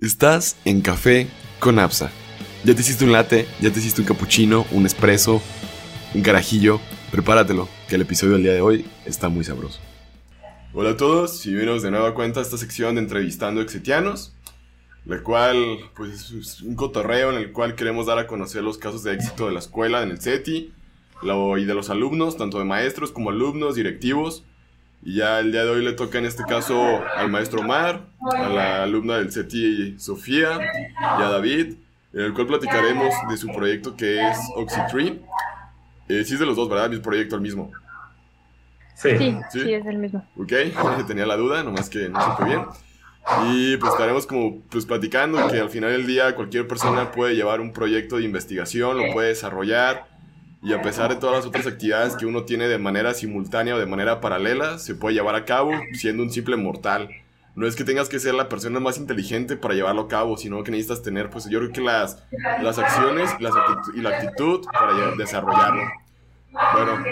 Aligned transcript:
Estás 0.00 0.56
en 0.64 0.80
Café 0.80 1.28
con 1.58 1.78
Apsa. 1.78 2.10
Ya 2.64 2.74
te 2.74 2.80
hiciste 2.80 3.04
un 3.04 3.12
latte, 3.12 3.46
ya 3.60 3.70
te 3.70 3.80
hiciste 3.80 4.00
un 4.00 4.06
cappuccino, 4.06 4.64
un 4.70 4.86
espresso, 4.86 5.42
un 6.14 6.22
carajillo. 6.22 6.80
Prepáratelo, 7.10 7.68
que 7.86 7.96
el 7.96 8.00
episodio 8.00 8.32
del 8.32 8.44
día 8.44 8.54
de 8.54 8.62
hoy 8.62 8.86
está 9.04 9.28
muy 9.28 9.44
sabroso. 9.44 9.78
Hola 10.72 10.92
a 10.92 10.96
todos, 10.96 11.44
y 11.44 11.50
bienvenidos 11.50 11.82
de 11.82 11.90
nueva 11.90 12.14
cuenta 12.14 12.40
a 12.40 12.42
esta 12.42 12.56
sección 12.56 12.94
de 12.94 13.02
entrevistando 13.02 13.60
exetianos, 13.60 14.34
la 15.04 15.22
cual 15.22 15.58
pues 15.94 16.30
es 16.30 16.62
un 16.62 16.76
cotorreo 16.76 17.30
en 17.30 17.36
el 17.36 17.52
cual 17.52 17.74
queremos 17.74 18.06
dar 18.06 18.18
a 18.18 18.26
conocer 18.26 18.62
los 18.62 18.78
casos 18.78 19.02
de 19.02 19.12
éxito 19.12 19.48
de 19.48 19.52
la 19.52 19.58
escuela 19.58 20.02
en 20.02 20.12
el 20.12 20.22
CETI 20.22 20.72
y 21.22 21.64
de 21.66 21.74
los 21.74 21.90
alumnos, 21.90 22.38
tanto 22.38 22.58
de 22.58 22.64
maestros 22.64 23.12
como 23.12 23.28
alumnos, 23.28 23.74
directivos, 23.74 24.44
y 25.02 25.16
ya 25.16 25.40
el 25.40 25.52
día 25.52 25.64
de 25.64 25.70
hoy 25.70 25.84
le 25.84 25.92
toca 25.92 26.18
en 26.18 26.26
este 26.26 26.44
caso 26.44 27.02
al 27.16 27.30
maestro 27.30 27.60
Omar, 27.60 28.06
a 28.36 28.48
la 28.48 28.82
alumna 28.82 29.16
del 29.16 29.32
CETI 29.32 29.98
Sofía 29.98 30.58
y 31.18 31.22
a 31.22 31.28
David, 31.30 31.74
en 32.12 32.20
el 32.20 32.34
cual 32.34 32.46
platicaremos 32.46 33.14
de 33.30 33.36
su 33.36 33.48
proyecto 33.48 33.96
que 33.96 34.28
es 34.28 34.38
Oxytree. 34.56 35.20
Eh, 36.08 36.24
sí 36.24 36.34
es 36.34 36.40
de 36.40 36.46
los 36.46 36.56
dos, 36.56 36.68
¿verdad? 36.68 36.90
Mi 36.90 36.98
proyecto 36.98 37.36
el 37.36 37.40
mismo. 37.40 37.70
Sí. 38.94 39.16
sí, 39.50 39.72
es 39.72 39.86
el 39.86 39.96
mismo. 39.96 40.26
Ok, 40.36 40.52
tenía 41.06 41.24
la 41.24 41.36
duda, 41.36 41.62
nomás 41.62 41.88
que 41.88 42.08
no 42.08 42.20
supe 42.22 42.44
bien. 42.44 42.64
Y 43.52 43.76
pues 43.76 43.92
estaremos 43.92 44.26
como 44.26 44.60
pues 44.70 44.84
platicando 44.84 45.46
que 45.48 45.60
al 45.60 45.70
final 45.70 45.92
del 45.92 46.06
día 46.06 46.34
cualquier 46.34 46.66
persona 46.66 47.12
puede 47.12 47.34
llevar 47.34 47.60
un 47.60 47.72
proyecto 47.72 48.16
de 48.16 48.24
investigación, 48.24 48.98
lo 48.98 49.12
puede 49.12 49.28
desarrollar 49.28 50.09
y 50.62 50.74
a 50.74 50.82
pesar 50.82 51.10
de 51.10 51.16
todas 51.16 51.36
las 51.36 51.46
otras 51.46 51.66
actividades 51.66 52.16
que 52.16 52.26
uno 52.26 52.44
tiene 52.44 52.68
de 52.68 52.78
manera 52.78 53.14
simultánea 53.14 53.76
o 53.76 53.78
de 53.78 53.86
manera 53.86 54.20
paralela, 54.20 54.78
se 54.78 54.94
puede 54.94 55.14
llevar 55.14 55.34
a 55.34 55.44
cabo 55.44 55.72
siendo 55.94 56.22
un 56.22 56.30
simple 56.30 56.56
mortal. 56.56 57.08
No 57.56 57.66
es 57.66 57.76
que 57.76 57.84
tengas 57.84 58.08
que 58.08 58.18
ser 58.18 58.34
la 58.34 58.48
persona 58.48 58.78
más 58.78 58.98
inteligente 58.98 59.56
para 59.56 59.74
llevarlo 59.74 60.02
a 60.02 60.08
cabo, 60.08 60.36
sino 60.36 60.62
que 60.62 60.70
necesitas 60.70 61.02
tener, 61.02 61.30
pues 61.30 61.48
yo 61.48 61.58
creo 61.58 61.72
que 61.72 61.80
las, 61.80 62.22
las 62.62 62.78
acciones 62.78 63.30
las 63.40 63.54
y 63.94 64.00
la 64.00 64.10
actitud 64.10 64.64
para 64.70 65.16
desarrollarlo. 65.16 65.82
Bueno, 66.52 67.04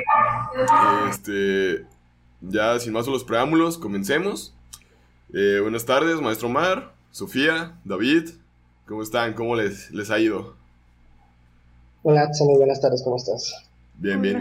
este, 1.11 1.87
ya 2.41 2.79
sin 2.79 2.93
más 2.93 3.07
los 3.07 3.25
preámbulos, 3.25 3.79
comencemos. 3.79 4.55
Eh, 5.33 5.59
buenas 5.61 5.87
tardes, 5.87 6.21
maestro 6.21 6.49
Mar, 6.49 6.95
Sofía, 7.11 7.79
David, 7.85 8.31
¿cómo 8.87 9.03
están? 9.03 9.35
¿Cómo 9.35 9.57
les, 9.57 9.91
les 9.91 10.11
ha 10.11 10.19
ido? 10.19 10.58
Hola, 12.03 12.31
muy 12.41 12.57
buenas 12.57 12.81
tardes, 12.81 13.03
¿cómo 13.03 13.17
estás? 13.17 13.69
Bien, 13.97 14.23
bien. 14.23 14.41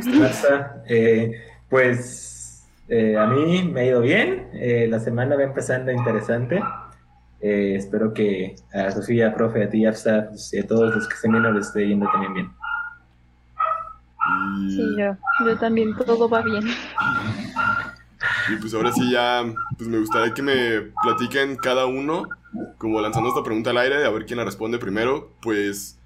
Eh, 0.88 1.32
pues 1.70 2.68
eh, 2.88 3.18
a 3.18 3.26
mí 3.26 3.64
me 3.64 3.82
ha 3.82 3.86
ido 3.86 4.02
bien, 4.02 4.50
eh, 4.54 4.88
la 4.88 5.00
semana 5.00 5.36
va 5.36 5.44
empezando 5.44 5.92
interesante. 5.92 6.62
espero 7.42 8.14
que 8.14 8.56
a 8.74 8.92
Sofía, 8.92 9.34
profe, 9.34 9.64
a 9.64 9.70
ti, 9.70 9.86
Afsa, 9.86 10.28
pues, 10.30 10.54
y 10.54 10.60
a 10.60 10.68
todos 10.68 10.96
los 10.96 11.08
que 11.08 11.16
estén 11.16 11.32
viendo 11.32 11.52
les 11.52 11.68
esté 11.68 11.88
yendo 11.88 12.08
también 12.12 12.34
bien. 12.36 12.52
Sí, 14.70 14.96
yo, 14.98 15.18
yo 15.46 15.58
también, 15.58 15.96
todo 15.96 16.30
va 16.30 16.42
bien. 16.42 16.64
Y 18.50 18.56
pues 18.58 18.74
ahora 18.76 18.92
sí 18.92 19.12
ya, 19.12 19.44
pues 19.78 19.90
me 19.90 19.98
gustaría 20.00 20.34
que 20.34 20.42
me 20.44 20.82
platiquen 21.02 21.56
cada 21.56 21.88
uno, 21.88 22.30
como 22.78 23.02
lanzando 23.02 23.30
esta 23.30 23.44
pregunta 23.44 23.72
al 23.72 23.78
aire, 23.78 24.06
a 24.06 24.10
ver 24.10 24.26
quién 24.26 24.38
la 24.38 24.46
responde 24.46 24.78
primero, 24.78 25.32
pues 25.42 25.97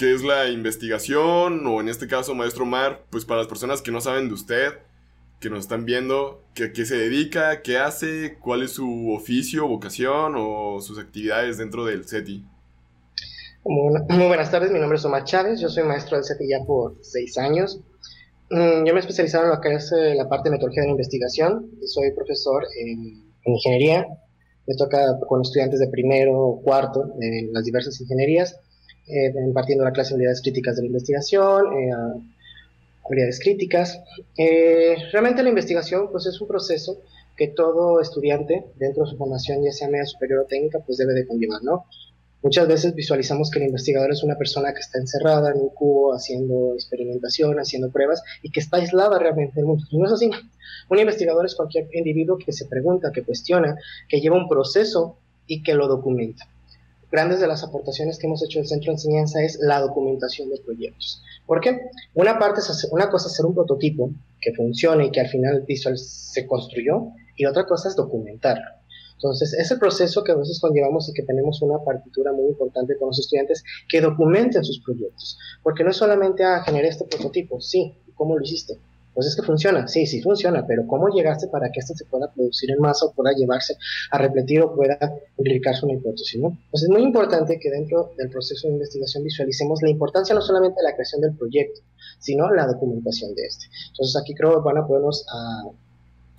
qué 0.00 0.14
es 0.14 0.22
la 0.22 0.48
investigación 0.48 1.66
o 1.66 1.78
en 1.78 1.90
este 1.90 2.06
caso, 2.06 2.34
maestro 2.34 2.64
Mar, 2.64 3.04
pues 3.10 3.26
para 3.26 3.40
las 3.40 3.48
personas 3.48 3.82
que 3.82 3.92
no 3.92 4.00
saben 4.00 4.28
de 4.28 4.34
usted, 4.34 4.72
que 5.40 5.50
nos 5.50 5.58
están 5.58 5.84
viendo, 5.84 6.42
¿qué, 6.54 6.72
qué 6.72 6.86
se 6.86 6.96
dedica, 6.96 7.60
qué 7.60 7.76
hace, 7.76 8.38
cuál 8.40 8.62
es 8.62 8.70
su 8.70 9.12
oficio, 9.12 9.68
vocación 9.68 10.36
o 10.38 10.80
sus 10.80 10.98
actividades 10.98 11.58
dentro 11.58 11.84
del 11.84 12.08
CETI. 12.08 12.42
Muy, 13.62 14.26
buenas 14.26 14.50
tardes, 14.50 14.70
mi 14.70 14.78
nombre 14.78 14.96
es 14.96 15.04
Omar 15.04 15.24
Chávez, 15.24 15.60
yo 15.60 15.68
soy 15.68 15.84
maestro 15.84 16.16
del 16.16 16.24
CETI 16.24 16.48
ya 16.48 16.64
por 16.66 16.96
seis 17.02 17.36
años. 17.36 17.78
Mm, 18.48 18.86
yo 18.86 18.94
me 18.94 19.00
he 19.00 19.00
especializado 19.00 19.44
en 19.44 19.50
lo 19.50 19.60
que 19.60 19.74
es 19.74 19.92
eh, 19.92 20.14
la 20.14 20.30
parte 20.30 20.48
de 20.48 20.52
metodología 20.52 20.80
de 20.80 20.86
la 20.86 20.92
investigación, 20.92 21.72
soy 21.84 22.12
profesor 22.12 22.64
en, 22.80 23.22
en 23.44 23.52
ingeniería, 23.52 24.06
me 24.66 24.74
toca 24.76 25.18
con 25.28 25.42
estudiantes 25.42 25.78
de 25.78 25.88
primero 25.88 26.38
o 26.38 26.62
cuarto 26.62 27.04
en 27.20 27.52
las 27.52 27.64
diversas 27.64 28.00
ingenierías 28.00 28.58
eh, 29.10 29.32
impartiendo 29.46 29.84
la 29.84 29.92
clase 29.92 30.10
de 30.10 30.14
habilidades 30.16 30.42
críticas 30.42 30.76
de 30.76 30.82
la 30.82 30.86
investigación, 30.86 31.66
eh, 31.72 31.92
críticas. 33.40 34.00
Eh, 34.36 34.96
realmente 35.12 35.42
la 35.42 35.48
investigación 35.48 36.08
pues 36.10 36.26
es 36.26 36.40
un 36.40 36.48
proceso 36.48 37.00
que 37.36 37.48
todo 37.48 38.00
estudiante 38.00 38.64
dentro 38.76 39.04
de 39.04 39.10
su 39.10 39.16
formación, 39.16 39.64
ya 39.64 39.72
sea 39.72 39.88
media 39.88 40.04
superior 40.06 40.40
o 40.40 40.46
técnica, 40.46 40.78
pues 40.80 40.98
debe 40.98 41.14
de 41.14 41.26
conllevar, 41.26 41.62
¿no? 41.62 41.86
Muchas 42.42 42.68
veces 42.68 42.94
visualizamos 42.94 43.50
que 43.50 43.58
el 43.58 43.66
investigador 43.66 44.12
es 44.12 44.22
una 44.22 44.36
persona 44.36 44.72
que 44.72 44.80
está 44.80 44.98
encerrada 44.98 45.50
en 45.50 45.60
un 45.60 45.68
cubo 45.70 46.14
haciendo 46.14 46.72
experimentación, 46.74 47.58
haciendo 47.58 47.90
pruebas 47.90 48.22
y 48.42 48.50
que 48.50 48.60
está 48.60 48.78
aislada 48.78 49.18
realmente 49.18 49.54
del 49.56 49.66
mundo. 49.66 49.84
No 49.92 50.06
es 50.06 50.12
así. 50.12 50.30
Un 50.88 50.98
investigador 50.98 51.44
es 51.44 51.54
cualquier 51.54 51.88
individuo 51.92 52.38
que 52.38 52.52
se 52.52 52.64
pregunta, 52.64 53.12
que 53.12 53.22
cuestiona, 53.22 53.76
que 54.08 54.20
lleva 54.20 54.36
un 54.36 54.48
proceso 54.48 55.18
y 55.46 55.62
que 55.62 55.74
lo 55.74 55.86
documenta 55.86 56.49
grandes 57.10 57.40
de 57.40 57.46
las 57.46 57.62
aportaciones 57.62 58.18
que 58.18 58.26
hemos 58.26 58.42
hecho 58.44 58.58
en 58.58 58.62
el 58.64 58.68
centro 58.68 58.90
de 58.90 58.94
enseñanza 58.94 59.42
es 59.42 59.58
la 59.60 59.80
documentación 59.80 60.50
de 60.50 60.60
proyectos. 60.60 61.22
¿Por 61.46 61.60
qué? 61.60 61.90
Una, 62.14 62.38
parte 62.38 62.60
es 62.60 62.70
hacer, 62.70 62.90
una 62.92 63.10
cosa 63.10 63.28
es 63.28 63.34
hacer 63.34 63.46
un 63.46 63.54
prototipo 63.54 64.10
que 64.40 64.54
funcione 64.54 65.06
y 65.06 65.10
que 65.10 65.20
al 65.20 65.28
final 65.28 65.64
visual 65.66 65.98
se 65.98 66.46
construyó, 66.46 67.08
y 67.36 67.46
otra 67.46 67.64
cosa 67.64 67.88
es 67.88 67.96
documentarlo. 67.96 68.80
Entonces, 69.14 69.52
ese 69.54 69.76
proceso 69.76 70.24
que 70.24 70.32
a 70.32 70.34
veces 70.34 70.60
conllevamos 70.60 71.08
y 71.08 71.12
que 71.12 71.22
tenemos 71.22 71.60
una 71.60 71.78
partitura 71.84 72.32
muy 72.32 72.48
importante 72.48 72.96
con 72.96 73.08
los 73.08 73.18
estudiantes 73.18 73.62
que 73.88 74.00
documenten 74.00 74.64
sus 74.64 74.80
proyectos. 74.80 75.38
Porque 75.62 75.84
no 75.84 75.90
es 75.90 75.96
solamente, 75.96 76.42
a 76.42 76.56
ah, 76.56 76.62
generar 76.64 76.86
este 76.86 77.04
prototipo, 77.04 77.60
sí, 77.60 77.94
¿cómo 78.14 78.36
lo 78.36 78.42
hiciste? 78.42 78.78
Pues 79.14 79.26
es 79.26 79.36
que 79.36 79.42
funciona, 79.42 79.88
sí, 79.88 80.06
sí 80.06 80.22
funciona, 80.22 80.66
pero 80.66 80.86
¿cómo 80.86 81.08
llegaste 81.08 81.48
para 81.48 81.70
que 81.70 81.80
esto 81.80 81.94
se 81.94 82.04
pueda 82.04 82.32
producir 82.32 82.70
en 82.70 82.78
masa 82.78 83.06
o 83.06 83.12
pueda 83.12 83.32
llevarse 83.32 83.76
a 84.10 84.18
repetir 84.18 84.62
o 84.62 84.74
pueda 84.74 84.98
publicarse 85.36 85.84
una 85.84 85.94
hipótesis? 85.94 86.40
¿no? 86.40 86.56
Pues 86.70 86.84
es 86.84 86.88
muy 86.88 87.02
importante 87.02 87.58
que 87.58 87.70
dentro 87.70 88.12
del 88.16 88.30
proceso 88.30 88.68
de 88.68 88.74
investigación 88.74 89.24
visualicemos 89.24 89.82
la 89.82 89.90
importancia 89.90 90.34
no 90.34 90.40
solamente 90.40 90.80
de 90.80 90.88
la 90.88 90.94
creación 90.94 91.20
del 91.20 91.34
proyecto, 91.34 91.80
sino 92.18 92.50
la 92.50 92.66
documentación 92.66 93.34
de 93.34 93.42
este. 93.42 93.66
Entonces 93.90 94.20
aquí 94.20 94.34
creo 94.34 94.62
que 94.62 94.66
van 94.66 94.78
a 94.78 94.86
podernos 94.86 95.26
a, 95.32 95.64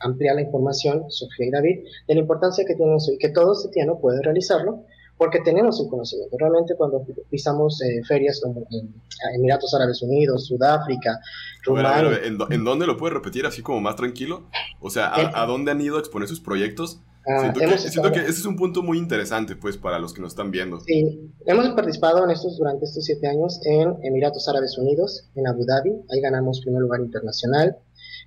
ampliar 0.04 0.36
la 0.36 0.42
información, 0.42 1.06
Sofía 1.10 1.48
y 1.48 1.52
David, 1.52 1.80
de 2.08 2.14
la 2.16 2.22
importancia 2.22 2.66
que 2.66 2.76
tiene 2.76 2.96
eso 2.96 3.12
y 3.12 3.18
que 3.18 3.30
todo 3.30 3.54
no 3.86 4.00
puede 4.00 4.22
realizarlo 4.22 4.84
porque 5.22 5.40
tenemos 5.42 5.80
el 5.80 5.88
conocimiento. 5.88 6.36
Realmente 6.40 6.74
cuando 6.76 7.06
pisamos 7.30 7.80
eh, 7.84 8.02
ferias 8.08 8.42
como 8.42 8.66
en 8.72 8.92
Emiratos 9.36 9.72
Árabes 9.76 10.02
Unidos, 10.02 10.48
Sudáfrica, 10.48 11.20
Rumania... 11.64 12.22
¿en, 12.50 12.64
dónde 12.64 12.88
lo 12.88 12.98
puedes 12.98 13.14
repetir 13.14 13.46
así 13.46 13.62
como 13.62 13.80
más 13.82 13.96
tranquilo? 13.96 14.48
O 14.80 14.90
sea, 14.90 15.12
¿a, 15.14 15.46
dónde 15.46 15.70
han 15.70 15.80
ido 15.80 15.98
a 15.98 16.00
exponer 16.00 16.28
sus 16.28 16.40
proyectos? 16.40 17.02
Ah, 17.28 17.54
siento, 17.78 18.12
que, 18.12 18.22
ese 18.22 18.32
es 18.32 18.46
un 18.46 18.56
punto 18.56 18.82
muy 18.82 18.98
interesante, 18.98 19.56
pues, 19.56 19.78
para 19.78 20.00
los 20.00 20.12
que 20.12 20.22
nos 20.22 20.32
están 20.32 20.50
viendo. 20.50 20.80
Sí, 20.80 21.32
hemos 21.46 21.70
participado 21.70 22.24
en 22.24 22.32
estos 22.32 22.58
durante 22.58 22.86
estos 22.86 23.06
siete 23.06 23.28
años 23.28 23.60
en 23.64 23.98
Emiratos 24.02 24.48
Árabes 24.48 24.76
Unidos, 24.80 25.30
en 25.36 25.46
Abu 25.46 25.64
Dhabi, 25.66 25.92
ahí 26.10 26.20
ganamos 26.20 26.62
primer 26.62 26.82
lugar 26.82 27.00
internacional. 27.00 27.78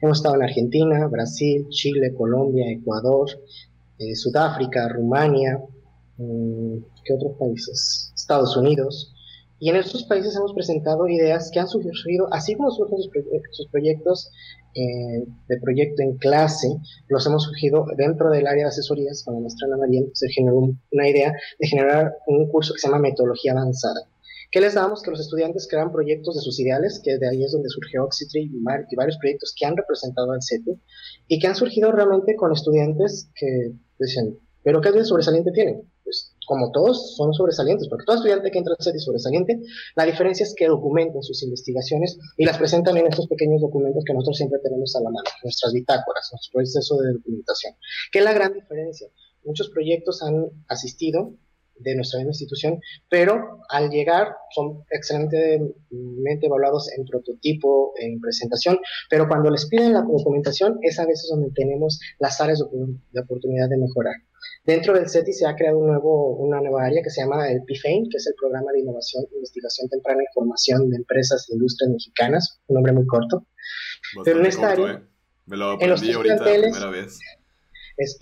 Hemos 0.00 0.18
estado 0.18 0.36
en 0.36 0.44
Argentina, 0.44 1.08
Brasil, 1.08 1.66
Chile, 1.70 2.14
Colombia, 2.16 2.70
Ecuador, 2.70 3.30
eh, 3.98 4.14
Sudáfrica, 4.14 4.88
Rumania, 4.88 5.60
¿qué 6.16 7.14
otros 7.14 7.36
países? 7.38 8.12
Estados 8.14 8.56
Unidos. 8.56 9.12
Y 9.58 9.70
en 9.70 9.76
estos 9.76 10.04
países 10.04 10.36
hemos 10.36 10.52
presentado 10.52 11.08
ideas 11.08 11.50
que 11.52 11.60
han 11.60 11.68
surgido, 11.68 12.28
así 12.32 12.54
como 12.54 12.70
surgen 12.70 12.98
sus, 13.50 13.68
proyectos 13.68 14.30
eh, 14.74 15.24
de 15.48 15.60
proyecto 15.60 16.02
en 16.02 16.16
clase, 16.18 16.68
los 17.08 17.26
hemos 17.26 17.44
surgido 17.44 17.86
dentro 17.96 18.30
del 18.30 18.46
área 18.46 18.64
de 18.64 18.68
asesorías, 18.70 19.22
con 19.24 19.34
la 19.34 19.40
maestra 19.40 19.68
Ana 19.68 19.78
María, 19.78 20.02
se 20.12 20.28
generó 20.28 20.58
una 20.92 21.08
idea 21.08 21.32
de 21.58 21.68
generar 21.68 22.14
un 22.26 22.48
curso 22.48 22.74
que 22.74 22.80
se 22.80 22.88
llama 22.88 22.98
Metodología 22.98 23.52
Avanzada. 23.52 24.08
¿Qué 24.50 24.60
les 24.60 24.74
damos? 24.74 25.02
Que 25.02 25.10
los 25.10 25.20
estudiantes 25.20 25.66
crean 25.68 25.90
proyectos 25.90 26.36
de 26.36 26.40
sus 26.40 26.60
ideales, 26.60 27.00
que 27.02 27.18
de 27.18 27.28
ahí 27.28 27.42
es 27.42 27.52
donde 27.52 27.68
surgió 27.68 28.04
Oxytree 28.04 28.50
y, 28.52 28.62
varios 28.62 29.18
proyectos 29.18 29.54
que 29.58 29.66
han 29.66 29.76
representado 29.76 30.30
al 30.32 30.42
CETI 30.42 30.80
y 31.26 31.38
que 31.38 31.46
han 31.46 31.56
surgido 31.56 31.90
realmente 31.90 32.36
con 32.36 32.52
estudiantes 32.52 33.30
que 33.34 33.72
dicen, 33.98 34.38
¿pero 34.62 34.80
qué 34.80 34.92
de 34.92 35.04
sobresaliente 35.04 35.50
tienen? 35.52 35.82
Como 36.46 36.70
todos 36.72 37.16
son 37.16 37.32
sobresalientes, 37.32 37.88
porque 37.88 38.04
todo 38.04 38.16
estudiante 38.16 38.50
que 38.50 38.58
entra 38.58 38.74
CETI 38.78 38.96
es 38.96 39.04
sobresaliente, 39.04 39.60
la 39.96 40.04
diferencia 40.04 40.44
es 40.44 40.54
que 40.56 40.66
documentan 40.66 41.22
sus 41.22 41.42
investigaciones 41.42 42.18
y 42.36 42.44
las 42.44 42.58
presentan 42.58 42.96
en 42.96 43.06
estos 43.06 43.26
pequeños 43.28 43.60
documentos 43.60 44.04
que 44.04 44.14
nosotros 44.14 44.36
siempre 44.36 44.58
tenemos 44.62 44.94
a 44.96 45.00
la 45.00 45.10
mano, 45.10 45.28
nuestras 45.42 45.72
bitácoras, 45.72 46.28
nuestro 46.32 46.52
proceso 46.52 46.96
de 46.98 47.12
documentación. 47.14 47.74
¿Qué 48.12 48.18
es 48.20 48.24
la 48.24 48.32
gran 48.32 48.52
diferencia? 48.52 49.08
Muchos 49.44 49.68
proyectos 49.70 50.22
han 50.22 50.46
asistido 50.68 51.34
de 51.78 51.94
nuestra 51.96 52.18
misma 52.18 52.30
institución, 52.30 52.80
pero 53.08 53.60
al 53.68 53.90
llegar 53.90 54.28
son 54.54 54.84
excelentemente 54.90 56.46
evaluados 56.46 56.90
en 56.96 57.04
prototipo, 57.04 57.92
en 57.98 58.20
presentación, 58.20 58.78
pero 59.10 59.26
cuando 59.28 59.50
les 59.50 59.66
piden 59.66 59.92
la 59.92 60.02
documentación 60.02 60.78
es 60.82 60.98
a 60.98 61.06
veces 61.06 61.28
donde 61.30 61.50
tenemos 61.54 62.00
las 62.18 62.40
áreas 62.40 62.60
de 62.60 63.20
oportunidad 63.20 63.68
de 63.68 63.78
mejorar. 63.78 64.14
Dentro 64.64 64.94
del 64.94 65.08
CETI 65.08 65.32
se 65.32 65.46
ha 65.46 65.54
creado 65.54 65.78
un 65.78 65.88
nuevo, 65.88 66.36
una 66.36 66.60
nueva 66.60 66.84
área 66.84 67.02
que 67.02 67.10
se 67.10 67.22
llama 67.22 67.48
el 67.50 67.62
PIFAIN, 67.64 68.08
que 68.10 68.16
es 68.16 68.26
el 68.26 68.34
Programa 68.40 68.72
de 68.72 68.80
Innovación, 68.80 69.24
Investigación 69.34 69.88
Temprana 69.88 70.22
y 70.22 70.34
Formación 70.34 70.90
de 70.90 70.96
Empresas 70.96 71.46
e 71.50 71.54
Industrias 71.54 71.90
Mexicanas, 71.90 72.60
un 72.68 72.74
nombre 72.74 72.92
muy 72.92 73.06
corto. 73.06 73.46
Pero 74.24 74.40
en 74.40 74.46
esta 74.46 74.70
área, 74.70 74.92
eh. 74.92 75.02
Me 75.46 75.56
lo 75.56 75.72
aprendí 75.72 76.12
ahorita 76.12 76.36
la 76.36 76.44
primera 76.44 76.90
vez 76.90 77.18
es 77.96 78.18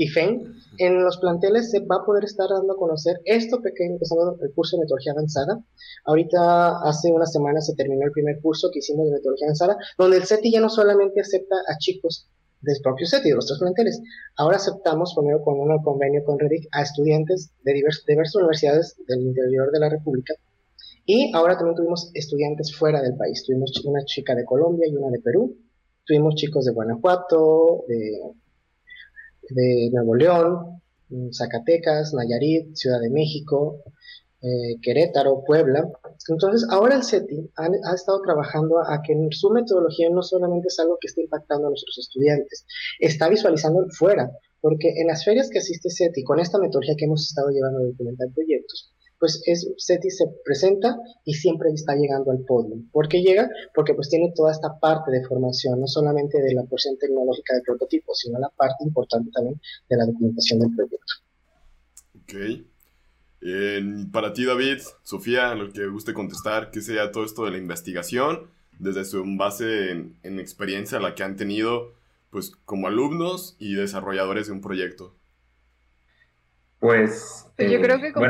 En 0.79 1.03
los 1.03 1.19
planteles 1.19 1.71
se 1.71 1.81
va 1.81 1.97
a 1.97 2.05
poder 2.05 2.25
estar 2.25 2.49
dando 2.49 2.75
a 2.75 2.77
conocer 2.77 3.21
esto 3.25 3.61
pequeño, 3.61 3.95
empezando 3.95 4.37
el 4.43 4.53
curso 4.55 4.77
de 4.77 4.83
metodología 4.83 5.13
avanzada. 5.13 5.65
Ahorita, 6.05 6.83
hace 6.83 7.11
una 7.11 7.27
semana 7.27 7.61
se 7.61 7.75
terminó 7.75 8.05
el 8.05 8.13
primer 8.13 8.41
curso 8.41 8.71
que 8.73 8.81
hicimos 8.81 9.07
de 9.07 9.13
metodología 9.13 9.47
avanzada, 9.47 9.77
donde 9.97 10.19
el 10.19 10.27
CETI 10.27 10.53
ya 10.53 10.61
no 10.61 10.69
solamente 10.69 11.21
acepta 11.21 11.57
a 11.69 11.79
chicos 11.79 12.29
del 12.63 12.77
propio 12.83 13.07
CETI, 13.07 13.29
de 13.29 13.35
los 13.35 13.45
otros 13.47 13.59
planteles. 13.59 14.01
Ahora 14.37 14.57
aceptamos, 14.57 15.15
primero 15.15 15.43
con 15.43 15.61
un 15.61 15.83
convenio 15.83 16.25
con 16.25 16.39
REDIC, 16.39 16.69
a 16.73 16.83
estudiantes 16.83 17.51
de 17.65 17.75
diversas 17.75 18.37
universidades 18.37 18.97
del 19.07 19.21
interior 19.21 19.71
de 19.71 19.81
la 19.81 19.89
República. 19.89 20.35
Y 21.05 21.33
ahora 21.35 21.57
también 21.57 21.77
tuvimos 21.77 22.11
estudiantes 22.15 22.75
fuera 22.75 23.03
del 23.03 23.17
país. 23.17 23.45
Tuvimos 23.45 23.73
una 23.85 24.05
chica 24.05 24.35
de 24.35 24.45
Colombia 24.45 24.87
y 24.89 24.97
una 24.97 25.11
de 25.11 25.21
Perú. 25.21 25.57
Tuvimos 26.05 26.37
chicos 26.37 26.65
de 26.65 26.73
Guanajuato, 26.73 27.85
de 27.87 29.91
Nuevo 29.93 30.15
León, 30.15 30.81
Zacatecas, 31.33 32.15
Nayarit, 32.15 32.75
Ciudad 32.75 33.01
de 33.01 33.11
México, 33.11 33.83
eh, 34.43 34.77
Querétaro, 34.83 35.45
Puebla. 35.45 35.89
Entonces, 36.29 36.67
ahora 36.69 36.97
el 36.97 37.05
CETI 37.05 37.51
ha, 37.57 37.95
estado 37.95 38.21
trabajando 38.23 38.79
a, 38.79 39.01
que 39.03 39.15
su 39.31 39.51
metodología 39.51 40.11
no 40.11 40.23
solamente 40.23 40.69
es 40.69 40.79
algo 40.81 40.99
que 41.01 41.07
está 41.07 41.21
impactando 41.21 41.67
a 41.67 41.71
nuestros 41.71 41.99
estudiantes, 41.99 42.67
está 42.99 43.29
visualizando 43.29 43.87
fuera, 43.91 44.31
porque 44.61 44.95
en 45.01 45.07
las 45.07 45.25
ferias 45.25 45.49
que 45.49 45.59
asiste 45.59 45.91
CETI, 45.91 46.25
con 46.25 46.41
esta 46.41 46.59
metodología 46.59 46.97
que 46.97 47.05
hemos 47.05 47.27
estado 47.27 47.51
llevando 47.51 47.79
a 47.79 47.85
documentar 47.85 48.29
proyectos, 48.35 48.93
pues 49.21 49.41
es, 49.47 49.71
SETI 49.77 50.11
se 50.11 50.25
presenta 50.45 50.99
y 51.25 51.35
siempre 51.35 51.71
está 51.71 51.95
llegando 51.95 52.33
al 52.33 52.41
podio. 52.41 52.83
¿Por 52.91 53.07
qué 53.07 53.23
llega? 53.23 53.49
Porque 53.73 53.95
pues 53.95 54.09
tiene 54.09 54.33
toda 54.35 54.51
esta 54.51 54.81
parte 54.81 55.13
de 55.13 55.25
formación, 55.25 55.79
no 55.79 55.87
solamente 55.87 56.43
de 56.43 56.53
la 56.55 56.65
porción 56.65 56.99
tecnológica 56.99 57.55
del 57.55 57.63
prototipo, 57.63 58.13
sino 58.15 58.41
la 58.41 58.49
parte 58.49 58.83
importante 58.83 59.31
también 59.33 59.61
de 59.89 59.97
la 59.97 60.07
documentación 60.07 60.59
del 60.59 60.75
proyecto. 60.75 61.15
Ok. 62.17 62.72
Para 64.13 64.33
ti, 64.33 64.45
David, 64.45 64.79
Sofía, 65.03 65.55
lo 65.55 65.73
que 65.73 65.87
guste 65.87 66.15
contestar, 66.15 66.71
¿qué 66.71 66.81
sería 66.81 67.11
todo 67.11 67.25
esto 67.25 67.45
de 67.45 67.51
la 67.51 67.59
investigación 67.59 68.51
desde 68.79 69.05
su 69.05 69.25
base 69.37 69.91
en, 69.91 70.41
experiencia 70.41 71.01
la 71.01 71.15
que 71.15 71.23
han 71.23 71.37
tenido 71.37 71.93
pues 72.31 72.57
como 72.65 72.87
alumnos 72.87 73.57
y 73.59 73.75
desarrolladores 73.75 74.47
de 74.47 74.53
un 74.53 74.61
proyecto? 74.61 75.15
Pues, 76.79 77.47
yo 77.59 77.81
creo 77.81 78.01
que 78.01 78.09
eh, 78.09 78.13
como, 78.13 78.27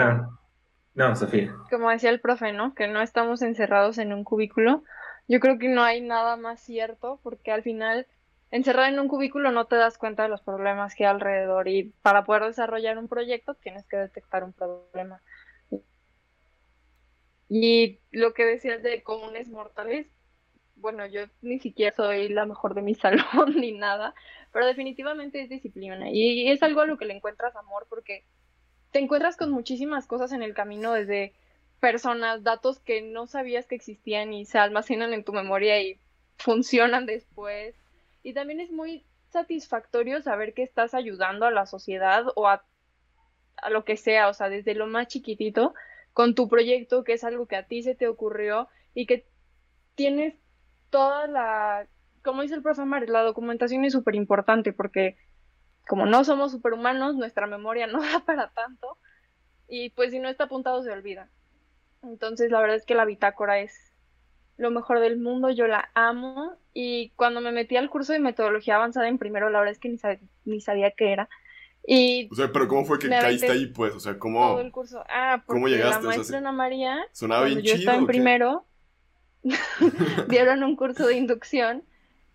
no, 0.94 1.17
Sofía. 1.17 1.55
Como 1.70 1.91
decía 1.91 2.11
el 2.11 2.20
profe, 2.20 2.53
¿no? 2.53 2.75
Que 2.75 2.88
no 2.88 3.00
estamos 3.00 3.43
encerrados 3.43 3.99
en 3.99 4.12
un 4.12 4.25
cubículo. 4.25 4.82
Yo 5.29 5.41
creo 5.41 5.59
que 5.59 5.69
no 5.69 5.82
hay 5.82 6.00
nada 6.00 6.37
más 6.37 6.61
cierto 6.61 7.20
porque 7.23 7.53
al 7.53 7.62
final 7.62 8.06
encerrado 8.52 8.88
en 8.88 9.00
un 9.00 9.08
cubículo 9.08 9.50
no 9.50 9.66
te 9.66 9.76
das 9.76 9.99
cuenta 9.99 10.22
de 10.22 10.28
los 10.28 10.43
problemas 10.43 10.94
que 10.94 11.04
hay 11.04 11.10
alrededor 11.10 11.66
y 11.69 11.93
para 12.02 12.25
poder 12.25 12.44
desarrollar 12.44 12.99
un 12.99 13.08
proyecto 13.08 13.54
tienes 13.54 13.87
que 13.87 13.96
detectar 13.96 14.44
un 14.44 14.52
problema. 14.52 15.20
Y 17.49 17.99
lo 18.12 18.32
que 18.34 18.44
decías 18.44 18.82
de 18.82 19.02
comunes 19.02 19.49
mortales, 19.49 20.06
bueno, 20.76 21.06
yo 21.06 21.22
ni 21.40 21.58
siquiera 21.58 21.96
soy 21.96 22.28
la 22.28 22.46
mejor 22.46 22.75
de 22.75 22.82
mi 22.82 22.94
salón 22.94 23.56
ni 23.56 23.72
nada, 23.72 24.14
pero 24.52 24.66
definitivamente 24.66 25.40
es 25.40 25.49
disciplina 25.49 26.10
y 26.10 26.50
es 26.50 26.62
algo 26.62 26.82
a 26.82 26.87
lo 26.87 26.99
que 26.99 27.06
le 27.06 27.14
encuentras 27.14 27.56
amor 27.56 27.87
porque 27.88 28.25
te 28.90 28.99
encuentras 28.99 29.38
con 29.38 29.50
muchísimas 29.50 30.06
cosas 30.06 30.32
en 30.32 30.43
el 30.43 30.52
camino, 30.52 30.93
desde 30.93 31.32
personas, 31.81 32.44
datos 32.44 32.81
que 32.81 33.00
no 33.00 33.26
sabías 33.26 33.66
que 33.66 33.75
existían 33.75 34.34
y 34.34 34.44
se 34.44 34.58
almacenan 34.58 35.14
en 35.14 35.25
tu 35.25 35.32
memoria 35.32 35.81
y 35.81 35.99
funcionan 36.37 37.06
después. 37.06 37.81
Y 38.23 38.35
también 38.35 38.61
es 38.61 38.71
muy 38.71 39.05
satisfactorio 39.31 40.23
saber 40.23 40.55
que 40.55 40.63
estás 40.63 40.95
ayudando 40.95 41.47
a 41.47 41.51
la 41.51 41.67
sociedad 41.67 42.25
o 42.37 42.49
a, 42.49 42.65
a 43.57 43.71
lo 43.71 43.85
que 43.85 43.97
sea, 43.97 44.29
o 44.29 44.35
sea, 44.35 44.49
desde 44.49 44.75
lo 44.75 44.87
más 44.87 45.09
chiquitito, 45.09 45.75
con 46.13 46.35
tu 46.35 46.49
proyecto, 46.49 47.05
que 47.05 47.15
es 47.15 47.25
algo 47.25 47.47
que 47.47 47.57
a 47.57 47.67
ti 47.67 47.83
se 47.83 47.95
te 47.95 48.07
ocurrió 48.07 48.69
y 48.95 49.07
que 49.07 49.27
tienes 49.95 50.35
toda 50.91 51.27
la, 51.27 51.87
como 52.23 52.43
dice 52.43 52.55
el 52.55 52.63
profe 52.63 52.85
Mar, 52.85 53.09
la 53.09 53.23
documentación 53.23 53.85
es 53.85 53.93
súper 53.93 54.15
importante 54.15 54.73
porque 54.73 55.17
como 55.89 56.07
no 56.07 56.25
somos 56.25 56.53
superhumanos, 56.53 57.17
nuestra 57.17 57.47
memoria 57.47 57.87
no 57.89 58.01
da 58.01 58.25
para 58.25 58.51
tanto 58.51 58.99
y 59.69 59.91
pues 59.91 60.11
si 60.11 60.19
no 60.19 60.29
está 60.29 60.45
apuntado 60.45 60.83
se 60.83 60.91
olvida. 60.91 61.31
Entonces 62.03 62.51
la 62.51 62.61
verdad 62.61 62.77
es 62.77 62.85
que 62.85 62.95
la 62.95 63.05
bitácora 63.05 63.61
es 63.61 63.92
lo 64.56 64.70
mejor 64.70 65.00
del 65.00 65.19
mundo, 65.19 65.50
yo 65.50 65.66
la 65.66 65.90
amo 65.94 66.52
y 66.75 67.10
cuando 67.16 67.40
me 67.40 67.52
metí 67.52 67.76
al 67.76 67.90
curso 67.90 68.12
de 68.12 68.19
metodología 68.19 68.76
avanzada 68.76 69.08
en 69.08 69.19
primero, 69.19 69.50
la 69.50 69.58
verdad 69.58 69.72
es 69.72 69.78
que 69.78 69.88
ni, 69.88 69.99
ni 70.44 70.60
sabía 70.60 70.90
qué 70.93 71.12
era. 71.12 71.28
Y 71.84 72.28
o 72.31 72.34
sea, 72.34 72.52
pero 72.52 72.69
¿cómo 72.69 72.84
fue 72.84 72.99
que 72.99 73.08
caíste 73.08 73.50
ahí, 73.50 73.66
pues? 73.66 73.94
O 73.94 74.00
sea, 74.00 74.19
¿cómo, 74.19 74.40
todo 74.40 74.60
el 74.60 74.70
curso. 74.70 75.04
Ah, 75.08 75.43
¿cómo 75.46 75.69
llegaste? 75.69 76.02
La 76.02 76.08
maestra 76.08 76.38
Ana 76.38 76.52
María, 76.52 77.04
sonaba 77.12 77.46
bien 77.46 77.60
yo 77.62 77.75
estaba 77.75 77.99
en 77.99 78.06
primero, 78.06 78.66
dieron 80.28 80.62
un 80.62 80.76
curso 80.76 81.06
de 81.06 81.16
inducción 81.16 81.82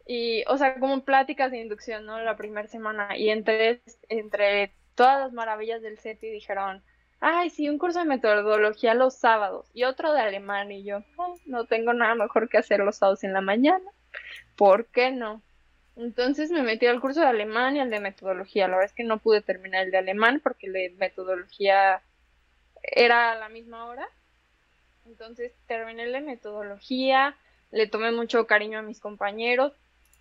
y, 0.06 0.44
o 0.48 0.58
sea, 0.58 0.80
como 0.80 1.04
pláticas 1.04 1.52
de 1.52 1.62
inducción, 1.62 2.06
¿no? 2.06 2.20
La 2.20 2.36
primera 2.36 2.68
semana. 2.68 3.18
Y 3.18 3.30
entre, 3.30 3.82
entre 4.10 4.74
todas 4.96 5.20
las 5.20 5.34
maravillas 5.34 5.82
del 5.82 5.98
CETI 5.98 6.30
dijeron, 6.30 6.84
ay, 7.20 7.50
sí, 7.50 7.70
un 7.70 7.78
curso 7.78 8.00
de 8.00 8.06
metodología 8.06 8.94
los 8.94 9.16
sábados 9.16 9.70
y 9.74 9.84
otro 9.84 10.14
de 10.14 10.22
alemán. 10.22 10.72
Y 10.72 10.84
yo, 10.84 11.04
no 11.46 11.66
tengo 11.66 11.94
nada 11.94 12.16
mejor 12.16 12.50
que 12.50 12.58
hacer 12.58 12.80
los 12.80 12.98
sábados 12.98 13.24
en 13.24 13.34
la 13.34 13.42
mañana. 13.42 13.90
¿Por 14.56 14.88
qué 14.88 15.12
no? 15.12 15.42
Entonces 15.96 16.52
me 16.52 16.62
metí 16.62 16.86
al 16.86 17.02
curso 17.02 17.22
de 17.22 17.28
alemán 17.28 17.76
y 17.76 17.80
al 17.80 17.90
de 17.90 18.00
metodología. 18.00 18.68
La 18.68 18.76
verdad 18.76 18.92
es 18.92 18.96
que 18.96 19.04
no 19.04 19.18
pude 19.18 19.42
terminar 19.42 19.86
el 19.86 19.92
de 19.92 19.98
alemán 19.98 20.40
porque 20.44 20.68
el 20.68 20.74
de 20.74 20.96
metodología 20.98 22.02
era 22.84 23.32
a 23.32 23.36
la 23.36 23.50
misma 23.50 23.86
hora. 23.86 24.08
Entonces 25.06 25.54
terminé 25.68 26.04
el 26.04 26.12
de 26.12 26.22
metodología, 26.22 27.36
le 27.72 27.88
tomé 27.88 28.12
mucho 28.12 28.46
cariño 28.46 28.80
a 28.80 28.84
mis 28.84 29.00
compañeros, 29.00 29.74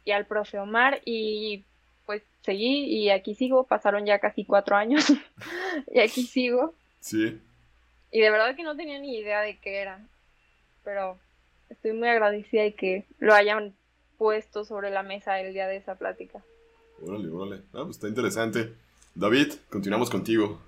y 0.06 0.12
al 0.12 0.24
profe 0.24 0.58
Omar 0.58 1.02
y 1.04 1.64
pues 2.06 2.22
seguí 2.42 2.84
y 2.84 3.10
aquí 3.10 3.34
sigo, 3.34 3.64
pasaron 3.64 4.06
ya 4.06 4.20
casi 4.20 4.44
cuatro 4.44 4.76
años 4.76 5.04
y 5.92 6.00
aquí 6.00 6.22
sigo. 6.22 6.72
Sí. 7.06 7.40
Y 8.10 8.20
de 8.20 8.30
verdad 8.30 8.56
que 8.56 8.64
no 8.64 8.74
tenía 8.74 8.98
ni 8.98 9.16
idea 9.16 9.40
de 9.40 9.60
qué 9.60 9.76
era, 9.80 10.00
pero 10.82 11.16
estoy 11.68 11.92
muy 11.92 12.08
agradecida 12.08 12.62
de 12.62 12.74
que 12.74 13.04
lo 13.20 13.32
hayan 13.32 13.76
puesto 14.18 14.64
sobre 14.64 14.90
la 14.90 15.04
mesa 15.04 15.38
el 15.38 15.54
día 15.54 15.68
de 15.68 15.76
esa 15.76 15.94
plática. 15.94 16.42
Órale, 17.00 17.28
órale. 17.28 17.62
Ah, 17.72 17.82
pues 17.84 17.90
está 17.90 18.08
interesante. 18.08 18.72
David, 19.14 19.52
continuamos 19.70 20.10
contigo. 20.10 20.60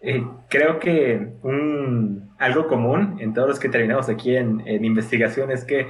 Eh, 0.00 0.24
creo 0.48 0.78
que 0.78 1.32
un, 1.42 2.32
algo 2.38 2.68
común 2.68 3.16
en 3.18 3.34
todos 3.34 3.48
los 3.48 3.58
que 3.58 3.68
terminamos 3.68 4.08
aquí 4.08 4.36
en, 4.36 4.62
en 4.68 4.84
investigación 4.84 5.50
es 5.50 5.64
que 5.64 5.88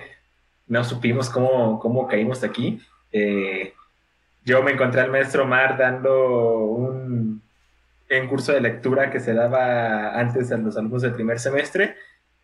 no 0.67 0.83
supimos 0.83 1.29
cómo, 1.29 1.79
cómo 1.79 2.09
caímos 2.09 2.43
aquí. 2.43 2.81
Eh, 3.13 3.75
yo 4.47 4.63
me 4.63 4.71
encontré 4.71 5.03
al 5.03 5.11
maestro 5.11 5.47
Mar 5.47 5.77
dando 5.77 6.59
un, 6.69 7.42
en 8.17 8.29
curso 8.29 8.53
de 8.53 8.61
lectura 8.61 9.11
que 9.11 9.21
se 9.21 9.35
daba 9.35 10.19
antes 10.19 10.53
a 10.53 10.57
los 10.57 10.77
alumnos 10.77 11.03
del 11.03 11.13
primer 11.13 11.39
semestre 11.39 11.97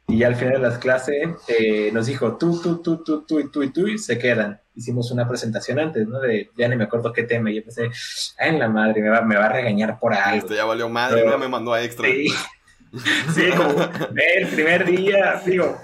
y 0.07 0.23
al 0.23 0.37
final 0.37 0.55
de 0.55 0.61
las 0.61 0.79
clases 0.79 1.29
eh, 1.49 1.91
nos 1.93 2.07
dijo 2.07 2.39
tú, 2.39 2.61
tú, 2.63 2.81
tú, 2.83 3.05
tú, 3.05 3.27
tú 3.27 3.41
y 3.41 3.51
tú 3.51 3.63
y 3.63 3.71
tú 3.71 3.87
y 3.87 3.99
se 3.99 4.19
quedan. 4.19 4.59
Hicimos 4.75 5.11
una 5.11 5.29
presentación 5.29 5.79
antes, 5.79 6.09
¿no? 6.09 6.19
De, 6.21 6.51
ya 6.57 6.67
ni 6.69 6.77
me 6.77 6.85
acuerdo 6.85 7.13
qué 7.13 7.25
tema 7.25 7.51
y 7.51 7.57
yo 7.57 7.63
pensé, 7.63 7.91
ay, 8.39 8.51
en 8.51 8.59
la 8.59 8.69
madre, 8.69 9.03
me 9.03 9.11
va, 9.11 9.21
me 9.21 9.37
va 9.37 9.47
a 9.47 9.53
regañar 9.53 9.99
por 9.99 10.15
algo. 10.15 10.39
Esto 10.39 10.55
ya 10.55 10.65
valió 10.65 10.89
madre, 10.89 11.27
no 11.27 11.37
me 11.37 11.49
mandó 11.49 11.75
a 11.75 11.83
extra. 11.83 12.09
Sí, 12.09 12.29
sí 13.35 13.51
como 13.55 13.83
el 14.17 14.47
primer 14.49 14.87
día, 14.87 15.43
digo, 15.45 15.79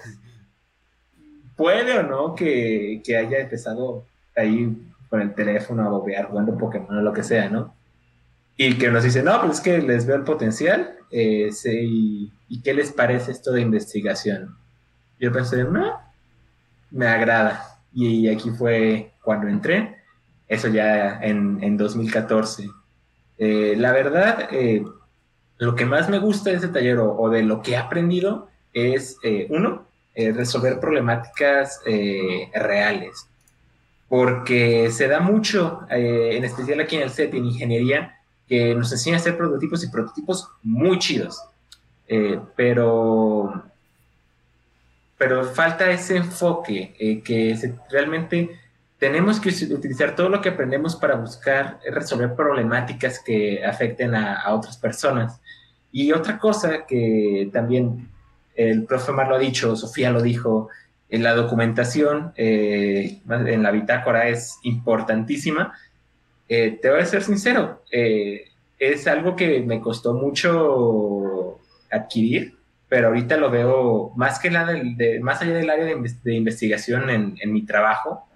puede 1.54 1.98
o 1.98 2.02
no 2.02 2.34
que, 2.34 3.02
haya 3.08 3.40
empezado 3.40 4.06
ahí 4.34 4.74
con 5.10 5.20
el 5.20 5.34
teléfono 5.34 5.84
a 5.84 5.90
bobear 5.90 6.26
jugando 6.26 6.56
Pokémon 6.56 6.96
o 6.96 7.02
lo 7.02 7.12
que 7.12 7.22
sea, 7.22 7.50
¿no? 7.50 7.74
Y 8.56 8.74
que 8.74 8.90
nos 8.90 9.02
dice, 9.02 9.22
no, 9.22 9.40
pues 9.40 9.58
es 9.58 9.60
que 9.60 9.78
les 9.82 10.06
veo 10.06 10.16
el 10.16 10.24
potencial, 10.24 10.96
eh, 11.10 11.50
y, 11.64 12.30
qué 12.62 12.72
les 12.72 12.92
parece 12.92 13.32
esto 13.32 13.52
de 13.52 13.60
investigación? 13.60 14.56
Yo 15.18 15.32
pensé, 15.32 15.64
no, 15.64 16.00
me 16.90 17.06
agrada. 17.06 17.78
Y 17.92 18.28
aquí 18.28 18.50
fue 18.50 19.12
cuando 19.22 19.48
entré, 19.48 19.96
eso 20.48 20.68
ya 20.68 21.20
en, 21.20 21.76
2014. 21.76 22.70
Eh, 23.38 23.74
la 23.76 23.92
verdad, 23.92 24.48
eh, 24.52 24.84
lo 25.58 25.74
que 25.74 25.86
más 25.86 26.08
me 26.08 26.18
gusta 26.18 26.50
de 26.50 26.56
ese 26.56 26.68
taller 26.68 26.98
o, 26.98 27.28
de 27.28 27.42
lo 27.42 27.62
que 27.62 27.72
he 27.72 27.76
aprendido 27.76 28.48
es, 28.72 29.18
uno, 29.48 29.86
eh, 30.16 30.30
resolver 30.32 30.78
problemáticas 30.78 31.80
eh, 31.86 32.48
reales. 32.54 33.28
Porque 34.08 34.90
se 34.92 35.08
da 35.08 35.18
mucho, 35.18 35.80
eh, 35.90 36.36
en 36.36 36.44
especial 36.44 36.78
aquí 36.80 36.94
en 36.94 37.02
el 37.02 37.10
set, 37.10 37.34
en 37.34 37.46
ingeniería, 37.46 38.13
que 38.48 38.74
nos 38.74 38.92
enseña 38.92 39.16
a 39.16 39.20
hacer 39.20 39.36
prototipos 39.36 39.82
y 39.84 39.88
prototipos 39.88 40.48
muy 40.62 40.98
chidos. 40.98 41.40
Eh, 42.06 42.38
pero, 42.56 43.64
pero 45.16 45.44
falta 45.44 45.90
ese 45.90 46.16
enfoque, 46.16 46.94
eh, 46.98 47.22
que 47.22 47.58
realmente 47.90 48.58
tenemos 48.98 49.40
que 49.40 49.50
utilizar 49.74 50.14
todo 50.14 50.28
lo 50.28 50.40
que 50.40 50.50
aprendemos 50.50 50.96
para 50.96 51.16
buscar 51.16 51.78
resolver 51.90 52.34
problemáticas 52.34 53.20
que 53.20 53.64
afecten 53.64 54.14
a, 54.14 54.52
otras 54.54 54.76
personas. 54.76 55.40
Y 55.92 56.12
otra 56.12 56.38
cosa 56.38 56.86
que 56.86 57.50
también 57.52 58.08
el 58.54 58.84
profe 58.84 59.12
Mar 59.12 59.28
lo 59.28 59.36
ha 59.36 59.38
dicho, 59.38 59.76
Sofía 59.76 60.10
lo 60.10 60.22
dijo, 60.22 60.68
en 61.08 61.22
la 61.22 61.34
documentación, 61.34 62.32
eh, 62.36 63.20
en 63.28 63.62
la 63.62 63.70
bitácora 63.70 64.28
es 64.28 64.58
importantísima. 64.62 65.74
Te 66.48 66.90
voy 66.90 67.00
a 67.00 67.06
ser 67.06 67.22
sincero, 67.22 67.82
es 67.90 69.06
algo 69.06 69.36
que 69.36 69.60
me 69.60 69.80
costó 69.80 70.14
mucho 70.14 71.58
adquirir, 71.90 72.56
pero 72.88 73.08
ahorita 73.08 73.36
lo 73.36 73.50
veo 73.50 74.12
más 74.16 74.38
que 74.38 74.50
nada 74.50 74.72
de, 74.72 75.20
más 75.20 75.40
allá 75.40 75.54
del 75.54 75.70
área 75.70 75.84
de, 75.84 76.34
investigación 76.34 77.10
en, 77.10 77.52
mi 77.52 77.62
trabajo. 77.62 78.26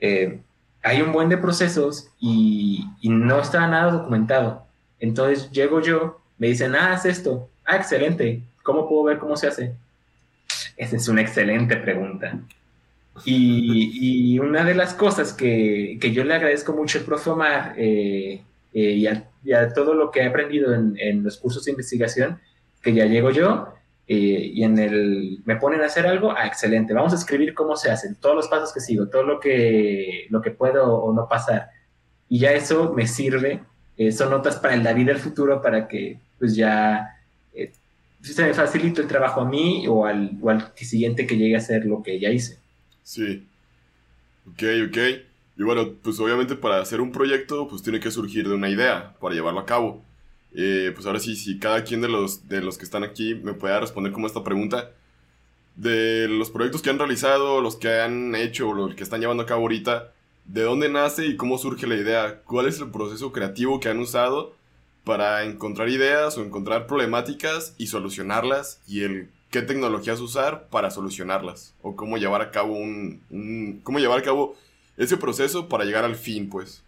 Eh, 0.00 0.40
hay 0.82 1.00
un 1.00 1.12
buen 1.12 1.28
de 1.28 1.38
procesos 1.38 2.08
y, 2.20 2.86
no 3.02 3.40
está 3.40 3.66
nada 3.66 3.92
documentado. 3.92 4.66
Entonces 5.00 5.50
llego 5.50 5.80
yo, 5.80 6.20
me 6.38 6.48
dicen, 6.48 6.74
ah, 6.74 6.92
haz 6.92 7.04
esto. 7.04 7.48
Ah, 7.64 7.76
excelente. 7.76 8.42
¿Cómo 8.62 8.88
puedo 8.88 9.04
ver 9.04 9.18
cómo 9.18 9.36
se 9.36 9.48
hace? 9.48 9.74
Esa 10.76 10.96
es 10.96 11.08
una 11.08 11.20
excelente 11.20 11.76
pregunta. 11.76 12.38
Y, 13.24 14.38
una 14.38 14.64
de 14.64 14.74
las 14.74 14.94
cosas 14.94 15.32
que, 15.32 15.98
yo 16.00 16.24
le 16.24 16.34
agradezco 16.34 16.72
mucho 16.72 16.98
al 16.98 17.04
profe 17.04 17.30
Omar 17.30 17.74
eh, 17.76 18.42
eh, 18.72 18.80
y, 18.90 19.06
a, 19.52 19.72
todo 19.72 19.94
lo 19.94 20.10
que 20.10 20.20
he 20.20 20.26
aprendido 20.26 20.74
en, 20.74 20.96
en 20.98 21.22
los 21.22 21.38
cursos 21.38 21.64
de 21.64 21.70
investigación 21.70 22.40
que 22.82 22.92
ya 22.92 23.06
llego 23.06 23.30
yo 23.30 23.72
eh, 24.06 24.50
y 24.52 24.64
en 24.64 24.78
el 24.78 25.40
me 25.44 25.56
ponen 25.56 25.80
a 25.80 25.86
hacer 25.86 26.06
algo, 26.06 26.32
ah, 26.32 26.46
excelente, 26.46 26.92
vamos 26.92 27.12
a 27.12 27.16
escribir 27.16 27.54
cómo 27.54 27.76
se 27.76 27.90
hacen, 27.90 28.16
todos 28.16 28.36
los 28.36 28.48
pasos 28.48 28.72
que 28.72 28.80
sigo, 28.80 29.08
todo 29.08 29.22
lo 29.22 29.40
que, 29.40 30.26
lo 30.28 30.42
que 30.42 30.50
puedo 30.50 30.94
o 30.94 31.12
no 31.14 31.28
pasar. 31.28 31.68
Y 32.28 32.40
ya 32.40 32.52
eso 32.52 32.92
me 32.94 33.06
sirve, 33.06 33.62
son 34.12 34.30
notas 34.30 34.56
para 34.56 34.74
el 34.74 34.82
David 34.82 35.06
del 35.06 35.18
futuro 35.18 35.62
para 35.62 35.86
que 35.86 36.18
pues 36.38 36.56
ya 36.56 37.16
se 38.20 38.42
me 38.42 38.54
facilite 38.54 39.02
el 39.02 39.06
trabajo 39.06 39.42
a 39.42 39.48
mí 39.48 39.86
o 39.88 40.04
al, 40.04 40.32
o 40.42 40.50
al 40.50 40.72
siguiente 40.74 41.26
que 41.26 41.36
llegue 41.36 41.54
a 41.54 41.58
hacer 41.58 41.84
lo 41.84 42.02
que 42.02 42.18
ya 42.18 42.30
hice. 42.30 42.63
Sí. 43.04 43.46
Ok, 44.48 44.62
ok. 44.88 44.98
Y 45.56 45.62
bueno, 45.62 45.92
pues 46.02 46.18
obviamente 46.20 46.56
para 46.56 46.80
hacer 46.80 47.00
un 47.00 47.12
proyecto, 47.12 47.68
pues 47.68 47.82
tiene 47.82 48.00
que 48.00 48.10
surgir 48.10 48.48
de 48.48 48.54
una 48.54 48.70
idea 48.70 49.14
para 49.20 49.34
llevarlo 49.34 49.60
a 49.60 49.66
cabo. 49.66 50.04
Eh, 50.54 50.92
pues 50.94 51.06
ahora 51.06 51.20
sí, 51.20 51.36
si 51.36 51.58
cada 51.58 51.84
quien 51.84 52.00
de 52.00 52.08
los, 52.08 52.48
de 52.48 52.60
los 52.62 52.78
que 52.78 52.84
están 52.84 53.04
aquí 53.04 53.34
me 53.34 53.54
puede 53.54 53.78
responder 53.80 54.12
como 54.12 54.26
esta 54.26 54.44
pregunta. 54.44 54.90
De 55.76 56.28
los 56.28 56.50
proyectos 56.50 56.82
que 56.82 56.90
han 56.90 56.98
realizado, 56.98 57.60
los 57.60 57.76
que 57.76 58.00
han 58.00 58.34
hecho, 58.36 58.74
los 58.74 58.94
que 58.94 59.02
están 59.02 59.20
llevando 59.20 59.42
a 59.44 59.46
cabo 59.46 59.62
ahorita, 59.62 60.12
¿de 60.46 60.62
dónde 60.62 60.88
nace 60.88 61.26
y 61.26 61.36
cómo 61.36 61.58
surge 61.58 61.86
la 61.86 61.96
idea? 61.96 62.42
¿Cuál 62.44 62.68
es 62.68 62.80
el 62.80 62.90
proceso 62.90 63.32
creativo 63.32 63.80
que 63.80 63.88
han 63.88 63.98
usado 63.98 64.54
para 65.04 65.44
encontrar 65.44 65.88
ideas 65.88 66.38
o 66.38 66.44
encontrar 66.44 66.86
problemáticas 66.86 67.74
y 67.78 67.88
solucionarlas? 67.88 68.80
Y 68.86 69.02
el 69.02 69.30
qué 69.54 69.62
tecnologías 69.62 70.18
usar 70.18 70.66
para 70.68 70.90
solucionarlas. 70.90 71.76
O 71.80 71.94
cómo 71.94 72.16
llevar 72.16 72.42
a 72.42 72.50
cabo 72.50 72.76
un, 72.76 73.22
un 73.30 73.80
cómo 73.84 74.00
llevar 74.00 74.18
a 74.18 74.22
cabo 74.22 74.56
ese 74.96 75.16
proceso 75.16 75.68
para 75.68 75.84
llegar 75.84 76.04
al 76.04 76.16
fin, 76.16 76.50
pues. 76.50 76.82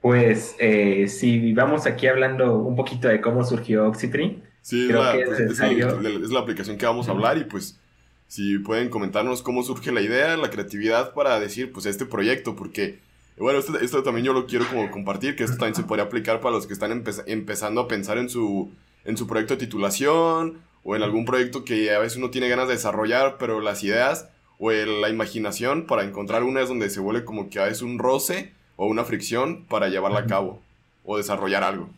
Pues 0.00 0.54
eh, 0.60 1.08
si 1.08 1.52
vamos 1.52 1.86
aquí 1.86 2.06
hablando 2.06 2.58
un 2.58 2.76
poquito 2.76 3.08
de 3.08 3.20
cómo 3.20 3.42
surgió 3.42 3.88
Oxytree. 3.88 4.40
Sí, 4.60 4.86
creo 4.86 5.02
la, 5.02 5.12
que 5.12 5.22
es, 5.22 5.40
es, 5.40 6.30
la, 6.30 6.38
aplicación 6.38 6.78
que 6.78 6.86
vamos 6.86 7.08
a 7.08 7.10
hablar 7.10 7.38
y 7.38 7.42
pues 7.44 7.80
si 8.28 8.58
pueden 8.58 8.88
comentarnos 8.88 9.42
cómo 9.42 9.64
surge 9.64 9.90
la 9.90 10.00
idea, 10.00 10.36
la 10.36 10.50
creatividad 10.50 11.12
para 11.12 11.40
decir 11.40 11.72
pues 11.72 11.86
este 11.86 12.06
proyecto, 12.06 12.54
porque 12.54 13.00
bueno, 13.38 13.58
esto, 13.58 13.78
esto 13.78 14.02
también 14.02 14.26
yo 14.26 14.32
lo 14.32 14.46
quiero 14.46 14.66
como 14.66 14.90
compartir, 14.90 15.36
que 15.36 15.44
esto 15.44 15.56
también 15.56 15.74
se 15.74 15.84
podría 15.84 16.04
aplicar 16.04 16.40
para 16.40 16.54
los 16.54 16.66
que 16.66 16.72
están 16.72 17.04
empezando 17.26 17.80
a 17.80 17.88
pensar 17.88 18.18
en 18.18 18.28
su, 18.28 18.70
en 19.04 19.16
su 19.16 19.26
proyecto 19.26 19.54
de 19.54 19.60
titulación 19.60 20.58
o 20.84 20.96
en 20.96 21.02
algún 21.02 21.24
proyecto 21.24 21.64
que 21.64 21.94
a 21.94 21.98
veces 21.98 22.18
uno 22.18 22.30
tiene 22.30 22.48
ganas 22.48 22.68
de 22.68 22.74
desarrollar, 22.74 23.36
pero 23.38 23.60
las 23.60 23.82
ideas 23.82 24.28
o 24.58 24.70
la 24.70 25.08
imaginación 25.08 25.86
para 25.86 26.04
encontrar 26.04 26.44
una 26.44 26.60
es 26.60 26.68
donde 26.68 26.90
se 26.90 27.00
vuelve 27.00 27.24
como 27.24 27.50
que 27.50 27.58
a 27.58 27.64
veces 27.64 27.82
un 27.82 27.98
roce 27.98 28.52
o 28.76 28.86
una 28.86 29.04
fricción 29.04 29.64
para 29.64 29.88
llevarla 29.88 30.20
a 30.20 30.26
cabo 30.26 30.60
o 31.04 31.16
desarrollar 31.16 31.64
algo. 31.64 31.88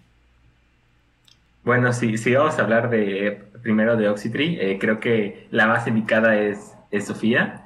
Bueno, 1.63 1.93
si, 1.93 2.19
si 2.19 2.35
vamos 2.35 2.59
a 2.59 2.63
hablar 2.63 2.91
de 2.91 3.43
primero 3.63 3.97
de 3.97 4.09
Oxytree, 4.09 4.59
eh, 4.61 4.79
creo 4.79 5.01
que 5.01 5.47
la 5.51 5.67
más 5.67 5.87
indicada 5.87 6.37
es, 6.37 6.75
es 6.91 7.07
Sofía. 7.07 7.64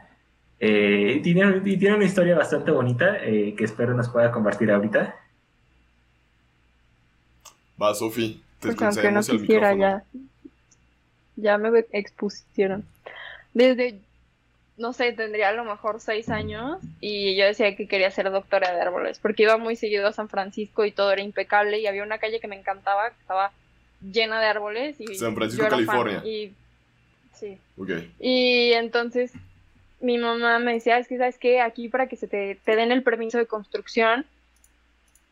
Eh, 0.61 1.15
y, 1.17 1.23
tiene, 1.23 1.61
tiene, 1.61 1.95
una 1.95 2.05
historia 2.05 2.37
bastante 2.37 2.71
bonita 2.71 3.25
eh, 3.25 3.55
que 3.57 3.65
espero 3.65 3.95
nos 3.95 4.09
pueda 4.09 4.33
compartir 4.33 4.71
ahorita. 4.71 5.17
Va, 7.81 7.95
Sofi, 7.95 8.43
te 8.59 8.73
pues 8.73 8.83
aunque 8.83 9.13
no 9.13 9.21
quisiera, 9.21 9.75
ya, 9.75 10.03
ya 11.37 11.59
me 11.59 11.87
expusieron. 11.93 12.85
Desde 13.55 14.01
no 14.79 14.93
sé, 14.93 15.13
tendría 15.13 15.49
a 15.49 15.53
lo 15.53 15.65
mejor 15.65 16.01
seis 16.01 16.29
años 16.29 16.79
y 17.01 17.37
yo 17.37 17.45
decía 17.47 17.75
que 17.75 17.89
quería 17.89 18.11
ser 18.11 18.31
doctora 18.31 18.73
de 18.73 18.81
árboles 18.81 19.19
porque 19.19 19.43
iba 19.43 19.59
muy 19.59 19.75
seguido 19.75 20.07
a 20.07 20.13
San 20.13 20.29
Francisco 20.29 20.85
y 20.85 20.93
todo 20.93 21.13
era 21.13 21.21
impecable 21.21 21.81
y 21.81 21.87
había 21.87 22.05
una 22.05 22.19
calle 22.19 22.39
que 22.39 22.47
me 22.47 22.57
encantaba 22.57 23.11
que 23.11 23.21
estaba 23.21 23.51
llena 24.01 24.41
de 24.41 24.47
árboles 24.47 25.01
y 25.01 25.17
San 25.17 25.35
Francisco, 25.35 25.67
California. 25.69 26.23
y 26.25 26.53
sí. 27.35 27.59
Y 28.21 28.73
entonces 28.73 29.33
mi 30.01 30.19
mamá 30.19 30.59
me 30.59 30.75
decía, 30.75 30.99
es 30.99 31.09
que 31.09 31.19
sabes 31.19 31.39
que 31.39 31.61
aquí 31.61 31.89
para 31.89 32.09
que 32.09 32.17
se 32.17 32.29
te, 32.29 32.57
te 32.65 32.77
den 32.77 32.93
el 32.93 33.03
permiso 33.03 33.39
de 33.39 33.47
construcción 33.47 34.27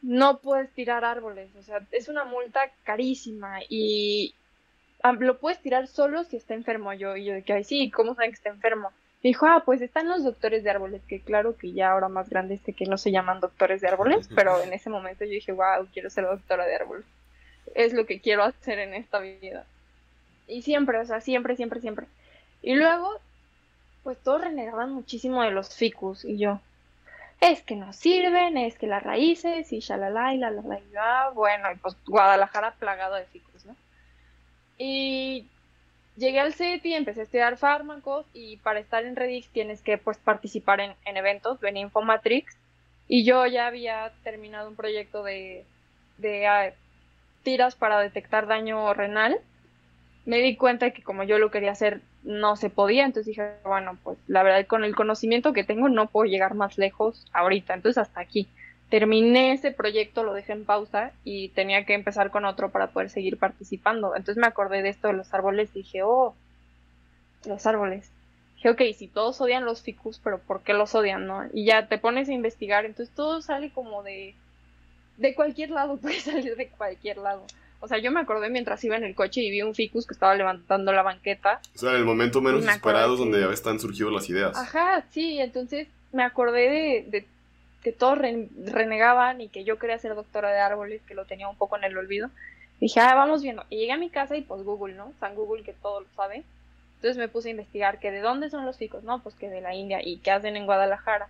no 0.02 0.38
puedes 0.38 0.70
tirar 0.73 1.04
árboles, 1.04 1.49
o 1.58 1.62
sea, 1.62 1.80
es 1.90 2.08
una 2.08 2.25
multa 2.25 2.61
carísima 2.85 3.58
y 3.68 4.35
ah, 5.02 5.12
lo 5.12 5.38
puedes 5.38 5.61
tirar 5.61 5.88
solo 5.88 6.25
si 6.25 6.37
está 6.37 6.54
enfermo 6.54 6.92
yo 6.92 7.16
y 7.16 7.25
yo 7.25 7.35
de 7.35 7.42
que 7.42 7.54
ay 7.54 7.64
sí, 7.64 7.90
¿cómo 7.90 8.14
saben 8.14 8.30
que 8.30 8.37
está 8.37 8.50
enfermo? 8.50 8.92
dijo, 9.26 9.46
ah, 9.46 9.62
pues 9.64 9.80
están 9.82 10.08
los 10.08 10.25
doctores 10.25 10.62
de 10.62 10.70
árboles, 10.70 11.02
que 11.08 11.20
claro 11.20 11.56
que 11.56 11.73
ya 11.73 11.90
ahora 11.90 12.08
más 12.08 12.30
grande 12.30 12.54
este 12.54 12.73
que 12.73 12.87
no 12.87 12.96
se 12.96 13.11
llaman 13.11 13.40
doctores 13.40 13.80
de 13.80 13.88
árboles, 13.88 14.28
pero 14.35 14.62
en 14.62 14.73
ese 14.73 14.90
momento 14.90 15.25
yo 15.25 15.32
dije, 15.32 15.52
wow, 15.52 15.87
quiero 15.92 16.11
ser 16.11 16.25
doctora 16.25 16.64
de 16.66 16.76
árboles. 16.76 17.04
Es 17.75 17.92
lo 17.92 18.06
que 18.06 18.20
quiero 18.20 18.44
hacer 18.44 18.78
en 18.78 18.94
esta 18.94 19.18
vida. 19.18 19.66
Y 20.46 20.62
siempre, 20.62 20.99
o 20.99 21.04
sea, 21.04 21.20
siempre, 21.20 21.56
siempre, 21.56 21.80
siempre. 21.80 22.06
Y 22.62 22.76
luego, 22.76 23.20
pues 24.06 24.22
todos 24.22 24.40
renegaban 24.40 24.92
muchísimo 24.92 25.42
de 25.42 25.50
los 25.50 25.75
ficus 25.75 26.25
y 26.25 26.38
yo, 26.38 26.60
es 27.40 27.60
que 27.62 27.75
no 27.75 27.92
sirven, 27.92 28.56
es 28.56 28.78
que 28.78 28.86
las 28.86 29.02
raíces 29.02 29.72
y 29.72 29.80
shalala 29.80 30.32
y 30.32 30.38
la 30.38 30.52
la 30.52 30.62
la, 30.62 30.78
ah, 31.00 31.30
bueno, 31.34 31.72
y 31.72 31.76
pues 31.78 31.96
Guadalajara 32.06 32.76
plagado 32.78 33.16
de 33.16 33.25
ficus, 33.25 33.66
¿no? 33.66 33.75
Y 34.78 35.48
llegué 36.16 36.38
al 36.38 36.54
CETI, 36.54 36.94
empecé 36.94 37.22
a 37.22 37.25
estudiar 37.25 37.56
fármacos 37.56 38.26
y 38.32 38.58
para 38.58 38.78
estar 38.78 39.04
en 39.04 39.16
Redix 39.16 39.48
tienes 39.48 39.82
que 39.82 39.98
pues 39.98 40.18
participar 40.18 40.78
en, 40.78 41.16
eventos, 41.16 41.58
venía 41.58 41.82
Infomatrix 41.82 42.56
y 43.08 43.25
yo 43.25 43.44
ya 43.46 43.66
había 43.66 44.12
terminado 44.22 44.68
un 44.68 44.76
proyecto 44.76 45.25
de, 45.25 45.64
de 46.18 46.46
ah, 46.46 46.72
tiras 47.42 47.75
para 47.75 47.98
detectar 47.98 48.46
daño 48.46 48.94
renal. 48.94 49.40
Me 50.26 50.38
di 50.38 50.56
cuenta 50.56 50.90
que 50.90 51.02
como 51.02 51.23
yo 51.23 51.38
lo 51.38 51.50
quería 51.50 51.71
hacer 51.71 52.02
no 52.23 52.56
se 52.56 52.68
podía, 52.68 53.04
entonces 53.04 53.26
dije, 53.26 53.52
bueno, 53.64 53.97
pues 54.02 54.18
la 54.26 54.42
verdad 54.42 54.66
con 54.66 54.85
el 54.85 54.95
conocimiento 54.95 55.52
que 55.52 55.64
tengo 55.64 55.88
no 55.88 56.09
puedo 56.09 56.28
llegar 56.28 56.54
más 56.54 56.76
lejos 56.76 57.26
ahorita, 57.33 57.75
entonces 57.75 57.99
hasta 57.99 58.21
aquí 58.21 58.49
terminé 58.90 59.52
ese 59.52 59.73
proyecto, 59.73 60.23
lo 60.23 60.35
dejé 60.35 60.52
en 60.52 60.64
pausa 60.64 61.12
y 61.25 61.49
tenía 61.49 61.85
que 61.85 61.95
empezar 61.95 62.30
con 62.30 62.45
otro 62.45 62.71
para 62.71 62.88
poder 62.88 63.11
seguir 63.11 63.38
participando. 63.38 64.14
Entonces 64.14 64.40
me 64.40 64.47
acordé 64.47 64.83
de 64.83 64.90
esto 64.90 65.09
de 65.09 65.14
los 65.14 65.33
árboles 65.35 65.73
dije, 65.73 66.02
oh, 66.02 66.35
los 67.47 67.66
árboles. 67.66 68.11
Dije, 68.56 68.71
ok, 68.71 68.83
si 68.97 69.09
todos 69.09 69.40
odian 69.40 69.64
los 69.64 69.83
ficus, 69.83 70.21
pero 70.23 70.38
¿por 70.38 70.62
qué 70.62 70.73
los 70.73 70.95
odian, 70.95 71.26
no? 71.26 71.45
Y 71.52 71.64
ya 71.64 71.88
te 71.88 71.99
pones 71.99 72.28
a 72.28 72.33
investigar, 72.33 72.85
entonces 72.85 73.14
todo 73.14 73.42
sale 73.42 73.71
como 73.71 74.02
de... 74.02 74.35
De 75.18 75.35
cualquier 75.35 75.71
lado, 75.71 75.97
puede 76.00 76.21
salir 76.21 76.56
de 76.56 76.68
cualquier 76.68 77.18
lado. 77.18 77.45
O 77.80 77.88
sea, 77.88 77.99
yo 77.99 78.11
me 78.11 78.21
acordé 78.21 78.49
mientras 78.50 78.83
iba 78.85 78.97
en 78.97 79.04
el 79.04 79.14
coche 79.14 79.42
y 79.42 79.50
vi 79.50 79.62
un 79.62 79.75
ficus 79.75 80.06
que 80.06 80.14
estaba 80.14 80.35
levantando 80.35 80.92
la 80.92 81.02
banqueta. 81.02 81.61
O 81.75 81.78
sea, 81.78 81.90
en 81.90 81.97
el 81.97 82.04
momento 82.04 82.40
menos 82.40 82.66
esperado 82.66 83.16
donde 83.16 83.40
ya 83.40 83.47
están 83.52 83.78
surgido 83.78 84.11
las 84.11 84.28
ideas. 84.28 84.56
Ajá, 84.56 85.04
sí, 85.11 85.38
entonces 85.40 85.88
me 86.12 86.23
acordé 86.23 87.04
de 87.09 87.26
que 87.87 87.92
todos 87.92 88.18
renegaban 88.18 89.40
y 89.40 89.49
que 89.49 89.62
yo 89.62 89.78
quería 89.78 89.97
ser 90.00 90.16
doctora 90.16 90.50
de 90.50 90.59
árboles, 90.59 91.02
que 91.06 91.14
lo 91.14 91.25
tenía 91.25 91.49
un 91.49 91.56
poco 91.56 91.76
en 91.76 91.85
el 91.85 91.97
olvido. 91.97 92.30
Dije, 92.80 92.99
ah, 92.99 93.14
vamos 93.14 93.42
viendo. 93.42 93.64
Y 93.71 93.76
llegué 93.76 93.92
a 93.92 93.97
mi 93.97 94.11
casa 94.11 94.37
y 94.37 94.42
pues 94.42 94.64
Google, 94.64 94.95
¿no? 94.95 95.12
San 95.21 95.37
Google 95.37 95.62
que 95.62 95.73
todo 95.73 96.00
lo 96.00 96.06
sabe. 96.16 96.42
Entonces 96.97 97.16
me 97.16 97.28
puse 97.28 97.47
a 97.47 97.52
investigar 97.52 98.00
que 98.00 98.11
de 98.11 98.18
dónde 98.18 98.50
son 98.50 98.66
los 98.66 98.76
ficus, 98.76 99.04
no, 99.04 99.23
pues 99.23 99.37
que 99.37 99.49
de 99.49 99.61
la 99.61 99.76
India 99.76 100.00
y 100.02 100.16
qué 100.16 100.33
hacen 100.33 100.56
en 100.56 100.66
Guadalajara. 100.66 101.28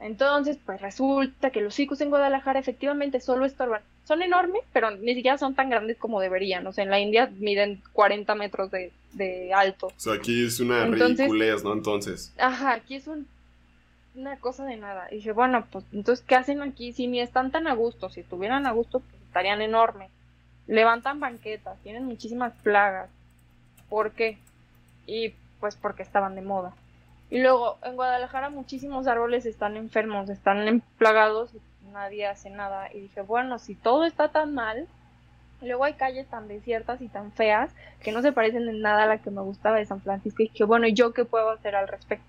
Entonces, 0.00 0.58
pues 0.64 0.80
resulta 0.80 1.50
que 1.50 1.60
los 1.60 1.74
ficus 1.74 2.00
en 2.00 2.10
Guadalajara 2.10 2.58
efectivamente 2.58 3.20
solo 3.20 3.46
estorban. 3.46 3.80
Son 4.04 4.22
enormes, 4.22 4.62
pero 4.72 4.90
ni 4.90 5.14
siquiera 5.14 5.38
son 5.38 5.54
tan 5.54 5.70
grandes 5.70 5.96
como 5.96 6.20
deberían. 6.20 6.66
O 6.66 6.72
sea, 6.72 6.84
en 6.84 6.90
la 6.90 7.00
India 7.00 7.30
miden 7.38 7.80
40 7.92 8.34
metros 8.34 8.70
de, 8.70 8.92
de 9.12 9.54
alto. 9.54 9.86
O 9.86 9.92
sea, 9.96 10.14
aquí 10.14 10.44
es 10.44 10.60
una 10.60 10.84
ridiculez, 10.86 11.64
¿no? 11.64 11.72
Entonces. 11.72 12.34
Ajá, 12.38 12.74
aquí 12.74 12.96
es 12.96 13.06
un, 13.06 13.26
una 14.14 14.36
cosa 14.36 14.64
de 14.64 14.76
nada. 14.76 15.08
Y 15.10 15.16
dije, 15.16 15.32
bueno, 15.32 15.64
pues 15.70 15.84
entonces, 15.92 16.24
¿qué 16.26 16.34
hacen 16.34 16.60
aquí? 16.62 16.92
Si 16.92 17.06
ni 17.06 17.20
están 17.20 17.50
tan 17.50 17.66
a 17.66 17.74
gusto, 17.74 18.10
si 18.10 18.20
estuvieran 18.20 18.66
a 18.66 18.72
gusto, 18.72 19.00
pues 19.00 19.22
estarían 19.22 19.62
enormes. 19.62 20.10
Levantan 20.66 21.20
banquetas, 21.20 21.78
tienen 21.82 22.04
muchísimas 22.04 22.52
plagas. 22.62 23.08
¿Por 23.88 24.12
qué? 24.12 24.38
Y 25.06 25.34
pues 25.60 25.76
porque 25.76 26.02
estaban 26.02 26.34
de 26.34 26.42
moda. 26.42 26.74
Y 27.30 27.40
luego, 27.40 27.78
en 27.82 27.96
Guadalajara 27.96 28.50
muchísimos 28.50 29.06
árboles 29.06 29.46
están 29.46 29.76
enfermos, 29.76 30.28
están 30.28 30.82
plagados 30.98 31.54
y 31.54 31.60
nadie 31.92 32.26
hace 32.26 32.50
nada. 32.50 32.92
Y 32.92 33.00
dije, 33.00 33.22
bueno, 33.22 33.58
si 33.58 33.74
todo 33.74 34.04
está 34.04 34.28
tan 34.28 34.54
mal, 34.54 34.86
luego 35.62 35.84
hay 35.84 35.94
calles 35.94 36.26
tan 36.28 36.48
desiertas 36.48 37.00
y 37.00 37.08
tan 37.08 37.32
feas 37.32 37.74
que 38.00 38.12
no 38.12 38.22
se 38.22 38.32
parecen 38.32 38.68
en 38.68 38.80
nada 38.80 39.04
a 39.04 39.06
la 39.06 39.18
que 39.18 39.30
me 39.30 39.40
gustaba 39.40 39.78
de 39.78 39.86
San 39.86 40.00
Francisco. 40.00 40.42
Y 40.42 40.48
dije, 40.48 40.64
bueno, 40.64 40.86
¿yo 40.88 41.12
qué 41.12 41.24
puedo 41.24 41.50
hacer 41.50 41.74
al 41.74 41.88
respecto? 41.88 42.26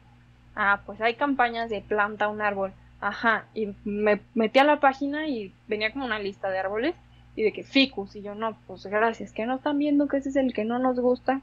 Ah, 0.55 0.81
pues 0.85 1.01
hay 1.01 1.15
campañas 1.15 1.69
de 1.69 1.81
planta 1.81 2.29
un 2.29 2.41
árbol. 2.41 2.71
Ajá, 3.01 3.45
y 3.53 3.75
me 3.83 4.21
metí 4.33 4.59
a 4.59 4.63
la 4.63 4.79
página 4.79 5.27
y 5.27 5.53
venía 5.67 5.91
como 5.91 6.05
una 6.05 6.17
lista 6.17 6.49
de 6.49 6.59
árboles 6.59 6.95
y 7.35 7.43
de 7.43 7.51
que 7.51 7.63
ficus. 7.63 8.15
Y 8.15 8.21
yo, 8.21 8.35
no, 8.35 8.57
pues 8.67 8.85
gracias, 8.85 9.33
que 9.33 9.45
no 9.45 9.55
están 9.55 9.77
viendo 9.77 10.07
que 10.07 10.17
ese 10.17 10.29
es 10.29 10.35
el 10.37 10.53
que 10.53 10.65
no 10.65 10.79
nos 10.79 10.99
gusta. 10.99 11.41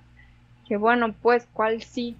Que 0.67 0.77
bueno, 0.77 1.15
pues, 1.21 1.47
¿cuál 1.53 1.83
sí? 1.83 2.17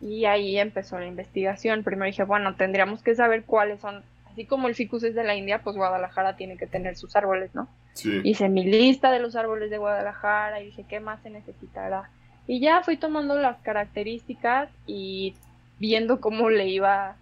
Y 0.00 0.24
ahí 0.24 0.58
empezó 0.58 0.98
la 0.98 1.06
investigación. 1.06 1.82
Primero 1.82 2.06
dije, 2.06 2.24
bueno, 2.24 2.54
tendríamos 2.54 3.02
que 3.02 3.14
saber 3.14 3.44
cuáles 3.44 3.80
son. 3.80 4.02
Así 4.30 4.44
como 4.44 4.68
el 4.68 4.74
ficus 4.74 5.02
es 5.02 5.14
de 5.14 5.24
la 5.24 5.34
India, 5.34 5.62
pues 5.62 5.76
Guadalajara 5.76 6.36
tiene 6.36 6.56
que 6.56 6.66
tener 6.66 6.96
sus 6.96 7.16
árboles, 7.16 7.54
¿no? 7.54 7.68
Sí. 7.94 8.20
Hice 8.22 8.48
mi 8.48 8.64
lista 8.64 9.10
de 9.10 9.18
los 9.18 9.34
árboles 9.34 9.70
de 9.70 9.78
Guadalajara 9.78 10.60
y 10.60 10.66
dije, 10.66 10.84
¿qué 10.88 11.00
más 11.00 11.20
se 11.22 11.30
necesitará? 11.30 12.10
Y 12.46 12.60
ya 12.60 12.82
fui 12.82 12.96
tomando 12.96 13.36
las 13.36 13.58
características 13.58 14.70
y 14.86 15.34
viendo 15.78 16.20
cómo 16.20 16.50
le 16.50 16.68
iba 16.68 17.16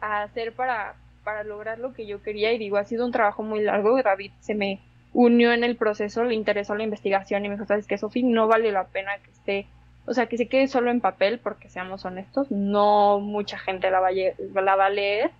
a 0.00 0.22
hacer 0.22 0.52
para, 0.54 0.94
para 1.22 1.44
lograr 1.44 1.78
lo 1.78 1.92
que 1.92 2.06
yo 2.06 2.22
quería. 2.22 2.52
Y 2.52 2.58
digo, 2.58 2.78
ha 2.78 2.84
sido 2.84 3.04
un 3.04 3.12
trabajo 3.12 3.42
muy 3.42 3.62
largo. 3.62 4.02
David 4.02 4.32
se 4.40 4.54
me 4.54 4.80
unió 5.12 5.52
en 5.52 5.62
el 5.62 5.76
proceso, 5.76 6.24
le 6.24 6.34
interesó 6.34 6.74
la 6.74 6.82
investigación 6.82 7.44
y 7.44 7.48
me 7.48 7.54
dijo, 7.54 7.66
¿sabes 7.66 7.86
qué, 7.86 7.98
Sofi? 7.98 8.22
No 8.22 8.48
vale 8.48 8.72
la 8.72 8.88
pena 8.88 9.12
que 9.22 9.30
esté 9.30 9.66
o 10.06 10.12
sea, 10.12 10.26
que 10.26 10.36
se 10.36 10.48
quede 10.48 10.68
solo 10.68 10.90
en 10.90 11.00
papel, 11.00 11.38
porque 11.38 11.70
seamos 11.70 12.04
honestos, 12.04 12.50
no 12.50 13.20
mucha 13.20 13.58
gente 13.58 13.90
la 13.90 14.00
va 14.00 14.08
a, 14.08 14.60
la 14.62 14.76
va 14.76 14.86
a 14.86 14.90
leer. 14.90 15.30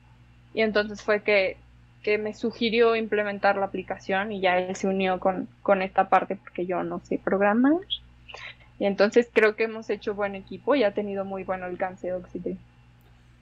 Y 0.54 0.62
entonces 0.62 1.02
fue 1.02 1.22
que, 1.22 1.56
que, 2.02 2.16
me 2.16 2.32
sugirió 2.32 2.96
implementar 2.96 3.56
la 3.56 3.66
aplicación 3.66 4.32
y 4.32 4.40
ya 4.40 4.58
él 4.58 4.74
se 4.76 4.86
unió 4.86 5.20
con, 5.20 5.48
con 5.62 5.82
esta 5.82 6.08
parte 6.08 6.36
porque 6.36 6.64
yo 6.64 6.82
no 6.82 7.00
sé 7.00 7.20
programar. 7.22 7.80
Y 8.78 8.86
entonces 8.86 9.28
creo 9.32 9.54
que 9.54 9.64
hemos 9.64 9.90
hecho 9.90 10.14
buen 10.14 10.34
equipo 10.34 10.74
y 10.74 10.82
ha 10.82 10.94
tenido 10.94 11.24
muy 11.24 11.44
buen 11.44 11.62
alcance 11.62 12.12
Oxygen. 12.12 12.58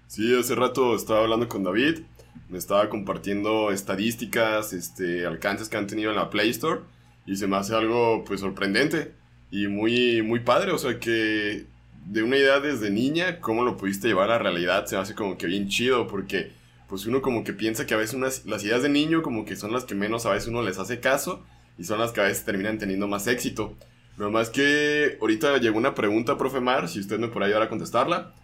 Sí, 0.08 0.36
hace 0.38 0.54
rato 0.54 0.94
estaba 0.94 1.20
hablando 1.20 1.48
con 1.48 1.62
David, 1.62 2.00
me 2.48 2.58
estaba 2.58 2.88
compartiendo 2.90 3.70
estadísticas, 3.70 4.72
este, 4.72 5.24
alcances 5.24 5.68
que 5.68 5.76
han 5.76 5.86
tenido 5.86 6.10
en 6.10 6.16
la 6.16 6.28
Play 6.28 6.50
Store 6.50 6.80
y 7.24 7.36
se 7.36 7.46
me 7.46 7.56
hace 7.56 7.74
algo 7.74 8.24
pues 8.26 8.40
sorprendente 8.40 9.12
y 9.52 9.68
muy, 9.68 10.22
muy 10.22 10.40
padre, 10.40 10.72
o 10.72 10.78
sea 10.78 10.98
que 10.98 11.66
de 12.06 12.22
una 12.22 12.38
idea 12.38 12.58
desde 12.58 12.90
niña, 12.90 13.38
cómo 13.38 13.64
lo 13.64 13.76
pudiste 13.76 14.08
llevar 14.08 14.30
a 14.30 14.38
realidad, 14.38 14.86
se 14.86 14.96
me 14.96 15.02
hace 15.02 15.14
como 15.14 15.36
que 15.36 15.46
bien 15.46 15.68
chido, 15.68 16.08
porque 16.08 16.50
pues 16.88 17.04
uno 17.06 17.20
como 17.20 17.44
que 17.44 17.52
piensa 17.52 17.86
que 17.86 17.92
a 17.92 17.98
veces 17.98 18.14
unas, 18.14 18.46
las 18.46 18.64
ideas 18.64 18.82
de 18.82 18.88
niño 18.88 19.22
como 19.22 19.44
que 19.44 19.54
son 19.54 19.72
las 19.72 19.84
que 19.84 19.94
menos 19.94 20.24
a 20.24 20.32
veces 20.32 20.48
uno 20.48 20.62
les 20.62 20.78
hace 20.78 21.00
caso 21.00 21.44
y 21.78 21.84
son 21.84 22.00
las 22.00 22.12
que 22.12 22.22
a 22.22 22.24
veces 22.24 22.44
terminan 22.46 22.78
teniendo 22.78 23.06
más 23.08 23.26
éxito. 23.26 23.76
Lo 24.16 24.30
más 24.30 24.48
que 24.48 25.18
ahorita 25.20 25.58
llegó 25.58 25.76
una 25.76 25.94
pregunta, 25.94 26.38
profe 26.38 26.60
Mar, 26.60 26.88
si 26.88 27.00
usted 27.00 27.18
me 27.18 27.28
puede 27.28 27.46
ayudar 27.46 27.62
a 27.62 27.68
contestarla, 27.68 28.34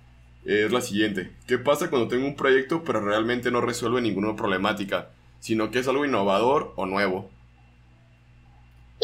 es 0.44 0.71
la 0.71 0.83
siguiente. 0.83 1.31
¿Qué 1.47 1.57
pasa 1.59 1.88
cuando 1.88 2.09
tengo 2.09 2.27
un 2.27 2.37
proyecto 2.37 2.85
pero 2.85 3.01
realmente 3.01 3.51
no 3.51 3.62
resuelve 3.62 4.03
ninguna 4.03 4.37
problemática, 4.37 5.09
sino 5.40 5.71
que 5.71 5.79
es 5.79 5.88
algo 5.88 6.05
innovador 6.05 6.75
o 6.77 6.85
nuevo? 6.85 7.31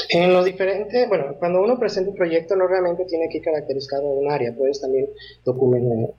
En 0.08 0.32
lo 0.32 0.42
diferente, 0.42 1.06
bueno, 1.06 1.36
cuando 1.38 1.62
uno 1.62 1.78
presenta 1.78 2.10
un 2.10 2.16
proyecto 2.16 2.56
no 2.56 2.66
realmente 2.66 3.04
tiene 3.04 3.28
que 3.28 3.38
ir 3.38 3.44
caracterizado 3.44 4.08
un 4.08 4.30
área, 4.30 4.52
puedes 4.52 4.80
también 4.80 5.08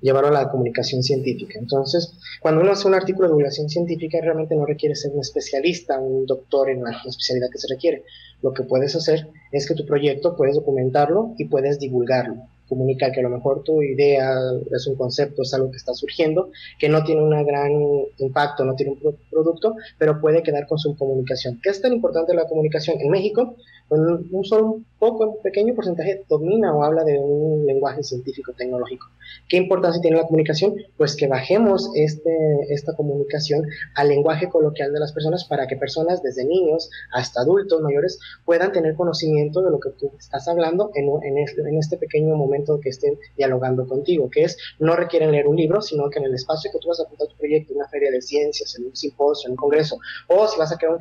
llevarlo 0.02 0.30
a 0.30 0.44
la 0.44 0.50
comunicación 0.50 1.04
científica. 1.04 1.60
Entonces, 1.60 2.14
cuando 2.42 2.62
uno 2.62 2.72
hace 2.72 2.88
un 2.88 2.94
artículo 2.94 3.28
de 3.28 3.34
divulgación 3.34 3.68
científica, 3.68 4.20
realmente 4.22 4.56
no 4.56 4.66
requiere 4.66 4.96
ser 4.96 5.12
un 5.12 5.20
especialista, 5.20 6.00
un 6.00 6.26
doctor 6.26 6.70
en 6.70 6.84
la 6.84 6.92
especialidad 7.06 7.50
que 7.52 7.58
se 7.58 7.68
requiere. 7.68 8.04
Lo 8.42 8.54
que 8.54 8.64
puedes 8.64 8.96
hacer 8.96 9.28
es 9.52 9.68
que 9.68 9.76
tu 9.76 9.86
proyecto 9.86 10.38
puedes 10.38 10.56
documentarlo 10.56 11.34
y 11.38 11.46
puedes 11.46 11.78
divulgarlo 11.78 12.48
comunicar 12.68 13.12
que 13.12 13.20
a 13.20 13.24
lo 13.24 13.30
mejor 13.30 13.64
tu 13.64 13.82
idea 13.82 14.34
es 14.72 14.88
un 14.88 14.96
concepto, 14.96 15.42
es 15.42 15.54
algo 15.54 15.72
que 15.72 15.78
está 15.78 15.94
surgiendo, 15.94 16.50
que 16.80 16.90
no 16.90 17.04
tiene 17.04 17.22
un 17.22 17.30
gran 17.46 17.72
impacto, 18.18 18.64
no 18.64 18.76
tiene 18.76 18.94
un 18.94 19.18
producto, 19.30 19.76
pero 19.98 20.20
puede 20.20 20.44
quedar 20.44 20.68
con 20.68 20.78
su 20.78 20.96
comunicación. 20.98 21.60
¿Qué 21.62 21.70
es 21.70 21.82
tan 21.82 21.94
importante 21.94 22.34
la 22.34 22.48
comunicación? 22.48 23.00
En 23.00 23.10
México, 23.10 23.56
un, 23.90 24.44
solo 24.44 24.80
poco, 25.00 25.28
un 25.28 25.42
pequeño 25.42 25.76
porcentaje 25.76 26.24
domina 26.28 26.74
o 26.74 26.84
habla 26.84 27.04
de 27.04 27.18
un 27.20 27.66
lenguaje 27.66 28.04
científico 28.04 28.54
tecnológico. 28.58 29.08
¿Qué 29.48 29.58
importancia 29.58 30.02
tiene 30.02 30.18
la 30.18 30.24
comunicación? 30.24 30.76
Pues 30.98 31.16
que 31.16 31.28
bajemos 31.28 31.90
este, 31.96 32.32
esta 32.70 32.96
comunicación 32.96 33.68
al 33.96 34.10
lenguaje 34.10 34.50
coloquial 34.50 34.94
de 34.94 35.00
las 35.00 35.14
personas 35.14 35.46
para 35.46 35.68
que 35.68 35.76
personas 35.76 36.22
desde 36.24 36.46
niños 36.46 36.90
hasta 37.12 37.42
adultos 37.42 37.82
mayores 37.82 38.20
puedan 38.44 38.72
tener 38.72 38.96
conocimiento 38.96 39.62
de 39.62 39.72
lo 39.72 39.80
que 39.80 39.90
tú 39.92 40.12
estás 40.18 40.48
hablando 40.48 40.92
en, 40.96 41.10
en, 41.24 41.38
este, 41.38 41.62
en 41.62 41.78
este 41.78 41.98
pequeño 41.98 42.36
momento 42.36 42.80
que 42.80 42.90
estén 42.90 43.18
dialogando 43.38 43.88
contigo, 43.88 44.30
que 44.30 44.44
es, 44.44 44.58
no 44.80 44.96
requieren 44.96 45.32
leer 45.32 45.48
un 45.48 45.56
libro, 45.56 45.82
sino 45.82 46.10
que 46.10 46.20
en 46.20 46.26
el 46.26 46.34
espacio 46.34 46.72
que 46.72 46.80
tú 46.80 46.88
vas 46.88 47.00
a 47.00 47.04
apuntar 47.04 47.28
tu 47.28 47.36
proyecto, 47.38 47.74
en 47.74 47.78
una 47.78 47.88
feria 47.88 48.12
de 48.12 48.22
ciencias, 48.22 48.76
en 48.78 48.86
un 48.86 48.96
simposio, 48.96 49.48
en 49.48 49.52
un 49.52 49.58
congreso, 49.58 49.98
o 50.28 50.48
si 50.48 50.58
vas 50.58 50.72
a 50.72 50.78
crear 50.78 50.94
un 50.94 51.00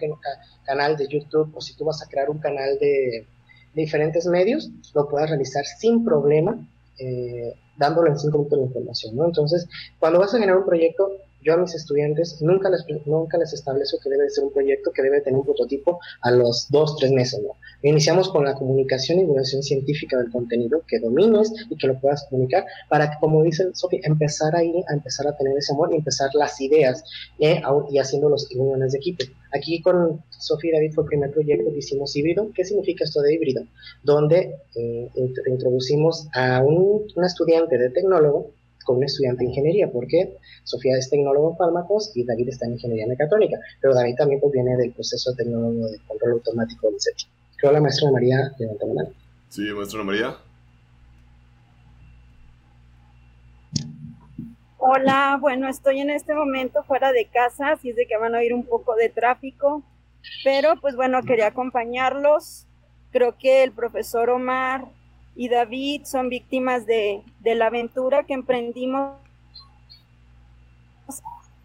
canal 0.64 0.96
de 0.96 1.06
YouTube, 1.08 1.50
o 1.54 1.60
si 1.60 1.76
tú 1.76 1.84
vas 1.84 2.02
a 2.02 2.06
crear 2.06 2.30
un 2.30 2.38
canal 2.38 2.73
de 2.78 3.26
diferentes 3.74 4.26
medios, 4.26 4.70
lo 4.94 5.08
puedas 5.08 5.30
realizar 5.30 5.64
sin 5.64 6.04
problema, 6.04 6.56
eh, 6.98 7.54
dándole 7.76 8.10
en 8.10 8.18
cinco 8.18 8.38
minutos 8.38 8.58
la 8.58 8.66
información, 8.66 9.16
¿no? 9.16 9.24
Entonces, 9.26 9.66
cuando 9.98 10.20
vas 10.20 10.32
a 10.34 10.38
generar 10.38 10.58
un 10.58 10.66
proyecto, 10.66 11.10
yo 11.44 11.54
a 11.54 11.56
mis 11.58 11.74
estudiantes 11.74 12.40
nunca 12.40 12.70
les, 12.70 12.84
nunca 13.06 13.38
les 13.38 13.52
establezco 13.52 13.98
que 14.02 14.10
debe 14.10 14.30
ser 14.30 14.44
un 14.44 14.52
proyecto 14.52 14.90
que 14.92 15.02
debe 15.02 15.20
tener 15.20 15.38
un 15.38 15.44
prototipo 15.44 16.00
a 16.22 16.30
los 16.30 16.66
dos, 16.70 16.96
tres 16.96 17.12
meses, 17.12 17.40
¿no? 17.42 17.56
Iniciamos 17.82 18.30
con 18.30 18.44
la 18.44 18.54
comunicación 18.54 19.18
y 19.18 19.22
divulgación 19.22 19.62
científica 19.62 20.16
del 20.16 20.30
contenido, 20.30 20.82
que 20.88 20.98
domines 21.00 21.52
y 21.68 21.76
que 21.76 21.86
lo 21.86 22.00
puedas 22.00 22.26
comunicar, 22.30 22.64
para 22.88 23.10
que, 23.10 23.16
como 23.20 23.42
dice 23.42 23.68
Sofi, 23.74 24.00
empezar 24.02 24.56
ahí, 24.56 24.82
a 24.88 24.94
empezar 24.94 25.26
a 25.26 25.36
tener 25.36 25.56
ese 25.58 25.72
amor 25.72 25.90
y 25.92 25.96
empezar 25.96 26.30
las 26.34 26.58
ideas 26.60 27.04
eh, 27.38 27.60
y 27.90 27.98
haciendo 27.98 28.28
los 28.30 28.48
reuniones 28.48 28.92
de 28.92 28.98
equipo. 28.98 29.24
Aquí 29.52 29.82
con 29.82 30.22
Sofía 30.30 30.70
y 30.70 30.74
David 30.74 30.92
fue 30.94 31.04
el 31.04 31.08
primer 31.08 31.30
proyecto 31.30 31.70
que 31.70 31.78
hicimos 31.78 32.16
híbrido. 32.16 32.50
¿Qué 32.54 32.64
significa 32.64 33.04
esto 33.04 33.20
de 33.20 33.34
híbrido? 33.34 33.62
Donde 34.02 34.56
eh, 34.74 35.10
introducimos 35.46 36.26
a 36.34 36.62
un, 36.62 37.06
un 37.14 37.24
estudiante 37.24 37.78
de 37.78 37.90
tecnólogo 37.90 38.50
con 38.84 38.96
un 38.96 39.04
estudiante 39.04 39.44
de 39.44 39.50
ingeniería, 39.50 39.90
porque 39.90 40.36
Sofía 40.64 40.96
es 40.98 41.10
tecnólogo 41.10 41.50
en 41.50 41.56
fármacos 41.56 42.12
y 42.14 42.24
David 42.24 42.50
está 42.50 42.66
en 42.66 42.72
ingeniería 42.72 43.06
mecatrónica, 43.06 43.58
pero 43.80 43.94
David 43.94 44.14
también 44.16 44.40
pues, 44.40 44.52
viene 44.52 44.76
del 44.76 44.92
proceso 44.92 45.32
de 45.32 45.44
tecnólogo 45.44 45.88
de 45.88 45.98
control 46.06 46.32
automático 46.32 46.90
del 46.90 47.00
CETI. 47.00 47.24
Creo 47.56 47.72
la 47.72 47.80
maestra 47.80 48.10
María 48.10 48.52
levanta 48.58 48.86
la 48.86 48.94
mano. 48.94 49.08
Sí, 49.48 49.62
maestra 49.72 50.02
María. 50.02 50.36
Hola, 54.86 55.38
bueno, 55.40 55.66
estoy 55.66 56.00
en 56.00 56.10
este 56.10 56.34
momento 56.34 56.82
fuera 56.82 57.10
de 57.12 57.26
casa, 57.26 57.70
así 57.70 57.90
es 57.90 57.96
de 57.96 58.06
que 58.06 58.18
van 58.18 58.34
a 58.34 58.38
oír 58.38 58.52
un 58.52 58.66
poco 58.66 58.94
de 58.96 59.08
tráfico, 59.08 59.82
pero 60.44 60.78
pues 60.78 60.94
bueno, 60.94 61.22
quería 61.22 61.46
acompañarlos. 61.46 62.66
Creo 63.10 63.38
que 63.38 63.64
el 63.64 63.72
profesor 63.72 64.28
Omar 64.28 64.84
y 65.36 65.48
David 65.48 66.04
son 66.04 66.28
víctimas 66.28 66.86
de, 66.86 67.22
la 67.42 67.66
aventura 67.66 68.24
que 68.24 68.34
emprendimos 68.34 69.16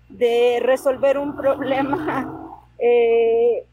de 0.09 0.59
resolver 0.61 1.17
un 1.17 1.35
problema 1.35 2.59
eh, 2.79 3.65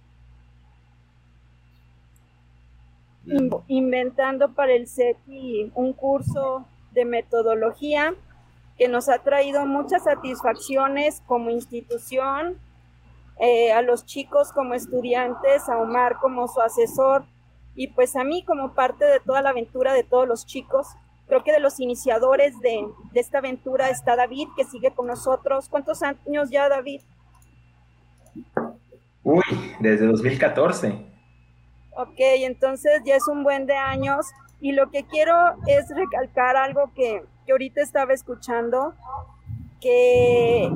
inventando 3.69 4.53
para 4.53 4.73
el 4.73 4.87
CETI 4.87 5.73
un 5.75 5.93
curso 5.95 6.67
de 6.93 7.05
metodología 7.05 8.15
que 8.79 8.89
nos 8.89 9.09
ha 9.09 9.19
traído 9.21 9.65
muchas 9.67 10.05
satisfacciones 10.05 11.23
como 11.27 11.51
institución, 11.51 12.59
eh, 13.39 13.73
a 13.73 13.83
los 13.83 14.05
chicos 14.05 14.53
como 14.53 14.75
estudiantes, 14.75 15.69
a 15.69 15.79
Omar 15.79 16.19
como 16.21 16.47
su 16.49 16.61
asesor, 16.61 17.25
Y 17.77 17.89
pues 17.89 18.17
a 18.17 18.25
mí 18.25 18.43
como 18.45 18.75
parte 18.75 19.05
de 19.05 19.21
toda 19.21 19.43
la 19.43 19.51
aventura 19.51 19.93
de 19.93 20.03
todos 20.03 20.27
los 20.27 20.47
chicos, 20.47 20.89
creo 21.29 21.45
que 21.45 21.53
de 21.53 21.61
los 21.61 21.79
iniciadores 21.79 22.59
de, 22.61 22.87
de 23.13 23.21
esta 23.21 23.39
aventura 23.39 23.91
está 23.91 24.17
David, 24.17 24.49
que 24.57 24.65
sigue 24.65 24.93
con 24.93 25.07
nosotros. 25.07 25.69
¿Cuántos 25.69 26.03
años 26.03 26.51
ya, 26.51 26.69
David? 26.69 27.03
Uy, 29.23 29.43
desde 29.81 30.07
2014. 30.07 31.07
Ok, 31.99 32.15
entonces 32.19 33.03
ya 33.05 33.17
es 33.17 33.27
un 33.27 33.43
buen 33.43 33.67
de 33.67 33.75
años 33.77 34.27
y 34.61 34.73
lo 34.73 34.91
que 34.91 35.05
quiero 35.05 35.35
es 35.67 35.89
recalcar 35.89 36.57
algo 36.57 36.93
que, 36.95 37.23
que 37.45 37.53
ahorita 37.53 37.81
estaba 37.81 38.13
escuchando, 38.13 38.95
que 39.81 40.71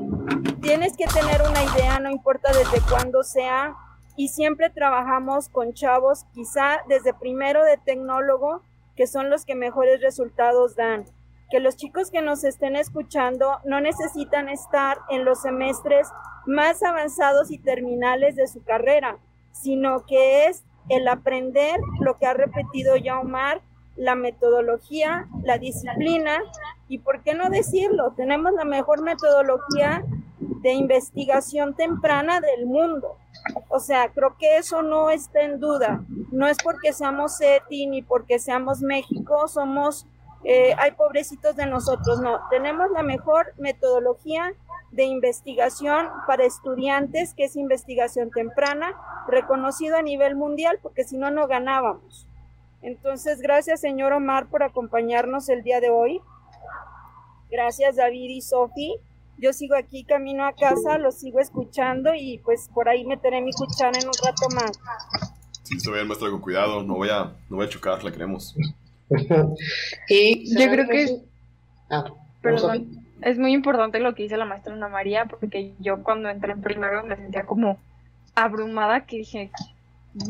tienes 0.62 0.96
que 0.96 1.06
tener 1.06 1.42
una 1.42 1.62
idea, 1.62 1.98
no 2.00 2.10
importa 2.10 2.50
desde 2.52 2.80
cuándo 2.88 3.22
sea, 3.22 3.76
y 4.20 4.28
siempre 4.28 4.68
trabajamos 4.68 5.48
con 5.48 5.72
chavos, 5.72 6.26
quizá 6.34 6.82
desde 6.90 7.14
primero 7.14 7.64
de 7.64 7.78
tecnólogo, 7.78 8.60
que 8.94 9.06
son 9.06 9.30
los 9.30 9.46
que 9.46 9.54
mejores 9.54 10.02
resultados 10.02 10.76
dan. 10.76 11.06
Que 11.50 11.58
los 11.58 11.74
chicos 11.76 12.10
que 12.10 12.20
nos 12.20 12.44
estén 12.44 12.76
escuchando 12.76 13.60
no 13.64 13.80
necesitan 13.80 14.50
estar 14.50 14.98
en 15.08 15.24
los 15.24 15.40
semestres 15.40 16.06
más 16.44 16.82
avanzados 16.82 17.50
y 17.50 17.56
terminales 17.56 18.36
de 18.36 18.46
su 18.46 18.62
carrera, 18.62 19.16
sino 19.52 20.04
que 20.04 20.44
es 20.44 20.64
el 20.90 21.08
aprender 21.08 21.80
lo 22.00 22.18
que 22.18 22.26
ha 22.26 22.34
repetido 22.34 22.96
ya 22.96 23.18
Omar, 23.20 23.62
la 23.96 24.16
metodología, 24.16 25.28
la 25.44 25.56
disciplina 25.56 26.42
y, 26.88 26.98
¿por 26.98 27.22
qué 27.22 27.32
no 27.32 27.48
decirlo? 27.48 28.12
Tenemos 28.18 28.52
la 28.52 28.66
mejor 28.66 29.00
metodología 29.00 30.04
de 30.40 30.72
investigación 30.72 31.74
temprana 31.74 32.40
del 32.40 32.66
mundo. 32.66 33.16
O 33.68 33.78
sea, 33.78 34.10
creo 34.12 34.36
que 34.38 34.56
eso 34.56 34.82
no 34.82 35.10
está 35.10 35.42
en 35.42 35.60
duda. 35.60 36.04
No 36.32 36.46
es 36.46 36.58
porque 36.62 36.92
seamos 36.92 37.36
SETI 37.36 37.86
ni 37.86 38.02
porque 38.02 38.38
seamos 38.38 38.80
México, 38.80 39.48
somos, 39.48 40.06
eh, 40.44 40.74
hay 40.78 40.92
pobrecitos 40.92 41.56
de 41.56 41.66
nosotros, 41.66 42.20
no. 42.20 42.40
Tenemos 42.50 42.90
la 42.90 43.02
mejor 43.02 43.54
metodología 43.58 44.54
de 44.90 45.04
investigación 45.04 46.08
para 46.26 46.44
estudiantes, 46.44 47.34
que 47.34 47.44
es 47.44 47.56
investigación 47.56 48.30
temprana, 48.30 48.94
reconocido 49.28 49.96
a 49.96 50.02
nivel 50.02 50.34
mundial, 50.34 50.78
porque 50.82 51.04
si 51.04 51.16
no, 51.16 51.30
no 51.30 51.46
ganábamos. 51.46 52.26
Entonces, 52.82 53.40
gracias, 53.40 53.80
señor 53.80 54.12
Omar, 54.12 54.48
por 54.48 54.62
acompañarnos 54.62 55.48
el 55.48 55.62
día 55.62 55.80
de 55.80 55.90
hoy. 55.90 56.20
Gracias, 57.50 57.96
David 57.96 58.30
y 58.30 58.40
Sofi. 58.40 59.00
Yo 59.40 59.52
sigo 59.52 59.74
aquí 59.74 60.04
camino 60.04 60.44
a 60.44 60.52
casa, 60.52 60.98
los 60.98 61.18
sigo 61.18 61.40
escuchando 61.40 62.12
y 62.14 62.38
pues 62.38 62.68
por 62.74 62.88
ahí 62.88 63.04
meteré 63.04 63.40
mi 63.40 63.52
cuchara 63.52 63.98
en 63.98 64.06
un 64.06 64.14
rato 64.24 64.48
más. 64.54 64.72
Sí, 65.62 65.76
está 65.76 65.92
bien, 65.92 66.06
maestra, 66.06 66.30
con 66.30 66.40
cuidado. 66.40 66.82
No 66.82 66.94
voy 66.94 67.08
a, 67.08 67.32
no 67.48 67.56
voy 67.56 67.66
a 67.66 67.68
chocar, 67.68 68.02
la 68.04 68.12
queremos. 68.12 68.54
y 70.08 70.58
yo 70.58 70.70
creo 70.70 70.88
que 70.88 71.02
es... 71.04 71.14
Ah, 71.90 72.04
perdón 72.42 73.00
es 73.22 73.38
muy 73.38 73.52
importante 73.52 74.00
lo 74.00 74.14
que 74.14 74.22
dice 74.22 74.36
la 74.36 74.44
maestra 74.44 74.72
Ana 74.72 74.88
María, 74.88 75.26
porque 75.26 75.74
yo 75.78 76.02
cuando 76.02 76.28
entré 76.28 76.52
en 76.52 76.62
primero 76.62 77.04
me 77.04 77.16
sentía 77.16 77.44
como 77.44 77.78
abrumada, 78.34 79.06
que 79.06 79.18
dije, 79.18 79.50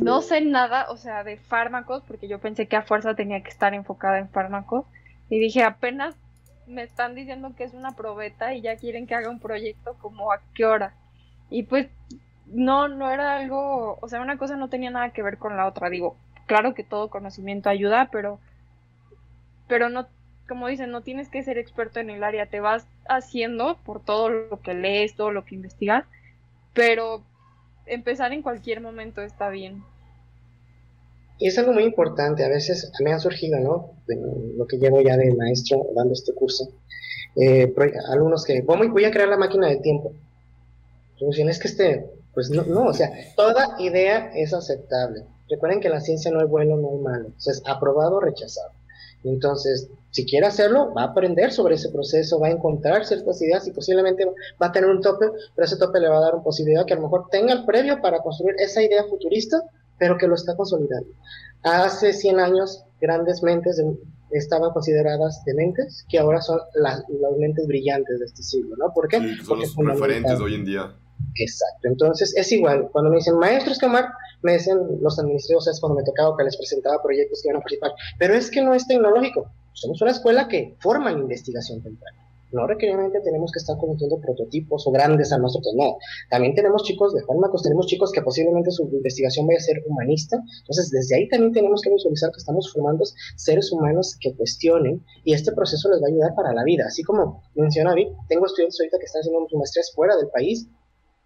no 0.01 0.23
sé 0.23 0.41
nada, 0.41 0.91
o 0.91 0.97
sea, 0.97 1.25
de 1.25 1.37
fármacos, 1.37 2.03
porque 2.07 2.29
yo 2.29 2.39
pensé 2.39 2.67
que 2.67 2.77
a 2.77 2.83
fuerza 2.83 3.15
tenía 3.15 3.43
que 3.43 3.51
estar 3.51 3.75
enfocada 3.75 4.19
en 4.19 4.29
fármacos, 4.29 4.87
y 5.29 5.39
dije, 5.39 5.63
apenas 5.63 6.17
me 6.71 6.83
están 6.83 7.15
diciendo 7.15 7.53
que 7.57 7.65
es 7.65 7.75
una 7.75 7.93
probeta 7.93 8.55
y 8.55 8.63
ya 8.63 8.77
quieren 8.77 9.07
que 9.07 9.15
haga 9.15 9.31
un 9.31 9.41
proyecto, 9.41 9.95
como 10.01 10.33
a 10.33 10.41
qué 10.55 10.65
hora. 10.65 10.95
Y 11.51 11.65
pues 11.65 11.89
no, 12.47 12.89
no 12.89 13.11
era 13.11 13.37
algo, 13.37 13.99
o 14.01 14.09
sea, 14.09 14.21
una 14.21 14.39
cosa 14.39 14.57
no 14.57 14.69
tenía 14.69 14.91
nada 14.91 15.11
que 15.11 15.23
ver 15.23 15.39
con 15.39 15.57
la 15.57 15.67
otra, 15.67 15.91
digo, 15.91 16.17
claro 16.47 16.75
que 16.75 16.85
todo 16.85 17.11
conocimiento 17.11 17.69
ayuda, 17.69 18.09
pero 18.11 18.41
pero 19.69 19.89
no 19.89 20.09
como 20.49 20.67
dicen, 20.67 20.91
no 20.91 21.03
tienes 21.03 21.29
que 21.29 21.45
ser 21.45 21.59
experto 21.59 22.01
en 22.01 22.11
el 22.11 22.25
área, 22.25 22.47
te 22.47 22.59
vas 22.59 22.85
haciendo 23.09 23.77
por 23.85 24.05
todo 24.05 24.29
lo 24.31 24.61
que 24.61 24.75
lees, 24.75 25.15
todo 25.15 25.31
lo 25.31 25.45
que 25.45 25.55
investigas, 25.55 26.05
pero 26.75 27.23
empezar 27.87 28.33
en 28.33 28.43
cualquier 28.43 28.81
momento 28.81 29.23
está 29.23 29.49
bien. 29.49 29.85
Y 31.41 31.49
es 31.49 31.59
algo 31.59 31.73
muy 31.73 31.85
importante, 31.85 32.45
a 32.45 32.49
veces 32.49 32.93
me 33.03 33.13
han 33.13 33.21
surgido, 33.21 33.59
¿no? 33.59 33.95
Lo 34.57 34.67
que 34.67 34.77
llevo 34.77 35.01
ya 35.01 35.17
de 35.17 35.35
maestro 35.35 35.87
dando 35.95 36.13
este 36.13 36.35
curso, 36.35 36.69
eh, 37.35 37.73
alumnos 38.09 38.45
que, 38.45 38.61
voy, 38.61 39.05
a 39.05 39.11
crear 39.11 39.29
la 39.29 39.39
máquina 39.39 39.69
del 39.69 39.81
tiempo. 39.81 40.13
es 41.19 41.59
que 41.59 41.69
este, 41.69 42.11
pues 42.35 42.51
no, 42.51 42.63
no, 42.65 42.87
o 42.87 42.93
sea, 42.93 43.11
toda 43.37 43.77
idea 43.79 44.31
es 44.35 44.53
aceptable. 44.53 45.25
Recuerden 45.49 45.81
que 45.81 45.89
la 45.89 46.01
ciencia 46.01 46.31
no 46.31 46.43
es 46.43 46.49
bueno, 46.49 46.77
no 46.77 46.95
es 46.95 47.01
malo. 47.01 47.29
O 47.29 47.41
sea, 47.41 47.55
es 47.55 47.63
aprobado 47.67 48.17
o 48.17 48.21
rechazado. 48.21 48.71
Entonces, 49.25 49.89
si 50.11 50.25
quiere 50.25 50.47
hacerlo, 50.47 50.93
va 50.95 51.03
a 51.03 51.07
aprender 51.07 51.53
sobre 51.53 51.75
ese 51.75 51.91
proceso, 51.91 52.39
va 52.41 52.49
a 52.49 52.53
encontrar 52.53 53.05
ciertas 53.05 53.41
ideas 53.43 53.67
y 53.67 53.73
posiblemente 53.73 54.27
va 54.61 54.67
a 54.67 54.73
tener 54.73 54.91
un 54.91 55.01
tope, 55.01 55.27
pero 55.55 55.67
ese 55.67 55.77
tope 55.77 56.01
le 56.01 56.09
va 56.09 56.19
a 56.19 56.21
dar 56.21 56.35
una 56.35 56.45
posibilidad 56.45 56.87
que 56.87 56.95
a 56.95 56.97
lo 56.97 57.03
mejor 57.03 57.29
tenga 57.31 57.53
el 57.53 57.65
previo 57.65 58.01
para 58.01 58.21
construir 58.21 58.57
esa 58.59 58.83
idea 58.83 59.05
futurista, 59.05 59.63
pero 60.01 60.19
que 60.19 60.27
lo 60.27 60.35
está 60.35 60.57
consolidando. 60.57 61.11
Hace 61.63 62.13
100 62.15 62.41
años, 62.41 62.83
grandes 63.01 63.43
mentes 63.43 63.81
estaban 64.31 64.73
consideradas 64.73 65.45
dementes, 65.45 66.07
que 66.09 66.19
ahora 66.19 66.41
son 66.41 66.59
las, 66.75 67.05
mentes 67.39 67.67
brillantes 67.67 68.19
de 68.19 68.25
este 68.25 68.43
siglo, 68.43 68.75
¿no? 68.77 68.93
¿Por 68.93 69.09
qué? 69.09 69.19
son 69.45 69.61
los 69.61 69.77
referentes 69.77 70.39
de 70.39 70.45
hoy 70.45 70.55
en 70.55 70.65
día. 70.65 70.97
Exacto, 71.37 71.87
entonces 71.87 72.35
es 72.35 72.51
igual, 72.51 72.89
cuando 72.93 73.11
me 73.11 73.17
dicen 73.17 73.39
maestros 73.39 73.79
que 73.79 73.87
Omar, 73.87 74.07
me 74.43 74.55
dicen 74.55 74.79
los 75.03 75.19
administrativos, 75.19 75.69
es 75.69 75.79
cuando 75.79 75.97
me 75.97 76.03
tocaba 76.03 76.35
que 76.37 76.45
les 76.45 76.57
presentaba 76.57 77.03
proyectos 77.03 77.43
que 77.43 77.49
iban 77.49 77.59
a 77.59 77.61
participar, 77.61 77.93
pero 78.19 78.35
es 78.35 78.51
que 78.51 78.63
no 78.63 78.75
es 78.75 78.87
tecnológico, 78.87 79.53
somos 79.75 80.01
una 80.01 80.13
escuela 80.13 80.49
que 80.49 80.77
forma 80.81 81.13
la 81.13 81.19
investigación 81.19 81.83
temprana. 81.83 82.30
No 82.53 82.67
requeridamente 82.67 83.21
tenemos 83.21 83.53
que 83.53 83.59
estar 83.59 83.77
cometiendo 83.79 84.21
prototipos 84.21 84.87
o 84.87 84.91
grandes 84.91 85.33
a 85.33 85.39
nosotros, 85.39 85.75
no. 85.77 85.99
También 86.29 86.55
tenemos 86.55 86.83
chicos 86.83 87.15
de 87.15 87.23
fármacos, 87.25 87.63
tenemos 87.63 87.87
chicos 87.87 88.11
que 88.13 88.23
posiblemente 88.23 88.71
su 88.71 88.85
investigación 88.85 89.47
vaya 89.47 89.59
a 89.59 89.63
ser 89.63 89.83
humanista. 89.87 90.37
Entonces, 90.61 90.91
desde 90.91 91.17
ahí 91.17 91.29
también 91.29 91.53
tenemos 91.53 91.81
que 91.83 91.91
visualizar 91.91 92.31
que 92.31 92.39
estamos 92.39 92.73
formando 92.73 93.05
seres 93.37 93.71
humanos 93.73 94.17
que 94.21 94.35
cuestionen 94.35 95.05
y 95.25 95.35
este 95.35 95.53
proceso 95.53 95.89
les 95.91 96.03
va 96.03 96.07
a 96.07 96.11
ayudar 96.11 96.35
para 96.35 96.53
la 96.53 96.65
vida. 96.65 96.85
Así 96.87 97.03
como 97.03 97.43
menciona 97.55 97.95
Vic, 97.95 98.09
tengo 98.29 98.47
estudiantes 98.47 98.81
ahorita 98.81 98.99
que 98.99 99.05
están 99.05 99.21
haciendo 99.21 99.47
sus 99.49 99.59
maestrías 99.59 99.93
fuera 99.95 100.17
del 100.17 100.29
país 100.29 100.69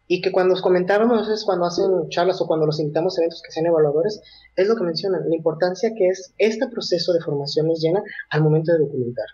y 0.06 0.20
que 0.20 0.32
cuando 0.32 0.54
os 0.54 0.62
comentábamos, 0.62 1.26
veces 1.26 1.44
cuando 1.44 1.66
hacen 1.66 2.08
charlas 2.10 2.40
o 2.40 2.46
cuando 2.46 2.66
los 2.66 2.78
invitamos 2.80 3.16
a 3.16 3.22
eventos 3.22 3.42
que 3.42 3.52
sean 3.52 3.66
evaluadores, 3.66 4.20
es 4.56 4.68
lo 4.68 4.76
que 4.76 4.84
mencionan, 4.84 5.28
la 5.28 5.34
importancia 5.34 5.94
que 5.96 6.08
es 6.08 6.34
este 6.36 6.68
proceso 6.68 7.12
de 7.12 7.20
formación 7.20 7.68
les 7.68 7.80
llena 7.80 8.02
al 8.30 8.42
momento 8.42 8.72
de 8.72 8.78
documentar. 8.78 9.26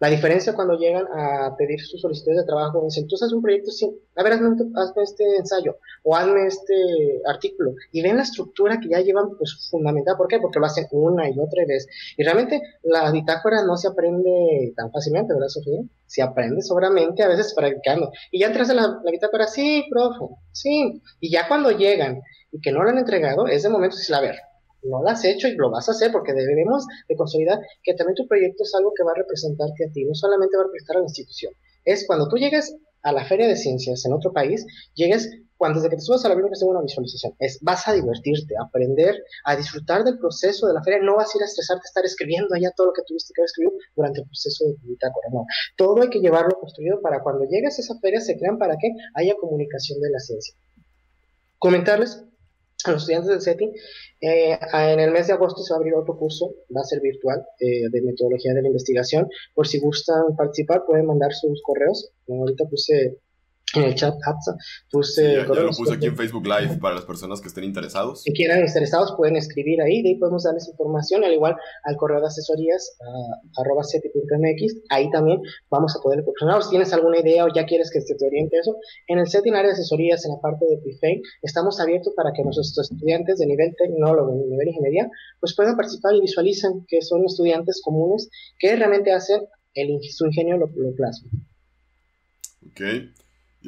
La 0.00 0.08
diferencia 0.08 0.54
cuando 0.54 0.78
llegan 0.78 1.06
a 1.12 1.56
pedir 1.56 1.80
sus 1.80 2.00
solicitudes 2.00 2.38
de 2.38 2.44
trabajo, 2.44 2.84
dicen, 2.84 3.08
tú 3.08 3.16
haces 3.16 3.32
un 3.32 3.42
proyecto, 3.42 3.70
sí, 3.72 3.90
a 4.14 4.22
ver, 4.22 4.34
hazme, 4.34 4.56
este 5.02 5.36
ensayo 5.36 5.76
o 6.04 6.14
hazme 6.14 6.46
este 6.46 7.20
artículo. 7.26 7.74
Y 7.90 8.02
ven 8.02 8.16
la 8.16 8.22
estructura 8.22 8.78
que 8.80 8.88
ya 8.88 9.00
llevan 9.00 9.36
pues 9.36 9.68
fundamental. 9.70 10.16
¿Por 10.16 10.28
qué? 10.28 10.38
Porque 10.38 10.60
lo 10.60 10.66
hacen 10.66 10.86
una 10.92 11.28
y 11.28 11.32
otra 11.38 11.64
vez. 11.66 11.86
Y 12.16 12.22
realmente 12.22 12.62
la 12.82 13.10
bitácora 13.10 13.64
no 13.64 13.76
se 13.76 13.88
aprende 13.88 14.72
tan 14.76 14.92
fácilmente, 14.92 15.34
¿verdad, 15.34 15.48
Sofía? 15.48 15.80
Se 16.06 16.22
aprende 16.22 16.62
sobramente, 16.62 17.22
a 17.22 17.28
veces 17.28 17.52
practicando. 17.54 18.12
Y 18.30 18.40
ya 18.40 18.46
entras 18.46 18.70
en 18.70 18.76
la, 18.76 19.00
la 19.02 19.10
bitácora, 19.10 19.46
sí, 19.46 19.84
profe, 19.90 20.34
sí. 20.52 21.02
Y 21.20 21.30
ya 21.30 21.48
cuando 21.48 21.72
llegan 21.72 22.20
y 22.52 22.60
que 22.60 22.72
no 22.72 22.82
lo 22.82 22.90
han 22.90 22.98
entregado, 22.98 23.48
es 23.48 23.64
de 23.64 23.68
momento 23.68 23.96
de 23.96 24.00
decir, 24.00 24.14
a 24.14 24.20
ver, 24.20 24.36
no 24.82 25.02
lo 25.02 25.08
has 25.08 25.24
hecho 25.24 25.48
y 25.48 25.56
lo 25.56 25.70
vas 25.70 25.88
a 25.88 25.92
hacer 25.92 26.12
porque 26.12 26.32
debemos 26.32 26.86
de 27.08 27.16
consolidar 27.16 27.58
que 27.82 27.94
también 27.94 28.14
tu 28.14 28.26
proyecto 28.26 28.62
es 28.62 28.74
algo 28.74 28.92
que 28.96 29.04
va 29.04 29.12
a 29.12 29.16
representarte 29.16 29.86
a 29.86 29.92
ti, 29.92 30.04
no 30.04 30.14
solamente 30.14 30.56
va 30.56 30.62
a 30.62 30.66
representar 30.66 30.96
a 30.96 31.00
la 31.00 31.06
institución. 31.06 31.52
Es 31.84 32.06
cuando 32.06 32.28
tú 32.28 32.36
llegues 32.36 32.74
a 33.02 33.12
la 33.12 33.24
feria 33.24 33.46
de 33.46 33.56
ciencias 33.56 34.04
en 34.04 34.12
otro 34.12 34.32
país, 34.32 34.66
llegues 34.94 35.30
cuando 35.56 35.80
desde 35.80 35.90
que 35.90 35.96
te 35.96 36.02
subas 36.02 36.24
al 36.24 36.32
avión 36.32 36.48
que 36.48 36.58
tenga 36.58 36.70
una 36.70 36.82
visualización, 36.82 37.34
es 37.40 37.58
vas 37.62 37.88
a 37.88 37.92
divertirte, 37.92 38.54
a 38.56 38.64
aprender, 38.66 39.16
a 39.44 39.56
disfrutar 39.56 40.04
del 40.04 40.18
proceso 40.18 40.68
de 40.68 40.74
la 40.74 40.82
feria, 40.82 41.00
no 41.02 41.16
vas 41.16 41.34
a 41.34 41.38
ir 41.38 41.42
a 41.42 41.46
estresarte, 41.46 41.82
a 41.84 41.90
estar 41.90 42.04
escribiendo 42.04 42.54
allá 42.54 42.70
todo 42.76 42.88
lo 42.88 42.92
que 42.92 43.02
tuviste 43.06 43.32
que 43.34 43.42
escribir 43.42 43.72
durante 43.96 44.20
el 44.20 44.26
proceso 44.26 44.66
de 44.66 44.76
bitácora, 44.82 45.28
no. 45.32 45.44
Todo 45.76 46.00
hay 46.00 46.10
que 46.10 46.20
llevarlo 46.20 46.56
construido 46.60 47.00
para 47.00 47.22
cuando 47.22 47.44
llegues 47.44 47.76
a 47.78 47.82
esa 47.82 47.98
feria 47.98 48.20
se 48.20 48.38
crean 48.38 48.56
para 48.56 48.76
que 48.76 48.88
haya 49.14 49.34
comunicación 49.40 50.00
de 50.00 50.10
la 50.10 50.20
ciencia. 50.20 50.54
Comentarles 51.58 52.22
a 52.84 52.92
los 52.92 53.02
estudiantes 53.02 53.30
del 53.30 53.40
setting. 53.40 53.72
Eh, 54.20 54.58
en 54.72 55.00
el 55.00 55.10
mes 55.10 55.26
de 55.26 55.32
agosto 55.32 55.62
se 55.62 55.72
va 55.72 55.76
a 55.76 55.80
abrir 55.80 55.94
otro 55.94 56.16
curso, 56.16 56.54
va 56.74 56.80
a 56.80 56.84
ser 56.84 57.00
virtual, 57.00 57.44
eh, 57.60 57.88
de 57.90 58.02
metodología 58.02 58.54
de 58.54 58.62
la 58.62 58.68
investigación. 58.68 59.28
Por 59.54 59.66
si 59.66 59.78
gustan 59.80 60.36
participar, 60.36 60.84
pueden 60.86 61.06
mandar 61.06 61.32
sus 61.32 61.60
correos. 61.62 62.10
ahorita 62.28 62.64
puse 62.68 63.18
en 63.74 63.82
el 63.82 63.94
chat 63.94 64.14
puse 64.90 65.36
ya, 65.36 65.44
lo 65.44 65.70
puse 65.72 65.94
aquí 65.94 66.06
en 66.06 66.16
Facebook 66.16 66.46
Live 66.46 66.78
para 66.80 66.94
las 66.94 67.04
personas 67.04 67.40
que 67.40 67.48
estén 67.48 67.64
interesados. 67.64 68.22
Si 68.22 68.32
quieran 68.32 68.60
interesados 68.60 69.14
pueden 69.16 69.36
escribir 69.36 69.80
ahí, 69.82 70.02
de 70.02 70.10
ahí 70.10 70.14
podemos 70.16 70.44
darles 70.44 70.68
información, 70.68 71.22
al 71.24 71.32
igual 71.32 71.56
al 71.84 71.96
correo 71.96 72.20
de 72.20 72.26
asesorías 72.26 72.96
uh, 73.00 73.60
arroba 73.60 73.82
ahí 74.90 75.10
también 75.10 75.40
vamos 75.70 75.94
a 75.96 76.00
poder 76.02 76.20
proporcionar. 76.20 76.62
Si 76.62 76.70
tienes 76.70 76.92
alguna 76.92 77.18
idea 77.18 77.44
o 77.44 77.52
ya 77.52 77.66
quieres 77.66 77.90
que 77.90 78.00
se 78.00 78.14
te 78.14 78.26
oriente 78.26 78.56
eso, 78.58 78.76
en 79.06 79.18
el 79.18 79.26
setting 79.26 79.54
área 79.54 79.68
de 79.68 79.74
asesorías, 79.74 80.24
en 80.24 80.32
la 80.32 80.40
parte 80.40 80.64
de 80.64 80.78
pre 81.00 81.20
estamos 81.42 81.78
abiertos 81.80 82.14
para 82.16 82.32
que 82.32 82.42
nuestros 82.42 82.90
estudiantes 82.90 83.38
de 83.38 83.46
nivel 83.46 83.74
tecnólogo, 83.76 84.32
de 84.32 84.46
nivel 84.48 84.68
ingeniería, 84.68 85.10
pues 85.40 85.54
puedan 85.54 85.76
participar 85.76 86.14
y 86.14 86.20
visualicen 86.20 86.86
que 86.88 87.02
son 87.02 87.24
estudiantes 87.24 87.80
comunes 87.82 88.30
que 88.58 88.74
realmente 88.76 89.12
hacen 89.12 89.42
el, 89.74 89.98
su 90.02 90.26
ingenio 90.26 90.56
lo, 90.56 90.66
lo 90.74 90.94
plasma. 90.94 91.30
Ok. 92.70 92.80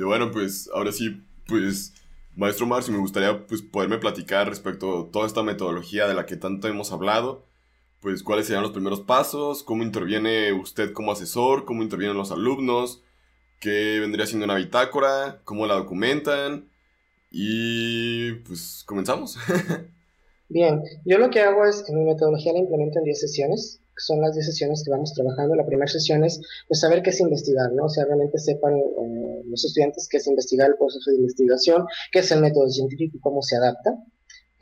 Y 0.00 0.02
bueno, 0.02 0.30
pues 0.30 0.70
ahora 0.72 0.92
sí, 0.92 1.22
pues 1.46 1.92
maestro 2.34 2.66
Marcio, 2.66 2.90
me 2.90 3.00
gustaría 3.00 3.46
pues 3.46 3.60
poderme 3.60 3.98
platicar 3.98 4.48
respecto 4.48 5.00
a 5.00 5.10
toda 5.10 5.26
esta 5.26 5.42
metodología 5.42 6.08
de 6.08 6.14
la 6.14 6.24
que 6.24 6.38
tanto 6.38 6.68
hemos 6.68 6.90
hablado. 6.90 7.44
Pues 8.00 8.22
cuáles 8.22 8.46
serían 8.46 8.62
los 8.62 8.72
primeros 8.72 9.02
pasos, 9.02 9.62
cómo 9.62 9.82
interviene 9.82 10.54
usted 10.54 10.94
como 10.94 11.12
asesor, 11.12 11.66
cómo 11.66 11.82
intervienen 11.82 12.16
los 12.16 12.32
alumnos, 12.32 13.02
qué 13.60 14.00
vendría 14.00 14.24
siendo 14.24 14.46
una 14.46 14.54
bitácora, 14.54 15.42
cómo 15.44 15.66
la 15.66 15.74
documentan 15.74 16.70
y 17.30 18.32
pues 18.46 18.84
comenzamos. 18.86 19.36
Bien, 20.48 20.82
yo 21.04 21.18
lo 21.18 21.28
que 21.28 21.40
hago 21.40 21.66
es, 21.66 21.86
en 21.90 21.98
mi 21.98 22.04
metodología 22.06 22.54
la 22.54 22.60
implemento 22.60 23.00
en 23.00 23.04
10 23.04 23.20
sesiones 23.20 23.82
son 24.02 24.20
las 24.20 24.34
10 24.34 24.46
sesiones 24.46 24.82
que 24.84 24.90
vamos 24.90 25.12
trabajando. 25.14 25.54
La 25.54 25.66
primera 25.66 25.90
sesión 25.90 26.24
es 26.24 26.40
pues, 26.68 26.80
saber 26.80 27.02
qué 27.02 27.10
es 27.10 27.20
investigar, 27.20 27.72
¿no? 27.72 27.84
O 27.84 27.88
sea, 27.88 28.04
realmente 28.04 28.38
sepan 28.38 28.76
eh, 28.76 29.42
los 29.46 29.64
estudiantes 29.64 30.08
qué 30.08 30.18
es 30.18 30.26
investigar, 30.26 30.70
el 30.70 30.76
proceso 30.76 31.10
de 31.10 31.18
investigación, 31.18 31.86
qué 32.12 32.20
es 32.20 32.30
el 32.32 32.40
método 32.40 32.68
científico 32.68 33.16
y 33.16 33.20
cómo 33.20 33.42
se 33.42 33.56
adapta. 33.56 33.96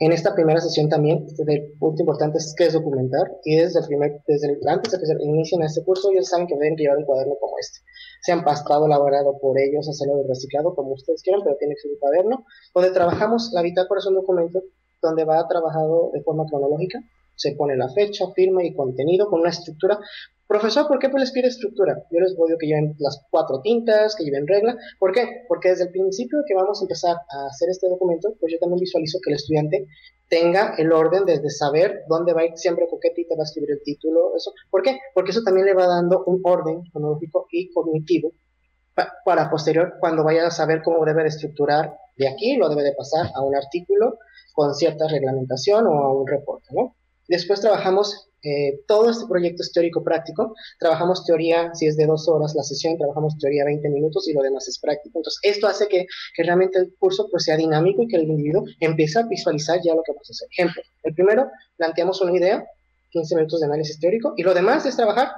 En 0.01 0.13
esta 0.13 0.33
primera 0.33 0.61
sesión 0.61 0.87
también, 0.87 1.27
el 1.45 1.73
punto 1.77 2.01
importante 2.01 2.37
es 2.37 2.55
qué 2.57 2.67
es 2.67 2.73
documentar, 2.73 3.35
y 3.43 3.57
desde 3.57 3.81
el 3.81 3.85
primer, 3.85 4.21
desde 4.25 4.53
el, 4.53 4.59
antes 4.65 4.93
de 4.93 4.97
que 4.97 5.23
inicien 5.25 5.61
este 5.61 5.83
curso, 5.83 6.09
ellos 6.11 6.29
saben 6.29 6.47
que 6.47 6.55
deben 6.55 6.77
llevar 6.77 6.99
un 6.99 7.03
cuaderno 7.03 7.35
como 7.37 7.57
este. 7.59 7.79
Sean 8.21 8.45
pastado, 8.45 8.85
elaborado 8.85 9.37
por 9.39 9.59
ellos, 9.59 9.89
hacerlo 9.89 10.23
reciclado, 10.25 10.73
como 10.73 10.93
ustedes 10.93 11.21
quieran, 11.21 11.41
pero 11.43 11.57
tiene 11.57 11.75
que 11.75 11.81
ser 11.81 11.91
un 11.91 11.99
cuaderno, 11.99 12.45
donde 12.73 12.91
trabajamos, 12.91 13.51
la 13.51 13.61
bitácora 13.61 13.99
es 13.99 14.05
un 14.05 14.15
documento 14.15 14.63
donde 15.01 15.25
va 15.25 15.45
trabajado 15.49 16.11
de 16.13 16.21
forma 16.21 16.45
cronológica, 16.45 16.99
se 17.39 17.53
pone 17.53 17.77
la 17.77 17.89
fecha, 17.89 18.25
firma 18.35 18.63
y 18.63 18.73
contenido 18.73 19.29
con 19.29 19.39
una 19.39 19.49
estructura. 19.49 19.97
Profesor, 20.45 20.87
¿por 20.87 20.99
qué 20.99 21.09
pues 21.09 21.21
les 21.21 21.31
pide 21.31 21.47
estructura? 21.47 21.95
Yo 22.11 22.19
les 22.19 22.35
voy 22.35 22.51
a 22.51 22.57
que 22.59 22.67
lleven 22.67 22.95
las 22.99 23.25
cuatro 23.29 23.61
tintas, 23.61 24.15
que 24.15 24.25
lleven 24.25 24.45
regla. 24.45 24.75
¿Por 24.99 25.13
qué? 25.13 25.45
Porque 25.47 25.69
desde 25.69 25.85
el 25.85 25.91
principio 25.91 26.39
que 26.45 26.53
vamos 26.53 26.81
a 26.81 26.83
empezar 26.83 27.15
a 27.15 27.45
hacer 27.47 27.69
este 27.69 27.87
documento, 27.87 28.35
pues 28.39 28.51
yo 28.51 28.59
también 28.59 28.79
visualizo 28.79 29.19
que 29.23 29.31
el 29.31 29.37
estudiante 29.37 29.87
tenga 30.27 30.75
el 30.77 30.91
orden 30.91 31.25
de, 31.25 31.49
saber 31.49 32.03
dónde 32.09 32.33
va 32.33 32.41
a 32.41 32.45
ir 32.45 32.51
siempre 32.55 32.87
qué 33.01 33.35
va 33.35 33.41
a 33.41 33.45
escribir 33.45 33.71
el 33.71 33.81
título, 33.83 34.35
eso. 34.35 34.53
¿Por 34.69 34.81
qué? 34.81 34.99
Porque 35.13 35.31
eso 35.31 35.43
también 35.43 35.65
le 35.65 35.73
va 35.73 35.87
dando 35.87 36.23
un 36.25 36.41
orden 36.43 36.83
cronológico 36.91 37.47
y 37.51 37.71
cognitivo 37.71 38.33
para 39.23 39.49
posterior, 39.49 39.93
cuando 39.99 40.23
vaya 40.23 40.47
a 40.47 40.51
saber 40.51 40.81
cómo 40.83 41.05
debe 41.05 41.23
de 41.23 41.29
estructurar 41.29 41.97
de 42.17 42.27
aquí, 42.27 42.57
lo 42.57 42.69
debe 42.69 42.83
de 42.83 42.93
pasar 42.93 43.27
a 43.33 43.41
un 43.41 43.55
artículo 43.55 44.17
con 44.53 44.73
cierta 44.75 45.07
reglamentación 45.07 45.87
o 45.87 45.93
a 45.93 46.13
un 46.13 46.27
reporte, 46.27 46.67
¿no? 46.71 46.95
Después 47.29 47.61
trabajamos 47.61 48.29
eh, 48.41 48.81
todo 48.87 49.09
este 49.09 49.25
proyecto 49.27 49.63
teórico 49.73 50.03
práctico. 50.03 50.55
Trabajamos 50.79 51.25
teoría, 51.25 51.73
si 51.75 51.87
es 51.87 51.95
de 51.95 52.05
dos 52.05 52.27
horas 52.27 52.55
la 52.55 52.63
sesión, 52.63 52.97
trabajamos 52.97 53.37
teoría 53.37 53.65
20 53.65 53.87
minutos 53.89 54.27
y 54.27 54.33
lo 54.33 54.41
demás 54.41 54.67
es 54.67 54.79
práctico. 54.79 55.19
Entonces, 55.19 55.39
esto 55.43 55.67
hace 55.67 55.87
que, 55.87 56.07
que 56.35 56.43
realmente 56.43 56.79
el 56.79 56.95
curso 56.97 57.27
pues, 57.29 57.43
sea 57.43 57.55
dinámico 57.55 58.03
y 58.03 58.07
que 58.07 58.15
el 58.15 58.23
individuo 58.23 58.63
empiece 58.79 59.19
a 59.19 59.23
visualizar 59.23 59.79
ya 59.83 59.93
lo 59.93 60.01
que 60.03 60.11
vamos 60.11 60.29
a 60.29 60.31
hacer. 60.31 60.47
Ejemplo, 60.51 60.81
el 61.03 61.13
primero, 61.13 61.49
planteamos 61.77 62.19
una 62.21 62.35
idea, 62.35 62.65
15 63.11 63.35
minutos 63.35 63.59
de 63.59 63.65
análisis 63.67 63.99
teórico, 63.99 64.33
y 64.35 64.43
lo 64.43 64.53
demás 64.53 64.85
es 64.85 64.95
trabajar 64.95 65.29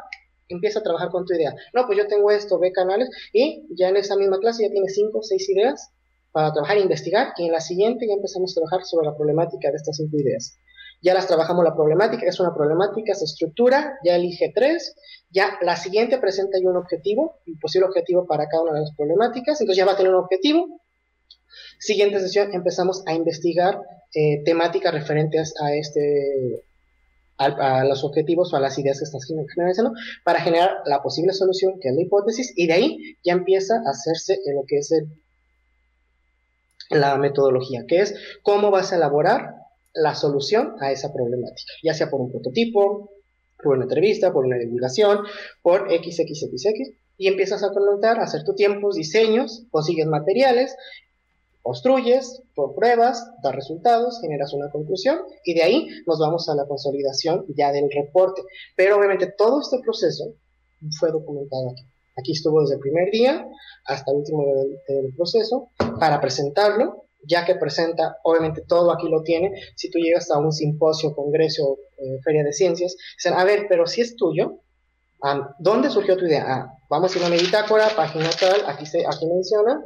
empieza 0.47 0.79
a 0.79 0.83
trabajar 0.83 1.09
con 1.11 1.25
tu 1.25 1.33
idea. 1.33 1.55
No, 1.73 1.85
pues 1.85 1.97
yo 1.97 2.07
tengo 2.07 2.29
esto, 2.29 2.59
ve 2.59 2.73
canales, 2.73 3.09
y 3.31 3.65
ya 3.73 3.87
en 3.87 3.95
esa 3.95 4.17
misma 4.17 4.37
clase 4.37 4.63
ya 4.63 4.69
tienes 4.69 4.93
5 4.95 5.17
o 5.17 5.23
6 5.23 5.49
ideas 5.49 5.91
para 6.33 6.51
trabajar 6.51 6.75
e 6.75 6.81
investigar, 6.81 7.29
y 7.37 7.45
en 7.45 7.53
la 7.53 7.61
siguiente 7.61 8.05
ya 8.05 8.15
empezamos 8.15 8.51
a 8.51 8.55
trabajar 8.55 8.83
sobre 8.83 9.07
la 9.07 9.15
problemática 9.15 9.69
de 9.69 9.77
estas 9.77 9.95
5 9.95 10.17
ideas 10.17 10.57
ya 11.01 11.13
las 11.13 11.27
trabajamos 11.27 11.63
la 11.63 11.75
problemática, 11.75 12.25
es 12.27 12.39
una 12.39 12.53
problemática, 12.53 13.15
se 13.15 13.25
estructura, 13.25 13.97
ya 14.03 14.15
elige 14.15 14.51
tres, 14.53 14.95
ya 15.31 15.57
la 15.61 15.75
siguiente 15.75 16.19
presenta 16.19 16.59
ya 16.61 16.69
un 16.69 16.77
objetivo, 16.77 17.39
un 17.47 17.59
posible 17.59 17.87
objetivo 17.87 18.27
para 18.27 18.47
cada 18.47 18.63
una 18.63 18.73
de 18.73 18.81
las 18.81 18.95
problemáticas, 18.95 19.59
entonces 19.59 19.77
ya 19.77 19.85
va 19.85 19.93
a 19.93 19.97
tener 19.97 20.13
un 20.13 20.19
objetivo. 20.19 20.79
Siguiente 21.79 22.19
sesión 22.19 22.53
empezamos 22.53 23.03
a 23.07 23.13
investigar 23.13 23.81
eh, 24.13 24.43
temáticas 24.43 24.93
referentes 24.93 25.53
a 25.61 25.73
este 25.73 26.63
a, 27.37 27.83
los 27.85 28.03
objetivos 28.03 28.53
o 28.53 28.57
a 28.57 28.59
las 28.59 28.77
ideas 28.77 28.99
que 28.99 29.05
estás 29.05 29.25
generando 29.25 29.93
para 30.23 30.41
generar 30.41 30.75
la 30.85 31.01
posible 31.01 31.33
solución, 31.33 31.79
que 31.81 31.89
es 31.89 31.95
la 31.95 32.01
hipótesis, 32.03 32.53
y 32.55 32.67
de 32.67 32.73
ahí 32.73 33.17
ya 33.23 33.33
empieza 33.33 33.77
a 33.77 33.89
hacerse 33.89 34.39
lo 34.53 34.63
que 34.67 34.77
es 34.77 34.93
la 36.91 37.17
metodología, 37.17 37.85
que 37.87 38.01
es 38.01 38.13
cómo 38.43 38.69
vas 38.69 38.93
a 38.93 38.97
elaborar 38.97 39.60
la 39.93 40.15
solución 40.15 40.75
a 40.79 40.91
esa 40.91 41.13
problemática, 41.13 41.73
ya 41.83 41.93
sea 41.93 42.09
por 42.09 42.21
un 42.21 42.31
prototipo, 42.31 43.11
por 43.61 43.75
una 43.75 43.83
entrevista, 43.83 44.33
por 44.33 44.45
una 44.45 44.57
divulgación, 44.57 45.19
por 45.61 45.89
XXXX, 45.89 46.91
y 47.17 47.27
empiezas 47.27 47.63
a 47.63 47.69
conectar, 47.69 48.19
a 48.19 48.23
hacer 48.23 48.43
tus 48.43 48.55
tiempos, 48.55 48.95
diseños, 48.95 49.65
consigues 49.69 50.07
materiales, 50.07 50.75
construyes, 51.61 52.41
pruebas, 52.75 53.31
das 53.43 53.55
resultados, 53.55 54.19
generas 54.21 54.53
una 54.53 54.71
conclusión 54.71 55.19
y 55.45 55.53
de 55.53 55.63
ahí 55.63 55.87
nos 56.07 56.19
vamos 56.19 56.49
a 56.49 56.55
la 56.55 56.65
consolidación 56.65 57.45
ya 57.55 57.71
del 57.71 57.89
reporte. 57.91 58.41
Pero 58.75 58.97
obviamente 58.97 59.31
todo 59.37 59.61
este 59.61 59.79
proceso 59.79 60.33
fue 60.99 61.11
documentado 61.11 61.69
aquí. 61.69 61.83
Aquí 62.17 62.31
estuvo 62.33 62.61
desde 62.61 62.75
el 62.75 62.79
primer 62.79 63.11
día 63.11 63.47
hasta 63.85 64.11
el 64.11 64.17
último 64.17 64.43
del 64.87 65.13
proceso 65.15 65.69
para 65.99 66.19
presentarlo 66.19 67.05
ya 67.23 67.45
que 67.45 67.55
presenta, 67.55 68.17
obviamente 68.23 68.63
todo 68.67 68.91
aquí 68.91 69.07
lo 69.07 69.21
tiene, 69.23 69.51
si 69.75 69.89
tú 69.89 69.99
llegas 69.99 70.31
a 70.31 70.39
un 70.39 70.51
simposio, 70.51 71.15
congreso, 71.15 71.77
eh, 71.97 72.19
feria 72.23 72.43
de 72.43 72.53
ciencias, 72.53 72.95
dicen, 73.17 73.33
a 73.33 73.43
ver, 73.43 73.65
pero 73.69 73.87
si 73.87 74.01
es 74.01 74.15
tuyo, 74.15 74.59
¿dónde 75.59 75.89
surgió 75.89 76.17
tu 76.17 76.25
idea? 76.25 76.45
Ah, 76.47 76.73
vamos 76.89 77.15
a 77.15 77.19
ir 77.19 77.25
a 77.25 77.29
mi 77.29 77.37
bitácora, 77.37 77.89
página 77.95 78.29
tal, 78.39 78.63
aquí, 78.67 78.85
se, 78.85 79.05
aquí 79.05 79.25
menciona 79.27 79.83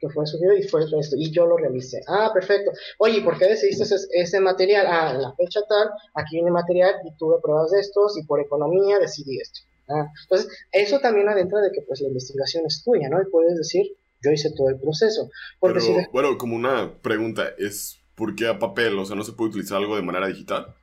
que 0.00 0.08
fue 0.08 0.26
surgido 0.26 0.56
y 0.56 0.62
fue 0.62 0.82
esto, 0.82 1.16
y 1.16 1.30
yo 1.30 1.46
lo 1.46 1.58
realicé. 1.58 2.00
Ah, 2.08 2.30
perfecto. 2.32 2.72
Oye, 2.98 3.20
¿por 3.20 3.38
qué 3.38 3.46
decidiste 3.46 3.94
ese, 4.14 4.40
material? 4.40 4.86
Ah, 4.88 5.12
en 5.14 5.22
la 5.22 5.34
fecha 5.34 5.60
tal, 5.68 5.90
aquí 6.14 6.36
viene 6.36 6.50
material 6.50 6.94
y 7.04 7.14
tuve 7.16 7.36
pruebas 7.42 7.70
de 7.70 7.80
estos 7.80 8.16
y 8.16 8.24
por 8.24 8.40
economía 8.40 8.98
decidí 8.98 9.38
esto. 9.38 9.60
Ah, 9.88 10.06
entonces, 10.22 10.48
eso 10.72 11.00
también 11.00 11.28
adentra 11.28 11.60
de 11.60 11.70
que 11.70 11.82
pues 11.82 12.00
la 12.00 12.08
investigación 12.08 12.64
es 12.64 12.82
tuya, 12.82 13.08
¿no? 13.10 13.20
Y 13.20 13.30
puedes 13.30 13.56
decir, 13.56 13.94
yo 14.22 14.30
hice 14.30 14.52
todo 14.56 14.68
el 14.68 14.80
proceso. 14.80 15.30
Pero, 15.60 15.80
bueno, 16.12 16.38
como 16.38 16.56
una 16.56 17.00
pregunta, 17.00 17.44
es 17.58 18.00
¿por 18.20 18.34
qué 18.34 18.46
a 18.46 18.58
papel? 18.58 18.98
O 18.98 19.04
sea, 19.06 19.16
¿no 19.16 19.24
se 19.24 19.32
puede 19.32 19.50
utilizar 19.50 19.78
algo 19.78 19.96
de 19.96 20.02
manera 20.02 20.28
digital? 20.28 20.74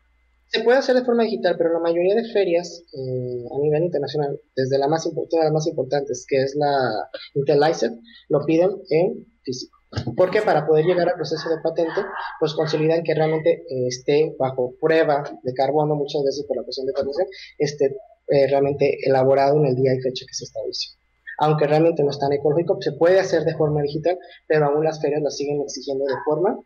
Se 0.47 0.63
puede 0.63 0.79
hacer 0.79 0.95
de 0.95 1.03
forma 1.03 1.23
digital, 1.23 1.55
pero 1.57 1.73
la 1.73 1.79
mayoría 1.79 2.15
de 2.15 2.31
ferias 2.31 2.83
eh, 2.93 3.45
a 3.53 3.59
nivel 3.59 3.83
internacional, 3.83 4.39
desde 4.55 4.79
la 4.79 4.87
más 4.87 5.05
importante, 5.05 5.43
las 5.43 5.53
más 5.53 5.67
importantes, 5.67 6.25
que 6.27 6.41
es 6.41 6.55
la 6.55 7.09
Intellicet, 7.35 7.91
lo 8.29 8.45
piden 8.45 8.71
en 8.89 9.25
físico. 9.43 9.77
Porque 10.15 10.41
para 10.41 10.65
poder 10.65 10.85
llegar 10.85 11.07
al 11.07 11.15
proceso 11.15 11.49
de 11.49 11.61
patente, 11.61 12.01
pues 12.39 12.53
consolidan 12.53 13.03
que 13.03 13.13
realmente 13.13 13.65
eh, 13.69 13.87
esté 13.87 14.35
bajo 14.39 14.73
prueba 14.81 15.23
de 15.43 15.53
carbono, 15.53 15.95
muchas 15.95 16.23
veces 16.23 16.45
por 16.47 16.57
la 16.57 16.63
cuestión 16.63 16.87
de 16.87 16.93
patente, 16.93 17.27
esté 17.57 17.85
eh, 18.29 18.47
realmente 18.47 18.97
elaborado 19.05 19.57
en 19.57 19.67
el 19.67 19.75
día 19.75 19.93
y 19.93 20.01
fecha 20.01 20.25
que 20.25 20.33
se 20.33 20.45
estableció 20.45 20.96
aunque 21.37 21.67
realmente 21.67 22.03
no 22.03 22.11
es 22.11 22.19
tan 22.19 22.33
ecológico, 22.33 22.77
se 22.81 22.93
puede 22.93 23.19
hacer 23.19 23.43
de 23.43 23.55
forma 23.55 23.81
digital, 23.81 24.17
pero 24.47 24.65
aún 24.65 24.83
las 24.83 25.01
ferias 25.01 25.21
lo 25.21 25.29
siguen 25.29 25.61
exigiendo 25.61 26.05
de 26.05 26.15
forma 26.25 26.59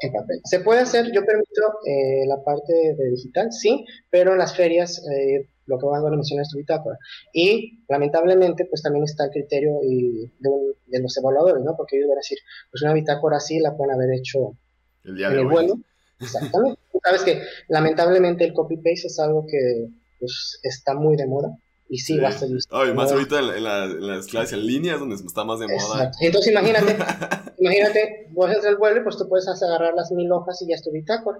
en 0.00 0.12
papel. 0.12 0.40
Se 0.44 0.60
puede 0.60 0.80
hacer, 0.80 1.10
yo 1.12 1.24
permito 1.24 1.62
eh, 1.86 2.26
la 2.26 2.42
parte 2.42 2.72
de 2.72 3.10
digital, 3.10 3.52
sí, 3.52 3.84
pero 4.10 4.32
en 4.32 4.38
las 4.38 4.54
ferias 4.54 5.02
eh, 5.10 5.48
lo 5.66 5.78
que 5.78 5.86
van 5.86 6.04
a 6.04 6.10
mencionar 6.10 6.42
es 6.42 6.50
tu 6.50 6.58
bitácora. 6.58 6.98
Y 7.32 7.80
lamentablemente, 7.88 8.66
pues 8.66 8.82
también 8.82 9.04
está 9.04 9.24
el 9.24 9.30
criterio 9.30 9.80
de, 9.80 11.00
los 11.00 11.16
evaluadores, 11.16 11.64
¿no? 11.64 11.76
Porque 11.76 11.96
ellos 11.96 12.08
van 12.08 12.18
a 12.18 12.20
decir, 12.20 12.38
pues 12.70 12.82
una 12.82 12.92
bitácora 12.92 13.40
sí 13.40 13.58
la 13.58 13.76
pueden 13.76 13.94
haber 13.94 14.12
hecho 14.14 14.56
el 15.04 15.16
día 15.16 15.28
en 15.28 15.38
el 15.38 15.46
vuelo. 15.46 15.78
Exactamente. 16.20 16.80
Sabes 17.02 17.22
que 17.22 17.42
lamentablemente 17.68 18.44
el 18.44 18.52
copy-paste 18.52 19.06
es 19.08 19.18
algo 19.18 19.46
que 19.46 19.88
pues, 20.18 20.58
está 20.62 20.94
muy 20.94 21.16
de 21.16 21.26
moda. 21.26 21.56
Y 21.88 21.98
sí, 21.98 22.18
va 22.18 22.28
a 22.28 22.32
ser 22.32 22.48
Ay, 22.70 22.92
más 22.94 23.12
ahorita 23.12 23.38
en, 23.38 23.62
las 23.62 24.26
clases 24.26 24.54
en 24.54 24.66
línea 24.66 24.94
es 24.94 25.00
donde 25.00 25.14
está 25.14 25.44
más 25.44 25.60
de 25.60 25.68
moda. 25.68 26.10
Entonces 26.20 26.50
imagínate, 26.50 26.96
imagínate, 27.58 28.28
vos 28.30 28.50
haces 28.50 28.64
el 28.64 28.76
vuelo 28.76 29.00
y 29.00 29.04
pues 29.04 29.16
tú 29.16 29.28
puedes 29.28 29.46
agarrar 29.48 29.94
las 29.94 30.10
mil 30.10 30.30
hojas 30.32 30.60
y 30.62 30.68
ya 30.68 30.74
es 30.74 30.82
tu 30.82 30.90
bitácora, 30.90 31.38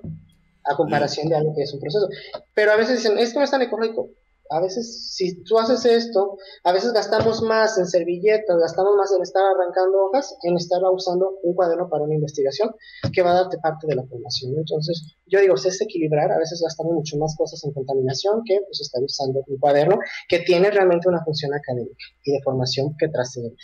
a 0.64 0.76
comparación 0.76 1.28
de 1.28 1.37
algo 1.37 1.54
que 1.54 1.62
es 1.62 1.74
un 1.74 1.80
proceso. 1.80 2.09
Pero 2.54 2.72
a 2.72 2.76
veces 2.76 3.02
dicen, 3.02 3.18
es 3.18 3.32
que 3.32 3.38
no 3.38 3.44
es 3.44 3.50
tan 3.50 3.62
ecológico. 3.62 4.11
A 4.50 4.61
veces, 4.61 5.14
si 5.14 5.42
tú 5.44 5.59
haces 5.59 5.85
esto, 5.85 6.37
a 6.64 6.72
veces 6.72 6.92
gastamos 6.92 7.42
más 7.42 7.78
en 7.78 7.87
servilletas, 7.87 8.56
gastamos 8.59 8.96
más 8.96 9.12
en 9.12 9.22
estar 9.22 9.42
arrancando 9.42 10.04
hojas, 10.04 10.37
en 10.42 10.56
estar 10.56 10.80
usando 10.92 11.38
un 11.42 11.54
cuaderno 11.54 11.88
para 11.88 12.04
una 12.04 12.14
investigación 12.14 12.70
que 13.12 13.22
va 13.22 13.32
a 13.32 13.42
darte 13.42 13.59
parte 13.59 13.87
de 13.87 13.96
la 13.96 14.04
formación. 14.04 14.54
Entonces, 14.56 15.16
yo 15.26 15.40
digo, 15.40 15.54
es 15.54 15.80
equilibrar, 15.80 16.30
a 16.30 16.38
veces 16.38 16.61
gastamos 16.62 16.94
mucho 16.94 17.16
más 17.18 17.35
cosas 17.37 17.62
en 17.64 17.72
contaminación 17.72 18.42
que 18.44 18.61
pues 18.66 18.80
estar 18.80 19.02
usando 19.02 19.42
un 19.46 19.59
cuaderno 19.59 19.98
que 20.28 20.40
tiene 20.40 20.70
realmente 20.70 21.09
una 21.09 21.24
función 21.24 21.52
académica 21.54 22.04
y 22.24 22.32
de 22.32 22.42
formación 22.42 22.96
que 22.98 23.09
trasciende. 23.09 23.56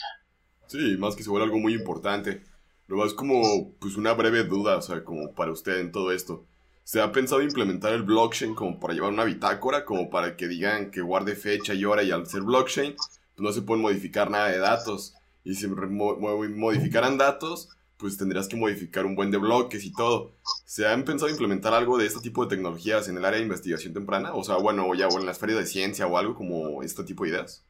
Sí, 0.66 0.96
más 0.98 1.14
que 1.14 1.22
se 1.22 1.30
vuelve 1.30 1.46
algo 1.46 1.58
muy 1.58 1.74
importante. 1.74 2.42
Lo 2.86 3.04
es 3.06 3.14
como 3.14 3.74
pues 3.80 3.96
una 3.96 4.12
breve 4.12 4.44
duda, 4.44 4.76
o 4.76 4.82
sea, 4.82 5.04
como 5.04 5.32
para 5.34 5.52
usted 5.52 5.78
en 5.78 5.92
todo 5.92 6.12
esto. 6.12 6.46
¿Se 6.84 7.00
ha 7.00 7.12
pensado 7.12 7.42
implementar 7.42 7.92
el 7.92 8.02
blockchain 8.02 8.54
como 8.54 8.80
para 8.80 8.94
llevar 8.94 9.12
una 9.12 9.24
bitácora, 9.24 9.84
como 9.84 10.10
para 10.10 10.36
que 10.36 10.48
digan 10.48 10.90
que 10.90 11.00
guarde 11.00 11.36
fecha 11.36 11.74
y 11.74 11.84
hora 11.84 12.02
y 12.02 12.10
al 12.10 12.26
ser 12.26 12.42
blockchain 12.42 12.94
pues 12.94 13.42
no 13.44 13.52
se 13.52 13.62
pueden 13.62 13.82
modificar 13.82 14.30
nada 14.30 14.48
de 14.48 14.58
datos? 14.58 15.14
Y 15.44 15.54
si 15.54 15.66
modificaran 15.68 17.18
datos, 17.18 17.70
pues 17.96 18.16
tendrías 18.16 18.48
que 18.48 18.56
modificar 18.56 19.06
un 19.06 19.14
buen 19.14 19.30
de 19.30 19.38
bloques 19.38 19.84
y 19.84 19.92
todo. 19.92 20.32
¿Se 20.64 20.86
han 20.86 21.04
pensado 21.04 21.30
implementar 21.30 21.72
algo 21.72 21.98
de 21.98 22.06
este 22.06 22.20
tipo 22.20 22.44
de 22.44 22.56
tecnologías 22.56 23.08
en 23.08 23.16
el 23.16 23.24
área 23.24 23.38
de 23.38 23.44
investigación 23.44 23.94
temprana? 23.94 24.34
O 24.34 24.42
sea, 24.42 24.56
bueno, 24.56 24.92
ya 24.94 25.06
o 25.08 25.18
en 25.20 25.26
las 25.26 25.38
ferias 25.38 25.60
de 25.60 25.66
ciencia 25.66 26.06
o 26.06 26.18
algo 26.18 26.34
como 26.34 26.82
este 26.82 27.04
tipo 27.04 27.24
de 27.24 27.30
ideas. 27.30 27.64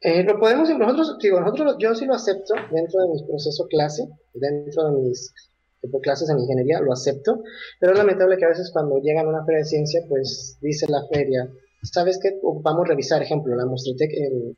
Eh, 0.00 0.22
lo 0.24 0.38
podemos, 0.38 0.68
nosotros, 0.68 1.16
nosotros, 1.22 1.76
yo 1.78 1.94
sí 1.94 2.06
lo 2.06 2.14
acepto 2.14 2.54
dentro 2.72 3.00
de 3.02 3.08
mi 3.08 3.26
proceso 3.26 3.66
clase, 3.68 4.08
dentro 4.34 4.90
de 4.90 5.08
mis 5.08 5.32
tipo 5.80 6.00
clases 6.00 6.28
en 6.30 6.38
ingeniería, 6.38 6.80
lo 6.80 6.92
acepto, 6.92 7.42
pero 7.80 7.92
es 7.92 7.98
lamentable 7.98 8.36
que 8.36 8.44
a 8.44 8.48
veces 8.48 8.70
cuando 8.72 8.98
llegan 8.98 9.26
a 9.26 9.28
una 9.28 9.44
feria 9.44 9.60
de 9.60 9.64
ciencia, 9.64 10.00
pues 10.08 10.58
dice 10.60 10.86
la 10.88 11.06
feria, 11.12 11.50
¿sabes 11.82 12.18
qué? 12.22 12.38
Vamos 12.62 12.84
a 12.84 12.88
revisar, 12.88 13.22
ejemplo, 13.22 13.54
la 13.54 13.66
Mostratec 13.66 14.10
eh, 14.12 14.54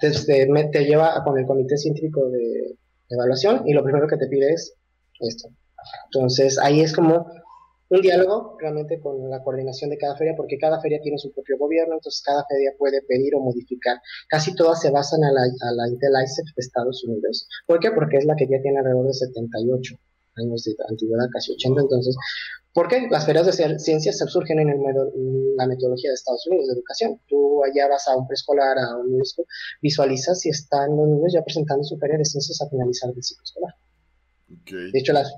te, 0.00 0.46
te, 0.72 0.84
lleva 0.84 1.22
con 1.24 1.38
el 1.38 1.46
comité 1.46 1.76
científico 1.76 2.28
de 2.30 2.76
evaluación 3.08 3.62
y 3.66 3.72
lo 3.72 3.82
primero 3.82 4.06
que 4.08 4.16
te 4.16 4.26
pide 4.26 4.52
es 4.52 4.74
esto. 5.20 5.48
Entonces 6.12 6.58
ahí 6.58 6.80
es 6.80 6.94
como 6.94 7.26
un 7.90 8.00
diálogo 8.00 8.56
realmente 8.58 9.00
con 9.00 9.28
la 9.28 9.42
coordinación 9.42 9.90
de 9.90 9.98
cada 9.98 10.16
feria, 10.16 10.34
porque 10.36 10.58
cada 10.58 10.80
feria 10.80 11.00
tiene 11.02 11.18
su 11.18 11.32
propio 11.32 11.58
gobierno, 11.58 11.94
entonces 11.94 12.22
cada 12.24 12.44
feria 12.48 12.72
puede 12.78 13.02
pedir 13.02 13.34
o 13.34 13.40
modificar. 13.40 13.98
Casi 14.28 14.54
todas 14.54 14.80
se 14.80 14.90
basan 14.90 15.24
a 15.24 15.32
la, 15.32 15.42
a 15.42 15.72
la 15.72 15.88
Intel 15.88 16.12
ICEF 16.24 16.46
de 16.54 16.60
Estados 16.60 17.02
Unidos. 17.04 17.48
¿Por 17.66 17.80
qué? 17.80 17.90
Porque 17.90 18.18
es 18.18 18.24
la 18.24 18.36
que 18.36 18.46
ya 18.46 18.62
tiene 18.62 18.78
alrededor 18.78 19.06
de 19.06 19.14
78 19.14 19.96
años 20.36 20.64
de 20.64 20.76
antigüedad, 20.88 21.26
casi 21.32 21.52
80. 21.52 21.80
Entonces, 21.80 22.16
¿por 22.72 22.86
qué? 22.86 23.08
Las 23.10 23.26
ferias 23.26 23.46
de 23.46 23.78
ciencias 23.80 24.18
surgen 24.18 24.60
en, 24.60 24.70
el, 24.70 25.56
la 25.56 25.66
metodología 25.66 26.10
de 26.10 26.14
Estados 26.14 26.46
Unidos 26.46 26.68
de 26.68 26.74
educación. 26.74 27.20
Tú 27.28 27.64
allá 27.64 27.88
vas 27.88 28.06
a 28.06 28.16
un 28.16 28.28
preescolar, 28.28 28.78
a 28.78 28.98
un 28.98 29.10
niño, 29.10 29.24
visualizas 29.82 30.38
si 30.38 30.50
están 30.50 30.96
los 30.96 31.08
niños 31.08 31.32
ya 31.32 31.42
presentando 31.42 31.82
su 31.82 31.98
feria 31.98 32.18
de 32.18 32.24
ciencias 32.24 32.60
a 32.62 32.68
finalizar 32.68 33.10
el 33.10 33.22
ciclo 33.22 33.42
escolar. 33.42 33.74
De 34.50 34.98
hecho, 34.98 35.12
las 35.12 35.32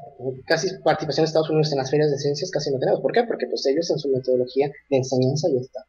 casi 0.46 0.68
participación 0.82 1.24
de 1.24 1.28
Estados 1.28 1.50
Unidos 1.50 1.70
en 1.72 1.78
las 1.78 1.90
ferias 1.90 2.10
de 2.10 2.18
ciencias 2.18 2.50
casi 2.50 2.70
no 2.70 2.78
tenemos. 2.78 3.00
¿Por 3.00 3.12
qué? 3.12 3.24
Porque 3.24 3.46
pues 3.46 3.64
ellos 3.66 3.90
en 3.90 3.98
su 3.98 4.08
metodología 4.08 4.70
de 4.88 4.96
enseñanza 4.96 5.48
ya 5.52 5.60
está. 5.60 5.86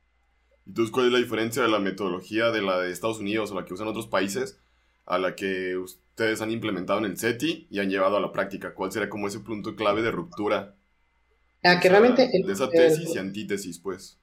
Entonces, 0.68 0.92
¿cuál 0.92 1.08
es 1.08 1.14
la 1.14 1.20
diferencia 1.20 1.62
de 1.62 1.70
la 1.70 1.80
metodología 1.80 2.52
de 2.52 2.62
la 2.62 2.80
de 2.80 2.92
Estados 2.92 3.20
Unidos 3.20 3.52
o 3.52 3.56
la 3.56 3.66
que 3.66 3.74
usan 3.74 3.88
otros 3.88 4.08
países 4.08 4.58
a 5.06 5.18
la 5.18 5.36
que 5.36 5.78
ustedes 5.78 6.42
han 6.42 6.52
implementado 6.52 7.00
en 7.00 7.06
el 7.06 7.18
SETI 7.18 7.68
y 7.70 7.80
han 7.80 7.90
llevado 7.90 8.18
a 8.18 8.22
la 8.22 8.32
práctica? 8.32 8.74
¿Cuál 8.74 8.92
sería 8.92 9.10
como 9.10 9.28
ese 9.28 9.40
punto 9.40 9.76
clave 9.76 10.02
de 10.02 10.12
ruptura? 10.12 10.76
Ah, 11.64 11.80
que 11.80 11.90
realmente... 11.90 12.30
de 12.30 12.52
esa 12.52 12.70
tesis 12.70 13.16
y 13.16 13.18
antítesis, 13.18 13.80
pues. 13.80 14.18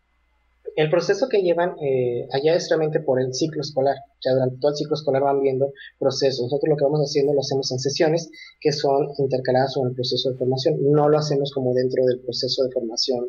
El 0.80 0.88
proceso 0.88 1.28
que 1.28 1.42
llevan 1.42 1.76
eh, 1.78 2.26
allá 2.32 2.54
es 2.54 2.70
realmente 2.70 3.00
por 3.00 3.20
el 3.20 3.34
ciclo 3.34 3.60
escolar. 3.60 3.96
Ya 4.24 4.32
durante 4.32 4.56
todo 4.56 4.70
el 4.70 4.76
ciclo 4.78 4.94
escolar 4.94 5.22
van 5.22 5.42
viendo 5.42 5.74
procesos. 5.98 6.44
Nosotros 6.44 6.70
lo 6.70 6.76
que 6.78 6.84
vamos 6.84 7.00
haciendo 7.00 7.34
lo 7.34 7.40
hacemos 7.40 7.70
en 7.70 7.78
sesiones 7.78 8.30
que 8.58 8.72
son 8.72 9.10
intercaladas 9.18 9.74
con 9.74 9.88
el 9.88 9.94
proceso 9.94 10.30
de 10.30 10.38
formación. 10.38 10.78
No 10.80 11.10
lo 11.10 11.18
hacemos 11.18 11.52
como 11.52 11.74
dentro 11.74 12.02
del 12.06 12.20
proceso 12.20 12.64
de 12.64 12.70
formación 12.70 13.26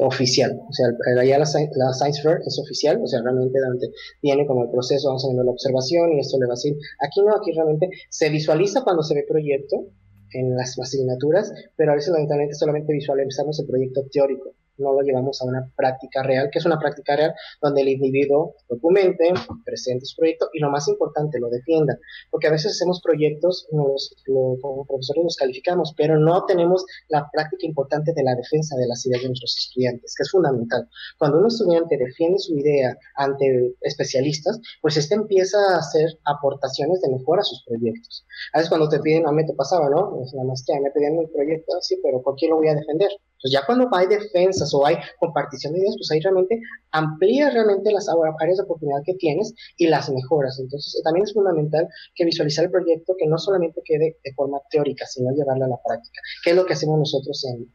oficial. 0.00 0.58
O 0.68 0.72
sea, 0.72 0.88
allá 1.22 1.38
la, 1.38 1.46
Science 1.46 2.20
Fair 2.20 2.40
es 2.44 2.58
oficial, 2.58 3.00
o 3.00 3.06
sea, 3.06 3.22
realmente 3.22 3.60
donde 3.60 3.92
viene 4.20 4.44
como 4.44 4.64
el 4.64 4.70
proceso, 4.70 5.06
vamos 5.06 5.22
haciendo 5.22 5.44
la 5.44 5.52
observación 5.52 6.14
y 6.14 6.18
esto 6.18 6.36
le 6.40 6.46
va 6.46 6.54
a 6.54 6.58
decir. 6.58 6.74
Aquí 6.98 7.20
no, 7.22 7.32
aquí 7.36 7.52
realmente 7.52 7.90
se 8.10 8.28
visualiza 8.28 8.82
cuando 8.82 9.04
se 9.04 9.14
ve 9.14 9.24
proyecto 9.28 9.86
en 10.32 10.56
las 10.56 10.76
asignaturas, 10.76 11.52
pero 11.76 11.92
a 11.92 11.94
veces 11.94 12.10
lamentablemente 12.10 12.56
solamente 12.56 12.92
visualizamos 12.92 13.60
el 13.60 13.68
proyecto 13.68 14.02
teórico 14.10 14.56
no 14.78 14.92
lo 14.92 15.00
llevamos 15.02 15.40
a 15.42 15.44
una 15.44 15.70
práctica 15.76 16.22
real, 16.22 16.48
que 16.50 16.58
es 16.58 16.66
una 16.66 16.78
práctica 16.78 17.16
real 17.16 17.34
donde 17.60 17.82
el 17.82 17.88
individuo 17.88 18.54
documente, 18.68 19.32
presente 19.64 20.06
su 20.06 20.16
proyecto 20.16 20.48
y 20.52 20.60
lo 20.60 20.70
más 20.70 20.88
importante, 20.88 21.38
lo 21.38 21.48
defienda. 21.48 21.98
Porque 22.30 22.46
a 22.46 22.50
veces 22.50 22.72
hacemos 22.72 23.00
proyectos, 23.02 23.66
nos, 23.72 24.14
como 24.26 24.86
profesores 24.86 25.24
los 25.24 25.36
calificamos, 25.36 25.94
pero 25.96 26.18
no 26.18 26.44
tenemos 26.46 26.84
la 27.08 27.28
práctica 27.32 27.66
importante 27.66 28.12
de 28.14 28.22
la 28.22 28.34
defensa 28.34 28.76
de 28.76 28.86
las 28.86 29.04
ideas 29.06 29.22
de 29.22 29.28
nuestros 29.28 29.56
estudiantes, 29.58 30.14
que 30.16 30.22
es 30.22 30.30
fundamental. 30.30 30.88
Cuando 31.18 31.38
un 31.38 31.46
estudiante 31.46 31.96
defiende 31.96 32.38
su 32.38 32.56
idea 32.56 32.96
ante 33.16 33.74
especialistas, 33.80 34.60
pues 34.80 34.96
este 34.96 35.14
empieza 35.14 35.58
a 35.74 35.78
hacer 35.78 36.18
aportaciones 36.24 37.00
de 37.00 37.10
mejora 37.10 37.40
a 37.40 37.44
sus 37.44 37.64
proyectos. 37.64 38.24
A 38.52 38.58
veces 38.58 38.68
cuando 38.68 38.88
te 38.88 39.00
piden, 39.00 39.26
a 39.26 39.32
mí 39.32 39.44
te 39.46 39.54
pasaba, 39.54 39.88
¿no? 39.90 40.22
Es 40.22 40.32
nada 40.34 40.48
más 40.48 40.64
que 40.66 40.78
me 40.80 40.90
pedían 40.90 41.18
un 41.18 41.30
proyecto, 41.30 41.72
sí, 41.80 41.98
pero 42.02 42.22
¿por 42.22 42.36
qué 42.36 42.48
lo 42.48 42.56
voy 42.56 42.68
a 42.68 42.74
defender? 42.74 43.10
Entonces 43.38 43.60
ya 43.60 43.66
cuando 43.66 43.88
hay 43.92 44.08
defensas 44.08 44.74
o 44.74 44.84
hay 44.84 44.96
compartición 45.20 45.72
de 45.72 45.78
ideas, 45.78 45.94
pues 45.96 46.10
ahí 46.10 46.20
realmente 46.20 46.60
amplías 46.90 47.54
realmente 47.54 47.92
las 47.92 48.08
áreas 48.08 48.58
de 48.58 48.64
oportunidad 48.64 48.98
que 49.04 49.14
tienes 49.14 49.54
y 49.76 49.86
las 49.86 50.10
mejoras. 50.10 50.58
Entonces 50.58 51.00
también 51.04 51.22
es 51.24 51.32
fundamental 51.32 51.86
que 52.16 52.24
visualizar 52.24 52.64
el 52.64 52.72
proyecto 52.72 53.14
que 53.16 53.28
no 53.28 53.38
solamente 53.38 53.80
quede 53.84 54.16
de 54.24 54.34
forma 54.34 54.58
teórica, 54.70 55.06
sino 55.06 55.30
llevarlo 55.30 55.66
a 55.66 55.68
la 55.68 55.78
práctica, 55.86 56.20
que 56.42 56.50
es 56.50 56.56
lo 56.56 56.66
que 56.66 56.72
hacemos 56.72 56.98
nosotros 56.98 57.44
en, 57.44 57.72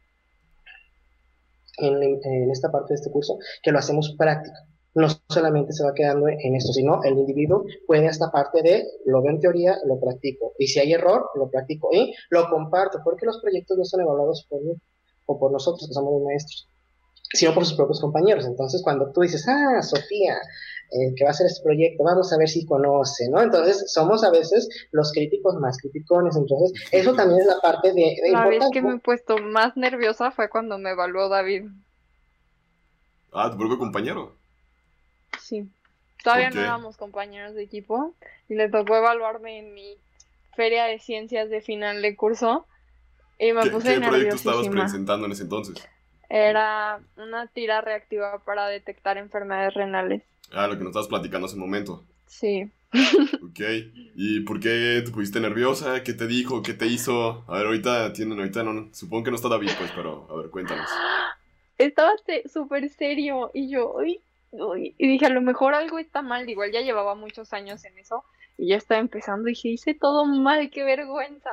en, 1.78 2.19
en 2.21 2.52
esta 2.52 2.69
parte 2.69 2.93
de 2.93 2.95
este 2.95 3.10
curso, 3.12 3.38
que 3.62 3.71
lo 3.71 3.80
hacemos 3.80 4.13
práctico 4.17 4.58
no 4.95 5.08
solamente 5.28 5.73
se 5.73 5.84
va 5.84 5.91
quedando 5.95 6.28
en 6.28 6.56
esto, 6.56 6.71
sino 6.71 7.04
el 7.04 7.17
individuo 7.17 7.65
puede 7.88 8.06
esta 8.06 8.30
parte 8.30 8.62
de 8.62 8.86
lo 9.06 9.23
veo 9.23 9.32
en 9.32 9.39
teoría, 9.39 9.76
lo 9.86 9.99
practico. 9.99 10.54
Y 10.60 10.67
si 10.67 10.80
hay 10.80 10.93
error, 10.93 11.32
lo 11.34 11.49
practico 11.49 11.89
y 11.91 12.13
lo 12.30 12.47
comparto, 12.47 12.99
porque 13.04 13.26
los 13.26 13.41
proyectos 13.41 13.76
no 13.76 13.86
son 13.86 14.02
evaluados 14.02 14.45
por 14.47 14.62
mí 14.62 14.76
o 15.25 15.39
por 15.39 15.51
nosotros 15.51 15.88
que 15.88 15.93
somos 15.93 16.13
los 16.13 16.23
maestros, 16.23 16.67
sino 17.33 17.53
por 17.53 17.65
sus 17.65 17.75
propios 17.75 18.01
compañeros. 18.01 18.45
Entonces, 18.45 18.81
cuando 18.83 19.12
tú 19.12 19.21
dices, 19.21 19.47
ah, 19.47 19.81
Sofía, 19.81 20.36
eh, 20.91 21.13
que 21.15 21.23
va 21.23 21.29
a 21.29 21.31
hacer 21.31 21.47
este 21.47 21.63
proyecto, 21.63 22.03
vamos 22.03 22.31
a 22.31 22.38
ver 22.38 22.47
si 22.47 22.65
conoce, 22.65 23.29
¿no? 23.29 23.41
Entonces, 23.41 23.91
somos 23.91 24.23
a 24.23 24.29
veces 24.29 24.69
los 24.91 25.12
críticos 25.12 25.55
más 25.55 25.77
criticones. 25.79 26.36
Entonces, 26.36 26.71
eso 26.91 27.13
también 27.15 27.41
es 27.41 27.47
la 27.47 27.59
parte 27.62 27.93
de... 27.93 28.15
la 28.31 28.47
vez 28.47 28.63
que 28.71 28.81
me 28.81 28.95
he 28.95 28.99
puesto 28.99 29.38
más 29.38 29.75
nerviosa 29.75 30.31
fue 30.31 30.49
cuando 30.49 30.77
me 30.77 30.91
evaluó 30.91 31.29
David. 31.29 31.65
Ah, 33.31 33.49
tu 33.49 33.57
propio 33.57 33.79
compañero. 33.79 34.36
Sí. 35.39 35.67
Todavía 36.23 36.51
no 36.51 36.62
éramos 36.62 36.95
compañeros 36.95 37.53
de 37.55 37.63
equipo 37.63 38.13
y 38.47 38.55
le 38.55 38.69
tocó 38.69 38.95
evaluarme 38.95 39.59
en 39.59 39.73
mi 39.73 39.97
feria 40.55 40.86
de 40.86 40.99
ciencias 40.99 41.49
de 41.49 41.62
final 41.62 42.01
de 42.01 42.15
curso 42.15 42.65
y 43.39 43.54
me 43.54 43.62
¿Qué, 43.63 43.69
puse 43.69 43.96
¿Qué 43.96 44.08
proyecto 44.08 44.36
estabas 44.36 44.67
presentando 44.67 45.26
en 45.26 45.32
ese 45.32 45.43
entonces? 45.43 45.76
Era 46.30 47.00
una 47.17 47.48
tira 47.48 47.82
reactiva 47.82 48.39
para 48.39 48.67
detectar 48.67 49.17
enfermedades 49.17 49.74
renales. 49.74 50.24
Ah, 50.52 50.67
lo 50.67 50.78
que 50.78 50.84
nos 50.84 50.89
estabas 50.89 51.08
platicando 51.08 51.48
hace 51.48 51.56
un 51.56 51.62
momento. 51.62 52.04
Sí. 52.28 52.69
Ok. 53.43 53.60
¿Y 54.15 54.41
por 54.41 54.60
qué 54.60 55.02
te 55.04 55.12
pusiste 55.12 55.39
nerviosa? 55.39 56.04
¿Qué 56.04 56.13
te 56.13 56.28
dijo? 56.28 56.62
¿Qué 56.62 56.74
te 56.74 56.88
hizo? 56.88 57.43
A 57.48 57.58
ver, 57.58 57.65
ahorita 57.65 58.13
tienen, 58.13 58.39
ahorita 58.39 58.63
no, 58.63 58.89
supongo 58.93 59.26
que 59.26 59.32
no 59.32 59.36
está 59.36 59.50
David, 59.50 59.72
pues, 59.78 59.91
pero 59.96 60.28
a 60.30 60.36
ver, 60.36 60.50
cuéntanos. 60.50 60.89
Estaba 61.78 62.12
súper 62.52 62.89
serio 62.89 63.52
y 63.54 63.69
yo, 63.69 63.93
uy, 63.96 64.19
uy, 64.52 64.96
y 64.98 65.08
dije, 65.08 65.26
a 65.26 65.30
lo 65.30 65.41
mejor 65.41 65.74
algo 65.74 66.00
está 66.00 66.22
mal. 66.22 66.48
Igual 66.50 66.72
ya 66.72 66.82
llevaba 66.82 67.15
muchos 67.15 67.52
años 67.54 67.84
en 67.86 67.98
eso 67.98 68.24
y 68.58 68.67
ya 68.67 68.78
estaba 68.78 69.02
empezando 69.02 69.50
y 69.50 69.54
dije, 69.54 69.69
hice 69.69 69.93
todo 69.93 70.26
mal, 70.26 70.69
qué 70.69 70.84
vergüenza. 70.84 71.50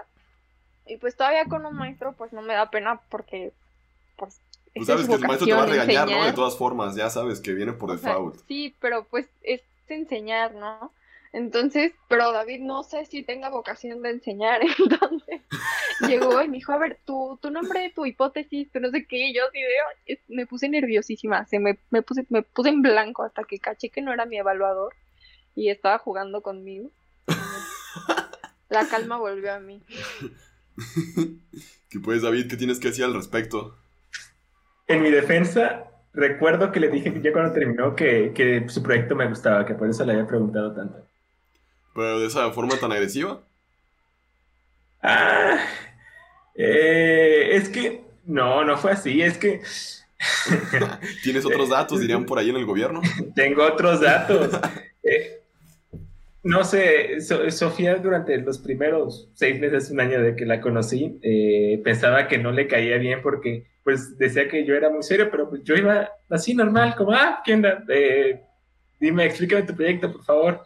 Y 0.91 0.97
pues 0.97 1.17
todavía 1.17 1.45
con 1.45 1.65
un 1.65 1.77
maestro, 1.77 2.15
pues 2.15 2.33
no 2.33 2.43
me 2.43 2.55
da 2.55 2.71
pena 2.71 3.01
porque, 3.11 3.53
pues. 4.17 4.41
Pues 4.75 4.87
sabes 4.87 5.09
que 5.09 5.15
el 5.15 5.21
maestro 5.21 5.47
te 5.47 5.55
va 5.55 5.63
a 5.63 5.67
regañar, 5.67 6.09
¿no? 6.09 6.25
De 6.25 6.33
todas 6.33 6.57
formas, 6.57 6.97
ya 6.97 7.11
sabes 7.11 7.41
que 7.41 7.53
viene 7.53 7.73
por 7.73 7.93
default. 7.93 8.41
sí, 8.47 8.75
pero 8.81 9.05
pues 9.05 9.29
es 9.43 9.63
enseñar, 9.89 10.55
¿no? 10.55 10.93
Entonces, 11.33 11.93
pero 12.09 12.33
David 12.33 12.61
no 12.61 12.83
sé 12.83 13.05
si 13.07 13.23
tenga 13.23 13.51
vocación 13.51 14.03
de 14.03 14.11
enseñar, 14.11 14.61
entonces 14.79 15.43
llegó 16.01 16.43
y 16.43 16.49
me 16.49 16.57
dijo, 16.57 16.73
a 16.73 16.79
ver, 16.79 16.99
tu, 17.05 17.39
tu 17.41 17.51
nombre, 17.51 17.93
tu 17.95 18.05
hipótesis, 18.05 18.71
tu 18.73 18.81
no 18.81 18.91
sé 18.91 19.07
qué, 19.07 19.33
yo 19.33 19.43
así 19.47 20.19
me 20.27 20.47
puse 20.47 20.69
nerviosísima, 20.69 21.47
se 21.47 21.61
me, 21.61 21.79
me, 21.91 22.03
puse, 22.03 22.27
me 22.31 22.43
puse 22.43 22.71
en 22.71 22.83
blanco 22.83 23.23
hasta 23.23 23.45
que 23.45 23.61
caché 23.61 23.91
que 23.91 24.03
no 24.03 24.13
era 24.13 24.27
mi 24.27 24.39
evaluador 24.39 24.95
y 25.55 25.69
estaba 25.71 25.99
jugando 25.99 26.43
conmigo. 26.43 26.91
La 28.69 28.87
calma 28.87 29.17
volvió 29.17 29.53
a 29.53 29.61
mí. 29.61 29.83
¿Qué 31.89 32.01
pues, 32.01 32.23
David? 32.23 32.49
¿Qué 32.49 32.57
tienes 32.57 32.79
que 32.79 32.89
decir 32.89 33.05
al 33.05 33.15
respecto? 33.15 33.77
En 34.87 35.03
mi 35.03 35.11
defensa, 35.11 35.85
recuerdo 36.13 36.73
que 36.73 36.81
le 36.81 36.89
dije 36.89 37.13
que 37.13 37.21
ya 37.21 37.33
cuando 37.33 37.53
terminó 37.53 37.95
que, 37.95 38.33
que 38.35 38.69
su 38.69 38.83
proyecto 38.83 39.15
me 39.15 39.29
gustaba, 39.29 39.67
que 39.67 39.75
por 39.75 39.89
eso 39.89 40.05
le 40.05 40.13
había 40.13 40.27
preguntado 40.27 40.75
tanto. 40.75 41.07
¿Pero 41.95 42.21
de 42.21 42.27
esa 42.27 42.51
forma 42.51 42.77
tan 42.77 42.93
agresiva? 42.93 43.41
Ah, 45.03 45.59
eh, 46.55 47.51
es 47.53 47.69
que 47.69 48.05
no, 48.25 48.65
no 48.65 48.77
fue 48.77 48.93
así, 48.93 49.23
es 49.23 49.39
que... 49.39 49.63
¿Tienes 51.23 51.47
otros 51.47 51.71
datos, 51.71 52.01
dirían 52.01 52.27
por 52.27 52.39
ahí 52.39 52.51
en 52.51 52.57
el 52.57 52.67
gobierno? 52.67 53.01
Tengo 53.35 53.65
otros 53.65 54.01
datos. 54.01 54.51
Eh, 55.03 55.40
no 56.43 56.65
sé, 56.65 57.21
Sofía 57.51 57.97
durante 57.97 58.37
los 58.39 58.59
primeros 58.59 59.29
seis 59.35 59.61
meses, 59.61 59.91
un 59.91 60.01
año 60.01 60.23
de 60.23 60.35
que 60.35 60.47
la 60.47 60.61
conocí, 60.61 61.19
eh, 61.23 61.81
pensaba 61.85 62.29
que 62.29 62.39
no 62.39 62.51
le 62.51 62.67
caía 62.67 62.97
bien 62.99 63.21
porque 63.23 63.67
pues 63.85 64.17
decía 64.19 64.49
que 64.49 64.65
yo 64.65 64.75
era 64.75 64.91
muy 64.91 65.03
serio, 65.03 65.31
pero 65.31 65.49
pues 65.49 65.63
yo 65.65 65.75
iba 65.75 66.11
así 66.29 66.55
normal, 66.55 66.95
como, 66.97 67.13
ah, 67.13 67.43
¿qué 67.45 67.55
onda? 67.55 67.85
dime, 68.99 69.25
explícame 69.25 69.63
tu 69.63 69.75
proyecto, 69.75 70.13
por 70.13 70.25
favor. 70.25 70.65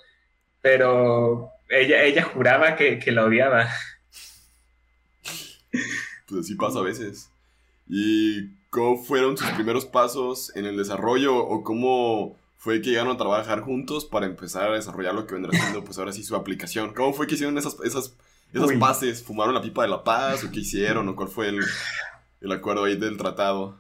Pero 0.61 1.51
ella, 1.69 2.03
ella 2.03 2.23
juraba 2.23 2.77
que, 2.77 2.99
que 2.99 3.13
la 3.13 3.25
odiaba. 3.25 3.69
Pues 6.27 6.41
así 6.41 6.55
pasa 6.55 6.79
a 6.79 6.83
veces. 6.83 7.31
¿Y 7.87 8.49
cómo 8.71 8.97
fueron 8.97 9.37
sus 9.37 9.51
primeros 9.51 9.85
pasos 9.85 10.55
en 10.57 10.65
el 10.65 10.77
desarrollo 10.77 11.37
o 11.37 11.63
cómo 11.63 12.37
fue 12.65 12.81
que 12.81 12.89
llegaron 12.89 13.13
a 13.13 13.19
trabajar 13.19 13.61
juntos 13.61 14.07
para 14.07 14.25
empezar 14.25 14.71
a 14.71 14.75
desarrollar 14.75 15.15
lo 15.15 15.27
que 15.27 15.35
vendrá 15.35 15.53
siendo 15.53 15.85
pues 15.85 15.99
ahora 15.99 16.13
sí 16.13 16.23
su 16.23 16.35
aplicación? 16.35 16.95
¿Cómo 16.95 17.13
fue 17.13 17.27
que 17.27 17.35
hicieron 17.35 17.59
esas, 17.59 17.77
esas, 17.85 18.17
esas 18.55 18.79
bases? 18.79 19.23
¿Fumaron 19.23 19.53
la 19.53 19.61
pipa 19.61 19.83
de 19.83 19.89
la 19.89 20.03
paz 20.03 20.43
o 20.45 20.51
qué 20.51 20.61
hicieron 20.61 21.07
o 21.11 21.15
cuál 21.15 21.29
fue 21.29 21.49
el, 21.49 21.61
el 22.41 22.53
acuerdo 22.53 22.85
ahí 22.85 22.97
del 22.97 23.19
tratado? 23.19 23.79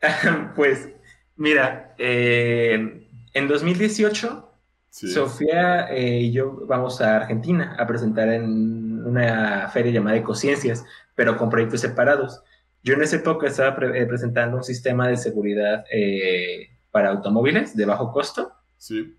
pues 0.54 0.88
mira, 1.34 1.96
eh, 1.98 3.08
en 3.34 3.48
2018 3.48 4.52
Sofía 4.88 5.92
eh, 5.92 6.20
y 6.20 6.30
yo 6.30 6.64
vamos 6.64 7.00
a 7.00 7.16
Argentina 7.16 7.74
a 7.76 7.88
presentar 7.88 8.28
en 8.28 9.04
una 9.04 9.68
feria 9.68 9.90
llamada 9.90 10.16
Ecociencias, 10.16 10.84
pero 11.16 11.36
con 11.36 11.50
proyectos 11.50 11.80
separados. 11.80 12.40
Yo 12.84 12.94
en 12.94 13.02
esa 13.02 13.16
época 13.16 13.48
estaba 13.48 13.76
eh, 13.96 14.06
presentando 14.06 14.58
un 14.58 14.62
sistema 14.62 15.08
de 15.08 15.16
seguridad 15.16 15.84
eh, 15.90 16.70
para 16.90 17.10
automóviles 17.10 17.76
de 17.76 17.84
bajo 17.84 18.12
costo. 18.12 18.52
Sí. 18.78 19.14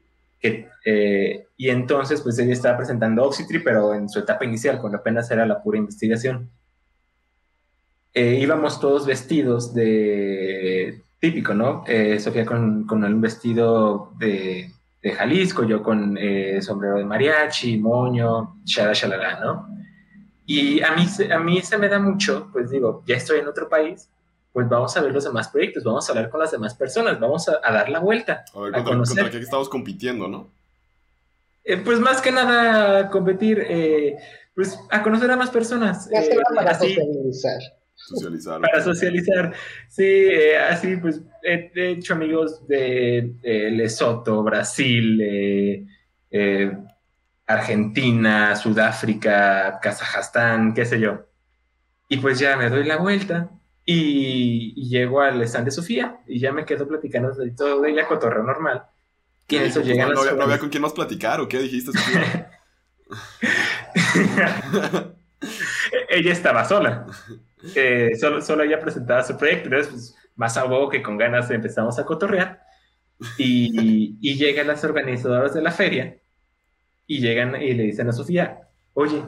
y 1.57 1.69
entonces, 1.69 2.21
pues 2.21 2.37
ella 2.39 2.53
estaba 2.53 2.77
presentando 2.77 3.23
Oxytree, 3.23 3.61
pero 3.61 3.93
en 3.93 4.07
su 4.07 4.19
etapa 4.19 4.45
inicial, 4.45 4.79
cuando 4.79 4.99
apenas 4.99 5.29
era 5.31 5.45
la 5.45 5.61
pura 5.61 5.77
investigación. 5.77 6.49
íbamos 8.13 8.79
todos 8.79 9.05
vestidos 9.05 9.73
de 9.73 11.01
típico, 11.19 11.53
¿no? 11.53 11.83
Sofía 12.19 12.45
con, 12.45 12.85
con 12.85 13.03
un 13.03 13.21
vestido 13.21 14.11
de 14.19 14.71
de 15.01 15.11
Jalisco, 15.13 15.63
yo 15.63 15.83
con 15.83 16.17
eh, 16.17 16.61
sombrero 16.61 16.97
de 16.97 17.05
mariachi, 17.05 17.77
moño, 17.77 18.57
shala, 18.65 18.93
shalala, 18.93 19.39
¿no? 19.39 19.67
Y 20.45 20.81
a 20.81 20.95
mí, 20.95 21.05
a 21.31 21.39
mí 21.39 21.61
se 21.61 21.77
me 21.77 21.89
da 21.89 21.99
mucho, 21.99 22.49
pues 22.51 22.69
digo, 22.69 23.03
ya 23.05 23.15
estoy 23.15 23.39
en 23.39 23.47
otro 23.47 23.67
país, 23.67 24.09
pues 24.57 24.69
vamos 24.69 24.97
a 24.97 25.01
ver 25.01 25.11
los 25.11 25.23
demás 25.23 25.49
proyectos, 25.49 25.83
vamos 25.83 26.09
a 26.09 26.11
hablar 26.11 26.31
con 26.31 26.39
las 26.39 26.49
demás 26.49 26.73
personas, 26.73 27.19
vamos 27.19 27.47
a, 27.47 27.59
dar 27.61 27.89
la 27.89 27.99
vuelta. 27.99 28.43
A 28.55 28.59
ver, 28.61 28.83
contra, 28.83 29.29
qué 29.29 29.37
estamos 29.37 29.69
compitiendo, 29.69 30.27
¿no? 30.27 30.49
Eh, 31.63 31.77
pues 31.77 31.99
más 31.99 32.21
que 32.21 32.31
nada 32.31 33.07
competir, 33.11 33.63
eh, 33.69 34.17
pues 34.55 34.79
a 34.89 35.03
conocer 35.03 35.29
a 35.29 35.35
más 35.35 35.51
personas. 35.51 36.09
así, 36.65 36.97
Socializar. 37.93 38.61
Para 38.61 38.83
socializar. 38.83 39.53
Sí, 39.89 40.03
eh, 40.03 40.57
así 40.57 40.97
pues 40.97 41.21
he, 41.43 41.69
hecho 41.75 42.15
amigos 42.15 42.67
de, 42.67 43.35
Lesoto, 43.73 44.41
Brasil, 44.41 45.19
eh, 46.31 46.77
Argentina, 47.45 48.55
Sudáfrica, 48.55 49.77
Kazajstán, 49.83 50.73
qué 50.73 50.83
sé 50.83 50.99
yo. 50.99 51.27
Y 52.09 52.17
pues 52.17 52.39
ya 52.39 52.57
me 52.57 52.71
doy 52.71 52.85
la 52.85 52.97
vuelta 52.97 53.51
y, 53.89 54.89
llego 54.89 55.21
al 55.21 55.41
stand 55.43 55.63
de 55.65 55.71
Sofía 55.71 56.19
y 56.27 56.39
ya 56.39 56.51
me 56.51 56.65
quedo 56.65 56.85
platicando 56.87 57.31
de 57.31 57.51
todo 57.51 57.81
de 57.81 57.91
ella, 57.91 58.05
cotorreo 58.05 58.43
normal. 58.43 58.83
Y 59.47 59.55
eso 59.55 59.81
no, 59.81 60.13
no, 60.13 60.43
había, 60.43 60.59
con 60.59 60.67
quién 60.69 60.81
más 60.81 60.91
platicar 60.91 61.39
o 61.39 61.47
qué 61.47 61.59
dijiste, 61.59 61.97
ella 66.09 66.33
estaba 66.33 66.65
sola. 66.65 67.05
Eh, 67.75 68.11
solo, 68.19 68.41
solo 68.41 68.63
ella 68.63 68.81
presentaba 68.81 69.23
su 69.23 69.37
proyecto, 69.37 69.69
entonces 69.69 69.93
pues, 69.93 70.15
más 70.35 70.57
a 70.57 70.65
que 70.91 71.01
con 71.01 71.17
ganas 71.17 71.49
empezamos 71.49 71.97
a 71.97 72.05
cotorrear 72.05 72.61
y, 73.37 74.17
y 74.19 74.35
llegan 74.35 74.67
las 74.67 74.83
organizadoras 74.83 75.53
de 75.53 75.61
la 75.61 75.71
feria 75.71 76.17
y 77.07 77.21
llegan 77.21 77.55
y 77.61 77.73
le 77.73 77.83
dicen 77.83 78.09
a 78.09 78.11
Sofía, 78.11 78.67
oye, 78.93 79.23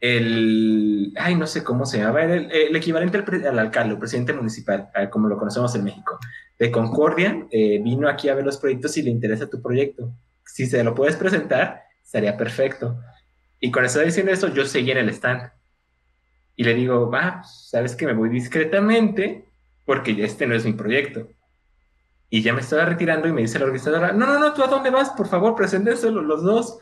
el, 0.00 1.12
ay, 1.16 1.34
no 1.34 1.46
sé 1.46 1.64
cómo 1.64 1.86
se 1.86 1.98
llama, 1.98 2.22
el, 2.22 2.50
el 2.50 2.76
equivalente 2.76 3.18
al, 3.48 3.58
alcalde, 3.58 3.94
el 3.94 3.98
presidente 3.98 4.32
municipal, 4.32 4.90
como 5.10 5.28
lo 5.28 5.38
conocemos 5.38 5.74
en 5.74 5.84
México, 5.84 6.18
de 6.58 6.70
Concordia, 6.70 7.46
eh, 7.50 7.80
vino 7.82 8.08
aquí 8.08 8.28
a 8.28 8.34
ver 8.34 8.44
los 8.44 8.58
proyectos 8.58 8.96
y 8.96 9.02
le 9.02 9.10
interesa 9.10 9.48
tu 9.48 9.60
proyecto. 9.60 10.12
Si 10.44 10.66
se 10.66 10.82
lo 10.84 10.94
puedes 10.94 11.16
presentar, 11.16 11.82
sería 12.02 12.36
perfecto. 12.36 12.98
Y 13.60 13.70
con 13.70 13.84
eso 13.84 14.00
diciendo 14.00 14.32
eso, 14.32 14.48
yo 14.48 14.64
seguí 14.64 14.90
en 14.90 14.98
el 14.98 15.08
stand. 15.10 15.50
Y 16.54 16.64
le 16.64 16.74
digo, 16.74 17.10
va, 17.10 17.42
sabes 17.44 17.94
que 17.94 18.06
me 18.06 18.14
voy 18.14 18.30
discretamente 18.30 19.44
porque 19.84 20.16
este 20.24 20.46
no 20.46 20.54
es 20.54 20.64
mi 20.64 20.72
proyecto. 20.72 21.28
Y 22.28 22.42
ya 22.42 22.52
me 22.52 22.60
estaba 22.60 22.86
retirando 22.86 23.28
y 23.28 23.32
me 23.32 23.42
dice 23.42 23.58
la 23.58 23.66
organizadora, 23.66 24.12
no, 24.12 24.26
no, 24.26 24.38
no, 24.38 24.52
¿tú 24.52 24.62
a 24.62 24.66
dónde 24.66 24.90
vas? 24.90 25.10
Por 25.10 25.28
favor, 25.28 25.54
preséntenselo 25.54 26.22
los 26.22 26.42
dos. 26.42 26.78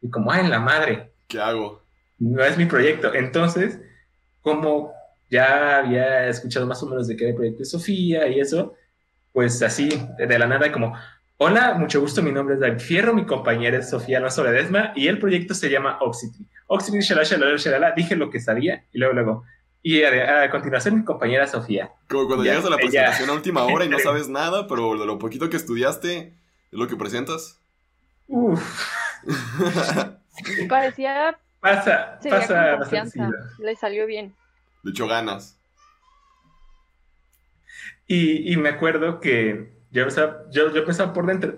Y 0.00 0.10
como, 0.10 0.32
ay, 0.32 0.44
en 0.44 0.50
la 0.50 0.58
madre. 0.58 1.12
¿Qué 1.28 1.40
hago? 1.40 1.83
No 2.18 2.44
es 2.44 2.56
mi 2.56 2.66
proyecto. 2.66 3.12
Entonces, 3.14 3.78
como 4.40 4.92
ya 5.30 5.78
había 5.78 6.28
escuchado 6.28 6.66
más 6.66 6.82
o 6.82 6.86
menos 6.86 7.08
de 7.08 7.16
qué 7.16 7.24
era 7.24 7.30
el 7.30 7.36
proyecto 7.36 7.60
de 7.60 7.64
Sofía 7.64 8.28
y 8.28 8.40
eso, 8.40 8.74
pues 9.32 9.60
así, 9.62 9.88
de 10.18 10.38
la 10.38 10.46
nada, 10.46 10.70
como, 10.70 10.94
Hola, 11.36 11.74
mucho 11.74 12.00
gusto, 12.00 12.22
mi 12.22 12.30
nombre 12.30 12.54
es 12.54 12.60
David 12.60 12.78
Fierro, 12.78 13.12
mi 13.12 13.26
compañera 13.26 13.78
es 13.78 13.90
Sofía 13.90 14.18
Alonso 14.18 14.44
Ledesma 14.44 14.92
y 14.94 15.08
el 15.08 15.18
proyecto 15.18 15.52
se 15.52 15.68
llama 15.68 15.98
Oxytree. 16.00 16.46
Oxytree, 16.68 17.02
shalala, 17.02 17.26
shalala, 17.26 17.56
shalala, 17.56 17.92
dije 17.92 18.14
lo 18.14 18.30
que 18.30 18.40
sabía 18.40 18.84
y 18.92 18.98
luego, 18.98 19.14
luego. 19.14 19.44
Y 19.82 20.04
a, 20.04 20.48
continuación 20.48 20.98
mi 20.98 21.04
compañera 21.04 21.48
Sofía. 21.48 21.90
Como 22.08 22.28
cuando 22.28 22.44
llegas 22.44 22.64
a 22.64 22.70
la 22.70 22.76
presentación 22.76 23.28
a 23.30 23.32
última 23.32 23.64
hora 23.64 23.84
y 23.84 23.88
no 23.88 23.98
sabes 24.02 24.28
nada, 24.28 24.68
pero 24.68 24.96
de 24.96 25.06
lo 25.06 25.18
poquito 25.18 25.50
que 25.50 25.56
estudiaste 25.56 26.18
es 26.18 26.78
lo 26.78 26.86
que 26.86 26.96
presentas. 26.96 27.60
Uf. 28.28 28.62
Parecía... 30.68 31.36
Pasa, 31.64 32.18
pasa. 32.22 32.78
Le 33.58 33.74
salió 33.74 34.06
bien. 34.06 34.34
Le 34.82 34.90
echó 34.90 35.08
ganas. 35.08 35.58
Y, 38.06 38.52
y 38.52 38.56
me 38.58 38.68
acuerdo 38.68 39.18
que 39.18 39.72
yo, 39.90 40.06
yo, 40.50 40.74
yo 40.74 40.84
pensaba 40.84 41.14
por 41.14 41.24
dentro, 41.24 41.54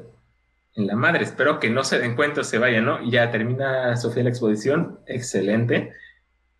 en 0.76 0.86
la 0.86 0.94
madre, 0.94 1.24
espero 1.24 1.59
que 1.59 1.70
no 1.70 1.82
se 1.82 1.98
den 1.98 2.14
cuenta, 2.14 2.44
se 2.44 2.59
vaya, 2.59 2.80
¿no? 2.80 3.02
Y 3.02 3.11
ya 3.11 3.32
termina 3.32 3.96
Sofía 3.96 4.22
la 4.22 4.28
exposición, 4.28 5.00
excelente. 5.09 5.92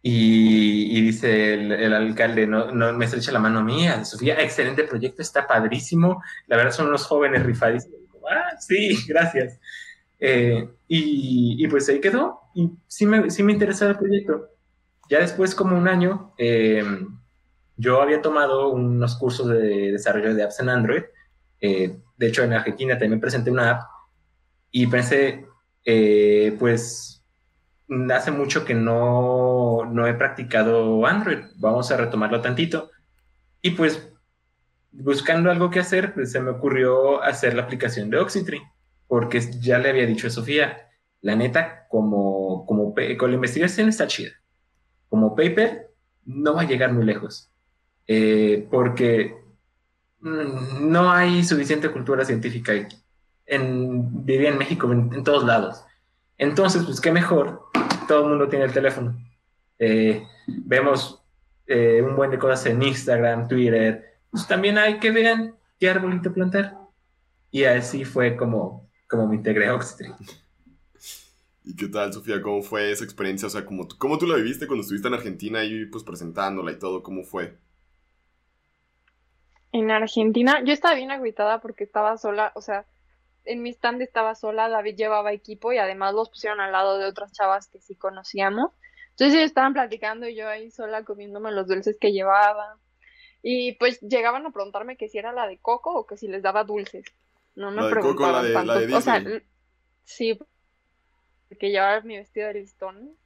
Y, 0.03 1.01
dice 1.03 1.55
el, 1.55 1.94
alcalde, 1.94 2.49
no, 2.49 2.72
no 2.72 2.92
me 2.94 3.05
estrecha 3.05 3.30
la 3.30 3.38
mano 3.38 3.62
mía, 3.62 4.05
Sofía, 4.05 4.40
excelente 4.40 4.82
proyecto, 4.82 5.22
está 5.22 5.47
padrísimo. 5.47 6.20
La 6.49 6.57
verdad 6.57 6.72
son 6.72 6.88
unos 6.88 7.07
jóvenes 7.07 7.44
rifadísimos. 7.44 8.01
Ah, 8.28 8.57
sí, 8.59 8.97
gracias. 9.07 9.61
Eh, 10.18 10.68
y, 10.88 11.68
pues 11.68 11.88
ahí 11.88 12.01
quedó. 12.01 12.40
Y 12.57 12.72
sí 12.88 13.07
me, 13.07 13.30
sí 13.30 13.44
me 13.44 13.52
interesaba 13.52 13.92
el 13.92 13.98
proyecto. 13.98 14.48
Ya 15.09 15.20
después, 15.20 15.54
como 15.54 15.76
un 15.76 15.86
año, 15.86 16.34
eh, 16.38 16.82
yo 17.76 18.02
había 18.02 18.20
tomado 18.22 18.70
unos 18.70 19.14
cursos 19.16 19.48
de 19.48 19.92
desarrollo 19.92 20.34
de 20.34 20.42
apps 20.42 20.59
en 20.59 20.70
Android 20.70 21.02
eh, 21.61 21.98
de 22.16 22.26
hecho, 22.26 22.42
en 22.42 22.52
Argentina 22.52 22.98
también 22.98 23.20
presenté 23.20 23.50
una 23.50 23.70
app 23.70 23.82
y 24.70 24.86
pensé, 24.86 25.46
eh, 25.84 26.54
pues, 26.59 27.24
hace 28.12 28.30
mucho 28.30 28.64
que 28.64 28.74
no, 28.74 29.84
no 29.86 30.07
he 30.07 30.14
practicado 30.14 31.07
Android, 31.07 31.38
vamos 31.57 31.90
a 31.90 31.96
retomarlo 31.96 32.40
tantito. 32.40 32.90
Y 33.62 33.70
pues, 33.70 34.11
buscando 34.92 35.50
algo 35.50 35.70
que 35.70 35.80
hacer, 35.80 36.14
pues 36.14 36.32
se 36.32 36.40
me 36.40 36.50
ocurrió 36.50 37.22
hacer 37.22 37.54
la 37.54 37.62
aplicación 37.62 38.11
de 38.11 38.18
Oxytree, 38.18 38.62
porque 39.09 39.40
ya 39.61 39.78
le 39.78 39.90
había 39.90 40.07
dicho 40.07 40.26
a 40.26 40.30
Sofía, 40.30 40.86
la 41.27 41.37
neta, 41.37 41.87
como, 41.89 42.64
como 42.66 42.95
con 42.95 43.31
la 43.31 43.37
investigación 43.37 43.89
está 43.89 44.07
chida. 44.07 44.33
Como 45.09 45.35
paper, 45.35 45.91
no 46.24 46.55
va 46.55 46.62
a 46.62 46.66
llegar 46.66 46.93
muy 46.93 47.05
lejos. 47.05 47.51
Eh, 48.07 48.66
porque 48.70 49.35
Mm, 50.27 50.91
no 50.91 51.11
hay 51.11 51.45
suficiente 51.45 51.89
cultura 51.91 52.24
científica 52.24 52.72
en, 53.47 54.24
vivía 54.24 54.49
en 54.49 54.59
México, 54.59 54.91
en, 54.91 55.22
todos 55.22 55.45
lados. 55.45 55.85
Entonces, 56.39 56.83
pues 56.85 57.01
qué 57.01 57.12
mejor, 57.12 57.62
todo 58.09 58.24
el 58.24 58.31
mundo 58.31 58.49
tiene 58.49 58.64
el 58.64 58.72
teléfono. 58.72 59.16
Eh, 59.79 60.27
vemos 60.47 61.22
eh, 61.66 62.03
un 62.03 62.16
buen 62.16 62.31
de 62.31 62.39
cosas 62.39 62.66
en 62.66 62.83
Instagram, 62.83 63.49
Twitter. 63.49 64.18
Pues 64.31 64.47
también 64.49 64.79
hay 64.79 64.99
que 64.99 65.11
vean 65.12 65.55
qué 65.79 65.91
arbolito 65.91 66.33
plantar. 66.33 66.77
Y 67.51 67.64
así 67.64 68.05
fue 68.05 68.37
como, 68.37 68.89
como 69.09 69.29
me 69.29 69.37
integré 69.37 69.68
a 69.68 69.74
Oxtree. 69.74 70.12
¿Y 71.66 71.76
qué 71.76 71.88
tal, 71.88 72.14
Sofía? 72.14 72.40
¿Cómo 72.40 72.62
fue 72.62 72.90
esa 72.90 73.04
experiencia? 73.04 73.48
O 73.48 73.50
sea, 73.50 73.66
¿cómo, 73.66 73.86
¿cómo 73.98 74.16
tú 74.16 74.26
la 74.26 74.36
viviste 74.36 74.66
cuando 74.66 74.80
estuviste 74.82 75.08
en 75.08 75.14
Argentina 75.14 75.64
y 75.64 75.84
pues 75.84 76.02
presentándola 76.02 76.72
y 76.72 76.78
todo? 76.78 77.02
¿Cómo 77.02 77.24
fue? 77.24 77.58
En 79.72 79.90
Argentina, 79.90 80.62
yo 80.64 80.72
estaba 80.72 80.94
bien 80.94 81.10
agüitada 81.10 81.60
porque 81.60 81.84
estaba 81.84 82.16
sola, 82.16 82.52
o 82.54 82.60
sea, 82.62 82.86
en 83.44 83.62
mi 83.62 83.70
stand 83.70 84.02
estaba 84.02 84.34
sola, 84.34 84.68
David 84.68 84.96
llevaba 84.96 85.32
equipo 85.32 85.72
y 85.72 85.78
además 85.78 86.14
los 86.14 86.30
pusieron 86.30 86.60
al 86.60 86.72
lado 86.72 86.98
de 86.98 87.06
otras 87.06 87.32
chavas 87.32 87.68
que 87.68 87.80
sí 87.80 87.96
conocíamos. 87.96 88.72
Entonces 89.10 89.34
ellos 89.36 89.46
estaban 89.46 89.72
platicando 89.74 90.28
y 90.28 90.36
yo 90.36 90.48
ahí 90.48 90.70
sola 90.70 91.04
comiéndome 91.04 91.52
los 91.52 91.68
dulces 91.68 91.96
que 92.00 92.12
llevaba. 92.12 92.78
Y 93.42 93.74
pues 93.74 94.00
llegaban 94.00 94.46
a 94.46 94.50
preguntarme 94.52 94.96
que 94.96 95.08
si 95.08 95.18
era 95.18 95.32
la 95.32 95.46
de 95.46 95.58
coco 95.58 95.94
o 95.94 96.06
que 96.06 96.16
si 96.16 96.28
les 96.28 96.42
daba 96.42 96.64
dulces. 96.64 97.04
No 97.56 97.70
me 97.70 97.82
La 97.82 97.86
de 97.88 97.92
preguntaban 97.92 98.16
Coco, 98.16 98.32
la 98.32 98.42
de- 98.42 98.66
la 98.66 98.74
de 98.74 98.80
tanto. 98.86 98.96
O 98.96 99.00
sea, 99.00 99.24
sí, 100.04 100.38
porque 101.49 101.70
llevaba 101.70 102.01
mi 102.01 102.16
vestido 102.16 102.49
de 102.49 102.55
listón. 102.55 103.16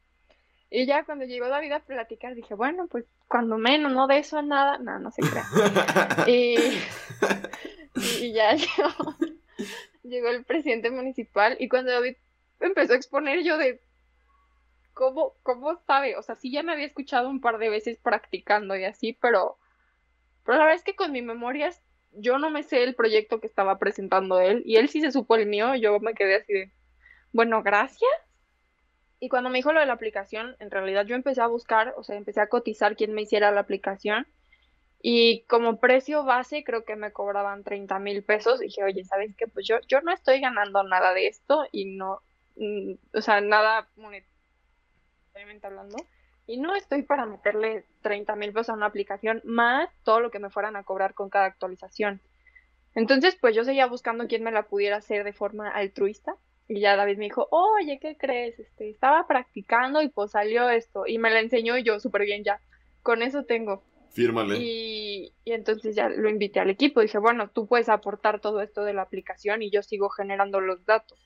Y 0.71 0.87
ya 0.87 1.05
cuando 1.05 1.25
llegó 1.25 1.49
David 1.49 1.73
a 1.73 1.81
platicar 1.81 2.35
dije, 2.35 2.55
bueno, 2.55 2.87
pues 2.87 3.05
cuando 3.27 3.59
menos, 3.59 3.93
no 3.93 4.07
de 4.07 4.19
eso 4.19 4.39
a 4.39 4.43
nada, 4.43 4.79
no, 4.79 4.99
no 4.99 5.11
se 5.11 5.23
crea. 5.23 5.47
Y, 6.27 6.57
y 8.21 8.33
ya 8.33 8.55
llegó, 8.55 9.17
llegó 10.05 10.29
el 10.29 10.45
presidente 10.45 10.91
municipal 10.91 11.57
y 11.59 11.69
cuando 11.69 11.93
David 11.93 12.17
empezó 12.61 12.93
a 12.93 12.97
exponer 12.97 13.43
yo 13.43 13.59
de 13.59 13.81
cómo, 14.95 15.35
cómo 15.43 15.77
sabe, 15.87 16.17
o 16.17 16.23
sea, 16.23 16.37
sí 16.37 16.53
ya 16.53 16.63
me 16.63 16.73
había 16.73 16.87
escuchado 16.87 17.29
un 17.29 17.41
par 17.41 17.59
de 17.59 17.71
veces 17.71 17.99
practicando 17.99 18.77
y 18.77 18.85
así, 18.85 19.17
pero, 19.21 19.57
pero 20.45 20.59
la 20.59 20.65
verdad 20.65 20.79
es 20.79 20.85
que 20.85 20.95
con 20.95 21.11
mi 21.11 21.23
memoria 21.23 21.71
yo 22.13 22.39
no 22.39 22.51
me 22.51 22.63
sé 22.63 22.83
el 22.83 22.95
proyecto 22.95 23.41
que 23.41 23.47
estaba 23.47 23.79
presentando 23.79 24.41
él 24.41 24.63
y 24.67 24.77
él 24.77 24.89
sí 24.89 25.01
se 25.01 25.13
supo 25.13 25.37
el 25.37 25.47
mío, 25.47 25.75
yo 25.75 25.99
me 26.01 26.15
quedé 26.15 26.37
así 26.37 26.53
de, 26.53 26.71
bueno, 27.33 27.63
gracias. 27.63 28.11
Y 29.21 29.29
cuando 29.29 29.51
me 29.51 29.59
dijo 29.59 29.73
lo 29.73 29.81
de 29.81 29.87
la 29.87 29.93
aplicación, 29.93 30.57
en 30.61 30.71
realidad 30.71 31.05
yo 31.07 31.15
empecé 31.15 31.43
a 31.43 31.47
buscar, 31.47 31.95
o 31.97 32.03
sea, 32.03 32.17
empecé 32.17 32.41
a 32.41 32.49
cotizar 32.49 32.97
quién 32.97 33.13
me 33.13 33.23
hiciera 33.23 33.51
la 33.51 33.61
aplicación. 33.61 34.27
Y 35.03 35.43
como 35.43 35.79
precio 35.81 36.25
base, 36.25 36.65
creo 36.65 36.85
que 36.85 36.97
me 36.97 37.13
cobraban 37.13 37.65
30 37.65 37.99
mil 37.99 38.23
pesos. 38.23 38.61
Dije, 38.61 38.83
oye, 38.83 39.05
¿sabes 39.05 39.35
qué? 39.37 39.47
Pues 39.47 39.67
yo, 39.67 39.77
yo 39.89 40.01
no 40.03 40.13
estoy 40.13 40.41
ganando 40.41 40.83
nada 40.83 41.15
de 41.15 41.27
esto 41.27 41.65
y 41.73 41.97
no, 41.97 42.21
mm, 42.57 42.95
o 43.15 43.21
sea, 43.23 43.41
nada 43.41 43.89
monetariamente 43.97 45.67
hablando. 45.67 45.97
Y 46.47 46.59
no 46.59 46.75
estoy 46.75 47.03
para 47.03 47.27
meterle 47.27 47.87
30 48.03 48.37
mil 48.37 48.53
pesos 48.53 48.71
a 48.71 48.75
una 48.75 48.87
aplicación 48.87 49.41
más 49.45 49.89
todo 50.03 50.21
lo 50.21 50.31
que 50.31 50.39
me 50.39 50.51
fueran 50.51 50.77
a 50.77 50.85
cobrar 50.85 51.15
con 51.15 51.31
cada 51.31 51.47
actualización. 51.47 52.21
Entonces, 52.95 53.37
pues 53.41 53.55
yo 53.55 53.65
seguía 53.65 53.87
buscando 53.87 54.27
quién 54.27 54.43
me 54.43 54.51
la 54.51 54.65
pudiera 54.65 54.97
hacer 54.97 55.25
de 55.25 55.33
forma 55.33 55.71
altruista. 55.71 56.37
Y 56.71 56.79
ya 56.79 56.95
David 56.95 57.19
me 57.19 57.25
dijo, 57.25 57.49
oye, 57.51 57.99
¿qué 58.01 58.17
crees? 58.17 58.57
Este, 58.61 58.91
estaba 58.91 59.27
practicando 59.27 60.03
y 60.03 60.09
pues 60.09 60.31
salió 60.31 60.71
esto. 60.71 61.03
Y 61.05 61.19
me 61.19 61.31
la 61.31 61.41
enseñó 61.41 61.77
y 61.77 61.83
yo, 61.83 61.99
súper 61.99 62.23
bien, 62.23 62.45
ya. 62.45 62.61
Con 63.03 63.23
eso 63.23 63.43
tengo. 63.43 63.83
Fírmale. 64.11 64.57
Y, 64.57 65.33
y 65.45 65.51
entonces 65.51 65.97
ya 65.97 66.09
lo 66.09 66.31
invité 66.31 66.61
al 66.61 66.71
equipo. 66.71 67.01
Dije, 67.01 67.19
bueno, 67.19 67.51
tú 67.51 67.67
puedes 67.67 67.89
aportar 67.89 68.41
todo 68.41 68.61
esto 68.61 68.85
de 68.85 68.95
la 68.95 69.03
aplicación 69.03 69.63
y 69.63 69.73
yo 69.73 69.83
sigo 69.83 70.11
generando 70.11 70.61
los 70.61 70.87
datos. 70.87 71.19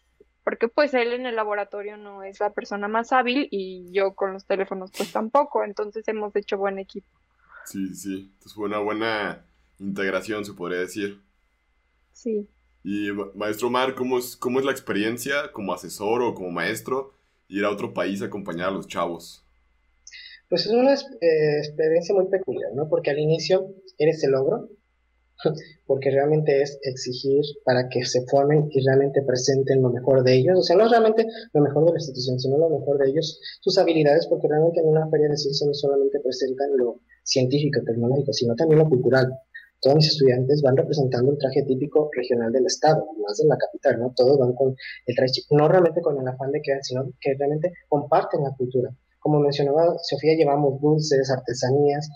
Porque 0.44 0.68
pues 0.68 0.94
él 0.94 1.12
en 1.12 1.26
el 1.26 1.36
laboratorio 1.36 1.98
no 1.98 2.22
es 2.22 2.40
la 2.40 2.54
persona 2.54 2.88
más 2.88 3.12
hábil 3.12 3.46
y 3.50 3.92
yo 3.92 4.14
con 4.14 4.32
los 4.32 4.46
teléfonos 4.46 4.92
pues 4.96 5.12
tampoco. 5.12 5.62
Entonces 5.62 6.08
hemos 6.08 6.34
hecho 6.36 6.56
buen 6.56 6.78
equipo. 6.78 7.08
Sí, 7.66 7.94
sí. 7.94 8.30
Entonces 8.32 8.54
fue 8.54 8.64
una 8.64 8.78
buena 8.78 9.44
integración, 9.78 10.42
se 10.46 10.54
podría 10.54 10.80
decir. 10.80 11.20
Sí. 12.12 12.48
Y 12.84 13.10
ma- 13.10 13.32
maestro 13.34 13.66
Omar, 13.66 13.96
¿cómo 13.96 14.16
es, 14.18 14.36
¿cómo 14.36 14.60
es 14.60 14.64
la 14.64 14.70
experiencia 14.70 15.50
como 15.52 15.72
asesor 15.74 16.22
o 16.22 16.34
como 16.34 16.52
maestro 16.52 17.12
ir 17.48 17.64
a 17.64 17.70
otro 17.70 17.92
país 17.92 18.22
a 18.22 18.26
acompañar 18.26 18.68
a 18.68 18.72
los 18.72 18.86
chavos? 18.86 19.44
Pues 20.48 20.66
es 20.66 20.72
una 20.72 20.94
eh, 20.94 21.58
experiencia 21.58 22.14
muy 22.14 22.26
peculiar, 22.28 22.72
¿no? 22.74 22.88
Porque 22.88 23.10
al 23.10 23.18
inicio 23.18 23.74
eres 23.98 24.22
el 24.24 24.32
logro, 24.32 24.68
porque 25.86 26.10
realmente 26.10 26.62
es 26.62 26.78
exigir 26.82 27.42
para 27.64 27.88
que 27.88 28.04
se 28.04 28.26
formen 28.26 28.68
y 28.70 28.84
realmente 28.86 29.22
presenten 29.22 29.82
lo 29.82 29.90
mejor 29.90 30.24
de 30.24 30.34
ellos, 30.34 30.58
o 30.58 30.62
sea, 30.62 30.76
no 30.76 30.88
realmente 30.88 31.26
lo 31.52 31.62
mejor 31.62 31.84
de 31.86 31.92
la 31.92 31.98
institución, 31.98 32.38
sino 32.40 32.58
lo 32.58 32.70
mejor 32.70 32.98
de 32.98 33.10
ellos, 33.10 33.40
sus 33.60 33.78
habilidades, 33.78 34.26
porque 34.28 34.48
realmente 34.48 34.80
en 34.80 34.88
una 34.88 35.08
feria 35.10 35.28
de 35.28 35.36
ciencia 35.36 35.66
no 35.66 35.74
solamente 35.74 36.20
presentan 36.20 36.76
lo 36.76 37.00
científico, 37.24 37.80
tecnológico, 37.86 38.32
sino 38.32 38.54
también 38.54 38.80
lo 38.80 38.88
cultural. 38.88 39.32
Todos 39.84 39.96
mis 39.96 40.08
estudiantes 40.08 40.62
van 40.62 40.78
representando 40.78 41.32
el 41.32 41.38
traje 41.38 41.62
típico 41.64 42.08
regional 42.16 42.50
del 42.50 42.64
estado, 42.64 43.06
más 43.22 43.36
de 43.36 43.46
la 43.46 43.58
capital, 43.58 44.00
¿no? 44.00 44.12
Todos 44.16 44.38
van 44.38 44.54
con 44.54 44.74
el 45.06 45.14
traje, 45.14 45.42
no 45.50 45.68
realmente 45.68 46.00
con 46.00 46.18
el 46.18 46.26
afán 46.26 46.50
de 46.52 46.62
que, 46.62 46.72
sino 46.80 47.04
que 47.20 47.34
realmente 47.38 47.70
comparten 47.90 48.42
la 48.42 48.52
cultura. 48.56 48.88
Como 49.18 49.40
mencionaba 49.40 49.94
Sofía, 50.02 50.36
llevamos 50.36 50.80
dulces, 50.80 51.30
artesanías, 51.30 52.08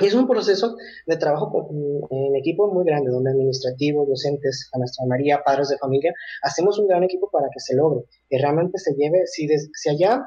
y 0.00 0.06
es 0.06 0.14
un 0.14 0.26
proceso 0.28 0.76
de 1.06 1.16
trabajo 1.16 1.50
con- 1.50 1.66
en 2.10 2.36
equipo 2.36 2.72
muy 2.72 2.84
grande, 2.84 3.10
donde 3.10 3.30
administrativos, 3.30 4.08
docentes, 4.08 4.68
a 4.72 4.78
nuestra 4.78 5.06
María, 5.06 5.42
padres 5.44 5.68
de 5.70 5.78
familia, 5.78 6.12
hacemos 6.42 6.78
un 6.78 6.86
gran 6.86 7.02
equipo 7.04 7.30
para 7.30 7.48
que 7.52 7.60
se 7.60 7.74
logre, 7.74 8.04
que 8.28 8.38
realmente 8.38 8.78
se 8.78 8.94
lleve, 8.94 9.26
si, 9.26 9.46
des- 9.46 9.70
si 9.74 9.88
allá, 9.90 10.22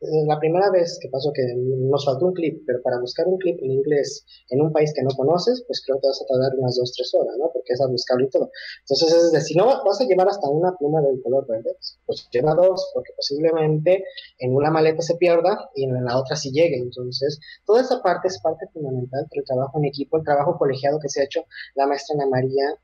la 0.00 0.38
primera 0.38 0.70
vez 0.70 0.98
que 1.00 1.08
pasó 1.08 1.30
que 1.32 1.42
nos 1.56 2.04
faltó 2.04 2.26
un 2.26 2.32
clip, 2.32 2.62
pero 2.66 2.80
para 2.82 2.98
buscar 2.98 3.26
un 3.26 3.38
clip 3.38 3.58
en 3.62 3.70
inglés 3.70 4.24
en 4.48 4.62
un 4.62 4.72
país 4.72 4.92
que 4.94 5.02
no 5.02 5.10
conoces, 5.10 5.62
pues 5.66 5.82
creo 5.84 6.00
que 6.00 6.08
vas 6.08 6.22
a 6.22 6.26
tardar 6.26 6.58
unas 6.58 6.76
dos, 6.76 6.92
tres 6.96 7.12
horas, 7.14 7.34
¿no? 7.38 7.50
Porque 7.52 7.74
es 7.74 7.80
a 7.80 7.86
buscarlo 7.86 8.24
y 8.24 8.30
todo. 8.30 8.50
Entonces, 8.80 9.12
es 9.12 9.32
decir, 9.32 9.48
si 9.50 9.54
no 9.56 9.66
vas 9.84 10.00
a 10.00 10.04
llevar 10.04 10.28
hasta 10.28 10.48
una 10.48 10.74
pluma 10.76 11.02
del 11.02 11.20
color 11.22 11.46
verde, 11.46 11.76
pues 12.06 12.28
lleva 12.30 12.54
dos, 12.54 12.90
porque 12.94 13.12
posiblemente 13.14 14.04
en 14.38 14.54
una 14.54 14.70
maleta 14.70 15.02
se 15.02 15.16
pierda 15.16 15.70
y 15.74 15.84
en 15.84 16.04
la 16.04 16.18
otra 16.18 16.36
sí 16.36 16.50
llegue. 16.50 16.78
Entonces, 16.78 17.38
toda 17.66 17.82
esa 17.82 18.02
parte 18.02 18.28
es 18.28 18.40
parte 18.40 18.66
fundamental 18.72 19.26
del 19.30 19.44
trabajo 19.44 19.78
en 19.78 19.86
equipo, 19.86 20.16
el 20.16 20.24
trabajo 20.24 20.56
colegiado 20.56 20.98
que 20.98 21.08
se 21.08 21.20
ha 21.20 21.24
hecho 21.24 21.44
la 21.74 21.86
maestra 21.86 22.14
Ana 22.14 22.26
María 22.26 22.74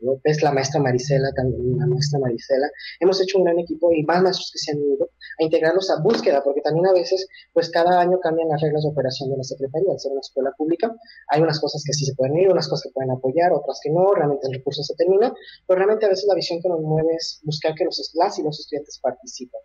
López, 0.00 0.42
la 0.42 0.52
maestra 0.52 0.80
Marisela, 0.80 1.32
también 1.34 1.78
la 1.78 1.86
maestra 1.86 2.18
Marisela. 2.18 2.68
Hemos 3.00 3.20
hecho 3.20 3.38
un 3.38 3.44
gran 3.44 3.58
equipo 3.58 3.90
y 3.92 4.02
más 4.02 4.22
maestros 4.22 4.50
que 4.52 4.58
se 4.58 4.72
han 4.72 4.78
unido 4.78 5.10
a 5.40 5.44
integrarlos 5.44 5.90
a 5.90 6.00
búsqueda, 6.02 6.42
porque 6.44 6.60
también 6.60 6.86
a 6.86 6.92
veces, 6.92 7.26
pues 7.52 7.70
cada 7.70 8.00
año 8.00 8.20
cambian 8.20 8.48
las 8.48 8.60
reglas 8.60 8.82
de 8.82 8.90
operación 8.90 9.30
de 9.30 9.38
la 9.38 9.42
Secretaría, 9.42 9.92
al 9.92 9.98
ser 9.98 10.12
una 10.12 10.20
escuela 10.20 10.52
pública, 10.56 10.94
hay 11.28 11.42
unas 11.42 11.60
cosas 11.60 11.82
que 11.84 11.92
sí 11.92 12.04
se 12.04 12.14
pueden 12.14 12.36
ir, 12.36 12.50
unas 12.50 12.68
cosas 12.68 12.84
que 12.84 12.92
pueden 12.92 13.10
apoyar, 13.10 13.52
otras 13.52 13.80
que 13.82 13.90
no, 13.90 14.12
realmente 14.12 14.46
el 14.48 14.54
recurso 14.54 14.82
se 14.82 14.94
termina, 14.94 15.32
pero 15.66 15.78
realmente 15.78 16.06
a 16.06 16.10
veces 16.10 16.26
la 16.28 16.34
visión 16.34 16.60
que 16.60 16.68
nos 16.68 16.80
mueve 16.80 17.14
es 17.14 17.40
buscar 17.44 17.74
que 17.74 17.84
los, 17.84 18.12
las 18.14 18.38
y 18.38 18.42
los 18.42 18.60
estudiantes 18.60 18.98
participen. 19.02 19.60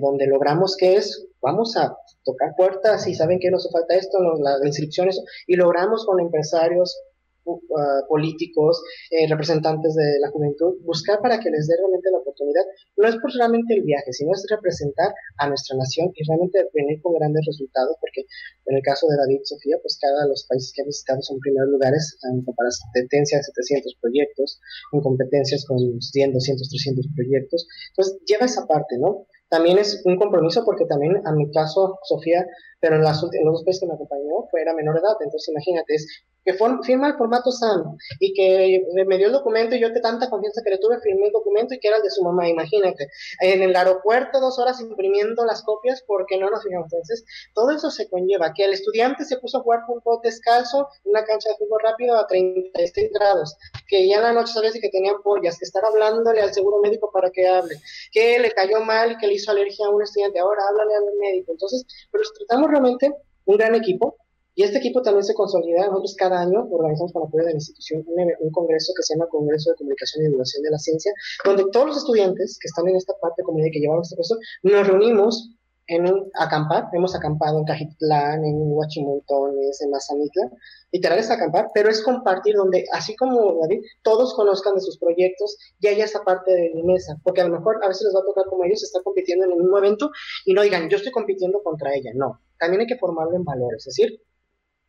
Donde 0.00 0.26
logramos 0.26 0.74
que 0.74 0.96
es, 0.96 1.26
vamos 1.42 1.76
a 1.76 1.94
tocar 2.24 2.54
puertas 2.56 3.06
y 3.06 3.14
saben 3.14 3.38
que 3.38 3.50
nos 3.50 3.70
falta 3.70 3.94
esto, 3.94 4.18
no, 4.20 4.34
las 4.42 4.64
inscripciones, 4.64 5.22
y 5.46 5.54
logramos 5.54 6.06
con 6.06 6.18
empresarios, 6.18 6.98
uh, 7.46 8.08
políticos, 8.08 8.82
eh, 9.10 9.26
representantes 9.28 9.94
de 9.94 10.18
la 10.20 10.30
juventud, 10.30 10.76
buscar 10.84 11.20
para 11.20 11.38
que 11.40 11.50
les 11.50 11.66
dé 11.66 11.76
realmente 11.76 12.10
la 12.10 12.18
oportunidad. 12.18 12.62
No 12.96 13.08
es 13.08 13.16
por 13.16 13.32
solamente 13.32 13.74
el 13.74 13.82
viaje, 13.82 14.12
sino 14.12 14.32
es 14.32 14.44
representar 14.50 15.14
a 15.38 15.48
nuestra 15.48 15.76
nación 15.76 16.10
y 16.14 16.26
realmente 16.26 16.68
venir 16.74 17.00
con 17.02 17.14
grandes 17.14 17.44
resultados, 17.46 17.96
porque 18.00 18.26
en 18.66 18.76
el 18.76 18.82
caso 18.82 19.06
de 19.08 19.16
David 19.16 19.40
Sofía, 19.44 19.76
pues 19.82 19.98
cada 20.00 20.24
de 20.24 20.28
los 20.28 20.46
países 20.48 20.72
que 20.74 20.82
ha 20.82 20.84
visitado 20.84 21.22
son 21.22 21.38
primeros 21.40 21.68
lugares 21.70 22.18
en 22.30 22.44
competencias 22.44 23.46
de 23.46 23.62
700 23.62 23.96
proyectos, 24.00 24.60
en 24.92 25.00
competencias 25.00 25.64
con 25.66 25.78
100, 25.78 26.32
200, 26.32 26.68
300 26.68 27.06
proyectos. 27.14 27.66
Entonces, 27.90 28.18
lleva 28.26 28.46
esa 28.46 28.66
parte, 28.66 28.98
¿no? 28.98 29.26
También 29.48 29.78
es 29.78 30.02
un 30.04 30.16
compromiso 30.16 30.64
porque 30.64 30.86
también, 30.86 31.22
a 31.24 31.32
mi 31.32 31.50
caso, 31.52 31.98
Sofía, 32.02 32.44
pero 32.80 32.96
en, 32.96 33.02
las 33.02 33.22
en 33.22 33.44
los 33.44 33.54
dos 33.54 33.64
países 33.64 33.80
que 33.80 33.86
me 33.86 33.94
acompañó, 33.94 34.46
fue 34.50 34.62
era 34.62 34.74
menor 34.74 34.98
edad, 34.98 35.16
entonces 35.20 35.48
imagínate, 35.48 35.94
es 35.94 36.06
que 36.46 36.54
firma 36.84 37.08
el 37.08 37.14
formato 37.14 37.50
SAM 37.50 37.98
y 38.20 38.32
que 38.32 38.80
me 39.04 39.18
dio 39.18 39.26
el 39.26 39.32
documento 39.32 39.74
y 39.74 39.80
yo 39.80 39.90
de 39.90 40.00
tanta 40.00 40.30
confianza 40.30 40.62
que 40.62 40.70
le 40.70 40.78
tuve, 40.78 41.00
firmé 41.00 41.26
el 41.26 41.32
documento 41.32 41.74
y 41.74 41.80
que 41.80 41.88
era 41.88 41.96
el 41.96 42.04
de 42.04 42.10
su 42.10 42.22
mamá, 42.22 42.48
imagínate, 42.48 43.08
en 43.40 43.64
el 43.64 43.74
aeropuerto 43.74 44.38
dos 44.40 44.56
horas 44.60 44.80
imprimiendo 44.80 45.44
las 45.44 45.64
copias 45.64 46.04
porque 46.06 46.38
no 46.38 46.48
nos 46.48 46.62
fijamos. 46.62 46.92
Entonces, 46.92 47.24
todo 47.52 47.72
eso 47.72 47.90
se 47.90 48.08
conlleva, 48.08 48.54
que 48.54 48.64
el 48.64 48.74
estudiante 48.74 49.24
se 49.24 49.38
puso 49.38 49.58
a 49.58 49.62
jugar 49.62 49.80
fútbol 49.86 50.20
descalzo 50.22 50.88
en 51.04 51.10
una 51.10 51.24
cancha 51.24 51.50
de 51.50 51.56
fútbol 51.56 51.80
rápido 51.82 52.16
a 52.16 52.28
36 52.28 53.10
grados, 53.12 53.56
que 53.88 54.08
ya 54.08 54.18
en 54.18 54.22
la 54.22 54.32
noche 54.32 54.52
sabes 54.52 54.78
que 54.80 54.88
tenían 54.88 55.20
pollas, 55.24 55.58
que 55.58 55.64
estar 55.64 55.84
hablándole 55.84 56.42
al 56.42 56.54
seguro 56.54 56.78
médico 56.78 57.10
para 57.12 57.30
que 57.30 57.48
hable, 57.48 57.80
que 58.12 58.38
le 58.38 58.52
cayó 58.52 58.82
mal 58.82 59.12
y 59.12 59.16
que 59.16 59.26
le 59.26 59.34
hizo 59.34 59.50
alergia 59.50 59.86
a 59.86 59.90
un 59.90 60.02
estudiante, 60.02 60.38
ahora 60.38 60.62
háblale 60.68 60.94
al 60.94 61.04
médico. 61.18 61.50
Entonces, 61.50 61.84
pero 62.12 62.22
tratamos 62.38 62.70
realmente 62.70 63.12
un 63.46 63.56
gran 63.56 63.74
equipo 63.74 64.16
y 64.56 64.62
este 64.62 64.78
equipo 64.78 65.02
también 65.02 65.22
se 65.22 65.34
consolida. 65.34 65.86
Nosotros 65.86 66.16
cada 66.16 66.40
año 66.40 66.66
organizamos 66.70 67.12
con 67.12 67.28
apoyo 67.28 67.44
de 67.44 67.50
la 67.50 67.56
institución 67.56 68.02
un, 68.06 68.50
congreso 68.50 68.92
que 68.96 69.02
se 69.02 69.14
llama 69.14 69.28
Congreso 69.28 69.70
de 69.70 69.76
Comunicación 69.76 70.22
y 70.22 70.26
Divulgación 70.28 70.62
de 70.62 70.70
la 70.70 70.78
Ciencia, 70.78 71.12
donde 71.44 71.66
todos 71.70 71.86
los 71.86 71.96
estudiantes 71.98 72.58
que 72.58 72.66
están 72.66 72.88
en 72.88 72.96
esta 72.96 73.12
parte 73.20 73.42
comunidad 73.42 73.68
que 73.70 73.80
llevamos 73.80 74.08
este 74.08 74.16
curso, 74.16 74.36
nos 74.62 74.86
reunimos 74.86 75.50
en 75.88 76.10
un 76.10 76.30
acampar, 76.34 76.88
hemos 76.94 77.14
acampado 77.14 77.58
en 77.58 77.64
Cajitlán, 77.64 78.44
en 78.44 78.56
Huachimontones, 78.72 79.80
en 79.82 79.90
Mazamitla, 79.90 80.50
literal 80.90 81.18
es 81.18 81.30
acampar, 81.30 81.68
pero 81.74 81.90
es 81.90 82.02
compartir 82.02 82.56
donde, 82.56 82.86
así 82.92 83.14
como 83.14 83.60
David, 83.60 83.82
todos 84.02 84.34
conozcan 84.34 84.74
de 84.74 84.80
sus 84.80 84.98
proyectos 84.98 85.56
y 85.78 85.88
haya 85.88 86.06
esa 86.06 86.24
parte 86.24 86.50
de 86.50 86.72
mi 86.74 86.82
mesa, 86.82 87.16
porque 87.22 87.42
a 87.42 87.48
lo 87.48 87.56
mejor 87.56 87.78
a 87.84 87.88
veces 87.88 88.04
les 88.06 88.16
va 88.16 88.20
a 88.20 88.24
tocar 88.24 88.46
como 88.46 88.64
ellos 88.64 88.82
están 88.82 89.02
compitiendo 89.02 89.44
en 89.44 89.52
el 89.52 89.58
mismo 89.58 89.78
evento 89.78 90.10
y 90.44 90.54
no 90.54 90.62
digan, 90.62 90.88
yo 90.88 90.96
estoy 90.96 91.12
compitiendo 91.12 91.62
contra 91.62 91.94
ella, 91.94 92.10
no, 92.14 92.40
también 92.58 92.80
hay 92.80 92.86
que 92.86 92.98
formarlo 92.98 93.36
en 93.36 93.44
valores, 93.44 93.86
es 93.86 93.94
decir, 93.94 94.20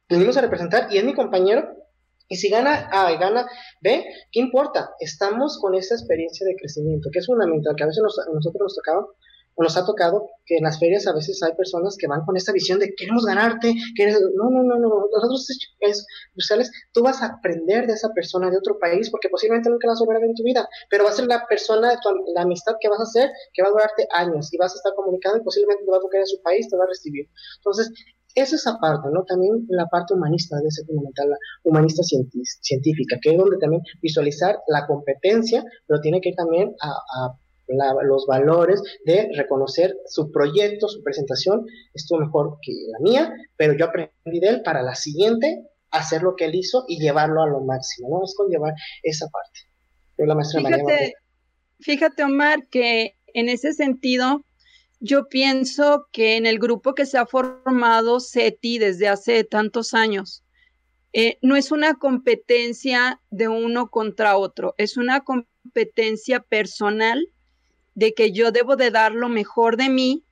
venimos 0.10 0.38
a 0.38 0.42
representar 0.42 0.88
y 0.92 0.98
es 0.98 1.04
mi 1.04 1.14
compañero, 1.14 1.76
y 2.30 2.36
si 2.36 2.50
gana 2.50 2.90
A 2.92 3.12
y 3.12 3.18
gana 3.18 3.48
B, 3.82 4.06
¿qué 4.32 4.40
importa? 4.40 4.92
Estamos 5.00 5.60
con 5.62 5.76
esa 5.76 5.96
experiencia 5.96 6.46
de 6.46 6.56
crecimiento, 6.56 7.10
que 7.12 7.20
es 7.20 7.26
fundamental, 7.26 7.74
que 7.76 7.84
a 7.84 7.88
veces 7.88 8.04
a 8.04 8.34
nosotros 8.34 8.62
nos 8.62 8.76
tocaba 8.76 9.06
nos 9.64 9.78
ha 9.78 9.86
tocado 9.86 10.30
que 10.46 10.58
en 10.58 10.64
las 10.64 10.80
ferias 10.80 11.08
a 11.08 11.14
veces 11.14 11.42
hay 11.42 11.54
personas 11.54 11.98
que 11.98 12.08
van 12.08 12.24
con 12.26 12.38
esta 12.38 12.52
visión 12.52 12.80
de 12.80 12.94
queremos 12.96 13.26
ganarte, 13.26 13.74
queremos... 13.96 14.22
no, 14.36 14.50
no, 14.50 14.64
no, 14.64 14.78
no, 14.78 15.08
nosotros 15.14 15.48
es, 15.80 16.06
es, 16.30 16.72
tú 16.94 17.02
vas 17.02 17.22
a 17.22 17.28
aprender 17.28 17.88
de 17.88 17.94
esa 17.94 18.10
persona 18.14 18.50
de 18.50 18.58
otro 18.58 18.78
país 18.80 19.10
porque 19.10 19.30
posiblemente 19.30 19.70
nunca 19.70 19.88
la 19.88 19.94
vas 19.94 20.02
a 20.02 20.06
volver 20.06 20.24
en 20.24 20.36
tu 20.36 20.44
vida, 20.44 20.68
pero 20.90 21.04
va 21.04 21.10
a 21.10 21.14
ser 21.14 21.26
la 21.26 21.46
persona, 21.48 21.90
de 21.90 21.98
tu, 22.02 22.10
la 22.34 22.44
amistad 22.44 22.76
que 22.80 22.90
vas 22.90 23.00
a 23.00 23.04
hacer 23.04 23.32
que 23.54 23.62
va 23.64 23.70
a 23.70 23.72
durarte 23.72 24.08
años 24.12 24.54
y 24.54 24.58
vas 24.58 24.74
a 24.74 24.78
estar 24.78 24.94
comunicando 24.96 25.40
y 25.40 25.44
posiblemente 25.44 25.84
te 25.84 25.92
va 25.92 25.98
a 25.98 26.02
tocar 26.02 26.20
en 26.22 26.28
su 26.28 26.42
país, 26.42 26.70
te 26.70 26.78
va 26.78 26.84
a 26.84 26.88
recibir. 26.88 27.28
Entonces, 27.58 27.92
es 28.38 28.54
esa 28.54 28.78
parte, 28.80 29.10
¿no? 29.12 29.24
También 29.24 29.66
la 29.70 29.88
parte 29.88 30.14
humanista 30.14 30.58
debe 30.58 30.72
ser 30.72 30.86
fundamental, 30.86 31.30
la 31.30 31.38
humanista 31.64 32.04
científica, 32.04 33.18
que 33.22 33.32
es 33.32 33.38
donde 33.38 33.58
también 33.58 33.82
visualizar 34.02 34.58
la 34.68 34.86
competencia, 34.86 35.64
pero 35.88 36.00
tiene 36.02 36.22
que 36.22 36.30
ir 36.30 36.36
también 36.36 36.74
a 36.82 37.34
los 38.04 38.26
valores 38.28 38.82
de 39.06 39.30
reconocer 39.36 39.94
su 40.06 40.32
proyecto, 40.32 40.88
su 40.88 41.04
presentación 41.04 41.66
estuvo 41.94 42.20
mejor 42.20 42.58
que 42.62 42.72
la 42.92 43.00
mía, 43.00 43.34
pero 43.58 43.74
yo 43.74 43.86
aprendí 43.86 44.40
de 44.40 44.48
él 44.50 44.62
para 44.64 44.82
la 44.84 44.96
siguiente 44.96 45.64
hacer 45.92 46.22
lo 46.22 46.36
que 46.36 46.46
él 46.46 46.56
hizo 46.56 46.86
y 46.88 47.00
llevarlo 47.00 47.42
a 47.42 47.48
lo 47.48 47.62
máximo, 47.62 48.10
¿no? 48.10 48.24
Es 48.24 48.36
con 48.38 48.50
llevar 48.50 48.74
esa 49.04 49.28
parte. 49.28 49.60
la 50.18 50.36
maestra 50.36 50.62
fíjate, 50.62 51.14
fíjate, 51.80 52.24
Omar, 52.24 52.68
que 52.70 53.16
en 53.34 53.50
ese 53.50 53.74
sentido, 53.74 54.42
yo 55.00 55.30
pienso 55.30 56.08
que 56.12 56.38
en 56.38 56.46
el 56.46 56.60
grupo 56.60 56.96
que 56.96 57.06
se 57.06 57.18
ha 57.18 57.26
formado 57.26 58.20
SETI 58.20 58.80
desde 58.80 59.08
hace 59.08 59.44
tantos 59.44 59.94
años, 59.94 60.44
eh, 61.14 61.38
no 61.42 61.56
es 61.56 61.72
una 61.72 61.96
competencia 61.96 63.22
de 63.30 63.48
uno 63.48 63.90
contra 63.90 64.38
otro, 64.38 64.74
es 64.78 64.98
una 64.98 65.22
competencia 65.22 66.40
personal 66.40 67.30
de 67.96 68.14
que 68.14 68.32
yo 68.32 68.52
debo 68.52 68.76
de 68.76 68.92
dar 68.92 69.14
lo 69.14 69.30
mejor 69.30 69.78
de 69.78 69.90
mí 69.90 70.24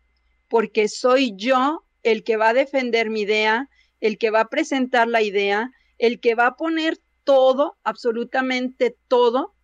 porque 0.50 0.88
soy 0.88 1.34
yo 1.36 1.84
el 2.04 2.24
que 2.24 2.38
va 2.38 2.50
a 2.50 2.54
defender 2.54 3.10
mi 3.10 3.22
idea, 3.22 3.70
el 4.00 4.18
que 4.18 4.30
va 4.30 4.42
a 4.42 4.50
presentar 4.50 5.08
la 5.08 5.22
idea, 5.22 5.72
el 5.98 6.20
que 6.20 6.36
va 6.36 6.48
a 6.48 6.56
poner 6.56 7.00
todo, 7.24 7.78
absolutamente 7.84 8.96
todo, 9.08 9.56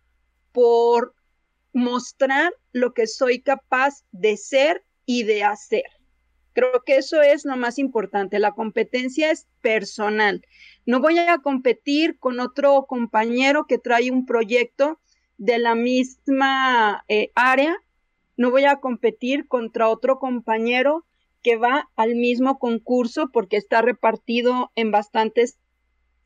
por 0.50 1.14
mostrar 1.72 2.52
lo 2.72 2.92
que 2.94 3.06
soy 3.06 3.40
capaz 3.40 4.04
de 4.10 4.36
ser 4.36 4.82
y 5.06 5.24
de 5.24 5.44
hacer. 5.44 5.84
Creo 6.52 6.82
que 6.84 6.96
eso 6.96 7.22
es 7.22 7.44
lo 7.44 7.56
más 7.56 7.78
importante. 7.78 8.38
La 8.38 8.52
competencia 8.52 9.30
es 9.30 9.46
personal. 9.62 10.44
No 10.84 11.00
voy 11.00 11.18
a 11.18 11.38
competir 11.38 12.18
con 12.18 12.40
otro 12.40 12.84
compañero 12.86 13.66
que 13.66 13.78
trae 13.78 14.10
un 14.10 14.26
proyecto 14.26 15.00
de 15.38 15.58
la 15.58 15.74
misma 15.74 17.04
eh, 17.08 17.30
área 17.34 17.76
no 18.36 18.50
voy 18.50 18.64
a 18.64 18.76
competir 18.76 19.46
contra 19.46 19.88
otro 19.88 20.18
compañero 20.18 21.04
que 21.42 21.56
va 21.56 21.88
al 21.96 22.14
mismo 22.14 22.58
concurso 22.58 23.28
porque 23.32 23.56
está 23.56 23.82
repartido 23.82 24.70
en 24.74 24.90
bastantes 24.90 25.58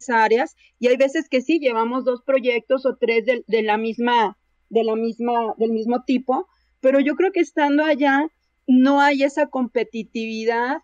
áreas 0.09 0.57
y 0.79 0.89
hay 0.89 0.97
veces 0.97 1.29
que 1.29 1.41
sí 1.41 1.59
llevamos 1.59 2.05
dos 2.05 2.22
proyectos 2.22 2.87
o 2.87 2.97
tres 2.97 3.24
de, 3.24 3.62
la 3.62 3.77
misma 3.77 4.37
de 4.68 4.85
la 4.85 4.95
misma 4.95 5.55
del 5.57 5.72
mismo 5.72 6.05
tipo 6.05 6.49
pero 6.81 7.01
yo 7.01 7.16
creo 7.16 7.33
que 7.33 7.41
estando 7.41 7.85
allá 7.85 8.31
no 8.67 9.01
hay 9.01 9.23
esa 9.23 9.47
competitividad 9.47 10.79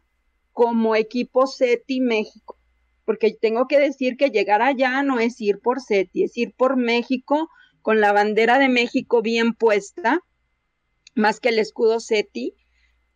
como 0.52 0.96
equipo 0.96 1.46
SETI 1.46 2.00
México 2.00 2.58
porque 3.04 3.32
tengo 3.32 3.66
que 3.66 3.80
decir 3.80 4.16
que 4.16 4.30
llegar 4.30 4.62
allá 4.62 5.02
no 5.02 5.18
es 5.18 5.40
ir 5.40 5.58
por 5.58 5.80
SETI 5.80 6.24
es 6.24 6.36
ir 6.36 6.54
por 6.54 6.76
México 6.76 7.48
con 7.82 8.00
la 8.00 8.12
bandera 8.12 8.58
de 8.58 8.68
México 8.68 9.22
bien 9.22 9.54
puesta 9.54 10.20
más 11.14 11.40
que 11.40 11.50
el 11.50 11.58
escudo 11.58 12.00
SETI, 12.00 12.54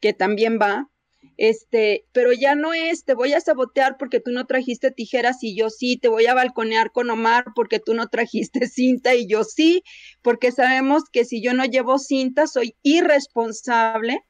que 0.00 0.12
también 0.12 0.58
va. 0.60 0.90
Este, 1.38 2.06
pero 2.12 2.32
ya 2.32 2.54
no 2.54 2.72
es, 2.72 3.04
te 3.04 3.14
voy 3.14 3.34
a 3.34 3.40
sabotear 3.40 3.96
porque 3.98 4.20
tú 4.20 4.30
no 4.30 4.46
trajiste 4.46 4.90
tijeras 4.90 5.42
y 5.42 5.54
yo 5.54 5.68
sí, 5.68 5.98
te 5.98 6.08
voy 6.08 6.26
a 6.26 6.34
balconear 6.34 6.92
con 6.92 7.10
Omar 7.10 7.46
porque 7.54 7.78
tú 7.78 7.94
no 7.94 8.06
trajiste 8.08 8.66
cinta 8.68 9.14
y 9.14 9.26
yo 9.26 9.44
sí, 9.44 9.82
porque 10.22 10.52
sabemos 10.52 11.04
que 11.12 11.24
si 11.24 11.42
yo 11.42 11.52
no 11.52 11.64
llevo 11.64 11.98
cinta 11.98 12.46
soy 12.46 12.76
irresponsable 12.82 14.20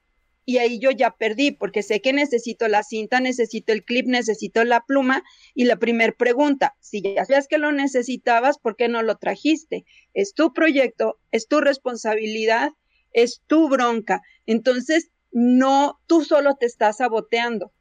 y 0.47 0.59
ahí 0.59 0.79
yo 0.79 0.91
ya 0.91 1.11
perdí 1.11 1.51
porque 1.51 1.83
sé 1.83 2.01
que 2.01 2.15
necesito 2.15 2.69
la 2.69 2.83
cinta, 2.83 3.21
necesito 3.21 3.75
el 3.75 3.85
clip, 3.85 4.07
necesito 4.07 4.65
la 4.65 4.81
pluma 4.87 5.23
y 5.55 5.65
la 5.65 5.77
primer 5.77 6.17
pregunta, 6.17 6.75
si 6.81 7.03
ya 7.03 7.27
sabías 7.27 7.49
que 7.49 7.59
lo 7.59 7.73
necesitabas, 7.73 8.59
¿por 8.59 8.77
qué 8.77 8.89
no 8.89 9.03
lo 9.03 9.17
trajiste? 9.17 9.85
Es 10.15 10.33
tu 10.33 10.55
proyecto, 10.55 11.19
es 11.33 11.49
tu 11.49 11.61
responsabilidad 11.61 12.71
es 13.17 13.43
tu 13.47 13.69
bronca. 13.69 14.23
Entonces, 14.45 15.11
no, 15.33 15.99
tú 16.07 16.23
solo 16.23 16.55
te 16.55 16.67
estás 16.67 16.99
saboteando. 16.99 17.73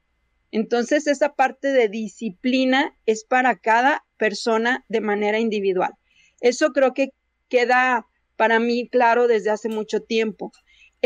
Entonces, 0.50 1.08
esa 1.08 1.36
parte 1.36 1.74
de 1.74 1.90
disciplina 1.90 2.98
es 3.06 3.26
para 3.26 3.58
cada 3.58 4.06
persona 4.18 4.86
de 4.88 5.02
manera 5.02 5.40
individual. 5.40 5.92
Eso 6.40 6.72
creo 6.72 6.94
que 6.94 7.10
queda 7.50 8.08
para 8.38 8.60
mí 8.60 8.88
claro 8.88 9.28
desde 9.28 9.50
hace 9.50 9.68
mucho 9.68 10.00
tiempo. 10.00 10.54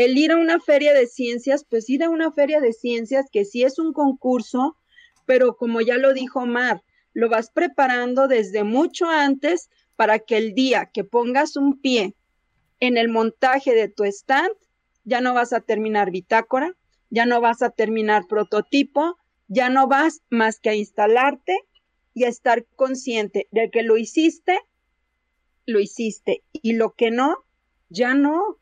El 0.00 0.16
ir 0.16 0.32
a 0.32 0.38
una 0.38 0.60
feria 0.60 0.94
de 0.94 1.06
ciencias, 1.06 1.66
pues 1.68 1.90
ir 1.90 2.02
a 2.02 2.08
una 2.08 2.32
feria 2.32 2.62
de 2.62 2.72
ciencias 2.72 3.26
que 3.30 3.44
sí 3.44 3.64
es 3.64 3.78
un 3.78 3.92
concurso, 3.92 4.78
pero 5.26 5.58
como 5.58 5.82
ya 5.82 5.98
lo 5.98 6.14
dijo 6.14 6.40
Omar, 6.40 6.82
lo 7.12 7.28
vas 7.28 7.50
preparando 7.50 8.26
desde 8.26 8.64
mucho 8.64 9.10
antes 9.10 9.68
para 9.96 10.18
que 10.18 10.38
el 10.38 10.54
día 10.54 10.86
que 10.86 11.04
pongas 11.04 11.54
un 11.54 11.82
pie 11.82 12.14
en 12.80 12.96
el 12.96 13.10
montaje 13.10 13.74
de 13.74 13.88
tu 13.88 14.04
stand, 14.04 14.54
ya 15.04 15.20
no 15.20 15.34
vas 15.34 15.52
a 15.52 15.60
terminar 15.60 16.10
bitácora, 16.10 16.74
ya 17.10 17.26
no 17.26 17.42
vas 17.42 17.60
a 17.60 17.68
terminar 17.68 18.26
prototipo, 18.26 19.18
ya 19.48 19.68
no 19.68 19.86
vas 19.86 20.22
más 20.30 20.60
que 20.60 20.70
a 20.70 20.74
instalarte 20.74 21.58
y 22.14 22.24
a 22.24 22.28
estar 22.28 22.64
consciente 22.74 23.48
de 23.50 23.68
que 23.70 23.82
lo 23.82 23.98
hiciste, 23.98 24.58
lo 25.66 25.78
hiciste 25.78 26.42
y 26.52 26.72
lo 26.72 26.94
que 26.94 27.10
no, 27.10 27.44
ya 27.90 28.14
no. 28.14 28.56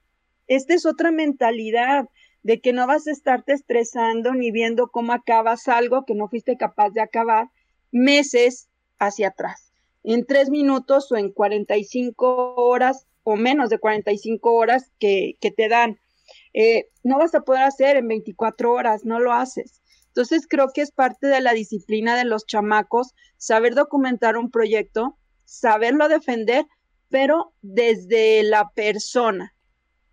Esta 0.49 0.75
es 0.75 0.87
otra 0.87 1.13
mentalidad 1.13 2.09
de 2.43 2.61
que 2.61 2.73
no 2.73 2.87
vas 2.87 3.07
a 3.07 3.13
estarte 3.13 3.53
estresando 3.53 4.33
ni 4.33 4.51
viendo 4.51 4.89
cómo 4.89 5.13
acabas 5.13 5.69
algo 5.69 6.05
que 6.05 6.15
no 6.15 6.29
fuiste 6.29 6.57
capaz 6.57 6.91
de 6.91 7.03
acabar 7.03 7.49
meses 7.93 8.69
hacia 8.99 9.29
atrás. 9.29 9.73
En 10.03 10.25
tres 10.25 10.49
minutos 10.49 11.13
o 11.13 11.17
en 11.17 11.31
45 11.33 12.55
horas 12.57 13.07
o 13.25 13.37
menos 13.37 13.69
de 13.69 13.79
45 13.79 14.55
horas 14.55 14.91
que, 14.99 15.37
te 15.41 15.69
dan. 15.69 15.99
Eh, 16.55 16.89
no 17.03 17.19
vas 17.19 17.35
a 17.35 17.43
poder 17.43 17.65
hacer 17.65 17.97
en 17.97 18.09
24 18.09 18.73
horas, 18.73 19.05
no 19.05 19.21
lo 19.21 19.35
haces. 19.35 19.83
Entonces 20.07 20.47
creo 20.49 20.71
que 20.73 20.81
es 20.81 20.91
parte 20.91 21.27
de 21.27 21.43
la 21.43 21.53
disciplina 21.53 22.17
de 22.17 22.25
los 22.25 22.47
chamacos 22.47 23.15
saber 23.37 23.75
documentar 23.75 24.39
un 24.39 24.51
proyecto, 24.51 25.19
saberlo 25.45 26.09
defender, 26.09 26.65
pero 27.11 27.53
desde 27.61 28.43
la 28.43 28.71
persona, 28.75 29.55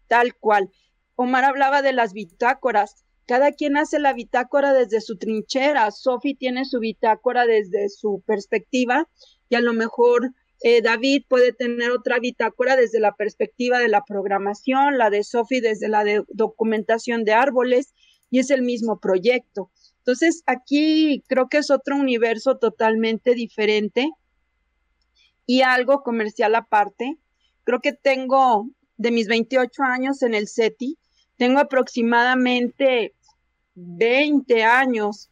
tal 0.07 0.35
cual. 0.35 0.69
Omar 1.15 1.43
hablaba 1.45 1.81
de 1.81 1.93
las 1.93 2.13
bitácoras. 2.13 3.05
Cada 3.25 3.51
quien 3.51 3.77
hace 3.77 3.99
la 3.99 4.13
bitácora 4.13 4.73
desde 4.73 5.01
su 5.01 5.17
trinchera. 5.17 5.89
Sofi 5.91 6.35
tiene 6.35 6.65
su 6.65 6.79
bitácora 6.79 7.45
desde 7.45 7.89
su 7.89 8.21
perspectiva 8.25 9.07
y 9.49 9.55
a 9.55 9.61
lo 9.61 9.73
mejor 9.73 10.31
eh, 10.61 10.81
David 10.81 11.23
puede 11.27 11.53
tener 11.53 11.91
otra 11.91 12.19
bitácora 12.19 12.75
desde 12.75 12.99
la 12.99 13.15
perspectiva 13.15 13.79
de 13.79 13.89
la 13.89 14.03
programación, 14.03 14.97
la 14.97 15.09
de 15.09 15.23
Sophie 15.23 15.61
desde 15.61 15.89
la 15.89 16.03
de 16.03 16.23
documentación 16.29 17.23
de 17.23 17.33
árboles, 17.33 17.93
y 18.29 18.39
es 18.39 18.49
el 18.49 18.63
mismo 18.63 18.99
proyecto. 18.99 19.69
Entonces, 19.99 20.43
aquí 20.45 21.23
creo 21.27 21.49
que 21.49 21.57
es 21.57 21.69
otro 21.71 21.95
universo 21.95 22.57
totalmente 22.57 23.33
diferente 23.33 24.09
y 25.45 25.61
algo 25.61 26.03
comercial 26.03 26.55
aparte. 26.55 27.17
Creo 27.63 27.79
que 27.79 27.93
tengo 27.93 28.69
de 28.97 29.11
mis 29.11 29.27
28 29.27 29.83
años 29.83 30.21
en 30.21 30.33
el 30.33 30.47
SETI, 30.47 30.97
tengo 31.37 31.59
aproximadamente 31.59 33.13
20 33.75 34.63
años, 34.63 35.29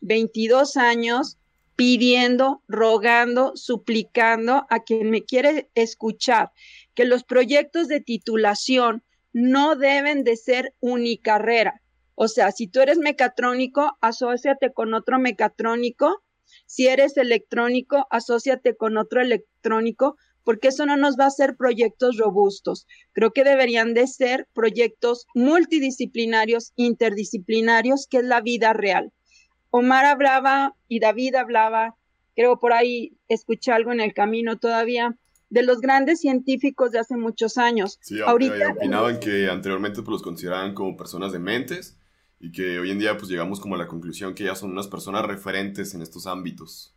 22 0.00 0.76
años 0.76 1.38
pidiendo, 1.76 2.62
rogando, 2.68 3.52
suplicando 3.56 4.66
a 4.70 4.80
quien 4.80 5.10
me 5.10 5.24
quiere 5.24 5.70
escuchar 5.74 6.52
que 6.94 7.04
los 7.04 7.24
proyectos 7.24 7.88
de 7.88 8.00
titulación 8.00 9.02
no 9.32 9.76
deben 9.76 10.24
de 10.24 10.36
ser 10.36 10.74
unicarrera. 10.80 11.80
O 12.14 12.28
sea, 12.28 12.52
si 12.52 12.68
tú 12.68 12.80
eres 12.80 12.98
mecatrónico, 12.98 13.96
asóciate 14.00 14.72
con 14.72 14.94
otro 14.94 15.18
mecatrónico. 15.18 16.22
Si 16.66 16.86
eres 16.86 17.16
electrónico, 17.16 18.06
asóciate 18.10 18.76
con 18.76 18.98
otro 18.98 19.22
electrónico, 19.22 20.16
porque 20.44 20.68
eso 20.68 20.86
no 20.86 20.96
nos 20.96 21.16
va 21.18 21.24
a 21.24 21.28
hacer 21.28 21.56
proyectos 21.56 22.16
robustos. 22.16 22.86
Creo 23.12 23.32
que 23.32 23.44
deberían 23.44 23.94
de 23.94 24.06
ser 24.06 24.48
proyectos 24.52 25.26
multidisciplinarios, 25.34 26.72
interdisciplinarios, 26.76 28.06
que 28.06 28.18
es 28.18 28.24
la 28.24 28.40
vida 28.40 28.72
real. 28.72 29.12
Omar 29.70 30.04
hablaba 30.04 30.76
y 30.88 31.00
David 31.00 31.34
hablaba, 31.34 31.96
creo 32.36 32.58
por 32.58 32.72
ahí 32.72 33.16
escuché 33.28 33.72
algo 33.72 33.92
en 33.92 34.00
el 34.00 34.12
camino 34.12 34.58
todavía, 34.58 35.16
de 35.48 35.62
los 35.62 35.80
grandes 35.80 36.20
científicos 36.20 36.92
de 36.92 36.98
hace 36.98 37.16
muchos 37.16 37.58
años. 37.58 37.98
Sí, 38.00 38.20
Ahorita, 38.20 38.72
opinaban 38.72 39.20
que 39.20 39.50
anteriormente 39.50 40.00
pues, 40.02 40.12
los 40.12 40.22
consideraban 40.22 40.74
como 40.74 40.96
personas 40.96 41.32
dementes 41.32 41.98
y 42.40 42.50
que 42.52 42.78
hoy 42.78 42.90
en 42.90 42.98
día 42.98 43.16
pues 43.16 43.30
llegamos 43.30 43.60
como 43.60 43.74
a 43.74 43.78
la 43.78 43.86
conclusión 43.86 44.34
que 44.34 44.44
ya 44.44 44.54
son 44.54 44.72
unas 44.72 44.88
personas 44.88 45.26
referentes 45.26 45.94
en 45.94 46.02
estos 46.02 46.26
ámbitos. 46.26 46.94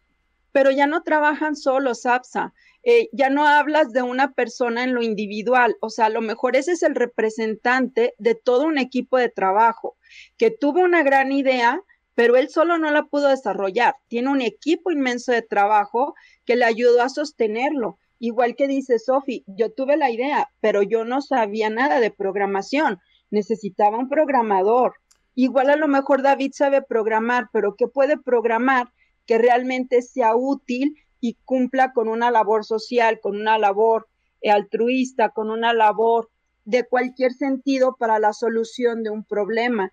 Pero 0.55 0.71
ya 0.71 0.87
no 0.87 1.03
trabajan 1.03 1.57
solos, 1.57 2.05
APSA. 2.05 2.53
Eh, 2.83 3.09
ya 3.11 3.29
no 3.29 3.45
hablas 3.45 3.91
de 3.91 4.03
una 4.03 4.31
persona 4.31 4.85
en 4.85 4.93
lo 4.93 5.03
individual, 5.03 5.75
o 5.81 5.89
sea, 5.89 6.05
a 6.05 6.09
lo 6.09 6.21
mejor 6.21 6.55
ese 6.55 6.71
es 6.71 6.83
el 6.83 6.95
representante 6.95 8.13
de 8.19 8.35
todo 8.35 8.63
un 8.63 8.77
equipo 8.77 9.17
de 9.17 9.27
trabajo 9.27 9.97
que 10.37 10.51
tuvo 10.51 10.79
una 10.79 11.03
gran 11.03 11.33
idea, 11.33 11.81
pero 12.13 12.37
él 12.37 12.47
solo 12.47 12.77
no 12.77 12.89
la 12.91 13.03
pudo 13.03 13.27
desarrollar. 13.27 13.95
Tiene 14.07 14.29
un 14.29 14.39
equipo 14.39 14.91
inmenso 14.91 15.33
de 15.33 15.41
trabajo 15.41 16.15
que 16.45 16.55
le 16.55 16.63
ayudó 16.63 17.01
a 17.01 17.09
sostenerlo. 17.09 17.99
Igual 18.19 18.55
que 18.55 18.69
dice 18.69 18.97
Sofi, 18.97 19.43
yo 19.47 19.73
tuve 19.73 19.97
la 19.97 20.09
idea, 20.09 20.49
pero 20.61 20.83
yo 20.83 21.03
no 21.03 21.21
sabía 21.21 21.69
nada 21.69 21.99
de 21.99 22.11
programación. 22.11 23.01
Necesitaba 23.29 23.97
un 23.97 24.07
programador, 24.07 24.93
Igual 25.37 25.69
a 25.69 25.75
lo 25.75 25.89
mejor 25.89 26.21
David 26.21 26.53
sabe 26.53 26.81
programar, 26.81 27.49
pero 27.51 27.75
¿qué 27.75 27.89
puede 27.89 28.17
programar 28.17 28.87
que 29.25 29.37
realmente 29.37 30.01
sea 30.01 30.35
útil 30.35 30.95
y 31.19 31.35
cumpla 31.45 31.93
con 31.93 32.07
una 32.07 32.31
labor 32.31 32.65
social, 32.65 33.19
con 33.19 33.35
una 33.35 33.57
labor 33.57 34.07
altruista, 34.43 35.29
con 35.29 35.49
una 35.49 35.73
labor 35.73 36.29
de 36.65 36.83
cualquier 36.83 37.33
sentido 37.33 37.95
para 37.97 38.19
la 38.19 38.33
solución 38.33 39.03
de 39.03 39.09
un 39.09 39.23
problema? 39.23 39.91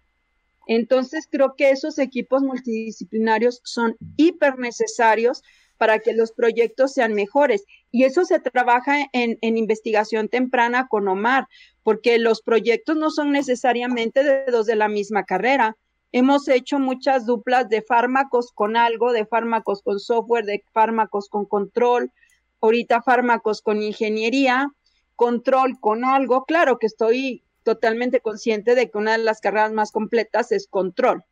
Entonces 0.67 1.27
creo 1.31 1.55
que 1.57 1.71
esos 1.71 1.99
equipos 1.99 2.43
multidisciplinarios 2.43 3.61
son 3.65 3.97
hiper 4.17 4.59
necesarios 4.59 5.43
para 5.83 5.99
que 5.99 6.13
los 6.13 6.31
proyectos 6.31 6.93
sean 6.93 7.13
mejores. 7.13 7.65
Y 7.91 8.05
eso 8.05 8.25
se 8.25 8.39
trabaja 8.39 8.99
en, 9.13 9.37
investigación 9.41 10.29
temprana 10.29 10.87
con 10.89 11.09
Omar, 11.09 11.49
porque 11.83 12.19
los 12.19 12.41
proyectos 12.41 12.97
no 12.97 13.11
son 13.11 13.33
necesariamente 13.33 14.23
de 14.23 14.45
dos 14.53 14.67
de 14.67 14.77
la 14.77 14.87
misma 14.87 15.25
carrera. 15.25 15.77
Hemos 16.13 16.49
hecho 16.49 16.79
muchas 16.79 17.27
duplas 17.27 17.69
de 17.69 17.83
fármacos 17.83 18.53
con 18.53 18.77
algo, 18.77 19.13
de 19.13 19.27
fármacos 19.27 19.83
con 19.83 19.99
software, 19.99 20.45
de 20.45 20.63
fármacos 20.73 21.29
con 21.29 21.47
control, 21.47 22.13
ahorita 22.61 23.03
fármacos 23.03 23.63
con 23.63 23.83
ingeniería, 23.83 24.69
control 25.17 25.81
con 25.81 26.05
algo. 26.05 26.45
Claro 26.45 26.79
que 26.79 26.87
estoy 26.87 27.43
totalmente 27.63 28.21
consciente 28.21 28.75
de 28.75 28.91
que 28.91 28.99
una 28.99 29.13
de 29.13 29.25
las 29.25 29.41
carreras 29.41 29.73
más 29.73 29.91
completas 29.91 30.53
es 30.53 30.67
control 30.69 31.25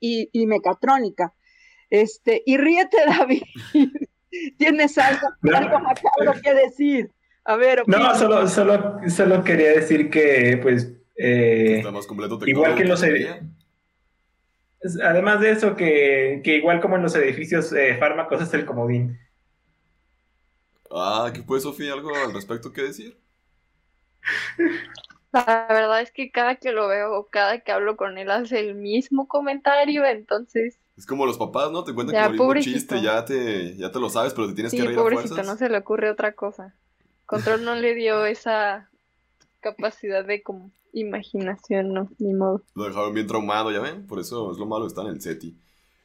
y, 0.00 0.28
y 0.32 0.46
mecatrónica 0.46 1.34
este, 1.90 2.42
y 2.46 2.56
ríete, 2.56 2.98
David. 3.06 3.42
¿Tienes 4.56 4.96
algo, 4.96 5.28
algo 5.42 6.40
que 6.42 6.54
decir? 6.54 7.10
A 7.44 7.56
ver, 7.56 7.82
No, 7.86 8.14
solo, 8.14 8.46
solo, 8.46 9.00
solo 9.08 9.42
quería 9.42 9.72
decir 9.72 10.08
que, 10.08 10.58
pues, 10.62 10.92
eh, 11.16 11.82
igual 12.46 12.74
que 12.76 12.84
los 12.84 13.02
Además 15.04 15.40
de 15.40 15.50
eso, 15.50 15.76
que, 15.76 16.40
que, 16.42 16.56
igual 16.56 16.80
como 16.80 16.96
en 16.96 17.02
los 17.02 17.14
edificios 17.14 17.72
eh, 17.72 17.96
fármacos 17.98 18.42
es 18.42 18.52
el 18.54 18.64
comodín. 18.64 19.18
Ah, 20.90 21.30
¿qué 21.32 21.42
puede 21.42 21.60
Sofía 21.60 21.92
algo 21.92 22.14
al 22.14 22.32
respecto 22.32 22.72
que 22.72 22.82
decir? 22.82 23.18
La 25.32 25.66
verdad 25.68 26.00
es 26.00 26.10
que 26.10 26.32
cada 26.32 26.56
que 26.56 26.72
lo 26.72 26.88
veo, 26.88 27.28
cada 27.30 27.60
que 27.60 27.70
hablo 27.70 27.96
con 27.96 28.18
él 28.18 28.30
hace 28.30 28.58
el 28.58 28.74
mismo 28.74 29.28
comentario, 29.28 30.04
entonces 30.04 30.80
es 31.00 31.06
como 31.06 31.24
los 31.24 31.38
papás, 31.38 31.72
¿no? 31.72 31.82
Te 31.82 31.94
cuentan 31.94 32.36
que 32.36 32.42
un 32.42 32.60
chiste, 32.60 33.00
ya 33.00 33.24
te, 33.24 33.74
ya 33.74 33.90
te 33.90 33.98
lo 33.98 34.10
sabes, 34.10 34.34
pero 34.34 34.48
te 34.48 34.52
tienes 34.52 34.70
que 34.70 34.82
reír 34.82 34.98
pobrecito, 34.98 35.42
no 35.44 35.56
se 35.56 35.70
le 35.70 35.78
ocurre 35.78 36.10
otra 36.10 36.32
cosa. 36.32 36.74
Control 37.24 37.64
no 37.64 37.74
le 37.74 37.94
dio 37.94 38.26
esa 38.26 38.90
capacidad 39.60 40.26
de 40.26 40.42
como 40.42 40.70
imaginación, 40.92 41.92
no, 41.92 42.08
ni 42.18 42.34
modo. 42.34 42.62
Lo 42.74 42.84
dejaron 42.84 43.14
bien 43.14 43.26
traumado, 43.26 43.70
¿ya 43.72 43.80
ven? 43.80 44.06
Por 44.06 44.18
eso 44.20 44.50
es 44.52 44.58
lo 44.58 44.66
malo 44.66 44.86
estar 44.86 45.06
en 45.06 45.12
el 45.12 45.20
SETI. 45.20 45.56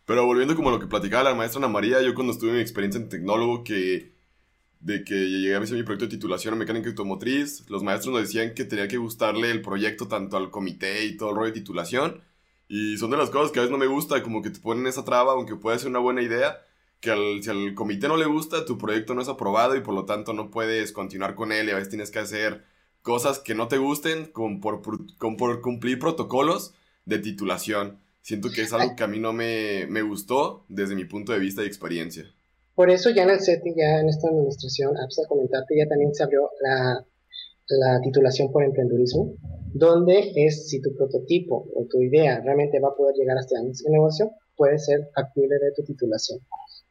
Pero 0.05 0.25
volviendo 0.25 0.55
como 0.55 0.69
a 0.69 0.71
lo 0.73 0.79
que 0.79 0.87
platicaba 0.87 1.23
la 1.23 1.35
maestra 1.35 1.59
Ana 1.59 1.67
María, 1.67 2.01
yo 2.01 2.13
cuando 2.13 2.33
estuve 2.33 2.51
en 2.51 2.55
mi 2.57 2.61
experiencia 2.61 3.01
en 3.01 3.09
tecnólogo 3.09 3.63
que 3.63 4.13
de 4.85 5.03
que 5.03 5.15
llegué 5.15 5.55
a 5.55 5.59
hacer 5.59 5.77
mi 5.77 5.83
proyecto 5.83 6.05
de 6.05 6.11
titulación 6.11 6.53
en 6.53 6.59
mecánica 6.59 6.89
automotriz, 6.89 7.67
los 7.69 7.81
maestros 7.81 8.13
nos 8.13 8.21
decían 8.21 8.53
que 8.53 8.65
tenía 8.65 8.87
que 8.87 8.97
gustarle 8.97 9.49
el 9.49 9.63
proyecto 9.63 10.07
tanto 10.07 10.37
al 10.37 10.51
comité 10.51 11.05
y 11.05 11.17
todo 11.17 11.31
el 11.31 11.35
rollo 11.35 11.47
de 11.47 11.59
titulación, 11.59 12.21
y 12.67 12.97
son 12.97 13.09
de 13.09 13.17
las 13.17 13.31
cosas 13.31 13.51
que 13.51 13.59
a 13.59 13.63
veces 13.63 13.71
no 13.71 13.79
me 13.79 13.87
gusta, 13.87 14.21
como 14.21 14.43
que 14.43 14.51
te 14.51 14.59
ponen 14.59 14.85
esa 14.85 15.03
traba, 15.03 15.31
aunque 15.33 15.55
puede 15.55 15.79
ser 15.79 15.89
una 15.89 15.99
buena 15.99 16.21
idea, 16.21 16.59
que 16.99 17.09
al, 17.09 17.41
si 17.41 17.49
al 17.49 17.73
comité 17.73 18.07
no 18.07 18.15
le 18.15 18.25
gusta, 18.25 18.65
tu 18.65 18.77
proyecto 18.77 19.15
no 19.15 19.23
es 19.23 19.27
aprobado 19.27 19.75
y 19.75 19.81
por 19.81 19.95
lo 19.95 20.05
tanto 20.05 20.33
no 20.33 20.51
puedes 20.51 20.91
continuar 20.91 21.33
con 21.33 21.51
él 21.51 21.67
y 21.67 21.71
a 21.71 21.75
veces 21.75 21.89
tienes 21.89 22.11
que 22.11 22.19
hacer 22.19 22.63
cosas 23.05 23.39
que 23.39 23.55
no 23.55 23.69
te 23.69 23.77
gusten 23.77 24.25
con 24.25 24.59
por, 24.59 24.81
con 25.17 25.37
por 25.37 25.61
cumplir 25.61 25.99
protocolos 25.99 26.73
de 27.05 27.19
titulación. 27.19 27.99
Siento 28.21 28.49
que 28.49 28.63
es 28.63 28.73
algo 28.73 28.95
que 28.95 29.03
a 29.03 29.07
mí 29.07 29.19
no 29.19 29.31
me, 29.31 29.85
me 29.87 30.01
gustó 30.01 30.65
desde 30.67 30.95
mi 30.95 31.05
punto 31.05 31.31
de 31.31 31.39
vista 31.39 31.63
y 31.63 31.67
experiencia. 31.67 32.25
Por 32.73 32.89
eso 32.89 33.11
ya 33.11 33.23
en 33.23 33.29
el 33.29 33.39
SETI, 33.39 33.75
ya 33.77 33.99
en 33.99 34.09
esta 34.09 34.27
administración, 34.27 34.97
apps 34.97 35.19
a 35.23 35.27
comentarte, 35.29 35.77
ya 35.77 35.87
también 35.87 36.13
se 36.13 36.23
abrió 36.23 36.49
la 36.61 37.05
la 37.67 37.99
titulación 38.01 38.51
por 38.51 38.63
emprendedurismo, 38.63 39.33
donde 39.73 40.31
es 40.35 40.69
si 40.69 40.81
tu 40.81 40.93
prototipo 40.95 41.67
o 41.75 41.85
tu 41.89 42.01
idea 42.01 42.41
realmente 42.41 42.79
va 42.79 42.89
a 42.89 42.95
poder 42.95 43.15
llegar 43.15 43.37
hasta 43.37 43.55
ese 43.61 43.89
negocio, 43.89 44.31
puede 44.55 44.77
ser 44.79 45.09
factible 45.13 45.55
de 45.59 45.71
tu 45.75 45.83
titulación. 45.83 46.39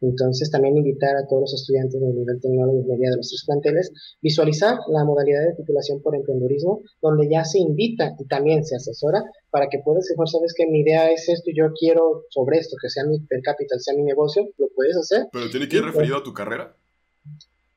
Entonces, 0.01 0.51
también 0.51 0.77
invitar 0.77 1.17
a 1.17 1.27
todos 1.27 1.43
los 1.43 1.55
estudiantes 1.55 2.01
del 2.01 2.15
nivel 2.15 2.41
tecnólogo 2.41 2.81
y 2.81 2.85
media 2.85 3.11
de 3.11 3.17
los 3.17 3.29
tres 3.29 3.45
planteles, 3.47 3.93
visualizar 4.21 4.79
la 4.89 5.05
modalidad 5.05 5.47
de 5.47 5.55
titulación 5.55 6.03
por 6.03 6.15
emprendedurismo, 6.15 6.83
donde 7.01 7.29
ya 7.29 7.45
se 7.45 7.59
invita 7.59 8.15
y 8.19 8.27
también 8.27 8.65
se 8.65 8.77
asesora 8.77 9.23
para 9.51 9.69
que 9.69 9.79
puedas 9.85 10.05
decir, 10.05 10.17
sabes 10.27 10.53
que 10.55 10.67
mi 10.67 10.81
idea 10.81 11.11
es 11.11 11.29
esto 11.29 11.51
y 11.51 11.57
yo 11.57 11.73
quiero 11.79 12.25
sobre 12.29 12.59
esto, 12.59 12.77
que 12.81 12.91
sea 12.91 13.05
mi 13.05 13.21
per 13.21 13.41
capital, 13.43 13.81
sea 13.81 13.95
mi 13.95 14.03
negocio, 14.03 14.49
lo 14.59 14.69
puedes 14.75 14.97
hacer. 14.97 15.27
¿Pero 15.33 15.49
tiene 15.49 15.69
que 15.69 15.77
ir 15.77 15.85
referido 15.85 16.19
a 16.19 16.23
tu 16.23 16.33
carrera? 16.35 16.75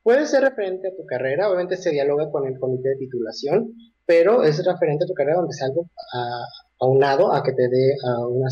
Puede 0.02 0.26
ser 0.26 0.42
referente 0.42 0.88
a 0.88 0.96
tu 0.96 1.06
carrera, 1.06 1.48
obviamente 1.48 1.76
se 1.76 1.90
dialoga 1.90 2.30
con 2.30 2.46
el 2.46 2.58
comité 2.58 2.90
de 2.90 2.96
titulación, 2.96 3.74
pero 4.06 4.42
es 4.42 4.64
referente 4.64 5.04
a 5.04 5.06
tu 5.06 5.14
carrera 5.14 5.38
donde 5.38 5.52
sea 5.52 5.66
algo 5.66 5.86
aunado 6.80 7.32
a 7.32 7.42
que 7.42 7.52
te 7.52 7.68
dé 7.68 7.94
a 8.06 8.26
una, 8.26 8.48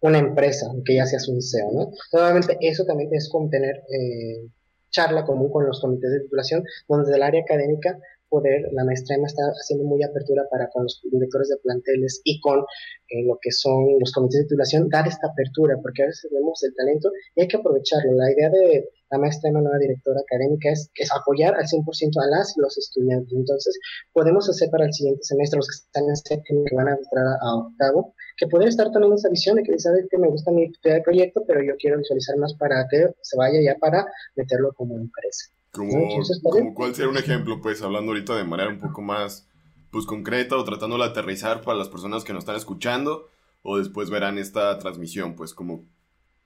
una 0.00 0.18
empresa, 0.18 0.66
que 0.84 0.94
ya 0.94 1.06
seas 1.06 1.28
un 1.28 1.40
CEO, 1.42 1.72
¿no? 1.72 1.90
Obviamente 2.12 2.56
eso 2.60 2.84
también 2.84 3.10
es 3.12 3.28
como 3.28 3.48
tener 3.48 3.76
eh, 3.76 4.48
charla 4.90 5.24
común 5.24 5.50
con 5.50 5.66
los 5.66 5.80
comités 5.80 6.10
de 6.10 6.20
titulación, 6.20 6.64
donde 6.88 7.06
desde 7.06 7.16
el 7.16 7.22
área 7.22 7.42
académica 7.42 7.98
poder, 8.30 8.70
la 8.72 8.84
maestra 8.84 9.16
Emma 9.16 9.26
está 9.26 9.42
haciendo 9.60 9.84
muy 9.84 10.02
apertura 10.02 10.44
para 10.50 10.70
con 10.70 10.84
los 10.84 11.02
directores 11.10 11.48
de 11.48 11.56
planteles 11.58 12.22
y 12.24 12.40
con 12.40 12.60
eh, 12.60 13.24
lo 13.26 13.38
que 13.42 13.50
son 13.50 13.98
los 13.98 14.12
comités 14.12 14.38
de 14.38 14.44
titulación, 14.44 14.88
dar 14.88 15.06
esta 15.06 15.26
apertura, 15.26 15.76
porque 15.82 16.04
a 16.04 16.06
veces 16.06 16.30
vemos 16.32 16.62
el 16.62 16.74
talento 16.74 17.10
y 17.34 17.42
hay 17.42 17.48
que 17.48 17.58
aprovecharlo. 17.58 18.12
La 18.14 18.30
idea 18.30 18.48
de 18.48 18.88
la 19.10 19.18
maestra 19.18 19.50
Emma, 19.50 19.60
nueva 19.60 19.78
directora 19.78 20.20
académica, 20.20 20.70
es, 20.70 20.88
es 20.94 21.10
apoyar 21.12 21.54
al 21.56 21.66
100% 21.66 21.82
a 22.22 22.26
las 22.30 22.54
los 22.56 22.78
estudiantes. 22.78 23.32
Entonces, 23.36 23.78
podemos 24.12 24.48
hacer 24.48 24.70
para 24.70 24.86
el 24.86 24.92
siguiente 24.94 25.24
semestre, 25.24 25.58
los 25.58 25.66
que 25.66 25.86
están 25.86 26.08
en 26.08 26.16
séptimo, 26.16 26.64
que 26.64 26.76
van 26.76 26.88
a 26.88 26.92
entrar 26.94 27.26
a, 27.42 27.54
octavo, 27.56 28.14
que 28.36 28.46
pueden 28.46 28.68
estar 28.68 28.90
también 28.90 29.14
esa 29.14 29.28
visión 29.28 29.56
de 29.56 29.62
que 29.62 29.78
saber 29.78 30.06
que 30.10 30.18
me 30.18 30.28
gusta 30.28 30.50
mi 30.50 30.70
proyecto, 31.04 31.42
pero 31.46 31.62
yo 31.62 31.74
quiero 31.78 31.98
visualizar 31.98 32.36
más 32.36 32.54
para 32.54 32.86
que 32.88 33.08
se 33.20 33.36
vaya 33.36 33.60
ya 33.62 33.78
para 33.78 34.06
meterlo 34.36 34.72
como 34.72 34.96
empresa. 34.96 35.50
Como, 35.72 36.74
cuál 36.74 36.94
sería 36.94 37.10
un 37.10 37.16
ejemplo, 37.16 37.60
pues, 37.62 37.80
hablando 37.82 38.10
ahorita 38.10 38.34
de 38.36 38.44
manera 38.44 38.70
un 38.70 38.80
poco 38.80 39.02
más, 39.02 39.46
pues, 39.92 40.04
concreta 40.04 40.56
o 40.56 40.64
tratando 40.64 40.98
de 40.98 41.04
aterrizar 41.04 41.60
para 41.60 41.78
las 41.78 41.88
personas 41.88 42.24
que 42.24 42.32
nos 42.32 42.42
están 42.42 42.56
escuchando 42.56 43.28
o 43.62 43.78
después 43.78 44.10
verán 44.10 44.38
esta 44.38 44.78
transmisión, 44.78 45.36
pues, 45.36 45.54
como, 45.54 45.84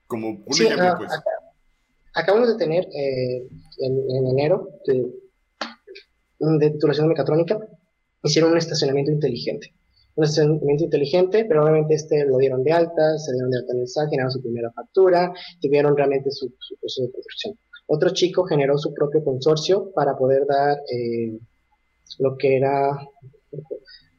como 0.07 0.43
un 0.45 0.55
ejemplo, 0.55 0.89
ah, 0.89 0.95
pues. 0.99 1.13
acabamos 2.13 2.49
de 2.49 2.57
tener 2.57 2.85
eh, 2.85 3.49
en, 3.79 4.27
enero 4.27 4.69
de, 4.87 5.11
de 6.39 6.71
titulación 6.71 7.09
mecatrónica, 7.09 7.59
hicieron 8.23 8.53
un 8.53 8.59
estacionamiento 8.59 9.13
inteligente. 9.13 9.73
Un 10.17 10.25
estacionamiento 10.25 10.85
inteligente, 10.85 11.45
pero 11.47 11.63
obviamente 11.63 11.95
este 11.95 12.25
lo 12.25 12.39
dieron 12.39 12.63
de 12.63 12.73
alta, 12.73 13.19
se 13.19 13.33
dieron 13.33 13.51
de 13.51 13.59
alta 13.59 13.73
en 13.73 13.81
el 13.81 13.89
SAT, 13.89 14.11
generaron 14.11 14.33
su 14.33 14.43
primera 14.43 14.71
factura, 14.73 15.33
tuvieron 15.61 15.97
realmente 15.97 16.31
su, 16.31 16.53
su 16.59 16.77
proceso 16.77 17.03
de 17.03 17.13
construcción. 17.13 17.59
Otro 17.87 18.11
chico 18.11 18.45
generó 18.45 18.79
su 18.79 18.95
propio 18.95 19.23
consorcio 19.23 19.93
para 19.93 20.17
poder 20.17 20.47
dar 20.47 20.79
eh, 20.91 21.39
lo 22.19 22.37
que 22.37 22.57
era 22.57 22.97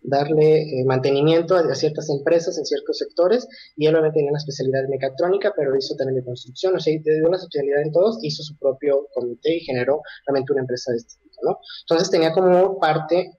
darle 0.08 0.62
eh, 0.62 0.86
mantenimiento 0.86 1.56
a, 1.56 1.76
ciertas 1.76 2.10
empresas 2.10 2.58
en 2.58 2.66
ciertos 2.66 2.98
sectores 2.98 3.48
y 3.76 3.88
él 3.88 3.96
obviamente 3.96 4.18
tenía 4.18 4.32
una 4.32 4.38
especialidad 4.38 4.84
de 4.84 4.90
mecatrónica, 4.90 5.54
pero 5.56 5.76
hizo 5.76 5.96
también 5.96 6.18
de 6.18 6.26
construcción, 6.26 6.76
o 6.76 6.80
sea, 6.80 6.94
dio 6.94 7.28
una 7.28 7.38
especialidad 7.38 7.82
en 7.82 7.92
todos, 7.92 8.20
hizo 8.22 8.44
su 8.44 8.56
propio 8.58 9.08
comité 9.14 9.56
y 9.56 9.60
generó 9.62 10.02
realmente 10.28 10.54
una 10.54 10.62
empresa 10.62 10.92
de 10.92 10.98
este 10.98 11.16
tipo, 11.24 11.36
¿no? 11.44 11.60
Entonces 11.82 12.10
tenía 12.10 12.32
como 12.34 12.80
parte 12.80 13.32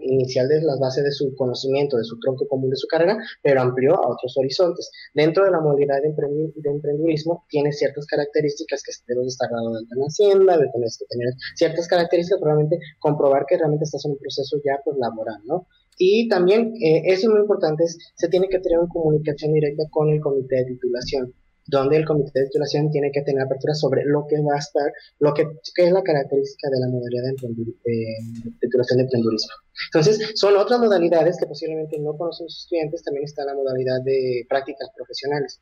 inicial 0.00 0.48
de 0.48 0.62
las 0.62 0.78
bases 0.78 1.04
de 1.04 1.12
su 1.12 1.34
conocimiento, 1.36 1.96
de 1.96 2.04
su 2.04 2.18
tronco 2.18 2.46
común 2.48 2.70
de 2.70 2.76
su 2.76 2.86
carrera, 2.86 3.16
pero 3.42 3.60
amplió 3.60 3.94
a 3.94 4.12
otros 4.12 4.34
horizontes. 4.36 4.90
Dentro 5.14 5.44
de 5.44 5.50
la 5.50 5.60
modalidad 5.60 5.96
de, 6.02 6.08
emprendedurismo 6.08 7.44
tiene 7.48 7.72
ciertas 7.72 8.06
características 8.06 8.82
que 8.82 8.92
debes 9.06 9.28
estar 9.28 9.50
dado 9.50 9.72
de 9.72 9.96
la 9.96 10.06
hacienda, 10.06 10.58
de 10.58 10.68
tener 10.72 10.88
que 10.98 11.06
tener 11.08 11.28
ciertas 11.56 11.88
características, 11.88 12.40
probablemente 12.40 12.78
comprobar 12.98 13.44
que 13.46 13.56
realmente 13.56 13.84
estás 13.84 14.04
en 14.04 14.12
un 14.12 14.18
proceso 14.18 14.56
ya 14.64 14.80
pues 14.84 14.96
laboral, 14.98 15.40
¿no? 15.44 15.66
Y 15.98 16.28
también, 16.28 16.72
eh, 16.82 17.02
eso 17.06 17.28
es 17.28 17.28
muy 17.28 17.40
importante, 17.40 17.84
se 17.86 18.28
tiene 18.28 18.48
que 18.48 18.58
tener 18.58 18.78
una 18.78 18.88
comunicación 18.88 19.52
directa 19.52 19.84
con 19.90 20.08
el 20.08 20.20
comité 20.20 20.56
de 20.56 20.64
titulación 20.64 21.34
donde 21.66 21.96
el 21.96 22.04
comité 22.04 22.40
de 22.40 22.46
titulación 22.46 22.90
tiene 22.90 23.10
que 23.12 23.22
tener 23.22 23.42
apertura 23.42 23.74
sobre 23.74 24.04
lo 24.04 24.26
que 24.26 24.36
va 24.40 24.56
a 24.56 24.58
estar, 24.58 24.92
lo 25.20 25.32
que, 25.34 25.46
es 25.76 25.92
la 25.92 26.02
característica 26.02 26.68
de 26.70 26.80
la 26.80 26.88
modalidad 26.88 27.22
de, 27.24 28.14
titulación 28.60 28.98
de 28.98 29.04
emprendurismo. 29.04 29.52
Entonces, 29.92 30.32
son 30.34 30.56
otras 30.56 30.80
modalidades 30.80 31.36
que 31.38 31.46
posiblemente 31.46 31.98
no 31.98 32.16
conocen 32.16 32.46
los 32.46 32.64
estudiantes, 32.64 33.02
también 33.02 33.24
está 33.24 33.44
la 33.44 33.54
modalidad 33.54 34.02
de 34.02 34.44
prácticas 34.48 34.88
profesionales. 34.96 35.60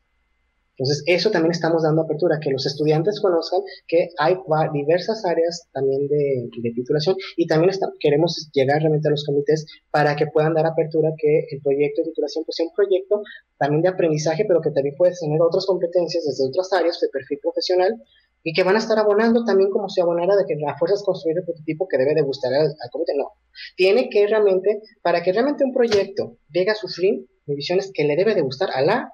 Entonces, 0.80 1.04
eso 1.04 1.30
también 1.30 1.52
estamos 1.52 1.82
dando 1.82 2.00
apertura, 2.00 2.40
que 2.40 2.50
los 2.50 2.64
estudiantes 2.64 3.20
conozcan 3.20 3.60
que 3.86 4.08
hay 4.16 4.38
diversas 4.72 5.26
áreas 5.26 5.68
también 5.72 6.08
de, 6.08 6.48
titulación 6.74 7.16
y 7.36 7.46
también 7.46 7.70
queremos 7.98 8.48
llegar 8.54 8.78
realmente 8.78 9.08
a 9.08 9.10
los 9.10 9.26
comités 9.26 9.66
para 9.90 10.16
que 10.16 10.26
puedan 10.28 10.54
dar 10.54 10.64
apertura 10.64 11.10
que 11.18 11.48
el 11.50 11.60
proyecto 11.60 12.00
de 12.00 12.08
titulación 12.08 12.44
pues 12.46 12.56
sea 12.56 12.64
un 12.64 12.72
proyecto 12.72 13.22
también 13.58 13.82
de 13.82 13.88
aprendizaje, 13.90 14.46
pero 14.48 14.62
que 14.62 14.70
también 14.70 14.96
puede 14.96 15.12
tener 15.12 15.38
otras 15.42 15.66
competencias 15.66 16.24
desde 16.24 16.48
otras 16.48 16.72
áreas 16.72 16.98
de 16.98 17.08
perfil 17.08 17.40
profesional 17.42 18.02
y 18.42 18.54
que 18.54 18.62
van 18.62 18.76
a 18.76 18.78
estar 18.78 18.98
abonando 18.98 19.44
también 19.44 19.68
como 19.68 19.90
si 19.90 20.00
abonara 20.00 20.34
de 20.34 20.46
que 20.46 20.56
la 20.56 20.78
fuerza 20.78 20.94
es 20.94 21.02
construir 21.02 21.36
el 21.36 21.44
prototipo 21.44 21.88
que 21.88 21.98
debe 21.98 22.14
de 22.14 22.22
gustar 22.22 22.54
al, 22.54 22.74
comité. 22.90 23.12
No, 23.18 23.32
tiene 23.76 24.08
que 24.08 24.26
realmente, 24.26 24.80
para 25.02 25.22
que 25.22 25.30
realmente 25.30 25.62
un 25.62 25.74
proyecto 25.74 26.38
llegue 26.48 26.70
a 26.70 26.74
su 26.74 26.88
fin, 26.88 27.28
mi 27.44 27.54
visión 27.54 27.78
es 27.78 27.92
que 27.92 28.04
le 28.04 28.16
debe 28.16 28.34
de 28.34 28.40
gustar 28.40 28.70
a 28.72 28.80
la 28.80 29.12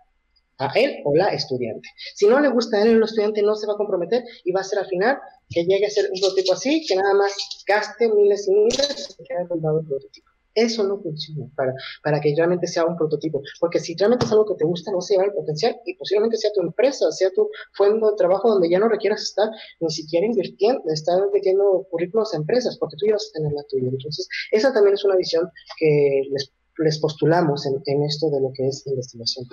a 0.59 0.73
él 0.75 0.97
o 1.05 1.15
la 1.15 1.29
estudiante. 1.29 1.89
Si 2.15 2.27
no 2.27 2.41
le 2.41 2.49
gusta 2.49 2.79
a 2.79 2.83
él 2.83 2.99
la 2.99 3.07
estudiante, 3.07 3.43
no 3.43 3.55
se 3.55 3.67
va 3.67 3.75
a 3.75 3.77
comprometer 3.77 4.25
y 4.45 4.53
va 4.53 4.61
a 4.61 4.65
ser 4.65 4.79
al 4.79 4.87
final 4.87 5.19
que 5.49 5.65
llegue 5.65 5.87
a 5.87 5.91
ser 5.91 6.11
un 6.13 6.21
prototipo 6.21 6.55
así, 6.55 6.85
que 6.87 6.97
nada 6.97 7.15
más 7.15 7.33
gaste 7.67 8.09
miles 8.09 8.49
y 8.49 8.53
miles 8.53 9.17
y 9.19 9.25
quede 9.25 9.43
el 9.43 9.49
prototipo. 9.49 10.31
Eso 10.55 10.85
no 10.85 10.99
funciona 10.99 11.47
para, 11.55 11.75
para 12.03 12.19
que 12.19 12.35
realmente 12.35 12.67
sea 12.67 12.87
un 12.87 12.97
prototipo, 12.97 13.43
porque 13.61 13.79
si 13.79 13.95
realmente 13.95 14.25
es 14.25 14.33
algo 14.33 14.47
que 14.47 14.55
te 14.55 14.65
gusta, 14.65 14.91
no 14.91 15.03
se 15.03 15.19
va 15.19 15.25
a 15.25 15.31
potencial 15.31 15.79
y 15.85 15.95
posiblemente 15.97 16.39
sea 16.39 16.51
tu 16.55 16.63
empresa, 16.63 17.13
sea 17.13 17.31
tu 17.31 17.51
fuente 17.75 18.07
de 18.07 18.13
trabajo 18.17 18.49
donde 18.49 18.71
ya 18.71 18.79
no 18.79 18.89
requieras 18.89 19.21
estar 19.21 19.51
ni 19.81 19.91
siquiera 19.91 20.25
invirtiendo, 20.25 20.81
estar 20.87 21.21
metiendo 21.31 21.87
currículos 21.91 22.33
a 22.33 22.39
empresas, 22.39 22.79
porque 22.79 22.97
tú 22.99 23.05
ya 23.05 23.13
vas 23.13 23.29
a 23.29 23.39
tener 23.39 23.53
la 23.53 23.65
tuya. 23.65 23.91
Entonces, 23.91 24.27
esa 24.51 24.73
también 24.73 24.95
es 24.95 25.05
una 25.05 25.17
visión 25.17 25.47
que 25.79 26.23
les, 26.31 26.51
les 26.79 26.99
postulamos 27.01 27.67
en, 27.67 27.75
en 27.85 28.05
esto 28.05 28.31
de 28.31 28.41
lo 28.41 28.51
que 28.55 28.67
es 28.67 28.87
investigación 28.87 29.47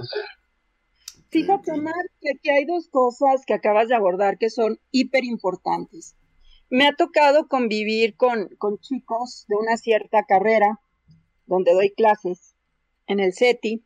Fíjate, 1.33 1.71
Omar, 1.71 1.95
que 2.21 2.29
aquí 2.29 2.51
hay 2.51 2.63
dos 2.65 2.89
cosas 2.89 3.43
que 3.47 3.55
acabas 3.55 3.87
de 3.87 3.95
abordar 3.95 4.37
que 4.37 4.51
son 4.51 4.79
hiper 4.91 5.25
importantes. 5.25 6.15
Me 6.69 6.85
ha 6.85 6.93
tocado 6.93 7.47
convivir 7.47 8.15
con, 8.15 8.49
chicos 8.81 9.45
de 9.47 9.55
una 9.55 9.77
cierta 9.77 10.25
carrera, 10.27 10.79
donde 11.47 11.73
doy 11.73 11.89
clases 11.89 12.53
en 13.07 13.19
el 13.19 13.33
CETI, 13.33 13.83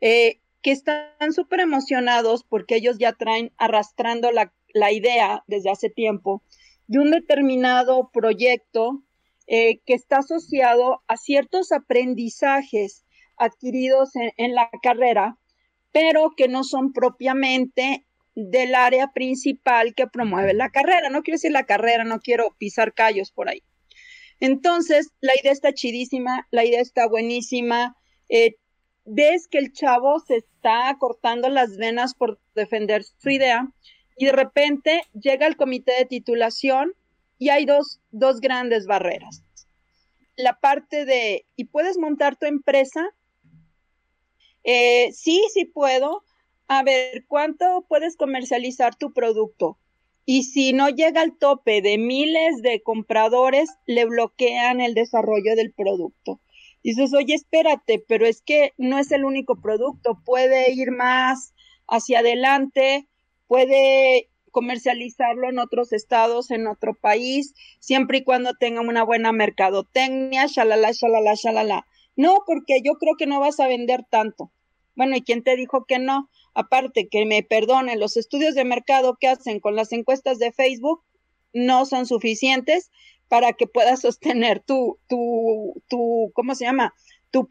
eh, 0.00 0.40
que 0.62 0.70
están 0.70 1.32
súper 1.32 1.58
emocionados 1.58 2.44
porque 2.44 2.76
ellos 2.76 2.96
ya 2.96 3.12
traen 3.12 3.50
arrastrando 3.58 4.30
la, 4.30 4.52
idea 4.92 5.42
desde 5.48 5.70
hace 5.70 5.90
tiempo 5.90 6.44
de 6.86 7.00
un 7.00 7.10
determinado 7.10 8.08
proyecto 8.12 9.02
eh, 9.48 9.80
que 9.84 9.94
está 9.94 10.18
asociado 10.18 11.02
a 11.08 11.16
ciertos 11.16 11.72
aprendizajes 11.72 13.04
adquiridos 13.36 14.12
en 14.14 14.54
la 14.54 14.70
carrera 14.80 15.40
pero 15.92 16.32
que 16.36 16.48
no 16.48 16.64
son 16.64 16.92
propiamente 16.92 18.06
del 18.34 18.74
área 18.74 19.12
principal 19.12 19.94
que 19.94 20.06
promueve 20.06 20.54
la 20.54 20.70
carrera. 20.70 21.10
No 21.10 21.22
quiero 21.22 21.36
decir 21.36 21.52
la 21.52 21.66
carrera, 21.66 22.04
no 22.04 22.20
quiero 22.20 22.54
pisar 22.58 22.94
callos 22.94 23.30
por 23.30 23.48
ahí. 23.48 23.62
Entonces, 24.40 25.12
la 25.20 25.32
idea 25.40 25.52
está 25.52 25.72
chidísima, 25.72 26.48
la 26.50 26.64
idea 26.64 26.80
está 26.80 27.06
buenísima. 27.06 27.96
Eh, 28.28 28.56
ves 29.04 29.46
que 29.48 29.58
el 29.58 29.72
chavo 29.72 30.18
se 30.20 30.36
está 30.36 30.96
cortando 30.98 31.48
las 31.48 31.76
venas 31.76 32.14
por 32.14 32.40
defender 32.54 33.04
su 33.04 33.30
idea 33.30 33.68
y 34.16 34.26
de 34.26 34.32
repente 34.32 35.02
llega 35.12 35.46
el 35.46 35.56
comité 35.56 35.92
de 35.98 36.06
titulación 36.06 36.92
y 37.38 37.50
hay 37.50 37.66
dos, 37.66 38.00
dos 38.10 38.40
grandes 38.40 38.86
barreras. 38.86 39.44
La 40.36 40.58
parte 40.58 41.04
de, 41.04 41.46
¿y 41.56 41.64
puedes 41.64 41.98
montar 41.98 42.36
tu 42.36 42.46
empresa? 42.46 43.04
Eh, 44.64 45.12
sí, 45.12 45.42
sí 45.52 45.64
puedo. 45.64 46.22
A 46.68 46.82
ver, 46.82 47.24
¿cuánto 47.28 47.84
puedes 47.88 48.16
comercializar 48.16 48.96
tu 48.96 49.12
producto? 49.12 49.78
Y 50.24 50.44
si 50.44 50.72
no 50.72 50.88
llega 50.88 51.20
al 51.20 51.36
tope 51.36 51.82
de 51.82 51.98
miles 51.98 52.62
de 52.62 52.82
compradores, 52.82 53.70
le 53.86 54.04
bloquean 54.04 54.80
el 54.80 54.94
desarrollo 54.94 55.56
del 55.56 55.72
producto. 55.72 56.40
Dices, 56.82 57.12
oye, 57.14 57.34
espérate, 57.34 58.04
pero 58.08 58.26
es 58.26 58.42
que 58.42 58.72
no 58.78 58.98
es 58.98 59.12
el 59.12 59.24
único 59.24 59.60
producto, 59.60 60.20
puede 60.24 60.72
ir 60.72 60.90
más 60.90 61.54
hacia 61.88 62.20
adelante, 62.20 63.08
puede 63.46 64.28
comercializarlo 64.50 65.48
en 65.48 65.58
otros 65.58 65.92
estados, 65.92 66.50
en 66.50 66.66
otro 66.66 66.94
país, 66.94 67.54
siempre 67.80 68.18
y 68.18 68.24
cuando 68.24 68.54
tenga 68.54 68.80
una 68.80 69.02
buena 69.02 69.32
mercadotecnia, 69.32 70.46
shalala, 70.46 70.90
shalala, 70.92 71.34
shalala. 71.34 71.86
No, 72.16 72.42
porque 72.46 72.80
yo 72.84 72.94
creo 72.94 73.16
que 73.16 73.26
no 73.26 73.40
vas 73.40 73.60
a 73.60 73.68
vender 73.68 74.04
tanto. 74.08 74.52
Bueno, 74.94 75.16
¿y 75.16 75.22
quién 75.22 75.42
te 75.42 75.56
dijo 75.56 75.84
que 75.86 75.98
no? 75.98 76.28
Aparte, 76.54 77.08
que 77.08 77.24
me 77.24 77.42
perdonen, 77.42 77.98
los 77.98 78.16
estudios 78.16 78.54
de 78.54 78.64
mercado 78.64 79.16
que 79.18 79.28
hacen 79.28 79.60
con 79.60 79.74
las 79.74 79.92
encuestas 79.92 80.38
de 80.38 80.52
Facebook 80.52 81.02
no 81.54 81.86
son 81.86 82.06
suficientes 82.06 82.90
para 83.28 83.52
que 83.54 83.66
puedas 83.66 84.00
sostener 84.02 84.60
tu, 84.60 84.98
tu, 85.08 85.82
tu 85.88 86.30
¿cómo 86.34 86.54
se 86.54 86.64
llama? 86.64 86.94
Tu, 87.30 87.48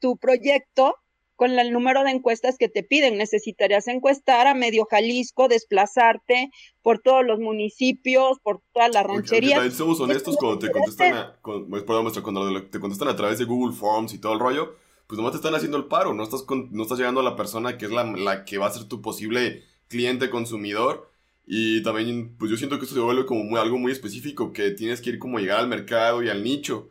tu 0.00 0.16
proyecto 0.16 0.96
con 1.40 1.58
el 1.58 1.72
número 1.72 2.04
de 2.04 2.10
encuestas 2.10 2.58
que 2.58 2.68
te 2.68 2.82
piden. 2.82 3.16
Necesitarías 3.16 3.88
encuestar 3.88 4.46
a 4.46 4.52
medio 4.52 4.84
Jalisco, 4.84 5.48
desplazarte 5.48 6.50
por 6.82 6.98
todos 6.98 7.24
los 7.24 7.40
municipios, 7.40 8.38
por 8.42 8.60
todas 8.74 8.92
las 8.92 9.06
rancherías. 9.06 9.72
somos 9.72 9.98
honestos 10.00 10.36
cuando 10.36 10.58
te 10.58 10.70
contestan 10.70 11.14
a, 11.14 11.38
pues, 11.40 11.82
cuando 11.82 12.62
te 12.68 12.78
contestan 12.78 13.08
a 13.08 13.16
través 13.16 13.38
de 13.38 13.46
Google 13.46 13.74
Forms 13.74 14.12
y 14.12 14.18
todo 14.18 14.34
el 14.34 14.38
rollo 14.38 14.76
pues 15.06 15.16
nomás 15.16 15.32
te 15.32 15.38
están 15.38 15.54
haciendo 15.54 15.78
el 15.78 15.86
paro, 15.86 16.12
no 16.12 16.22
estás, 16.22 16.44
no 16.70 16.82
estás 16.82 16.98
llegando 16.98 17.20
a 17.20 17.24
la 17.24 17.36
persona 17.36 17.78
que 17.78 17.86
es 17.86 17.90
la, 17.90 18.04
la, 18.04 18.44
que 18.44 18.58
va 18.58 18.66
a 18.66 18.70
ser 18.70 18.84
tu 18.84 19.00
posible 19.00 19.64
cliente 19.88 20.28
consumidor. 20.28 21.10
Y 21.46 21.82
también, 21.82 22.36
pues 22.38 22.50
yo 22.50 22.58
siento 22.58 22.76
que 22.78 22.84
esto 22.84 22.94
se 22.94 23.00
vuelve 23.00 23.24
como 23.24 23.42
muy, 23.44 23.58
algo 23.58 23.78
muy 23.78 23.90
específico, 23.90 24.52
que 24.52 24.70
tienes 24.72 25.00
que 25.00 25.10
ir 25.10 25.18
como 25.18 25.38
llegar 25.38 25.58
al 25.58 25.68
mercado 25.68 26.22
y 26.22 26.28
al 26.28 26.44
nicho. 26.44 26.90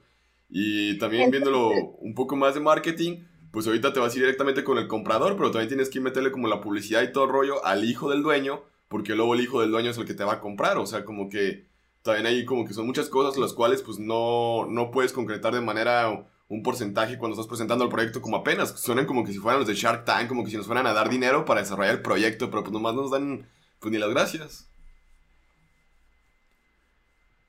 Y 0.49 0.97
también 0.97 1.29
viéndolo 1.29 1.69
un 1.99 2.13
poco 2.15 2.35
más 2.35 2.55
de 2.55 2.59
marketing, 2.59 3.19
pues 3.51 3.65
ahorita 3.67 3.93
te 3.93 3.99
vas 3.99 4.13
a 4.13 4.17
ir 4.17 4.23
directamente 4.23 4.63
con 4.63 4.77
el 4.77 4.87
comprador, 4.87 5.35
pero 5.35 5.51
también 5.51 5.69
tienes 5.69 5.89
que 5.89 5.99
meterle 5.99 6.31
como 6.31 6.47
la 6.47 6.61
publicidad 6.61 7.01
y 7.01 7.11
todo 7.11 7.25
el 7.25 7.31
rollo 7.31 7.65
al 7.65 7.83
hijo 7.83 8.09
del 8.09 8.21
dueño, 8.21 8.63
porque 8.87 9.15
luego 9.15 9.33
el 9.33 9.41
hijo 9.41 9.61
del 9.61 9.71
dueño 9.71 9.89
es 9.89 9.97
el 9.97 10.05
que 10.05 10.13
te 10.13 10.23
va 10.23 10.33
a 10.33 10.39
comprar. 10.39 10.77
O 10.77 10.85
sea, 10.85 11.05
como 11.05 11.29
que 11.29 11.65
también 12.01 12.25
hay 12.25 12.45
como 12.45 12.65
que 12.65 12.73
son 12.73 12.85
muchas 12.85 13.09
cosas 13.09 13.37
las 13.37 13.53
cuales 13.53 13.81
pues 13.81 13.99
no, 13.99 14.65
no 14.67 14.91
puedes 14.91 15.13
concretar 15.13 15.53
de 15.53 15.61
manera 15.61 16.27
un 16.47 16.63
porcentaje 16.63 17.17
cuando 17.17 17.35
estás 17.35 17.47
presentando 17.47 17.83
el 17.83 17.91
proyecto 17.91 18.21
como 18.21 18.37
apenas. 18.37 18.79
Suenan 18.79 19.05
como 19.05 19.23
que 19.23 19.31
si 19.31 19.37
fueran 19.37 19.59
los 19.59 19.67
de 19.67 19.75
Shark 19.75 20.05
Tank, 20.05 20.27
como 20.27 20.43
que 20.43 20.51
si 20.51 20.57
nos 20.57 20.65
fueran 20.65 20.87
a 20.87 20.93
dar 20.93 21.09
dinero 21.09 21.45
para 21.45 21.61
desarrollar 21.61 21.95
el 21.95 22.01
proyecto, 22.01 22.49
pero 22.49 22.63
pues 22.63 22.73
nomás 22.73 22.95
nos 22.95 23.11
dan 23.11 23.47
pues 23.79 23.91
ni 23.91 23.97
las 23.97 24.09
gracias. 24.09 24.69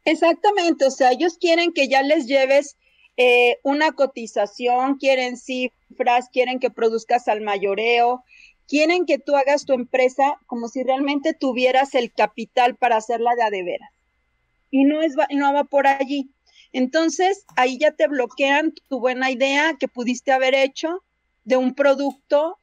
Exactamente, 0.05 0.87
o 0.87 0.91
sea, 0.91 1.13
ellos 1.13 1.37
quieren 1.39 1.73
que 1.73 1.89
ya 1.89 2.03
les 2.03 2.27
lleves 2.27 2.77
eh, 3.23 3.59
una 3.65 3.93
cotización, 3.93 4.97
quieren 4.97 5.37
cifras, 5.37 6.31
quieren 6.33 6.59
que 6.59 6.71
produzcas 6.71 7.29
al 7.29 7.43
mayoreo, 7.43 8.25
quieren 8.67 9.05
que 9.05 9.19
tú 9.19 9.37
hagas 9.37 9.67
tu 9.67 9.75
empresa 9.75 10.41
como 10.47 10.69
si 10.69 10.83
realmente 10.83 11.35
tuvieras 11.35 11.95
el 11.95 12.15
capital 12.15 12.77
para 12.77 12.97
hacerla 12.97 13.35
de 13.35 13.43
a 13.43 13.51
de 13.51 13.63
veras. 13.63 13.91
Y 14.71 14.85
no, 14.85 15.03
es, 15.03 15.17
no 15.33 15.53
va 15.53 15.65
por 15.65 15.87
allí. 15.87 16.31
Entonces, 16.73 17.45
ahí 17.57 17.77
ya 17.77 17.91
te 17.91 18.09
bloquean 18.09 18.73
tu 18.89 19.01
buena 19.01 19.31
idea 19.31 19.77
que 19.79 19.87
pudiste 19.87 20.33
haber 20.33 20.55
hecho 20.55 21.05
de 21.45 21.59
un 21.59 21.75
producto 21.75 22.57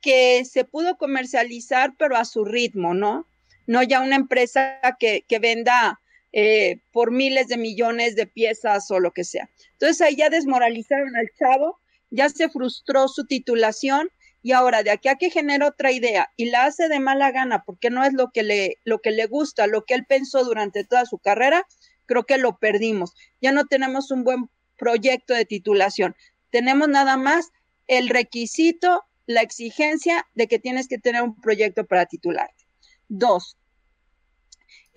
que 0.00 0.44
se 0.44 0.62
pudo 0.62 0.96
comercializar, 0.96 1.94
pero 1.98 2.16
a 2.16 2.24
su 2.24 2.44
ritmo, 2.44 2.94
¿no? 2.94 3.26
No 3.66 3.82
ya 3.82 4.00
una 4.00 4.14
empresa 4.14 4.78
que, 5.00 5.24
venda 5.40 5.98
eh, 6.32 6.82
por 6.92 7.10
miles 7.10 7.48
de 7.48 7.56
millones 7.56 8.16
de 8.16 8.26
piezas 8.26 8.90
o 8.90 9.00
lo 9.00 9.12
que 9.12 9.24
sea. 9.24 9.48
Entonces 9.72 10.00
ahí 10.00 10.16
ya 10.16 10.30
desmoralizaron 10.30 11.16
al 11.16 11.30
chavo, 11.38 11.80
ya 12.10 12.28
se 12.28 12.48
frustró 12.48 13.08
su 13.08 13.26
titulación 13.26 14.10
y 14.42 14.52
ahora 14.52 14.82
de 14.82 14.90
aquí 14.90 15.08
a 15.08 15.16
que 15.16 15.30
genera 15.30 15.66
otra 15.66 15.90
idea 15.92 16.30
y 16.36 16.50
la 16.50 16.64
hace 16.64 16.88
de 16.88 17.00
mala 17.00 17.32
gana 17.32 17.64
porque 17.64 17.90
no 17.90 18.04
es 18.04 18.12
lo 18.12 18.30
que 18.30 18.42
le, 18.42 18.76
lo 18.84 19.00
que 19.00 19.10
le 19.10 19.26
gusta, 19.26 19.66
lo 19.66 19.84
que 19.84 19.94
él 19.94 20.04
pensó 20.06 20.44
durante 20.44 20.84
toda 20.84 21.06
su 21.06 21.18
carrera, 21.18 21.66
creo 22.06 22.24
que 22.24 22.38
lo 22.38 22.58
perdimos. 22.58 23.14
Ya 23.40 23.52
no 23.52 23.66
tenemos 23.66 24.10
un 24.10 24.24
buen 24.24 24.50
proyecto 24.76 25.34
de 25.34 25.44
titulación. 25.44 26.14
Tenemos 26.50 26.88
nada 26.88 27.16
más 27.16 27.50
el 27.86 28.08
requisito, 28.08 29.04
la 29.26 29.42
exigencia 29.42 30.26
de 30.34 30.46
que 30.46 30.58
tienes 30.58 30.88
que 30.88 30.98
tener 30.98 31.22
un 31.22 31.40
proyecto 31.40 31.86
para 31.86 32.06
titularte. 32.06 32.64
Dos, 33.08 33.56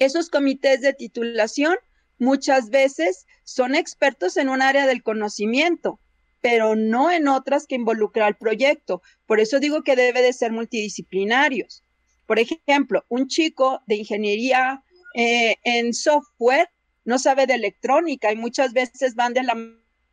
esos 0.01 0.29
comités 0.29 0.81
de 0.81 0.93
titulación 0.93 1.75
muchas 2.17 2.71
veces 2.71 3.27
son 3.43 3.75
expertos 3.75 4.35
en 4.35 4.49
un 4.49 4.61
área 4.61 4.87
del 4.87 5.03
conocimiento, 5.03 5.99
pero 6.41 6.75
no 6.75 7.11
en 7.11 7.27
otras 7.27 7.67
que 7.67 7.75
involucra 7.75 8.25
al 8.25 8.35
proyecto. 8.35 9.03
Por 9.27 9.39
eso 9.39 9.59
digo 9.59 9.83
que 9.83 9.95
debe 9.95 10.23
de 10.23 10.33
ser 10.33 10.51
multidisciplinarios. 10.51 11.83
Por 12.25 12.39
ejemplo, 12.39 13.05
un 13.09 13.27
chico 13.27 13.83
de 13.85 13.97
ingeniería 13.97 14.83
eh, 15.15 15.57
en 15.63 15.93
software 15.93 16.69
no 17.05 17.19
sabe 17.19 17.45
de 17.45 17.53
electrónica 17.53 18.31
y 18.31 18.35
muchas 18.35 18.73
veces 18.73 19.13
van 19.13 19.33
de 19.33 19.43
la 19.43 19.55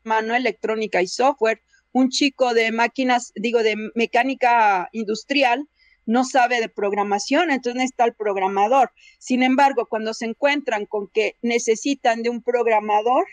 mano 0.05 0.35
electrónica 0.35 1.01
y 1.01 1.07
software. 1.07 1.63
Un 1.93 2.11
chico 2.11 2.53
de 2.53 2.73
máquinas, 2.73 3.33
digo, 3.37 3.63
de 3.63 3.77
mecánica 3.95 4.91
industrial, 4.93 5.67
no 6.09 6.25
sabe 6.25 6.59
de 6.59 6.71
programación, 6.71 7.51
entonces 7.51 7.75
necesita 7.75 8.07
el 8.07 8.15
programador. 8.15 8.93
Sin 9.19 9.43
embargo, 9.43 9.85
cuando 9.85 10.15
se 10.15 10.25
encuentran 10.25 10.87
con 10.87 11.09
que 11.09 11.37
necesitan 11.43 12.23
de 12.23 12.31
un 12.31 12.43
programador, 12.43 13.27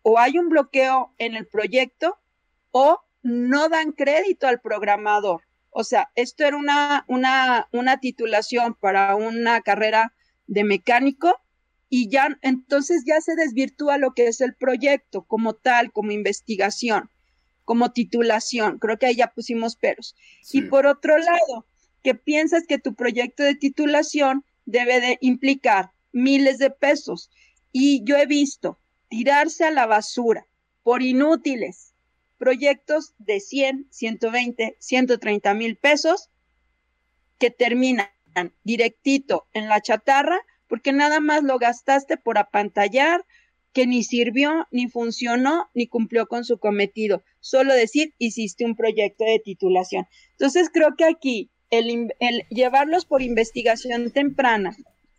o 0.00 0.18
hay 0.18 0.38
un 0.38 0.48
bloqueo 0.48 1.12
en 1.18 1.34
el 1.34 1.46
proyecto 1.46 2.16
o 2.70 3.00
no 3.22 3.68
dan 3.68 3.92
crédito 3.92 4.46
al 4.46 4.62
programador. 4.62 5.42
O 5.68 5.84
sea, 5.84 6.10
esto 6.14 6.46
era 6.46 6.56
una, 6.56 7.04
una, 7.06 7.68
una 7.70 8.00
titulación 8.00 8.74
para 8.74 9.14
una 9.14 9.60
carrera 9.60 10.14
de 10.46 10.64
mecánico 10.64 11.38
y 11.90 12.08
ya 12.08 12.38
entonces 12.40 13.04
ya 13.06 13.20
se 13.20 13.34
desvirtúa 13.34 13.98
lo 13.98 14.14
que 14.14 14.28
es 14.28 14.40
el 14.40 14.54
proyecto 14.54 15.24
como 15.24 15.52
tal, 15.52 15.92
como 15.92 16.12
investigación, 16.12 17.10
como 17.66 17.92
titulación. 17.92 18.78
Creo 18.78 18.98
que 18.98 19.06
ahí 19.06 19.16
ya 19.16 19.34
pusimos 19.34 19.76
peros. 19.76 20.16
Y 20.52 20.62
por 20.62 20.86
otro 20.86 21.18
lado, 21.18 21.66
que 22.02 22.14
piensas 22.14 22.64
que 22.66 22.78
tu 22.78 22.94
proyecto 22.94 23.42
de 23.42 23.56
titulación 23.56 24.44
debe 24.64 25.00
de 25.00 25.18
implicar 25.20 25.90
miles 26.12 26.56
de 26.56 26.70
pesos. 26.70 27.30
Y 27.72 28.02
yo 28.04 28.16
he 28.16 28.24
visto 28.24 28.78
tirarse 29.08 29.64
a 29.64 29.70
la 29.70 29.84
basura 29.84 30.46
por 30.82 31.02
inútiles 31.02 31.92
proyectos 32.38 33.14
de 33.18 33.40
100, 33.40 33.88
120, 33.90 34.76
130 34.78 35.54
mil 35.54 35.76
pesos 35.76 36.30
que 37.38 37.50
terminan 37.50 38.08
directito 38.62 39.48
en 39.52 39.68
la 39.68 39.80
chatarra 39.80 40.38
porque 40.68 40.92
nada 40.92 41.20
más 41.20 41.42
lo 41.42 41.58
gastaste 41.58 42.16
por 42.16 42.38
apantallar, 42.38 43.24
que 43.76 43.86
ni 43.86 44.04
sirvió, 44.04 44.66
ni 44.70 44.88
funcionó, 44.88 45.68
ni 45.74 45.86
cumplió 45.86 46.28
con 46.28 46.46
su 46.46 46.56
cometido. 46.56 47.22
Solo 47.40 47.74
decir, 47.74 48.14
hiciste 48.16 48.64
un 48.64 48.74
proyecto 48.74 49.26
de 49.26 49.38
titulación. 49.38 50.06
Entonces 50.30 50.70
creo 50.72 50.96
que 50.96 51.04
aquí 51.04 51.50
el, 51.68 52.08
llevarlos 52.48 53.04
por 53.04 53.20
investigación 53.20 54.10
temprana 54.12 54.74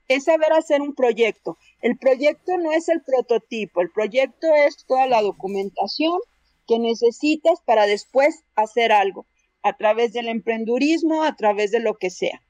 es 0.08 0.24
saber 0.24 0.54
hacer 0.54 0.82
un 0.82 0.96
proyecto. 0.96 1.60
El 1.84 2.00
proyecto 2.00 2.58
no 2.58 2.72
es 2.72 2.90
el 2.90 3.04
prototipo, 3.04 3.82
el 3.82 3.92
proyecto 3.92 4.48
es 4.66 4.84
toda 4.88 5.06
la 5.06 5.22
documentación 5.22 6.20
que 6.68 6.80
necesitas 6.80 7.62
para 7.64 7.86
después 7.86 8.44
hacer 8.56 8.92
algo, 8.92 9.28
a 9.62 9.78
través 9.78 10.14
del 10.14 10.30
emprendurismo, 10.30 11.22
a 11.22 11.36
través 11.36 11.70
de 11.70 11.80
lo 11.80 12.00
que 12.00 12.10
sea. 12.10 12.42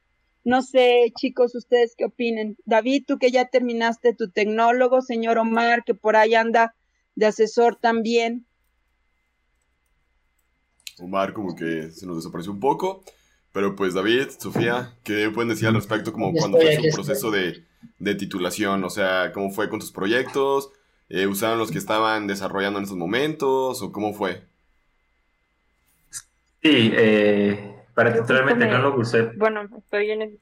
No 0.44 0.62
sé, 0.62 1.12
chicos, 1.20 1.56
ustedes 1.56 1.94
qué 1.98 2.06
opinen. 2.06 2.58
David, 2.66 3.04
tú 3.06 3.18
que 3.18 3.32
ya 3.32 3.46
terminaste 3.46 4.14
tu 4.14 4.30
tecnólogo, 4.30 5.02
señor 5.02 5.38
Omar, 5.38 5.84
que 5.84 5.94
por 5.94 6.16
ahí 6.16 6.36
anda 6.36 6.76
de 7.16 7.26
asesor 7.26 7.76
también. 7.76 8.46
Omar 11.00 11.34
como 11.34 11.56
que 11.56 11.92
se 11.92 12.06
nos 12.06 12.18
desapareció 12.18 12.52
un 12.52 12.60
poco. 12.60 13.04
Pero 13.58 13.76
pues 13.76 13.94
David, 13.94 14.28
Sofía, 14.38 14.94
¿qué 15.04 15.32
pueden 15.34 15.50
decir 15.50 15.68
al 15.68 15.74
respecto 15.74 16.14
como 16.14 16.32
cuando 16.32 16.60
fue 16.60 16.76
su 16.76 16.94
proceso 16.94 17.32
de, 17.32 17.66
titulación? 18.16 18.84
O 18.84 18.90
sea, 18.90 19.32
¿cómo 19.34 19.50
fue 19.52 19.68
con 19.68 19.80
tus 19.80 19.92
proyectos? 19.92 20.70
Eh, 21.10 21.26
¿Usaron 21.26 21.58
los 21.58 21.72
que 21.72 21.80
estaban 21.80 22.28
desarrollando 22.28 22.78
en 22.78 22.86
esos 22.86 22.98
momentos? 22.98 23.82
¿O 23.82 23.92
cómo 23.92 24.14
fue? 24.14 24.44
Sí, 26.62 26.92
eh, 26.94 27.77
para 27.98 28.14
titularmente 28.14 28.68
no 28.68 28.78
lo 28.78 28.96
usé. 28.96 29.24
Bueno, 29.36 29.68
estoy 29.76 30.12
en 30.12 30.22
el... 30.22 30.40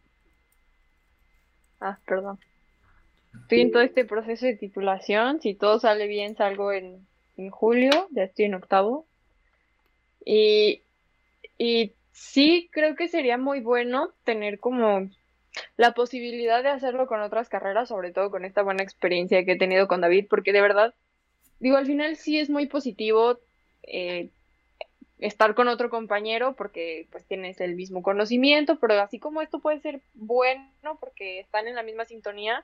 Ah, 1.80 1.98
perdón. 2.06 2.38
Estoy 3.44 3.62
en 3.62 3.72
todo 3.72 3.82
este 3.82 4.04
proceso 4.04 4.46
de 4.46 4.58
titulación. 4.58 5.42
Si 5.42 5.56
todo 5.56 5.80
sale 5.80 6.08
bien, 6.08 6.36
salgo 6.36 6.74
en, 6.74 7.08
en 7.38 7.50
julio, 7.50 8.10
ya 8.12 8.24
estoy 8.24 8.46
en 8.46 8.56
octavo. 8.56 9.06
Y, 10.26 10.82
y 11.58 11.94
Sí, 12.16 12.70
creo 12.72 12.96
que 12.96 13.10
sería 13.10 13.38
muy 13.38 13.60
bueno 13.60 14.14
tener 14.24 14.58
como 14.60 15.10
la 15.76 15.92
posibilidad 15.92 16.64
de 16.64 16.70
hacerlo 16.70 17.08
con 17.08 17.20
otras 17.20 17.50
carreras, 17.50 17.90
sobre 17.90 18.14
todo 18.14 18.32
con 18.32 18.46
esta 18.46 18.62
buena 18.62 18.84
experiencia 18.84 19.44
que 19.44 19.52
he 19.52 19.58
tenido 19.58 19.90
con 19.90 20.00
David, 20.00 20.28
porque 20.30 20.54
de 20.54 20.62
verdad, 20.62 20.94
digo, 21.60 21.76
al 21.76 21.86
final 21.86 22.16
sí 22.16 22.40
es 22.40 22.50
muy 22.50 22.68
positivo 22.68 23.38
eh, 23.84 24.30
estar 25.20 25.56
con 25.56 25.68
otro 25.68 25.90
compañero 25.90 26.56
porque 26.56 27.08
pues 27.12 27.26
tienes 27.26 27.62
el 27.62 27.76
mismo 27.76 28.04
conocimiento, 28.04 28.80
pero 28.80 29.00
así 29.02 29.20
como 29.20 29.42
esto 29.42 29.60
puede 29.60 29.80
ser 29.80 30.02
bueno 30.14 30.98
porque 31.00 31.40
están 31.40 31.68
en 31.68 31.76
la 31.76 31.84
misma 31.84 32.06
sintonía, 32.06 32.64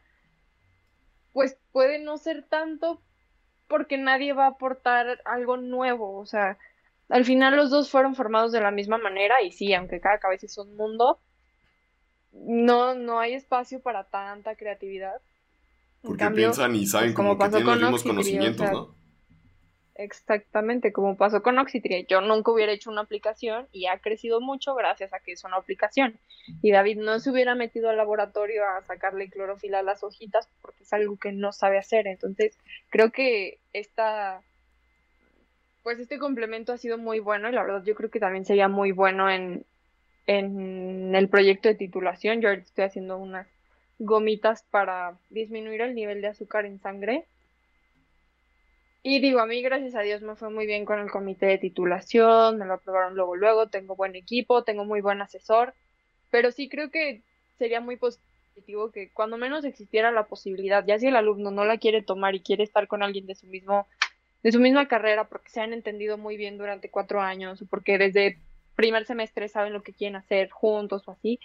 pues 1.34 1.58
puede 1.72 2.00
no 2.00 2.18
ser 2.18 2.44
tanto 2.44 3.02
porque 3.68 3.98
nadie 3.98 4.34
va 4.34 4.46
a 4.46 4.50
aportar 4.50 5.22
algo 5.24 5.56
nuevo, 5.56 6.18
o 6.18 6.26
sea, 6.26 6.58
al 7.08 7.24
final 7.26 7.56
los 7.56 7.70
dos 7.70 7.90
fueron 7.90 8.16
formados 8.16 8.52
de 8.52 8.62
la 8.62 8.72
misma 8.72 8.98
manera 8.98 9.42
y 9.42 9.52
sí, 9.52 9.74
aunque 9.74 10.02
cada 10.02 10.20
cabeza 10.20 10.46
es 10.46 10.58
un 10.58 10.76
mundo, 10.76 11.20
no, 12.34 12.96
no 12.96 13.20
hay 13.20 13.34
espacio 13.34 13.82
para 13.82 14.06
tanta 14.06 14.56
creatividad. 14.56 15.22
Porque 16.02 16.30
piensan 16.32 16.76
y 16.76 16.86
saben 16.86 17.14
pues, 17.14 17.16
como, 17.16 17.38
que 17.38 17.50
tienen 17.50 17.66
los 17.66 17.80
mismos 17.80 18.04
conocimientos, 18.04 18.72
¿no? 18.72 19.01
Exactamente, 20.04 20.92
como 20.92 21.16
pasó 21.16 21.44
con 21.44 21.60
Oxitria. 21.60 22.00
Yo 22.08 22.22
nunca 22.22 22.52
hubiera 22.52 22.72
hecho 22.72 22.90
una 22.90 23.02
aplicación 23.02 23.68
y 23.72 23.86
ha 23.86 24.00
crecido 24.00 24.42
mucho 24.42 24.74
gracias 24.74 25.14
a 25.14 25.20
que 25.20 25.34
es 25.34 25.44
una 25.44 25.58
aplicación. 25.58 26.18
Y 26.64 26.72
David 26.72 26.98
no 26.98 27.20
se 27.20 27.30
hubiera 27.30 27.54
metido 27.54 27.90
al 27.90 27.98
laboratorio 27.98 28.66
a 28.66 28.82
sacarle 28.82 29.30
clorofila 29.30 29.80
a 29.80 29.84
las 29.84 30.04
hojitas 30.04 30.50
porque 30.64 30.84
es 30.84 30.94
algo 30.94 31.18
que 31.18 31.32
no 31.32 31.52
sabe 31.52 31.78
hacer. 31.78 32.08
Entonces, 32.08 32.58
creo 32.90 33.12
que 33.12 33.60
esta 33.74 34.42
pues 35.84 36.00
este 36.00 36.18
complemento 36.18 36.74
ha 36.74 36.78
sido 36.78 36.98
muy 36.98 37.20
bueno 37.20 37.50
y 37.50 37.54
la 37.54 37.64
verdad 37.64 37.84
yo 37.84 37.96
creo 37.96 38.10
que 38.10 38.20
también 38.20 38.46
sería 38.46 38.68
muy 38.68 38.92
bueno 38.92 39.30
en, 39.30 39.66
en 40.26 41.14
el 41.16 41.30
proyecto 41.30 41.70
de 41.70 41.76
titulación. 41.76 42.42
Yo 42.42 42.50
ahorita 42.50 42.68
estoy 42.68 42.86
haciendo 42.86 43.18
unas 43.18 43.48
gomitas 44.00 44.64
para 44.72 45.18
disminuir 45.30 45.82
el 45.82 45.94
nivel 45.94 46.22
de 46.22 46.28
azúcar 46.28 46.66
en 46.66 46.80
sangre. 46.80 47.26
Y 49.04 49.20
digo, 49.20 49.40
a 49.40 49.48
mí 49.48 49.62
gracias 49.62 49.96
a 49.96 50.02
Dios 50.02 50.22
me 50.22 50.36
fue 50.36 50.52
muy 50.52 50.68
bien 50.68 50.86
con 50.86 51.00
el 51.00 51.10
comité 51.10 51.48
de 51.48 51.58
titulación, 51.58 52.58
me 52.58 52.66
lo 52.66 52.76
aprobaron 52.76 53.16
luego, 53.16 53.36
luego, 53.36 53.68
tengo 53.68 53.96
buen 53.96 54.16
equipo, 54.16 54.64
tengo 54.64 54.86
muy 54.86 55.02
buen 55.02 55.22
asesor, 55.22 55.74
pero 56.30 56.52
sí 56.52 56.70
creo 56.70 56.92
que 56.92 57.24
sería 57.58 57.82
muy 57.82 57.98
positivo 57.98 58.92
que 58.92 59.12
cuando 59.12 59.38
menos 59.38 59.66
existiera 59.66 60.12
la 60.12 60.28
posibilidad, 60.28 60.86
ya 60.86 61.00
si 61.00 61.08
el 61.08 61.16
alumno 61.16 61.50
no 61.50 61.66
la 61.66 61.80
quiere 61.80 62.04
tomar 62.04 62.36
y 62.36 62.42
quiere 62.42 62.64
estar 62.64 62.88
con 62.88 63.02
alguien 63.02 63.26
de 63.26 63.36
su 63.36 63.48
mismo 63.48 63.88
de 64.44 64.52
su 64.52 64.60
misma 64.60 64.88
carrera 64.88 65.28
porque 65.30 65.50
se 65.50 65.62
han 65.62 65.74
entendido 65.74 66.18
muy 66.18 66.36
bien 66.36 66.58
durante 66.58 66.90
cuatro 66.90 67.22
años 67.22 67.62
o 67.62 67.68
porque 67.68 67.98
desde 67.98 68.40
primer 68.76 69.06
semestre 69.06 69.48
saben 69.48 69.74
lo 69.74 69.84
que 69.84 69.94
quieren 69.94 70.16
hacer 70.16 70.50
juntos 70.50 71.08
o 71.08 71.12
así, 71.12 71.40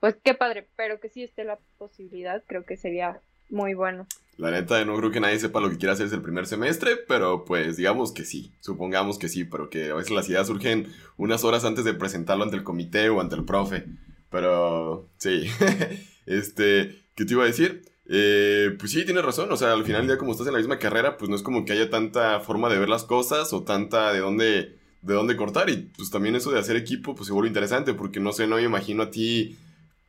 pues 0.00 0.16
qué 0.22 0.34
padre, 0.34 0.68
pero 0.76 1.00
que 1.00 1.08
sí 1.10 1.22
esté 1.22 1.44
la 1.44 1.58
posibilidad, 1.76 2.42
creo 2.46 2.64
que 2.64 2.76
sería 2.76 3.20
muy 3.50 3.74
bueno. 3.74 4.06
La 4.38 4.52
neta, 4.52 4.84
no 4.84 4.96
creo 4.96 5.10
que 5.10 5.18
nadie 5.18 5.40
sepa 5.40 5.60
lo 5.60 5.68
que 5.68 5.78
quiere 5.78 5.92
hacer 5.92 6.06
desde 6.06 6.16
el 6.16 6.22
primer 6.22 6.46
semestre, 6.46 6.96
pero 6.96 7.44
pues 7.44 7.76
digamos 7.76 8.12
que 8.12 8.24
sí, 8.24 8.52
supongamos 8.60 9.18
que 9.18 9.28
sí, 9.28 9.44
pero 9.44 9.68
que 9.68 9.90
a 9.90 9.94
veces 9.94 10.12
las 10.12 10.28
ideas 10.28 10.46
surgen 10.46 10.92
unas 11.16 11.42
horas 11.42 11.64
antes 11.64 11.84
de 11.84 11.92
presentarlo 11.92 12.44
ante 12.44 12.56
el 12.56 12.62
comité 12.62 13.08
o 13.10 13.20
ante 13.20 13.34
el 13.34 13.44
profe. 13.44 13.86
Pero 14.30 15.08
sí, 15.16 15.48
este, 16.26 17.02
¿qué 17.16 17.24
te 17.24 17.32
iba 17.32 17.42
a 17.42 17.46
decir? 17.46 17.82
Eh, 18.08 18.76
pues 18.78 18.92
sí, 18.92 19.04
tienes 19.04 19.24
razón. 19.24 19.50
O 19.50 19.56
sea, 19.56 19.72
al 19.72 19.84
final 19.84 20.06
día, 20.06 20.18
como 20.18 20.30
estás 20.32 20.46
en 20.46 20.52
la 20.52 20.60
misma 20.60 20.78
carrera, 20.78 21.16
pues 21.16 21.28
no 21.28 21.34
es 21.34 21.42
como 21.42 21.64
que 21.64 21.72
haya 21.72 21.90
tanta 21.90 22.38
forma 22.40 22.68
de 22.68 22.78
ver 22.78 22.88
las 22.88 23.04
cosas 23.04 23.52
o 23.52 23.64
tanta 23.64 24.12
de 24.12 24.20
dónde, 24.20 24.78
de 25.02 25.14
dónde 25.14 25.36
cortar. 25.36 25.68
Y 25.68 25.90
pues 25.96 26.10
también 26.10 26.36
eso 26.36 26.52
de 26.52 26.60
hacer 26.60 26.76
equipo, 26.76 27.16
pues 27.16 27.26
se 27.26 27.32
vuelve 27.32 27.48
interesante, 27.48 27.92
porque 27.94 28.20
no 28.20 28.32
sé, 28.32 28.46
no 28.46 28.56
me 28.56 28.62
imagino 28.62 29.02
a 29.02 29.10
ti 29.10 29.56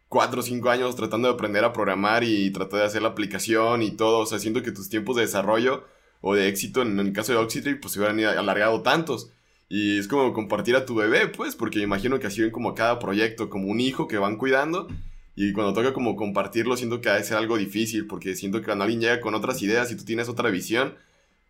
cuatro 0.10 0.42
o 0.42 0.44
cinco 0.44 0.70
años 0.70 0.96
tratando 0.96 1.28
de 1.28 1.36
aprender 1.36 1.64
a 1.64 1.72
programar 1.72 2.24
y 2.24 2.52
tratar 2.52 2.82
de 2.82 2.86
hacer 2.88 3.02
la 3.02 3.10
aplicación 3.10 3.82
y 3.84 3.92
todo. 3.92 4.20
O 4.20 4.26
sea, 4.26 4.40
siento 4.40 4.62
que 4.62 4.72
tus 4.72 4.90
tiempos 4.90 5.16
de 5.16 5.22
desarrollo 5.22 5.86
o 6.22 6.36
de 6.36 6.50
éxito 6.50 6.82
en 6.82 7.00
el 7.00 7.14
caso 7.14 7.32
de 7.32 7.38
Oxytree 7.38 7.76
pues 7.76 7.94
se 7.94 8.00
hubieran 8.00 8.20
alargado 8.38 8.82
tantos. 8.82 9.32
Y 9.70 10.00
es 10.00 10.08
como 10.08 10.34
compartir 10.34 10.76
a 10.76 10.86
tu 10.86 10.96
bebé, 10.96 11.28
pues, 11.28 11.56
porque 11.56 11.80
imagino 11.80 12.20
que 12.20 12.26
así 12.26 12.42
ven 12.42 12.50
como 12.50 12.74
cada 12.74 12.98
proyecto, 12.98 13.52
como 13.52 13.68
un 13.68 13.80
hijo 13.80 14.08
que 14.08 14.18
van 14.18 14.38
cuidando. 14.38 14.88
Y 15.36 15.54
cuando 15.54 15.74
toca 15.74 15.94
como 15.94 16.16
compartirlo, 16.16 16.76
siento 16.76 17.02
que 17.02 17.10
ha 17.10 17.14
de 17.14 17.24
ser 17.24 17.38
algo 17.38 17.56
difícil, 17.56 18.08
porque 18.08 18.36
siento 18.36 18.60
que 18.60 18.66
cuando 18.66 18.84
alguien 18.84 19.00
llega 19.00 19.22
con 19.22 19.36
otras 19.36 19.62
ideas 19.62 19.92
y 19.92 19.96
tú 19.96 20.04
tienes 20.06 20.28
otra 20.28 20.50
visión, 20.50 20.96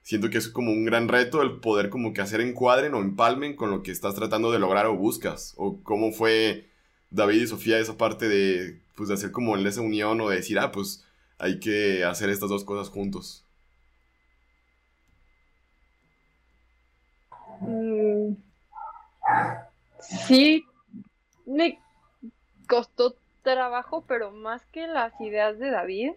siento 0.03 0.29
que 0.29 0.37
es 0.37 0.49
como 0.49 0.71
un 0.71 0.83
gran 0.83 1.07
reto 1.07 1.41
el 1.41 1.59
poder 1.59 1.89
como 1.89 2.13
que 2.13 2.21
hacer 2.21 2.41
encuadren 2.41 2.93
o 2.93 2.99
empalmen 2.99 3.55
con 3.55 3.71
lo 3.71 3.83
que 3.83 3.91
estás 3.91 4.15
tratando 4.15 4.51
de 4.51 4.59
lograr 4.59 4.85
o 4.85 4.95
buscas. 4.95 5.53
O 5.55 5.81
cómo 5.81 6.11
fue 6.11 6.68
David 7.11 7.41
y 7.41 7.47
Sofía 7.47 7.79
esa 7.79 7.97
parte 7.97 8.27
de, 8.27 8.79
pues, 8.95 9.09
de 9.09 9.15
hacer 9.15 9.31
como 9.31 9.55
esa 9.57 9.81
unión 9.81 10.21
o 10.21 10.29
de 10.29 10.37
decir, 10.37 10.59
ah, 10.59 10.71
pues 10.71 11.05
hay 11.37 11.59
que 11.59 12.03
hacer 12.03 12.29
estas 12.29 12.49
dos 12.49 12.63
cosas 12.63 12.89
juntos. 12.89 13.45
Mm, 17.61 18.35
sí, 19.99 20.65
me 21.45 21.79
costó 22.67 23.15
trabajo, 23.41 24.03
pero 24.07 24.31
más 24.31 24.65
que 24.67 24.87
las 24.87 25.19
ideas 25.19 25.57
de 25.59 25.71
David, 25.71 26.11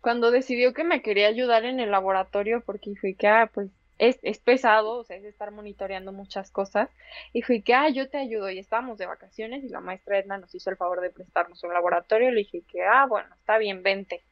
cuando 0.00 0.30
decidió 0.30 0.72
que 0.72 0.84
me 0.84 1.02
quería 1.02 1.28
ayudar 1.28 1.64
en 1.64 1.80
el 1.80 1.90
laboratorio, 1.90 2.62
porque 2.64 2.94
fui 3.00 3.14
que, 3.14 3.28
ah, 3.28 3.50
pues 3.52 3.68
es, 4.00 4.18
es, 4.22 4.38
pesado, 4.38 4.92
o 4.92 5.04
sea, 5.04 5.18
es 5.18 5.24
estar 5.24 5.50
monitoreando 5.50 6.10
muchas 6.10 6.50
cosas, 6.50 6.88
y 7.34 7.42
fui 7.42 7.60
que, 7.60 7.74
ah, 7.74 7.90
yo 7.90 8.08
te 8.08 8.16
ayudo, 8.16 8.50
y 8.50 8.58
estábamos 8.58 8.96
de 8.96 9.04
vacaciones, 9.04 9.62
y 9.62 9.68
la 9.68 9.80
maestra 9.80 10.18
Edna 10.18 10.38
nos 10.38 10.54
hizo 10.54 10.70
el 10.70 10.78
favor 10.78 11.02
de 11.02 11.10
prestarnos 11.10 11.62
un 11.64 11.74
laboratorio, 11.74 12.30
le 12.30 12.38
dije 12.38 12.62
que, 12.66 12.82
ah, 12.82 13.04
bueno, 13.06 13.28
está 13.34 13.58
bien, 13.58 13.82
vente. 13.82 14.22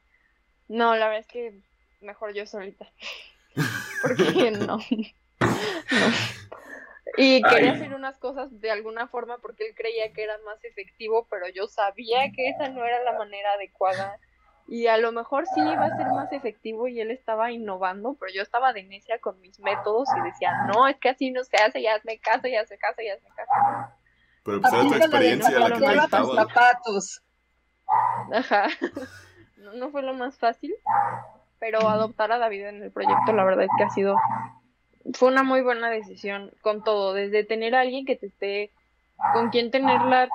No, 0.67 0.95
la 0.95 1.05
verdad 1.05 1.21
es 1.21 1.27
que 1.27 1.53
mejor 2.01 2.33
yo 2.33 2.47
solita, 2.47 2.91
porque 4.01 4.51
no. 4.51 4.79
Y 7.15 7.41
quería 7.43 7.73
hacer 7.73 7.93
unas 7.93 8.17
cosas 8.17 8.49
de 8.59 8.71
alguna 8.71 9.07
forma 9.07 9.37
porque 9.37 9.67
él 9.67 9.75
creía 9.75 10.11
que 10.13 10.23
era 10.23 10.37
más 10.45 10.63
efectivo, 10.63 11.27
pero 11.29 11.47
yo 11.49 11.67
sabía 11.67 12.31
que 12.35 12.49
esa 12.49 12.69
no 12.69 12.83
era 12.85 13.03
la 13.03 13.17
manera 13.17 13.53
adecuada. 13.53 14.17
Y 14.71 14.87
a 14.87 14.97
lo 14.97 15.11
mejor 15.11 15.45
sí 15.47 15.61
iba 15.61 15.85
a 15.85 15.97
ser 15.97 16.07
más 16.07 16.31
efectivo 16.31 16.87
y 16.87 17.01
él 17.01 17.09
estaba 17.09 17.51
innovando, 17.51 18.15
pero 18.19 18.31
yo 18.31 18.43
estaba 18.43 18.71
de 18.71 18.83
necia 18.83 19.19
con 19.19 19.39
mis 19.41 19.59
métodos 19.59 20.07
y 20.17 20.21
decía, 20.21 20.53
no, 20.67 20.87
es 20.87 20.97
que 20.97 21.09
así 21.09 21.31
no 21.31 21.43
se 21.43 21.57
hace, 21.57 21.81
ya 21.81 21.95
hazme 21.95 22.19
caso, 22.19 22.47
ya 22.47 22.61
hazme 22.61 22.77
caso, 22.77 23.01
ya 23.01 23.15
hazme 23.15 23.29
caso. 23.35 23.93
Pero 24.43 24.61
pues 24.61 24.73
era 24.73 24.81
tu 24.83 24.93
experiencia 24.93 25.59
la 25.59 25.71
que 25.71 26.07
te 26.07 26.35
zapatos. 26.35 27.23
Ajá. 28.33 28.67
No, 29.59 29.73
no 29.73 29.91
fue 29.91 30.03
lo 30.03 30.13
más 30.13 30.37
fácil, 30.37 30.73
pero 31.59 31.89
adoptar 31.89 32.31
a 32.31 32.37
David 32.37 32.67
en 32.67 32.81
el 32.81 32.91
proyecto 32.93 33.33
la 33.33 33.43
verdad 33.43 33.65
es 33.65 33.69
que 33.77 33.83
ha 33.83 33.89
sido 33.89 34.15
fue 35.13 35.29
una 35.29 35.43
muy 35.43 35.61
buena 35.61 35.89
decisión 35.89 36.51
con 36.61 36.83
todo, 36.83 37.13
desde 37.13 37.43
tener 37.43 37.75
a 37.75 37.81
alguien 37.81 38.05
que 38.05 38.15
te 38.15 38.27
esté, 38.27 38.71
con 39.33 39.49
quien 39.49 39.71
tenerla, 39.71 40.29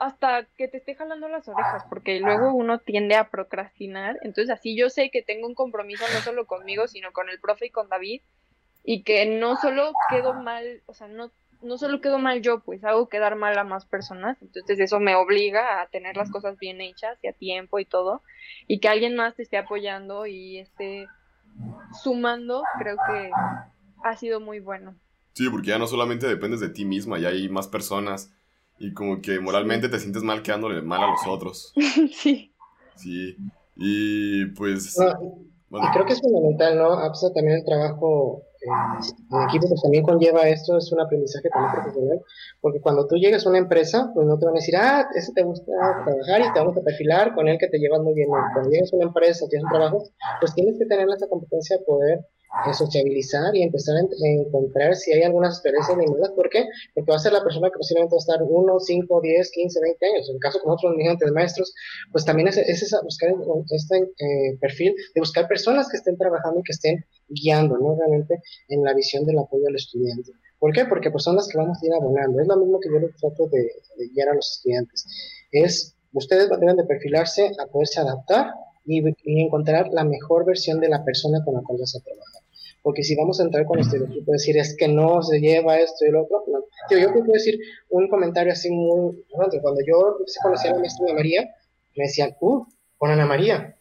hasta 0.00 0.46
que 0.56 0.66
te 0.66 0.78
esté 0.78 0.94
jalando 0.94 1.28
las 1.28 1.46
orejas, 1.46 1.84
porque 1.90 2.20
luego 2.20 2.54
uno 2.54 2.78
tiende 2.78 3.16
a 3.16 3.28
procrastinar, 3.28 4.16
entonces 4.22 4.50
así 4.50 4.74
yo 4.74 4.88
sé 4.88 5.10
que 5.10 5.22
tengo 5.22 5.46
un 5.46 5.54
compromiso 5.54 6.04
no 6.12 6.20
solo 6.20 6.46
conmigo, 6.46 6.88
sino 6.88 7.12
con 7.12 7.28
el 7.28 7.38
profe 7.38 7.66
y 7.66 7.70
con 7.70 7.90
David, 7.90 8.22
y 8.82 9.02
que 9.02 9.26
no 9.26 9.56
solo 9.56 9.92
quedo 10.08 10.32
mal, 10.32 10.82
o 10.86 10.94
sea, 10.94 11.06
no, 11.06 11.30
no 11.60 11.76
solo 11.76 12.00
quedo 12.00 12.18
mal 12.18 12.40
yo, 12.40 12.60
pues 12.60 12.82
hago 12.82 13.10
quedar 13.10 13.36
mal 13.36 13.58
a 13.58 13.64
más 13.64 13.84
personas, 13.84 14.40
entonces 14.40 14.80
eso 14.80 15.00
me 15.00 15.16
obliga 15.16 15.82
a 15.82 15.86
tener 15.88 16.16
las 16.16 16.30
cosas 16.30 16.58
bien 16.58 16.80
hechas 16.80 17.18
y 17.22 17.28
a 17.28 17.34
tiempo 17.34 17.78
y 17.78 17.84
todo, 17.84 18.22
y 18.66 18.80
que 18.80 18.88
alguien 18.88 19.16
más 19.16 19.36
te 19.36 19.42
esté 19.42 19.58
apoyando 19.58 20.24
y 20.24 20.60
esté 20.60 21.08
sumando, 22.02 22.62
creo 22.78 22.96
que 23.06 23.30
ha 24.02 24.16
sido 24.16 24.40
muy 24.40 24.60
bueno. 24.60 24.94
Sí, 25.34 25.50
porque 25.50 25.68
ya 25.68 25.78
no 25.78 25.86
solamente 25.86 26.26
dependes 26.26 26.60
de 26.60 26.70
ti 26.70 26.86
misma, 26.86 27.18
ya 27.18 27.28
hay 27.28 27.50
más 27.50 27.68
personas 27.68 28.32
y 28.80 28.94
como 28.94 29.20
que 29.20 29.38
moralmente 29.38 29.88
te 29.88 29.98
sientes 29.98 30.22
mal 30.22 30.42
quedándole 30.42 30.80
mal 30.82 31.04
a 31.04 31.08
los 31.08 31.26
otros. 31.28 31.72
sí. 32.12 32.52
Sí, 32.96 33.36
y 33.76 34.46
pues... 34.46 34.96
bueno. 35.68 35.86
Y 35.86 35.92
creo 35.92 36.06
que 36.06 36.14
es 36.14 36.20
fundamental, 36.20 36.76
¿no? 36.76 36.92
APSA 36.94 37.32
también 37.32 37.58
el 37.58 37.64
trabajo 37.64 38.42
en 38.62 39.48
equipo 39.48 39.68
pues 39.68 39.80
también 39.82 40.04
conlleva 40.04 40.48
esto, 40.48 40.76
es 40.76 40.92
un 40.92 41.00
aprendizaje 41.00 41.48
también 41.48 41.72
profesional, 41.72 42.20
porque 42.60 42.80
cuando 42.80 43.06
tú 43.06 43.16
llegas 43.16 43.46
a 43.46 43.48
una 43.48 43.58
empresa, 43.58 44.10
pues 44.14 44.26
no 44.26 44.38
te 44.38 44.44
van 44.44 44.54
a 44.54 44.60
decir, 44.60 44.76
ah, 44.76 45.08
ese 45.14 45.32
te 45.32 45.42
gusta 45.42 45.72
trabajar 46.04 46.40
y 46.42 46.52
te 46.52 46.58
vamos 46.58 46.76
a 46.76 46.82
perfilar 46.82 47.34
con 47.34 47.48
él 47.48 47.56
que 47.58 47.68
te 47.68 47.78
llevas 47.78 48.00
muy 48.00 48.14
bien. 48.14 48.28
Cuando 48.28 48.70
llegas 48.70 48.92
a 48.92 48.96
una 48.96 49.06
empresa, 49.06 49.46
tienes 49.48 49.64
un 49.64 49.70
trabajo, 49.70 50.04
pues 50.40 50.54
tienes 50.54 50.78
que 50.78 50.84
tener 50.84 51.08
esa 51.08 51.26
competencia 51.28 51.78
de 51.78 51.84
poder 51.84 52.26
sociabilizar 52.72 53.54
y 53.54 53.62
empezar 53.62 53.96
a, 53.96 54.00
encontrar 54.00 54.94
si 54.96 55.12
hay 55.12 55.22
algunas 55.22 55.54
experiencias 55.54 55.96
limitadas. 55.96 56.30
¿Por 56.32 56.48
qué? 56.50 56.66
Porque 56.94 57.10
va 57.10 57.16
a 57.16 57.20
ser 57.20 57.32
la 57.32 57.42
persona 57.42 57.68
que 57.70 57.78
posiblemente 57.78 58.14
va 58.14 58.18
a 58.18 58.24
estar 58.24 58.42
1, 58.42 58.80
5, 58.80 59.20
10, 59.20 59.50
15, 59.50 59.80
20 59.80 60.06
años. 60.06 60.28
En 60.28 60.34
el 60.34 60.40
caso 60.40 60.60
con 60.60 60.72
otros 60.72 60.92
dirigentes 60.92 61.32
maestros, 61.32 61.74
pues 62.12 62.24
también 62.24 62.48
es, 62.48 62.58
es 62.58 62.96
buscar 63.02 63.30
este 63.70 63.96
eh, 63.98 64.58
perfil 64.60 64.94
de 65.14 65.20
buscar 65.20 65.48
personas 65.48 65.88
que 65.88 65.96
estén 65.96 66.16
trabajando 66.16 66.60
y 66.60 66.62
que 66.62 66.72
estén 66.72 67.04
guiando, 67.28 67.78
¿no? 67.78 67.96
Realmente 67.96 68.42
en 68.68 68.82
la 68.82 68.94
visión 68.94 69.24
del 69.26 69.38
apoyo 69.38 69.66
al 69.68 69.76
estudiante. 69.76 70.32
¿Por 70.58 70.72
qué? 70.72 70.84
Porque 70.84 71.10
pues 71.10 71.24
son 71.24 71.36
las 71.36 71.48
que 71.48 71.56
vamos 71.56 71.78
a 71.82 71.86
ir 71.86 71.94
abonando. 71.94 72.40
Es 72.40 72.48
lo 72.48 72.56
mismo 72.56 72.80
que 72.80 72.90
yo 72.90 72.98
les 72.98 73.16
trato 73.16 73.46
de, 73.48 73.62
de 73.96 74.08
guiar 74.08 74.28
a 74.30 74.34
los 74.34 74.56
estudiantes. 74.56 75.06
Es, 75.52 75.96
ustedes 76.12 76.48
deben 76.48 76.76
de 76.76 76.84
perfilarse 76.84 77.50
a 77.58 77.66
poderse 77.66 78.00
adaptar 78.00 78.52
y, 78.86 79.02
encontrar 79.42 79.88
la 79.92 80.04
mejor 80.04 80.44
versión 80.44 80.80
de 80.80 80.88
la 80.88 81.04
persona 81.04 81.42
con 81.44 81.54
la 81.54 81.62
cual 81.62 81.78
vas 81.80 81.96
a 81.96 82.00
trabajar. 82.00 82.42
Porque 82.82 83.02
si 83.02 83.14
vamos 83.14 83.38
a 83.40 83.44
entrar 83.44 83.66
con 83.66 83.78
este 83.78 83.98
equipo, 83.98 84.32
decir 84.32 84.56
es 84.56 84.74
que 84.76 84.88
no 84.88 85.22
se 85.22 85.38
lleva 85.38 85.78
esto 85.78 86.06
y 86.06 86.10
lo 86.10 86.22
otro, 86.22 86.42
no. 86.46 86.98
yo 86.98 87.12
puedo 87.12 87.32
decir 87.32 87.58
un 87.90 88.08
comentario 88.08 88.52
así 88.52 88.70
muy. 88.70 89.22
Cuando 89.28 89.80
yo 89.86 90.16
conocí 90.42 90.68
a 90.68 90.72
la 90.72 90.78
maestra 90.78 91.04
Ana 91.06 91.14
María, 91.14 91.50
me 91.96 92.04
decían, 92.04 92.34
uh, 92.40 92.64
con 92.96 93.10
Ana 93.10 93.26
María. 93.26 93.76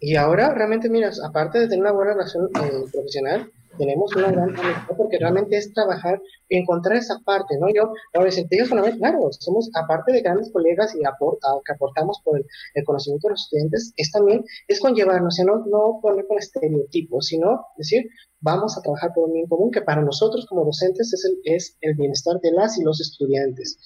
Y 0.00 0.16
ahora 0.16 0.52
realmente, 0.54 0.88
mira, 0.88 1.10
aparte 1.22 1.58
de 1.58 1.68
tener 1.68 1.80
una 1.80 1.92
buena 1.92 2.12
relación 2.12 2.46
eh, 2.46 2.84
profesional, 2.92 3.50
tenemos 3.78 4.14
una 4.16 4.30
gran 4.30 4.50
amistad 4.50 4.96
porque 4.96 5.18
realmente 5.18 5.56
es 5.56 5.72
trabajar 5.72 6.20
encontrar 6.48 6.96
esa 6.96 7.18
parte, 7.24 7.56
¿no? 7.58 7.66
Yo, 7.74 7.92
ahora 8.14 8.30
te 8.30 8.46
digo 8.50 8.66
solamente, 8.66 8.98
claro, 8.98 9.28
somos, 9.32 9.70
aparte 9.74 10.12
de 10.12 10.20
grandes 10.20 10.50
colegas 10.52 10.94
y 10.94 10.98
que 10.98 11.72
aportamos 11.72 12.20
por 12.24 12.38
el, 12.38 12.84
conocimiento 12.84 13.28
de 13.28 13.32
los 13.32 13.42
estudiantes, 13.44 13.92
es 13.96 14.10
también, 14.10 14.44
es 14.68 14.80
conllevarnos, 14.80 15.38
o 15.40 15.44
no, 15.44 15.64
no 15.66 15.98
poner 16.00 16.26
con 16.26 16.38
estereotipos, 16.38 17.26
sino 17.26 17.66
decir, 17.76 18.06
vamos 18.40 18.76
a 18.76 18.82
trabajar 18.82 19.12
por 19.14 19.24
un 19.24 19.32
bien 19.32 19.46
común 19.46 19.70
que 19.70 19.82
para 19.82 20.02
nosotros 20.02 20.46
como 20.46 20.64
docentes 20.64 21.12
es 21.12 21.24
el, 21.24 21.54
es 21.54 21.76
el 21.80 21.94
bienestar 21.94 22.40
de 22.40 22.52
las 22.52 22.78
y 22.78 22.82
los 22.82 23.00
estudiantes. 23.00 23.78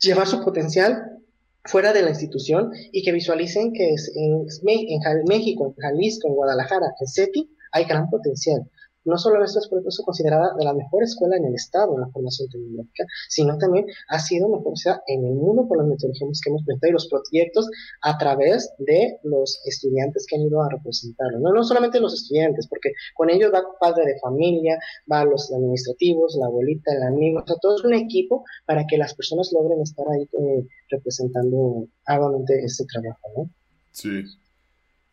Llevar 0.00 0.26
su 0.26 0.42
potencial 0.42 1.18
fuera 1.64 1.92
de 1.92 2.02
la 2.02 2.10
institución 2.10 2.70
y 2.92 3.02
que 3.02 3.12
visualicen 3.12 3.72
que 3.72 3.88
en, 3.88 4.46
en 4.66 5.24
México, 5.28 5.66
en 5.66 5.74
Jalisco, 5.74 6.28
en 6.28 6.34
Guadalajara, 6.34 6.94
en 6.98 7.06
CETI, 7.06 7.50
hay 7.72 7.84
gran 7.84 8.08
potencial. 8.08 8.68
No 9.04 9.16
solo 9.16 9.42
esto 9.42 9.60
es 9.60 9.68
por 9.68 9.82
eso 9.86 10.02
considerada 10.04 10.54
de 10.58 10.64
la 10.64 10.74
mejor 10.74 11.02
escuela 11.02 11.36
en 11.36 11.46
el 11.46 11.54
estado 11.54 11.94
en 11.94 12.02
la 12.02 12.08
formación 12.08 12.48
tecnológica, 12.50 13.04
sino 13.28 13.56
también 13.56 13.86
ha 14.08 14.18
sido 14.18 14.48
sea 14.74 15.02
en 15.06 15.24
el 15.24 15.34
mundo 15.34 15.66
por 15.66 15.78
las 15.78 15.86
metodologías 15.86 16.40
que 16.42 16.50
hemos 16.50 16.64
presentado 16.64 16.90
y 16.90 16.92
los 16.92 17.08
proyectos 17.08 17.70
a 18.02 18.18
través 18.18 18.72
de 18.78 19.18
los 19.22 19.62
estudiantes 19.64 20.26
que 20.28 20.36
han 20.36 20.42
ido 20.42 20.62
a 20.62 20.68
representarlo. 20.68 21.38
No, 21.40 21.52
no 21.52 21.64
solamente 21.64 21.98
los 21.98 22.14
estudiantes, 22.14 22.66
porque 22.68 22.92
con 23.14 23.30
ellos 23.30 23.50
va 23.54 23.62
padre 23.80 24.04
de 24.04 24.18
familia, 24.20 24.78
va 25.10 25.24
los 25.24 25.50
administrativos, 25.52 26.36
la 26.38 26.46
abuelita, 26.46 26.92
el 26.92 27.02
amigo, 27.02 27.40
o 27.40 27.46
sea, 27.46 27.56
todo 27.60 27.76
es 27.76 27.84
un 27.84 27.94
equipo 27.94 28.44
para 28.66 28.86
que 28.86 28.98
las 28.98 29.14
personas 29.14 29.50
logren 29.52 29.80
estar 29.80 30.06
ahí 30.10 30.22
eh, 30.22 30.66
representando 30.90 31.88
arduamente 32.04 32.62
este 32.64 32.84
trabajo, 32.84 33.28
¿no? 33.36 33.50
Sí. 33.92 34.24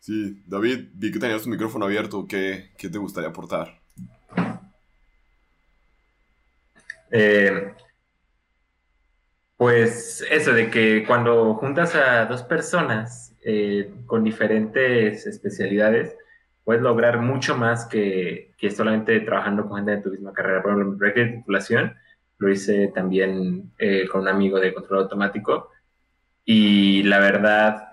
Sí, 0.00 0.42
David, 0.46 0.90
vi 0.94 1.12
que 1.12 1.18
tenías 1.18 1.42
tu 1.42 1.50
micrófono 1.50 1.84
abierto. 1.84 2.26
¿Qué, 2.26 2.70
qué 2.78 2.88
te 2.88 2.98
gustaría 2.98 3.30
aportar? 3.30 3.78
Eh, 7.10 7.72
pues 9.56 10.24
eso, 10.30 10.52
de 10.52 10.70
que 10.70 11.04
cuando 11.06 11.54
juntas 11.54 11.94
a 11.94 12.26
dos 12.26 12.42
personas 12.42 13.34
eh, 13.44 13.92
con 14.06 14.22
diferentes 14.24 15.26
especialidades, 15.26 16.16
puedes 16.64 16.82
lograr 16.82 17.20
mucho 17.20 17.56
más 17.56 17.86
que, 17.86 18.52
que, 18.58 18.70
solamente 18.70 19.20
trabajando 19.20 19.66
con 19.66 19.78
gente 19.78 19.96
de 19.96 20.02
tu 20.02 20.10
misma 20.10 20.32
carrera. 20.32 20.62
Por 20.62 20.72
ejemplo, 20.72 20.92
en 20.92 20.98
proyecto 20.98 21.20
de 21.20 21.38
titulación 21.38 21.96
lo 22.38 22.50
hice 22.50 22.88
también 22.88 23.72
eh, 23.78 24.06
con 24.08 24.22
un 24.22 24.28
amigo 24.28 24.60
de 24.60 24.72
control 24.72 25.00
automático 25.00 25.70
y 26.44 27.02
la 27.02 27.18
verdad, 27.18 27.88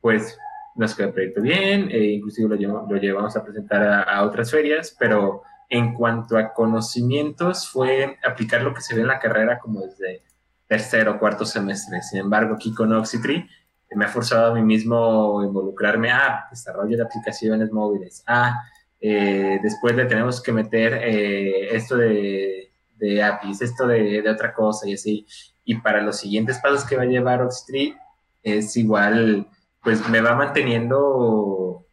pues 0.00 0.38
nos 0.78 0.94
quedó 0.94 1.08
el 1.08 1.12
proyecto 1.12 1.42
bien, 1.42 1.88
e 1.90 2.04
inclusive 2.12 2.56
lo, 2.56 2.86
lo, 2.88 2.96
llevamos 2.96 3.36
a 3.36 3.44
presentar 3.44 3.82
a, 4.08 4.22
otras 4.22 4.50
ferias, 4.50 4.94
pero 4.98 5.42
en 5.68 5.92
cuanto 5.92 6.38
a 6.38 6.54
conocimientos 6.54 7.68
fue 7.68 8.16
aplicar 8.24 8.62
lo 8.62 8.72
que 8.72 8.80
se 8.80 8.94
ve 8.94 9.02
en 9.02 9.08
la 9.08 9.18
carrera 9.18 9.58
como 9.58 9.80
desde 9.80 10.22
tercer 10.68 11.08
o 11.08 11.18
cuarto 11.18 11.44
semestre. 11.44 12.00
Sin 12.02 12.20
embargo, 12.20 12.54
aquí 12.54 12.72
con 12.72 12.92
Oxytree 12.92 13.46
me 13.90 14.04
ha 14.04 14.08
forzado 14.08 14.52
a 14.52 14.54
mí 14.54 14.62
mismo 14.62 15.42
involucrarme 15.42 16.12
a 16.12 16.46
desarrollo 16.48 16.96
de 16.96 17.02
aplicaciones 17.02 17.72
móviles. 17.72 18.22
Ah, 18.26 18.62
eh, 19.00 19.58
después 19.62 19.96
le 19.96 20.04
tenemos 20.04 20.40
que 20.40 20.52
meter 20.52 20.94
eh, 20.94 21.74
esto 21.74 21.96
de, 21.96 22.70
de, 22.96 23.22
APIs, 23.22 23.62
esto 23.62 23.86
de, 23.86 24.22
de, 24.22 24.30
otra 24.30 24.54
cosa 24.54 24.88
y 24.88 24.94
así. 24.94 25.26
Y 25.64 25.74
para 25.76 26.00
los 26.02 26.18
siguientes 26.18 26.58
pasos 26.58 26.84
que 26.84 26.96
va 26.96 27.02
a 27.02 27.06
llevar 27.06 27.42
Oxytree 27.42 27.96
es 28.42 28.76
igual, 28.76 29.48
pues 29.82 30.08
me 30.08 30.20
va 30.20 30.34
manteniendo 30.34 31.86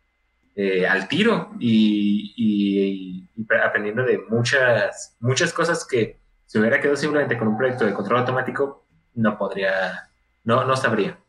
eh, 0.56 0.88
al 0.88 1.08
tiro 1.08 1.52
y, 1.60 2.34
y, 2.38 3.30
aprendiendo 3.64 4.04
de 4.04 4.20
muchas, 4.30 5.16
muchas 5.20 5.52
cosas 5.54 5.86
que 5.86 6.20
si 6.46 6.60
hubiera 6.60 6.80
quedado 6.80 6.96
simplemente 6.96 7.38
con 7.38 7.50
un 7.50 7.58
proyecto 7.58 7.86
de 7.86 7.94
control 7.94 8.20
automático, 8.20 8.86
no 9.16 9.38
podría, 9.38 10.10
no, 10.44 10.64
no 10.66 10.76
sabría. 10.76 11.20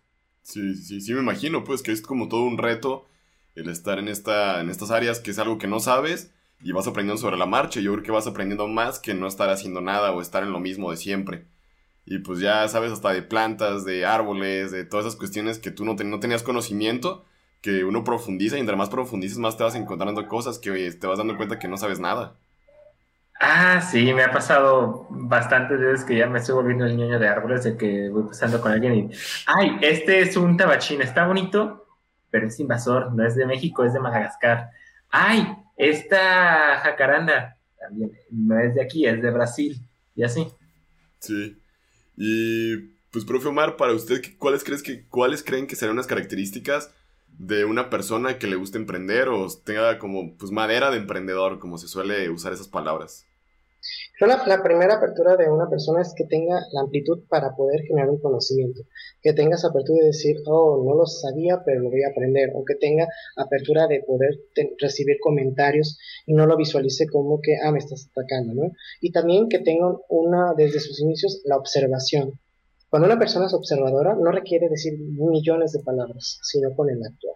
Sí, 0.43 0.75
sí, 0.77 1.01
sí, 1.01 1.13
me 1.13 1.21
imagino, 1.21 1.65
pues 1.65 1.83
que 1.83 1.93
es 1.93 2.01
como 2.03 2.29
todo 2.29 2.45
un 2.45 2.59
reto 2.59 3.07
el 3.57 3.69
estar 3.69 3.99
en, 3.99 4.09
esta, 4.09 4.61
en 4.61 4.71
estas 4.71 4.91
áreas 4.91 5.19
que 5.19 5.31
es 5.31 5.39
algo 5.39 5.59
que 5.59 5.67
no 5.67 5.81
sabes 5.81 6.33
y 6.61 6.73
vas 6.73 6.87
aprendiendo 6.87 7.21
sobre 7.21 7.37
la 7.37 7.47
marcha. 7.47 7.81
Yo 7.81 7.93
creo 7.93 8.05
que 8.05 8.13
vas 8.13 8.27
aprendiendo 8.27 8.69
más 8.69 8.99
que 8.99 9.15
no 9.15 9.27
estar 9.27 9.51
haciendo 9.51 9.81
nada 9.81 10.13
o 10.13 10.21
estar 10.21 10.43
en 10.43 10.53
lo 10.53 10.61
mismo 10.61 10.91
de 10.91 10.99
siempre. 10.99 11.47
Y 12.07 12.21
pues 12.21 12.39
ya 12.39 12.67
sabes 12.69 12.93
hasta 12.93 13.13
de 13.13 13.23
plantas, 13.23 13.85
de 13.85 14.07
árboles, 14.07 14.71
de 14.71 14.85
todas 14.85 15.07
esas 15.07 15.19
cuestiones 15.19 15.59
que 15.59 15.73
tú 15.73 15.85
no, 15.85 15.95
no 15.95 16.21
tenías 16.21 16.45
conocimiento, 16.45 17.25
que 17.61 17.83
uno 17.83 18.05
profundiza 18.05 18.57
y 18.57 18.61
entre 18.61 18.77
más 18.77 18.89
profundizas 18.89 19.39
más 19.39 19.57
te 19.57 19.65
vas 19.65 19.75
encontrando 19.75 20.27
cosas 20.29 20.61
que 20.61 20.93
te 20.93 21.07
vas 21.09 21.19
dando 21.19 21.37
cuenta 21.37 21.59
que 21.59 21.67
no 21.67 21.77
sabes 21.77 21.99
nada. 21.99 22.37
Ah, 23.41 23.83
sí, 23.83 24.15
me 24.15 24.23
ha 24.23 24.31
pasado 24.31 25.09
bastantes 25.11 25.81
veces 25.81 26.05
que 26.05 26.17
ya 26.17 26.29
me 26.29 26.39
estoy 26.39 26.55
volviendo 26.55 26.87
el 26.87 26.97
niño 26.97 27.19
de 27.19 27.29
árboles, 27.29 27.65
de 27.65 27.77
que 27.77 28.09
voy 28.09 28.23
pasando 28.23 28.61
con 28.61 28.71
alguien 28.71 28.95
y, 28.95 29.11
ay, 29.47 29.77
este 29.83 30.21
es 30.21 30.37
un 30.37 30.57
tabachín, 30.57 31.03
está 31.03 31.27
bonito, 31.27 31.87
pero 32.31 32.47
es 32.47 32.59
invasor, 32.61 33.13
no 33.13 33.27
es 33.27 33.35
de 33.35 33.47
México, 33.47 33.85
es 33.85 33.93
de 33.93 34.01
Madagascar. 34.01 34.71
Ay, 35.11 35.45
esta 35.77 36.79
jacaranda, 36.79 37.57
también 37.79 38.13
no 38.31 38.59
es 38.61 38.75
de 38.75 38.83
aquí, 38.83 39.07
es 39.07 39.21
de 39.21 39.31
Brasil, 39.31 39.83
y 40.15 40.23
así. 40.23 40.49
Sí. 41.19 41.59
Y 42.17 42.77
pues, 43.11 43.25
profe 43.25 43.49
Omar, 43.49 43.77
para 43.77 43.93
usted, 43.93 44.23
¿cuáles, 44.39 44.65
crees 44.65 44.83
que, 44.83 45.05
¿cuáles 45.07 45.43
creen 45.43 45.67
que 45.67 45.77
serían 45.77 45.95
unas 45.95 46.07
características 46.07 46.91
de 47.39 47.65
una 47.65 47.91
persona 47.91 48.39
que 48.39 48.47
le 48.47 48.57
guste 48.57 48.79
emprender 48.79 49.29
o 49.29 49.49
tenga 49.65 49.99
como 49.99 50.37
pues 50.37 50.53
madera 50.53 50.91
de 50.91 50.99
emprendedor, 50.99 51.59
como 51.59 51.79
se 51.79 51.89
suele 51.89 52.29
usar 52.31 52.53
esas 52.53 52.69
palabras? 52.69 53.27
La, 54.21 54.63
primera 54.63 54.95
apertura 54.95 55.37
de 55.37 55.51
una 55.51 55.69
persona 55.69 56.03
es 56.03 56.15
que 56.17 56.25
tenga 56.25 56.61
la 56.73 56.81
amplitud 56.81 57.25
para 57.29 57.55
poder 57.55 57.83
generar 57.83 58.11
un 58.11 58.19
conocimiento, 58.19 58.83
que 59.23 59.33
tenga 59.33 59.57
esa 59.57 59.69
apertura 59.69 60.01
de 60.01 60.07
decir, 60.07 60.37
oh, 60.47 60.83
no 60.85 60.95
lo 60.95 61.07
sabía, 61.07 61.63
pero 61.65 61.81
lo 61.81 61.91
voy 61.91 62.03
a 62.03 62.09
aprender, 62.09 62.51
o 62.55 62.65
que 62.65 62.75
tenga 62.77 63.09
apertura 63.37 63.87
de 63.87 64.03
poder 64.03 64.41
recibir 64.79 65.19
comentarios 65.21 65.99
y 66.27 66.35
no 66.35 66.47
lo 66.47 66.57
visualice 66.57 67.07
como 67.09 67.41
que, 67.41 67.57
ah, 67.63 67.73
me 67.73 67.79
estás 67.79 68.09
atacando, 68.11 68.55
¿no? 68.55 68.73
Y 69.01 69.13
también 69.13 69.49
que 69.49 69.59
tenga 69.59 69.95
una, 70.09 70.55
desde 70.57 70.81
sus 70.81 71.01
inicios, 71.01 71.43
la 71.45 71.57
observación. 71.57 72.39
Cuando 72.89 73.07
una 73.07 73.19
persona 73.19 73.47
es 73.47 73.55
observadora, 73.55 74.15
no 74.15 74.31
requiere 74.31 74.69
decir 74.69 74.99
millones 74.99 75.73
de 75.73 75.81
palabras, 75.81 76.39
sino 76.43 76.75
con 76.75 76.89
el 76.89 77.05
actuar. 77.05 77.35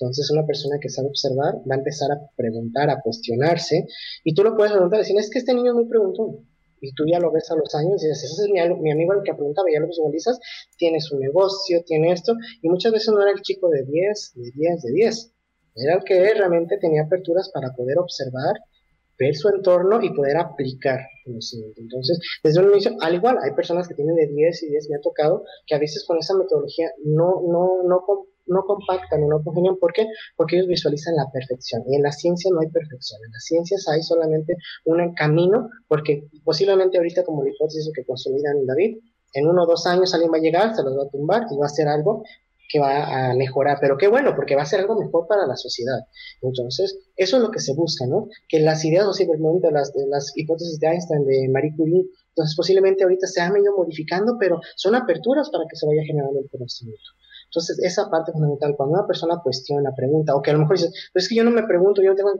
Entonces, 0.00 0.30
una 0.30 0.46
persona 0.46 0.78
que 0.80 0.88
sabe 0.88 1.08
observar 1.08 1.56
va 1.70 1.74
a 1.74 1.78
empezar 1.78 2.10
a 2.10 2.20
preguntar, 2.34 2.88
a 2.88 3.02
cuestionarse, 3.02 3.86
y 4.24 4.34
tú 4.34 4.42
lo 4.42 4.56
puedes 4.56 4.72
preguntar, 4.72 5.00
decir, 5.00 5.18
es 5.18 5.30
que 5.30 5.40
este 5.40 5.52
niño 5.52 5.72
es 5.72 5.74
muy 5.74 5.88
preguntón, 5.88 6.48
y 6.80 6.92
tú 6.94 7.04
ya 7.06 7.20
lo 7.20 7.30
ves 7.30 7.50
a 7.50 7.56
los 7.56 7.74
años 7.74 8.02
y 8.02 8.08
dices, 8.08 8.24
ese 8.24 8.44
es 8.44 8.48
mi, 8.48 8.80
mi 8.80 8.92
amigo 8.92 9.12
el 9.12 9.22
que 9.22 9.34
preguntaba, 9.34 9.68
ya 9.70 9.80
lo 9.80 9.88
visualizas, 9.88 10.38
tiene 10.78 11.00
su 11.00 11.18
negocio, 11.18 11.82
tiene 11.84 12.12
esto, 12.12 12.34
y 12.62 12.68
muchas 12.68 12.92
veces 12.92 13.12
no 13.12 13.20
era 13.20 13.32
el 13.32 13.42
chico 13.42 13.68
de 13.68 13.84
10, 13.84 14.32
de 14.36 14.50
10, 14.54 14.82
de 14.82 14.92
10, 14.92 15.32
era 15.76 15.94
el 15.96 16.04
que 16.04 16.34
realmente 16.34 16.78
tenía 16.78 17.02
aperturas 17.02 17.50
para 17.52 17.74
poder 17.74 17.98
observar, 17.98 18.54
ver 19.18 19.36
su 19.36 19.48
entorno 19.48 20.02
y 20.02 20.14
poder 20.14 20.38
aplicar 20.38 21.00
conocimiento. 21.24 21.80
Entonces, 21.80 22.18
desde 22.42 22.60
un 22.60 22.70
inicio, 22.70 22.96
al 23.00 23.14
igual, 23.14 23.36
hay 23.42 23.52
personas 23.52 23.86
que 23.86 23.94
tienen 23.94 24.16
de 24.16 24.26
10 24.26 24.62
y 24.62 24.70
10, 24.70 24.88
me 24.88 24.96
ha 24.96 25.00
tocado, 25.00 25.44
que 25.66 25.74
a 25.74 25.78
veces 25.78 26.04
con 26.06 26.18
esa 26.18 26.34
metodología 26.34 26.90
no, 27.04 27.42
no, 27.46 27.82
no, 27.86 28.02
no 28.50 28.64
compactan 28.64 29.22
o 29.22 29.28
no 29.28 29.42
congenian. 29.42 29.76
¿Por 29.76 29.92
qué? 29.92 30.06
Porque 30.36 30.56
ellos 30.56 30.68
visualizan 30.68 31.16
la 31.16 31.30
perfección. 31.32 31.82
Y 31.88 31.96
en 31.96 32.02
la 32.02 32.12
ciencia 32.12 32.50
no 32.52 32.60
hay 32.60 32.68
perfección. 32.68 33.20
En 33.24 33.32
las 33.32 33.44
ciencias 33.44 33.88
hay 33.88 34.02
solamente 34.02 34.56
un 34.84 35.14
camino, 35.14 35.68
porque 35.88 36.28
posiblemente 36.44 36.98
ahorita, 36.98 37.24
como 37.24 37.42
la 37.42 37.50
hipótesis 37.50 37.90
que 37.94 38.04
consolidan 38.04 38.66
David, 38.66 38.98
en 39.32 39.46
uno 39.46 39.62
o 39.62 39.66
dos 39.66 39.86
años 39.86 40.12
alguien 40.12 40.32
va 40.32 40.38
a 40.38 40.40
llegar, 40.40 40.74
se 40.74 40.82
los 40.82 40.98
va 40.98 41.04
a 41.04 41.08
tumbar 41.08 41.46
y 41.50 41.56
va 41.56 41.64
a 41.64 41.66
hacer 41.66 41.88
algo 41.88 42.24
que 42.70 42.78
va 42.78 43.30
a 43.30 43.34
mejorar, 43.34 43.78
pero 43.80 43.98
qué 43.98 44.06
bueno, 44.06 44.34
porque 44.36 44.54
va 44.54 44.62
a 44.62 44.66
ser 44.66 44.80
algo 44.80 44.98
mejor 44.98 45.26
para 45.26 45.44
la 45.44 45.56
sociedad. 45.56 45.98
Entonces, 46.40 46.98
eso 47.16 47.36
es 47.36 47.42
lo 47.42 47.50
que 47.50 47.58
se 47.58 47.74
busca, 47.74 48.06
¿no? 48.06 48.28
Que 48.48 48.60
las 48.60 48.84
ideas 48.84 49.06
o 49.06 49.12
simplemente 49.12 49.70
las, 49.72 49.92
las 50.08 50.32
hipótesis 50.36 50.78
de 50.78 50.86
Einstein, 50.86 51.26
de 51.26 51.48
Marie 51.48 51.74
Curie, 51.76 52.06
entonces 52.28 52.54
posiblemente 52.56 53.02
ahorita 53.02 53.26
se 53.26 53.40
han 53.40 53.56
ido 53.56 53.76
modificando, 53.76 54.36
pero 54.38 54.60
son 54.76 54.94
aperturas 54.94 55.50
para 55.50 55.64
que 55.68 55.76
se 55.76 55.86
vaya 55.86 56.02
generando 56.06 56.38
el 56.38 56.48
conocimiento. 56.48 57.10
Entonces, 57.50 57.80
esa 57.80 58.08
parte 58.08 58.32
fundamental, 58.32 58.74
cuando 58.76 58.94
una 58.94 59.06
persona 59.06 59.40
cuestiona, 59.42 59.92
pregunta, 59.94 60.36
o 60.36 60.40
que 60.40 60.50
a 60.50 60.54
lo 60.54 60.60
mejor 60.60 60.76
dices, 60.76 61.10
pero 61.12 61.22
es 61.22 61.28
que 61.28 61.34
yo 61.34 61.44
no 61.44 61.50
me 61.50 61.64
pregunto, 61.64 62.00
yo 62.00 62.10
no 62.10 62.16
tengo 62.16 62.30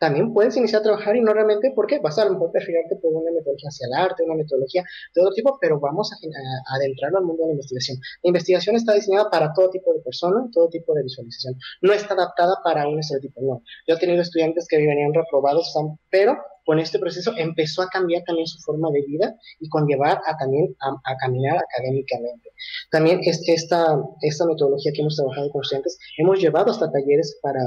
también 0.00 0.32
puedes 0.32 0.56
iniciar 0.56 0.80
a 0.80 0.82
trabajar 0.82 1.14
y 1.14 1.20
no 1.20 1.34
realmente, 1.34 1.72
¿por 1.72 1.86
qué? 1.86 1.98
Vas 1.98 2.18
a, 2.18 2.24
lo 2.24 2.32
mejor 2.32 2.50
perfilarte 2.50 2.96
por 2.96 3.12
una 3.12 3.30
metodología 3.32 3.68
hacia 3.68 3.86
el 3.86 3.92
arte, 3.92 4.22
una 4.22 4.34
metodología 4.34 4.82
de 5.14 5.20
otro 5.20 5.34
tipo, 5.34 5.58
pero 5.60 5.78
vamos 5.78 6.10
a, 6.10 6.16
a, 6.16 6.76
adentrarlo 6.76 7.18
al 7.18 7.24
mundo 7.24 7.42
de 7.42 7.48
la 7.48 7.52
investigación. 7.52 7.98
La 8.22 8.28
investigación 8.28 8.76
está 8.76 8.94
diseñada 8.94 9.28
para 9.28 9.52
todo 9.52 9.68
tipo 9.68 9.92
de 9.92 10.00
persona, 10.00 10.48
todo 10.52 10.70
tipo 10.70 10.94
de 10.94 11.02
visualización. 11.02 11.54
No 11.82 11.92
está 11.92 12.14
adaptada 12.14 12.56
para 12.64 12.88
un 12.88 12.98
estereotipo, 12.98 13.42
no. 13.42 13.62
Yo 13.86 13.96
he 13.96 13.98
tenido 13.98 14.22
estudiantes 14.22 14.66
que 14.66 14.78
venían 14.78 15.12
reprobados, 15.12 15.70
pero 16.08 16.38
con 16.64 16.78
este 16.78 16.98
proceso 16.98 17.32
empezó 17.36 17.82
a 17.82 17.88
cambiar 17.88 18.22
también 18.24 18.46
su 18.46 18.58
forma 18.60 18.90
de 18.92 19.02
vida 19.06 19.34
y 19.58 19.68
conllevar 19.68 20.20
a 20.26 20.36
también 20.36 20.74
a, 20.80 21.16
caminar 21.16 21.56
académicamente. 21.56 22.50
También 22.90 23.20
es, 23.22 23.42
esta, 23.48 23.96
esta 24.22 24.46
metodología 24.46 24.92
que 24.94 25.00
hemos 25.00 25.16
trabajado 25.16 25.50
con 25.50 25.62
estudiantes, 25.62 25.98
hemos 26.18 26.40
llevado 26.40 26.70
hasta 26.70 26.90
talleres 26.90 27.38
para 27.42 27.60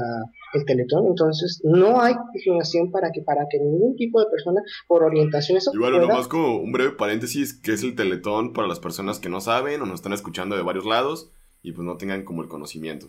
el 0.54 0.64
Teletón, 0.64 1.06
entonces 1.06 1.60
no 1.64 2.00
hay 2.00 2.14
discriminación 2.32 2.90
para 2.90 3.10
que, 3.10 3.22
para 3.22 3.46
que 3.50 3.58
ningún 3.58 3.96
tipo 3.96 4.20
de 4.20 4.26
persona 4.30 4.60
por 4.86 5.02
orientación 5.02 5.58
eso 5.58 5.72
Y 5.74 5.78
bueno, 5.78 6.00
nomás 6.00 6.28
como 6.28 6.58
un 6.58 6.72
breve 6.72 6.92
paréntesis, 6.92 7.54
¿qué 7.54 7.72
es 7.72 7.82
el 7.82 7.96
Teletón 7.96 8.52
para 8.52 8.68
las 8.68 8.80
personas 8.80 9.18
que 9.18 9.28
no 9.28 9.40
saben 9.40 9.82
o 9.82 9.86
nos 9.86 9.96
están 9.96 10.12
escuchando 10.12 10.56
de 10.56 10.62
varios 10.62 10.86
lados 10.86 11.30
y 11.62 11.72
pues 11.72 11.84
no 11.84 11.96
tengan 11.96 12.24
como 12.24 12.42
el 12.42 12.48
conocimiento? 12.48 13.08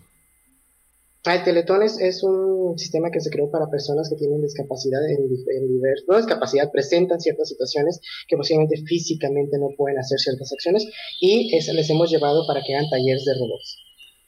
Ah, 1.26 1.35
el 1.35 1.43
Teletón 1.43 1.81
es, 1.81 2.23
un 2.23 2.77
sistema 2.77 3.10
que 3.10 3.19
se 3.19 3.31
creó 3.31 3.49
para 3.49 3.68
personas 3.68 4.10
que 4.10 4.15
tienen 4.15 4.43
discapacidad 4.43 4.99
en, 5.10 5.23
en 5.23 5.81
no 6.07 6.18
discapacidad, 6.18 6.72
presentan 6.72 7.19
ciertas 7.19 7.49
situaciones 7.49 7.99
que 8.27 8.38
posiblemente 8.38 8.77
físicamente 8.85 9.57
no 9.57 9.69
pueden 9.76 9.97
hacer 9.97 10.19
ciertas 10.19 10.53
acciones 10.53 10.85
y 11.19 11.49
les 11.52 11.89
hemos 11.89 12.11
llevado 12.11 12.45
para 12.45 12.61
que 12.61 12.76
hagan 12.76 12.89
talleres 12.91 13.26
de 13.26 13.34
robots. 13.39 13.77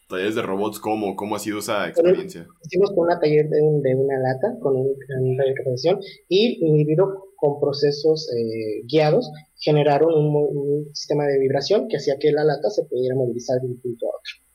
¿Talleres 0.10 0.36
de 0.36 0.42
robots 0.42 0.80
cómo? 0.80 1.16
¿Cómo 1.16 1.36
ha 1.36 1.40
sido 1.40 1.60
esa 1.60 1.88
experiencia? 1.88 2.48
Hicimos 2.66 2.90
con 2.92 3.06
una 3.06 3.20
taller 3.20 3.48
de, 3.48 3.62
una 3.62 4.20
lata, 4.20 4.58
con 4.60 4.76
un, 4.76 4.96
taller 5.38 5.54
de 5.54 5.56
capacitación 5.56 6.00
y 6.30 6.66
individuo 6.66 7.28
con 7.36 7.60
procesos 7.60 8.28
eh, 8.34 8.82
guiados 8.92 9.30
generaron 9.60 10.16
un, 10.16 10.36
un 10.36 10.96
sistema 10.96 11.28
de 11.28 11.38
vibración 11.38 11.88
que 11.90 11.98
hacía 11.98 12.18
que 12.20 12.32
la 12.32 12.44
lata 12.44 12.72
se 12.72 12.86
pudiera 12.86 13.14
movilizar 13.14 13.60
de 13.62 13.68
un 13.68 13.80
punto 13.82 14.08
a 14.08 14.10
otro. 14.10 14.47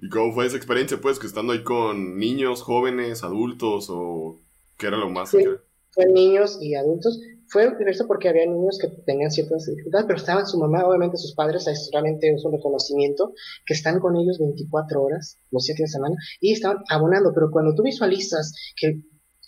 ¿Y 0.00 0.08
cómo 0.08 0.32
fue 0.32 0.46
esa 0.46 0.56
experiencia, 0.56 1.00
pues, 1.00 1.18
que 1.18 1.26
estando 1.26 1.52
ahí 1.52 1.64
con 1.64 2.18
niños, 2.18 2.62
jóvenes, 2.62 3.24
adultos, 3.24 3.88
o 3.90 4.40
qué 4.76 4.86
era 4.86 4.96
lo 4.96 5.10
más? 5.10 5.30
Sí, 5.30 5.44
fue 5.90 6.06
niños 6.06 6.58
y 6.60 6.74
adultos. 6.74 7.20
Fue 7.48 7.74
diverso 7.76 8.06
porque 8.06 8.28
había 8.28 8.46
niños 8.46 8.78
que 8.78 8.88
tenían 8.88 9.30
ciertas 9.30 9.64
dificultades, 9.64 10.06
pero 10.06 10.18
estaban 10.18 10.46
su 10.46 10.58
mamá, 10.58 10.86
obviamente 10.86 11.16
sus 11.16 11.34
padres, 11.34 11.66
es 11.66 11.88
realmente 11.92 12.30
un 12.44 12.52
reconocimiento, 12.52 13.32
que 13.64 13.74
están 13.74 14.00
con 14.00 14.16
ellos 14.16 14.38
24 14.38 15.02
horas, 15.02 15.38
los 15.50 15.64
7 15.64 15.82
de 15.82 15.88
semana, 15.88 16.14
y 16.40 16.52
estaban 16.52 16.84
abonando, 16.90 17.32
pero 17.34 17.50
cuando 17.50 17.74
tú 17.74 17.82
visualizas 17.82 18.52
que 18.76 19.00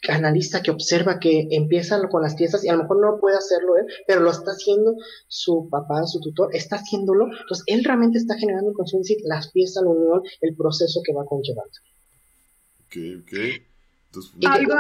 analista 0.09 0.63
que 0.63 0.71
observa 0.71 1.19
que 1.19 1.49
empieza 1.51 2.01
con 2.09 2.23
las 2.23 2.35
piezas 2.35 2.65
y 2.65 2.69
a 2.69 2.73
lo 2.73 2.83
mejor 2.83 3.01
no 3.01 3.21
puede 3.21 3.37
hacerlo 3.37 3.77
él, 3.77 3.87
pero 4.07 4.21
lo 4.21 4.31
está 4.31 4.53
haciendo 4.53 4.95
su 5.29 5.69
papá, 5.71 6.07
su 6.07 6.21
tutor, 6.21 6.55
está 6.55 6.77
haciéndolo, 6.77 7.27
entonces 7.27 7.65
él 7.67 7.85
realmente 7.85 8.19
está 8.19 8.37
generando 8.39 8.73
conciencia 8.73 9.17
las 9.25 9.51
piezas, 9.51 9.83
la 9.83 9.91
unión, 9.91 10.23
el 10.41 10.57
proceso 10.57 11.01
que 11.05 11.13
va 11.13 11.25
conllevando. 11.27 11.73
Ok, 12.87 12.97
ok. 13.23 13.39
Entonces, 14.07 14.33
Algo, 14.49 14.75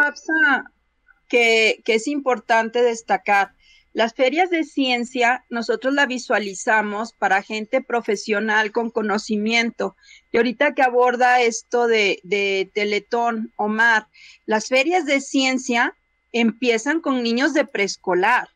que, 1.28 1.82
que 1.84 1.94
es 1.94 2.08
importante 2.08 2.82
destacar 2.82 3.54
las 3.92 4.14
ferias 4.14 4.50
de 4.50 4.62
ciencia 4.62 5.44
nosotros 5.50 5.94
la 5.94 6.06
visualizamos 6.06 7.12
para 7.12 7.42
gente 7.42 7.82
profesional 7.82 8.70
con 8.70 8.90
conocimiento. 8.90 9.96
Y 10.30 10.36
ahorita 10.36 10.74
que 10.74 10.82
aborda 10.82 11.40
esto 11.40 11.88
de, 11.88 12.20
de 12.22 12.70
Teletón, 12.72 13.52
Omar, 13.56 14.06
las 14.46 14.68
ferias 14.68 15.06
de 15.06 15.20
ciencia 15.20 15.96
empiezan 16.32 17.00
con 17.00 17.22
niños 17.22 17.52
de 17.52 17.64
preescolar. 17.64 18.48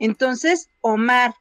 Entonces, 0.00 0.68
Omar, 0.80 1.34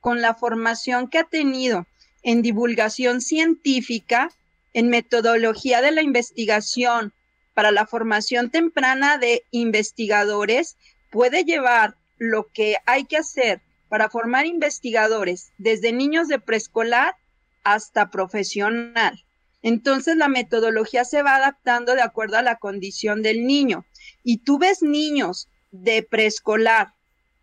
con 0.00 0.20
la 0.20 0.34
formación 0.34 1.08
que 1.08 1.18
ha 1.18 1.24
tenido 1.24 1.86
en 2.22 2.42
divulgación 2.42 3.20
científica, 3.20 4.30
en 4.72 4.88
metodología 4.88 5.80
de 5.80 5.92
la 5.92 6.02
investigación 6.02 7.12
para 7.54 7.70
la 7.70 7.86
formación 7.86 8.50
temprana 8.50 9.18
de 9.18 9.44
investigadores, 9.52 10.76
puede 11.10 11.44
llevar 11.44 11.96
lo 12.20 12.48
que 12.52 12.76
hay 12.86 13.06
que 13.06 13.16
hacer 13.16 13.62
para 13.88 14.10
formar 14.10 14.46
investigadores 14.46 15.52
desde 15.58 15.92
niños 15.92 16.28
de 16.28 16.38
preescolar 16.38 17.16
hasta 17.64 18.10
profesional. 18.10 19.24
Entonces 19.62 20.16
la 20.16 20.28
metodología 20.28 21.04
se 21.04 21.22
va 21.22 21.36
adaptando 21.36 21.94
de 21.94 22.02
acuerdo 22.02 22.36
a 22.36 22.42
la 22.42 22.56
condición 22.56 23.22
del 23.22 23.46
niño. 23.46 23.84
Y 24.22 24.38
tú 24.38 24.58
ves 24.58 24.82
niños 24.82 25.48
de 25.72 26.02
preescolar 26.02 26.92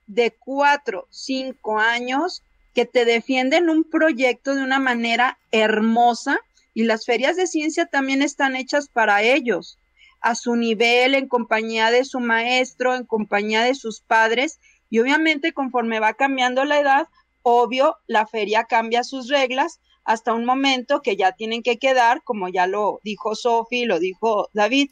de 0.06 0.32
cuatro, 0.40 1.08
cinco 1.10 1.80
años 1.80 2.44
que 2.74 2.86
te 2.86 3.04
defienden 3.04 3.70
un 3.70 3.84
proyecto 3.84 4.54
de 4.54 4.64
una 4.64 4.80
manera 4.80 5.40
hermosa 5.52 6.40
y 6.76 6.84
las 6.84 7.06
ferias 7.06 7.36
de 7.36 7.48
ciencia 7.48 7.88
también 7.88 8.22
están 8.22 8.56
hechas 8.56 8.88
para 8.88 9.24
ellos, 9.24 9.80
a 10.28 10.36
su 10.36 10.58
nivel, 10.58 11.16
en 11.16 11.30
compañía 11.30 11.90
de 11.90 12.04
su 12.04 12.20
maestro, 12.20 12.96
en 12.96 13.06
compañía 13.06 13.64
de 13.64 13.76
sus 13.76 14.02
padres 14.02 14.60
y 14.90 15.00
obviamente 15.00 15.54
conforme 15.54 16.02
va 16.02 16.16
cambiando 16.16 16.66
la 16.66 16.82
edad, 16.82 17.08
obvio, 17.44 17.96
la 18.08 18.28
feria 18.28 18.66
cambia 18.66 19.06
sus 19.06 19.30
reglas 19.30 19.80
hasta 20.04 20.34
un 20.34 20.44
momento 20.44 21.02
que 21.02 21.16
ya 21.16 21.32
tienen 21.32 21.64
que 21.64 21.78
quedar, 21.78 22.24
como 22.26 22.50
ya 22.50 22.68
lo 22.68 23.00
dijo 23.06 23.36
Sofi, 23.36 23.86
lo 23.86 24.00
dijo 24.00 24.50
David, 24.52 24.90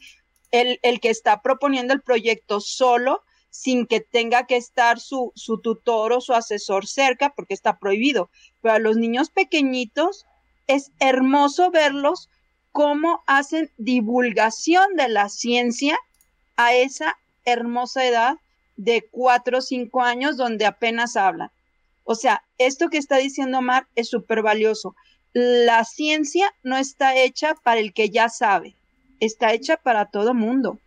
el, 0.52 0.78
el 0.80 1.00
que 1.00 1.10
está 1.10 1.42
proponiendo 1.42 1.92
el 1.92 2.00
proyecto 2.00 2.60
solo 2.60 3.20
sin 3.50 3.86
que 3.86 4.00
tenga 4.00 4.46
que 4.46 4.56
estar 4.56 5.00
su, 5.00 5.32
su 5.34 5.60
tutor 5.60 6.14
o 6.14 6.22
su 6.22 6.32
asesor 6.32 6.86
cerca 6.86 7.34
porque 7.36 7.52
está 7.52 7.78
prohibido. 7.78 8.30
Pero 8.62 8.76
a 8.76 8.78
los 8.78 8.96
niños 8.96 9.28
pequeñitos 9.28 10.24
es 10.66 10.92
hermoso 10.98 11.70
verlos 11.70 12.30
cómo 12.76 13.24
hacen 13.26 13.70
divulgación 13.78 14.96
de 14.96 15.08
la 15.08 15.30
ciencia 15.30 15.98
a 16.56 16.74
esa 16.74 17.16
hermosa 17.46 18.04
edad 18.04 18.36
de 18.76 19.08
cuatro 19.10 19.56
o 19.56 19.60
cinco 19.62 20.02
años 20.02 20.36
donde 20.36 20.66
apenas 20.66 21.16
hablan. 21.16 21.50
O 22.04 22.14
sea, 22.14 22.44
esto 22.58 22.90
que 22.90 22.98
está 22.98 23.16
diciendo 23.16 23.62
Mar 23.62 23.86
es 23.94 24.10
súper 24.10 24.42
valioso. 24.42 24.94
La 25.32 25.84
ciencia 25.84 26.54
no 26.62 26.76
está 26.76 27.16
hecha 27.16 27.54
para 27.54 27.80
el 27.80 27.94
que 27.94 28.10
ya 28.10 28.28
sabe, 28.28 28.76
está 29.20 29.54
hecha 29.54 29.78
para 29.78 30.10
todo 30.10 30.34
mundo. 30.34 30.78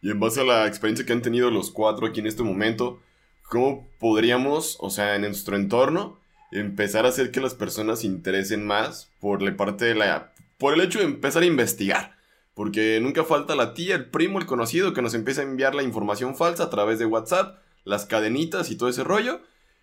Y 0.00 0.10
en 0.10 0.18
base 0.18 0.40
a 0.40 0.44
la 0.44 0.66
experiencia 0.66 1.06
que 1.06 1.12
han 1.12 1.22
tenido 1.22 1.48
los 1.52 1.70
cuatro 1.70 2.08
aquí 2.08 2.18
en 2.18 2.26
este 2.26 2.42
momento, 2.42 3.00
¿cómo 3.48 3.86
podríamos, 4.00 4.78
o 4.80 4.90
sea, 4.90 5.14
en 5.14 5.22
nuestro 5.22 5.54
entorno, 5.54 6.20
empezar 6.52 7.06
a 7.06 7.08
hacer 7.08 7.30
que 7.30 7.40
las 7.40 7.54
personas 7.54 8.00
se 8.00 8.06
interesen 8.06 8.66
más 8.66 9.10
por 9.20 9.42
la 9.42 9.56
parte 9.56 9.86
de 9.86 9.94
la... 9.94 10.32
por 10.58 10.74
el 10.74 10.80
hecho 10.80 10.98
de 10.98 11.06
empezar 11.06 11.42
a 11.42 11.46
investigar? 11.46 12.16
Porque 12.54 13.00
nunca 13.00 13.24
falta 13.24 13.56
la 13.56 13.74
tía, 13.74 13.94
el 13.94 14.06
primo, 14.06 14.38
el 14.38 14.46
conocido 14.46 14.92
que 14.92 15.02
nos 15.02 15.14
empieza 15.14 15.40
a 15.40 15.44
enviar 15.44 15.74
la 15.74 15.82
información 15.82 16.36
falsa 16.36 16.64
a 16.64 16.70
través 16.70 16.98
de 16.98 17.06
WhatsApp, 17.06 17.58
las 17.84 18.06
cadenitas 18.06 18.70
y 18.70 18.76
todo 18.76 18.88
ese 18.88 19.04
rollo. 19.04 19.40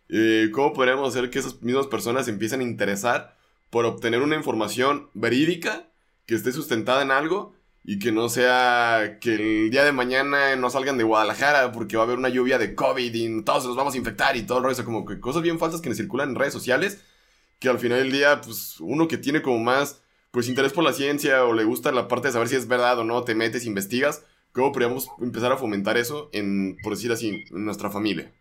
Eh, 0.09 0.49
¿Cómo 0.53 0.73
podríamos 0.73 1.09
hacer 1.09 1.29
que 1.29 1.39
esas 1.39 1.61
mismas 1.61 1.87
personas 1.87 2.25
se 2.25 2.31
empiecen 2.31 2.61
a 2.61 2.63
interesar 2.63 3.35
por 3.69 3.85
obtener 3.85 4.21
una 4.21 4.35
información 4.35 5.09
verídica 5.13 5.87
que 6.25 6.35
esté 6.35 6.51
sustentada 6.51 7.01
en 7.01 7.11
algo 7.11 7.53
y 7.91 7.97
que 7.97 8.11
no 8.11 8.29
sea 8.29 9.17
que 9.19 9.33
el 9.33 9.71
día 9.71 9.83
de 9.83 9.91
mañana 9.91 10.55
no 10.55 10.69
salgan 10.69 10.99
de 10.99 11.03
Guadalajara 11.03 11.71
porque 11.71 11.97
va 11.97 12.03
a 12.03 12.05
haber 12.05 12.19
una 12.19 12.29
lluvia 12.29 12.59
de 12.59 12.75
COVID 12.75 13.15
y 13.15 13.43
todos 13.43 13.65
nos 13.65 13.75
vamos 13.75 13.95
a 13.95 13.97
infectar 13.97 14.37
y 14.37 14.43
todo 14.43 14.59
el 14.59 14.63
rollo, 14.63 14.85
como 14.85 15.05
que 15.05 15.19
cosas 15.19 15.41
bien 15.41 15.57
falsas 15.57 15.81
que 15.81 15.95
circulan 15.95 16.29
en 16.29 16.35
redes 16.35 16.53
sociales, 16.53 17.01
que 17.57 17.67
al 17.67 17.79
final 17.79 17.97
del 17.97 18.11
día, 18.11 18.41
pues 18.41 18.79
uno 18.79 19.07
que 19.07 19.17
tiene 19.17 19.41
como 19.41 19.57
más, 19.57 20.03
pues 20.29 20.47
interés 20.47 20.71
por 20.71 20.83
la 20.83 20.93
ciencia 20.93 21.43
o 21.45 21.53
le 21.53 21.63
gusta 21.63 21.91
la 21.91 22.07
parte 22.07 22.27
de 22.27 22.33
saber 22.33 22.47
si 22.47 22.57
es 22.57 22.67
verdad 22.67 22.99
o 22.99 23.03
no, 23.03 23.23
te 23.23 23.33
metes, 23.33 23.65
investigas, 23.65 24.23
¿cómo 24.51 24.71
podríamos 24.71 25.09
empezar 25.19 25.51
a 25.51 25.57
fomentar 25.57 25.97
eso 25.97 26.29
en, 26.31 26.77
por 26.83 26.93
decir 26.93 27.11
así, 27.11 27.43
en 27.49 27.65
nuestra 27.65 27.89
familia? 27.89 28.31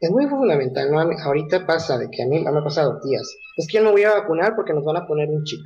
Es 0.00 0.10
muy 0.10 0.26
fundamental. 0.28 0.88
Ahorita 1.22 1.66
pasa 1.66 1.98
de 1.98 2.08
que 2.10 2.22
a 2.22 2.26
mí 2.26 2.40
me 2.40 2.58
ha 2.58 2.64
pasado 2.64 3.02
días, 3.04 3.36
es 3.58 3.66
que 3.66 3.76
yo 3.76 3.84
no 3.84 3.92
voy 3.92 4.04
a 4.04 4.14
vacunar 4.14 4.56
porque 4.56 4.72
nos 4.72 4.86
van 4.86 4.96
a 4.96 5.06
poner 5.06 5.28
un 5.28 5.44
chip. 5.44 5.60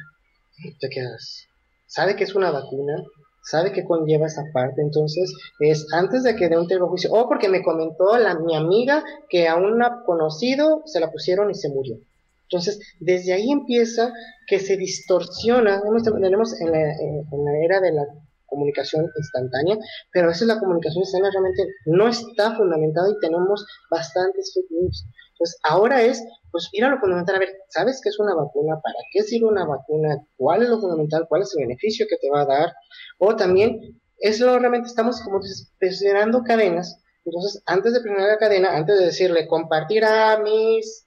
Te 0.80 0.88
quedas, 0.90 1.46
sabe 1.90 2.14
que 2.14 2.24
es 2.24 2.34
una 2.34 2.52
vacuna, 2.52 3.04
sabe 3.42 3.72
que 3.72 3.84
conlleva 3.84 4.26
esa 4.26 4.44
parte, 4.52 4.80
entonces 4.80 5.34
es 5.58 5.86
antes 5.92 6.22
de 6.22 6.36
que 6.36 6.48
dé 6.48 6.56
un 6.56 6.66
juicio, 6.66 7.12
o 7.12 7.28
porque 7.28 7.48
me 7.48 7.62
comentó 7.62 8.16
la, 8.16 8.38
mi 8.38 8.54
amiga 8.54 9.04
que 9.28 9.48
a 9.48 9.56
un 9.56 9.82
conocido 10.06 10.82
se 10.86 11.00
la 11.00 11.10
pusieron 11.10 11.50
y 11.50 11.54
se 11.54 11.68
murió. 11.68 11.96
Entonces, 12.44 12.80
desde 13.00 13.32
ahí 13.32 13.50
empieza 13.50 14.12
que 14.46 14.58
se 14.58 14.76
distorsiona, 14.76 15.82
tenemos 16.20 16.60
en 16.60 16.72
la, 16.72 16.80
en 16.80 17.44
la 17.44 17.58
era 17.64 17.80
de 17.80 17.92
la 17.92 18.04
comunicación 18.46 19.06
instantánea, 19.16 19.76
pero 20.12 20.26
a 20.26 20.28
veces 20.28 20.46
la 20.46 20.58
comunicación 20.58 21.02
instantánea 21.02 21.32
realmente 21.32 21.74
no 21.86 22.08
está 22.08 22.56
fundamentada 22.56 23.08
y 23.08 23.18
tenemos 23.20 23.64
bastantes 23.90 24.52
fake 24.54 24.70
news. 24.70 25.06
Entonces, 25.32 25.58
ahora 25.62 26.02
es, 26.02 26.22
pues, 26.50 26.68
ir 26.72 26.84
a 26.84 26.90
lo 26.90 26.98
fundamental, 26.98 27.36
a 27.36 27.38
ver, 27.38 27.50
¿sabes 27.68 28.00
qué 28.02 28.08
es 28.08 28.18
una 28.18 28.34
vacuna? 28.34 28.80
¿Para 28.82 28.98
qué 29.12 29.22
sirve 29.22 29.46
una 29.46 29.64
vacuna? 29.64 30.24
¿Cuál 30.36 30.62
es 30.62 30.68
lo 30.68 30.80
fundamental? 30.80 31.26
¿Cuál 31.28 31.42
es 31.42 31.54
el 31.56 31.66
beneficio 31.66 32.06
que 32.08 32.16
te 32.16 32.30
va 32.30 32.42
a 32.42 32.46
dar? 32.46 32.72
O 33.18 33.36
también, 33.36 34.00
eso 34.18 34.58
realmente 34.58 34.88
estamos 34.88 35.20
como 35.22 35.40
desesperando 35.78 36.42
cadenas. 36.42 37.00
Entonces, 37.24 37.62
antes 37.66 37.92
de 37.92 38.00
primera 38.00 38.26
la 38.26 38.38
cadena, 38.38 38.76
antes 38.76 38.98
de 38.98 39.06
decirle 39.06 39.46
compartir 39.46 40.04
a 40.04 40.38
mis 40.38 41.06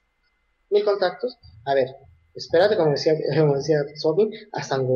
mil 0.70 0.84
contactos, 0.84 1.38
a 1.64 1.74
ver, 1.74 1.88
espérate, 2.34 2.76
como 2.76 2.92
decía, 2.92 3.14
como 3.38 3.56
decía 3.56 3.78
Sophie, 3.96 4.30
a 4.52 4.62
San 4.62 4.86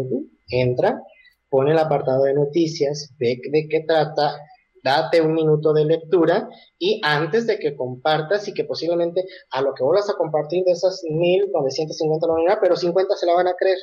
entra, 0.49 1.03
pone 1.49 1.73
el 1.73 1.79
apartado 1.79 2.25
de 2.25 2.35
noticias, 2.35 3.15
ve 3.19 3.41
de 3.51 3.69
qué 3.69 3.85
trata, 3.87 4.37
date 4.83 5.21
un 5.21 5.35
minuto 5.35 5.73
de 5.73 5.85
lectura 5.85 6.49
y 6.79 7.01
antes 7.05 7.47
de 7.47 7.59
que 7.59 7.77
compartas 7.77 8.49
y 8.49 8.55
que 8.55 8.65
posiblemente 8.65 9.25
a 9.51 9.63
lo 9.63 9.75
que 9.75 9.83
vuelvas 9.83 10.09
a 10.11 10.15
compartir 10.15 10.65
de 10.65 10.73
esas 10.73 11.03
1950 11.05 12.27
no 12.27 12.45
nada, 12.45 12.59
pero 12.61 12.77
50 12.77 13.17
se 13.17 13.27
la 13.27 13.35
van 13.35 13.49
a 13.49 13.55
creer. 13.55 13.79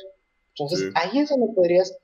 Entonces 0.50 0.90
ahí 0.94 1.18
es 1.18 1.28
donde 1.28 1.52
podrías 1.54 1.96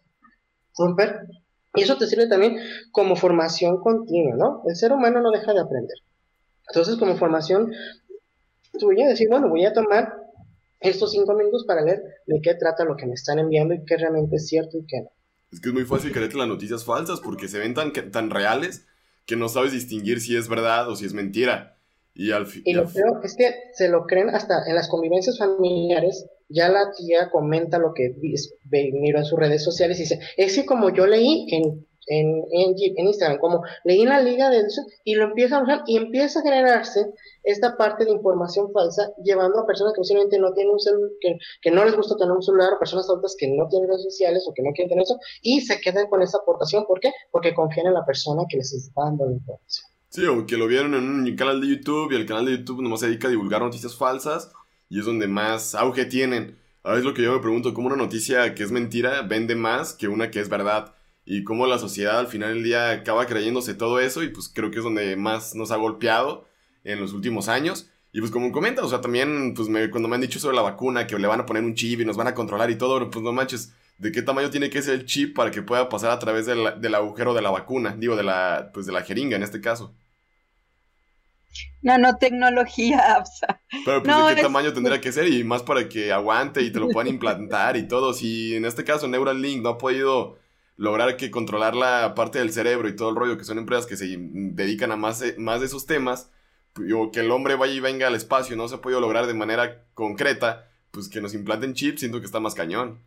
romper. 0.77 1.27
Y 1.75 1.83
eso 1.83 1.97
te 1.97 2.07
sirve 2.07 2.27
también 2.27 2.59
como 2.91 3.17
formación 3.17 3.81
continua, 3.81 4.37
¿no? 4.37 4.63
El 4.67 4.77
ser 4.77 4.93
humano 4.93 5.23
no 5.23 5.31
deja 5.31 5.55
de 5.55 5.61
aprender. 5.61 5.97
Entonces 6.69 6.97
como 6.97 7.17
formación, 7.17 7.73
tú 8.79 8.87
voy 8.87 9.03
a 9.03 9.09
decir, 9.09 9.29
bueno, 9.31 9.49
voy 9.49 9.65
a 9.65 9.73
tomar 9.73 10.23
estos 10.81 11.13
cinco 11.13 11.35
minutos 11.35 11.65
para 11.67 11.83
leer 11.83 12.03
de 12.27 12.41
qué 12.43 12.55
trata 12.55 12.85
lo 12.85 12.97
que 12.97 13.07
me 13.07 13.15
están 13.15 13.39
enviando 13.39 13.75
y 13.75 13.85
qué 13.85 13.97
realmente 13.97 14.37
es 14.37 14.49
cierto 14.49 14.79
y 14.79 14.87
qué 14.87 15.01
no. 15.01 15.11
Es 15.53 15.61
que 15.61 15.69
es 15.69 15.75
muy 15.75 15.85
fácil 15.85 16.13
creerte 16.13 16.39
las 16.39 16.49
noticias 16.49 16.85
falsas 16.85 17.21
porque 17.21 17.47
se 17.47 17.59
ven 17.59 17.75
tan, 17.75 17.93
tan 17.93 18.31
reales 18.31 18.87
que 19.27 19.37
no 19.37 19.49
sabes 19.49 19.73
distinguir 19.73 20.21
si 20.21 20.37
es 20.37 20.49
verdad 20.49 20.89
o 20.89 20.97
si 20.97 21.05
es 21.05 21.13
mentira. 21.13 21.77
Y 22.15 22.33
al 22.33 22.47
Y 22.65 22.73
lo 22.75 22.87
peor 22.87 23.21
es 23.25 23.37
que 23.37 23.55
se 23.73 23.89
lo 23.89 24.07
creen 24.07 24.31
hasta 24.31 24.67
en 24.67 24.75
las 24.75 24.89
convivencias 24.89 25.39
familiares. 25.39 26.27
Ya 26.49 26.69
la 26.69 26.91
tía 26.93 27.31
comenta 27.31 27.79
lo 27.79 27.95
que 27.95 28.15
miro 28.71 29.19
en 29.19 29.25
sus 29.25 29.39
redes 29.39 29.65
sociales 29.65 29.99
y 29.99 30.03
dice: 30.03 30.21
Es 30.37 30.55
que 30.55 30.67
como 30.67 30.91
yo 30.91 31.07
leí 31.07 31.47
en 31.51 31.87
en, 32.07 32.45
en, 32.51 33.07
Instagram, 33.07 33.39
como 33.39 33.63
leí 33.85 34.03
en 34.03 34.09
la 34.09 34.21
liga 34.21 34.51
de 34.51 34.61
eso 34.61 34.83
y 35.05 35.15
lo 35.15 35.25
empieza 35.25 35.59
a 35.59 35.63
usar 35.63 35.83
y 35.87 35.97
empieza 35.97 36.41
a 36.41 36.43
generarse 36.43 37.07
esta 37.45 37.77
parte 37.77 38.05
de 38.05 38.11
información 38.11 38.73
falsa 38.73 39.11
llevando 39.23 39.61
a 39.61 39.67
personas 39.67 39.93
que 39.95 40.01
posiblemente 40.01 40.39
no 40.39 40.53
tienen 40.53 40.73
un 40.73 40.81
celular, 40.81 41.11
que, 41.61 41.71
no 41.71 41.85
les 41.85 41.97
gusta 41.97 42.17
tener 42.17 42.33
un 42.33 42.43
celular, 42.43 42.75
o 42.75 42.79
personas 42.79 43.09
adultas 43.09 43.37
que 43.39 43.49
no 43.49 43.69
tienen 43.69 43.89
redes 43.89 44.03
sociales 44.03 44.45
o 44.49 44.55
que 44.55 44.63
no 44.63 44.73
quieren 44.73 44.89
tener 44.89 45.03
eso 45.03 45.19
y 45.43 45.61
se 45.61 45.81
quedan 45.81 46.09
con 46.09 46.23
esa 46.23 46.39
aportación. 46.39 46.85
¿Por 46.87 47.01
qué? 47.01 47.13
Porque 47.31 47.55
confían 47.55 47.87
en 47.87 47.95
la 47.95 48.05
persona 48.05 48.43
que 48.49 48.59
les 48.59 48.73
está 48.73 49.03
dando 49.05 49.27
la 49.27 49.33
información. 49.33 49.87
Sí, 50.09 50.27
o 50.27 50.45
que 50.45 50.57
lo 50.57 50.67
vieron 50.67 50.95
en 50.95 51.09
un 51.09 51.37
canal 51.37 51.61
de 51.61 51.69
YouTube 51.69 52.13
y 52.13 52.17
el 52.17 52.27
canal 52.27 52.45
de 52.45 52.59
YouTube 52.59 52.83
nomás 52.83 53.01
se 53.01 53.07
dedica 53.07 53.29
a 53.29 53.31
divulgar 53.31 53.63
noticias 53.63 53.97
falsas 53.97 54.53
y 54.91 54.99
es 54.99 55.07
donde 55.07 55.27
más 55.27 55.75
auge 55.75 56.05
tienen. 56.05 56.59
A 56.83 56.91
veces 56.91 57.05
lo 57.05 57.15
que 57.15 57.23
yo 57.23 57.33
me 57.33 57.39
pregunto, 57.39 57.73
¿cómo 57.73 57.87
una 57.87 57.97
noticia 57.97 58.55
que 58.55 58.63
es 58.63 58.73
mentira 58.73 59.23
vende 59.23 59.55
más 59.55 59.95
que 59.95 60.09
una 60.09 60.31
que 60.31 60.41
es 60.41 60.51
verdad? 60.51 60.95
Y 61.25 61.45
cómo 61.45 61.67
la 61.67 61.79
sociedad 61.79 62.19
al 62.19 62.27
final 62.27 62.55
del 62.55 62.65
día 62.65 62.91
acaba 62.91 63.27
creyéndose 63.27 63.75
todo 63.75 64.01
eso 64.01 64.23
y 64.23 64.29
pues 64.29 64.49
creo 64.49 64.71
que 64.71 64.79
es 64.79 64.85
donde 64.85 65.17
más 65.17 65.55
nos 65.55 65.71
ha 65.71 65.77
golpeado 65.77 66.49
en 66.85 67.01
los 67.01 67.13
últimos 67.13 67.49
años. 67.49 67.89
Y 68.13 68.21
pues 68.21 68.31
como 68.31 68.53
comentas, 68.53 68.85
o 68.85 68.89
sea, 68.89 69.01
también 69.01 69.55
pues 69.55 69.69
cuando 69.91 70.09
me 70.09 70.17
han 70.17 70.21
dicho 70.21 70.39
sobre 70.39 70.57
la 70.57 70.63
vacuna, 70.63 71.07
que 71.07 71.19
le 71.19 71.27
van 71.27 71.41
a 71.41 71.47
poner 71.47 71.63
un 71.63 71.75
chip 71.75 72.01
y 72.01 72.05
nos 72.05 72.17
van 72.17 72.27
a 72.27 72.35
controlar 72.35 72.71
y 72.71 72.77
todo, 72.77 73.09
pues 73.11 73.25
no 73.25 73.33
manches, 73.33 73.73
¿de 73.99 74.13
qué 74.13 74.21
tamaño 74.21 74.51
tiene 74.51 74.69
que 74.69 74.83
ser 74.83 74.95
el 74.95 75.07
chip 75.07 75.35
para 75.35 75.51
que 75.51 75.63
pueda 75.63 75.89
pasar 75.89 76.11
a 76.11 76.19
través 76.19 76.45
del, 76.45 76.81
del 76.81 76.95
agujero 76.95 77.33
de 77.33 77.43
la 77.43 77.51
vacuna? 77.51 77.95
Digo, 77.97 78.17
de 78.17 78.25
la, 78.25 78.71
pues 78.75 78.85
de 78.85 78.93
la 78.93 79.03
jeringa 79.03 79.37
en 79.37 79.43
este 79.43 79.61
caso. 79.61 79.95
Nanotecnología, 81.83 83.19
o 83.23 83.25
sea. 83.27 83.61
Pero 83.85 84.03
pues, 84.03 84.29
¿de 84.29 84.35
qué 84.37 84.43
tamaño 84.43 84.73
tendría 84.73 85.01
que 85.01 85.13
ser? 85.13 85.29
Y 85.29 85.45
más 85.45 85.63
para 85.63 85.89
que 85.89 86.13
aguante 86.13 86.63
y 86.63 86.71
te 86.71 86.81
lo 86.81 86.89
puedan 86.89 87.09
implantar 87.15 87.77
y 87.77 87.87
todo. 87.89 88.13
Si 88.13 88.55
en 88.55 88.65
este 88.65 88.85
caso 88.85 89.09
Neuralink 89.09 89.63
no 89.63 89.71
ha 89.71 89.79
podido 89.79 90.39
lograr 90.77 91.17
que 91.17 91.31
controlar 91.31 91.75
la 91.75 92.15
parte 92.15 92.39
del 92.39 92.53
cerebro 92.53 92.89
y 92.89 92.97
todo 92.97 93.11
el 93.11 93.17
rollo, 93.17 93.39
que 93.39 93.45
son 93.45 93.59
empresas 93.59 93.87
que 93.87 93.97
se 93.97 94.17
dedican 94.19 94.93
a 94.93 94.97
más, 94.97 95.23
más 95.39 95.61
de 95.61 95.67
esos 95.67 95.87
temas, 95.87 96.31
o 96.95 97.11
que 97.11 97.21
el 97.21 97.31
hombre 97.31 97.55
vaya 97.55 97.75
y 97.75 97.81
venga 97.81 98.07
al 98.07 98.15
espacio 98.15 98.57
no 98.57 98.67
se 98.69 98.77
ha 98.77 98.81
podido 98.81 99.01
lograr 99.01 99.27
de 99.27 99.35
manera 99.35 99.85
concreta, 99.95 100.71
pues 100.91 101.09
que 101.09 101.21
nos 101.21 101.35
implanten 101.35 101.75
chips, 101.75 102.01
siento 102.01 102.21
que 102.21 102.27
está 102.27 102.41
más 102.41 102.55
cañón. 102.55 103.03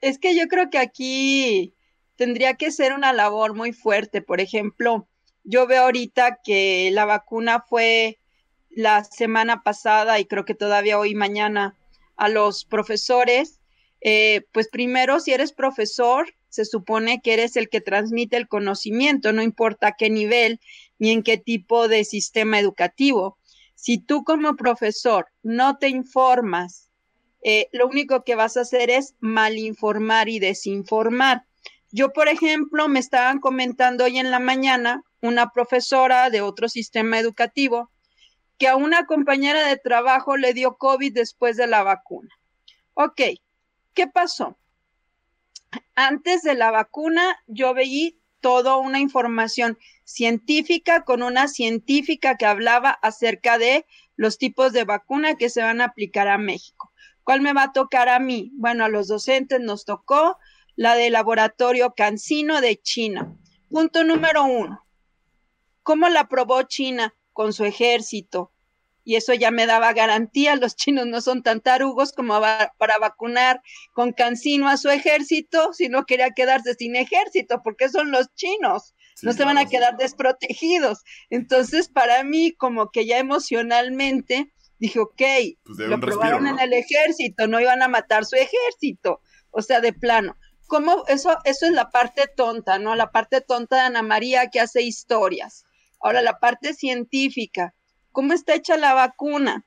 Es 0.00 0.18
que 0.18 0.36
yo 0.36 0.48
creo 0.48 0.70
que 0.70 0.78
aquí 0.78 1.74
tendría 2.16 2.54
que 2.54 2.70
ser 2.70 2.92
una 2.92 3.12
labor 3.12 3.54
muy 3.54 3.72
fuerte. 3.72 4.20
Por 4.22 4.40
ejemplo, 4.40 5.08
yo 5.44 5.66
veo 5.66 5.82
ahorita 5.82 6.40
que 6.44 6.90
la 6.92 7.04
vacuna 7.04 7.60
fue 7.60 8.18
la 8.70 9.04
semana 9.04 9.62
pasada 9.62 10.18
y 10.18 10.24
creo 10.24 10.44
que 10.44 10.54
todavía 10.54 10.98
hoy 10.98 11.14
mañana 11.14 11.76
a 12.16 12.28
los 12.28 12.64
profesores. 12.64 13.60
Eh, 14.00 14.46
pues 14.52 14.68
primero, 14.68 15.20
si 15.20 15.32
eres 15.32 15.52
profesor, 15.52 16.34
se 16.52 16.66
supone 16.66 17.22
que 17.22 17.32
eres 17.32 17.56
el 17.56 17.70
que 17.70 17.80
transmite 17.80 18.36
el 18.36 18.46
conocimiento, 18.46 19.32
no 19.32 19.40
importa 19.40 19.94
qué 19.96 20.10
nivel 20.10 20.60
ni 20.98 21.10
en 21.10 21.22
qué 21.22 21.38
tipo 21.38 21.88
de 21.88 22.04
sistema 22.04 22.58
educativo. 22.58 23.38
Si 23.74 23.96
tú 23.96 24.22
como 24.22 24.54
profesor 24.54 25.28
no 25.42 25.78
te 25.78 25.88
informas, 25.88 26.90
eh, 27.42 27.68
lo 27.72 27.88
único 27.88 28.22
que 28.22 28.34
vas 28.34 28.58
a 28.58 28.60
hacer 28.60 28.90
es 28.90 29.14
malinformar 29.20 30.28
y 30.28 30.40
desinformar. 30.40 31.46
Yo, 31.90 32.12
por 32.12 32.28
ejemplo, 32.28 32.86
me 32.86 33.00
estaban 33.00 33.40
comentando 33.40 34.04
hoy 34.04 34.18
en 34.18 34.30
la 34.30 34.38
mañana 34.38 35.02
una 35.22 35.52
profesora 35.52 36.28
de 36.28 36.42
otro 36.42 36.68
sistema 36.68 37.18
educativo 37.18 37.90
que 38.58 38.68
a 38.68 38.76
una 38.76 39.06
compañera 39.06 39.66
de 39.66 39.78
trabajo 39.78 40.36
le 40.36 40.52
dio 40.52 40.76
COVID 40.76 41.14
después 41.14 41.56
de 41.56 41.66
la 41.66 41.82
vacuna. 41.82 42.28
Ok, 42.92 43.22
¿qué 43.94 44.06
pasó? 44.06 44.58
Antes 45.94 46.42
de 46.42 46.54
la 46.54 46.70
vacuna 46.70 47.36
yo 47.46 47.74
veí 47.74 48.18
toda 48.40 48.76
una 48.76 48.98
información 48.98 49.78
científica 50.04 51.04
con 51.04 51.22
una 51.22 51.48
científica 51.48 52.36
que 52.36 52.46
hablaba 52.46 52.90
acerca 52.90 53.56
de 53.56 53.86
los 54.16 54.36
tipos 54.36 54.72
de 54.72 54.84
vacuna 54.84 55.36
que 55.36 55.48
se 55.48 55.62
van 55.62 55.80
a 55.80 55.86
aplicar 55.86 56.28
a 56.28 56.38
México. 56.38 56.92
¿Cuál 57.24 57.40
me 57.40 57.52
va 57.52 57.64
a 57.64 57.72
tocar 57.72 58.08
a 58.08 58.18
mí? 58.18 58.50
Bueno, 58.54 58.84
a 58.84 58.88
los 58.88 59.08
docentes 59.08 59.60
nos 59.60 59.84
tocó 59.84 60.38
la 60.74 60.94
de 60.94 61.10
laboratorio 61.10 61.94
Cancino 61.96 62.60
de 62.60 62.80
China. 62.80 63.36
Punto 63.70 64.04
número 64.04 64.44
uno. 64.44 64.84
¿Cómo 65.82 66.08
la 66.08 66.20
aprobó 66.20 66.62
China? 66.64 67.14
Con 67.32 67.52
su 67.52 67.64
ejército. 67.64 68.52
Y 69.04 69.16
eso 69.16 69.34
ya 69.34 69.50
me 69.50 69.66
daba 69.66 69.92
garantía. 69.92 70.56
Los 70.56 70.76
chinos 70.76 71.06
no 71.06 71.20
son 71.20 71.42
tan 71.42 71.60
tarugos 71.60 72.12
como 72.12 72.40
para 72.78 72.98
vacunar 72.98 73.60
con 73.92 74.12
Cancino 74.12 74.68
a 74.68 74.76
su 74.76 74.90
ejército, 74.90 75.72
si 75.72 75.88
no 75.88 76.04
quería 76.04 76.30
quedarse 76.30 76.74
sin 76.74 76.96
ejército, 76.96 77.62
porque 77.62 77.88
son 77.88 78.10
los 78.10 78.32
chinos. 78.34 78.94
no 79.22 79.32
se 79.32 79.44
van 79.44 79.58
a 79.58 79.66
quedar 79.66 79.96
desprotegidos. 79.96 81.02
Entonces, 81.30 81.88
para 81.88 82.24
mí, 82.24 82.52
como 82.52 82.90
que 82.90 83.06
ya 83.06 83.18
emocionalmente, 83.18 84.52
dije, 84.78 84.98
ok, 84.98 85.22
pues 85.64 85.78
lo 85.78 86.00
probaron 86.00 86.46
en 86.46 86.58
el 86.58 86.72
ejército, 86.72 87.46
no 87.46 87.60
iban 87.60 87.82
a 87.82 87.88
matar 87.88 88.24
su 88.24 88.36
ejército. 88.36 89.20
O 89.50 89.62
sea, 89.62 89.80
de 89.80 89.92
plano. 89.92 90.36
¿Cómo? 90.66 91.04
Eso, 91.06 91.36
eso 91.44 91.66
es 91.66 91.72
la 91.72 91.90
parte 91.90 92.22
tonta, 92.34 92.78
¿no? 92.78 92.96
La 92.96 93.12
parte 93.12 93.42
tonta 93.42 93.76
de 93.76 93.82
Ana 93.82 94.02
María 94.02 94.48
que 94.48 94.58
hace 94.58 94.82
historias. 94.82 95.64
Ahora, 96.00 96.22
la 96.22 96.38
parte 96.38 96.74
científica. 96.74 97.74
¿Cómo 98.12 98.34
está 98.34 98.54
hecha 98.54 98.76
la 98.76 98.94
vacuna? 98.94 99.66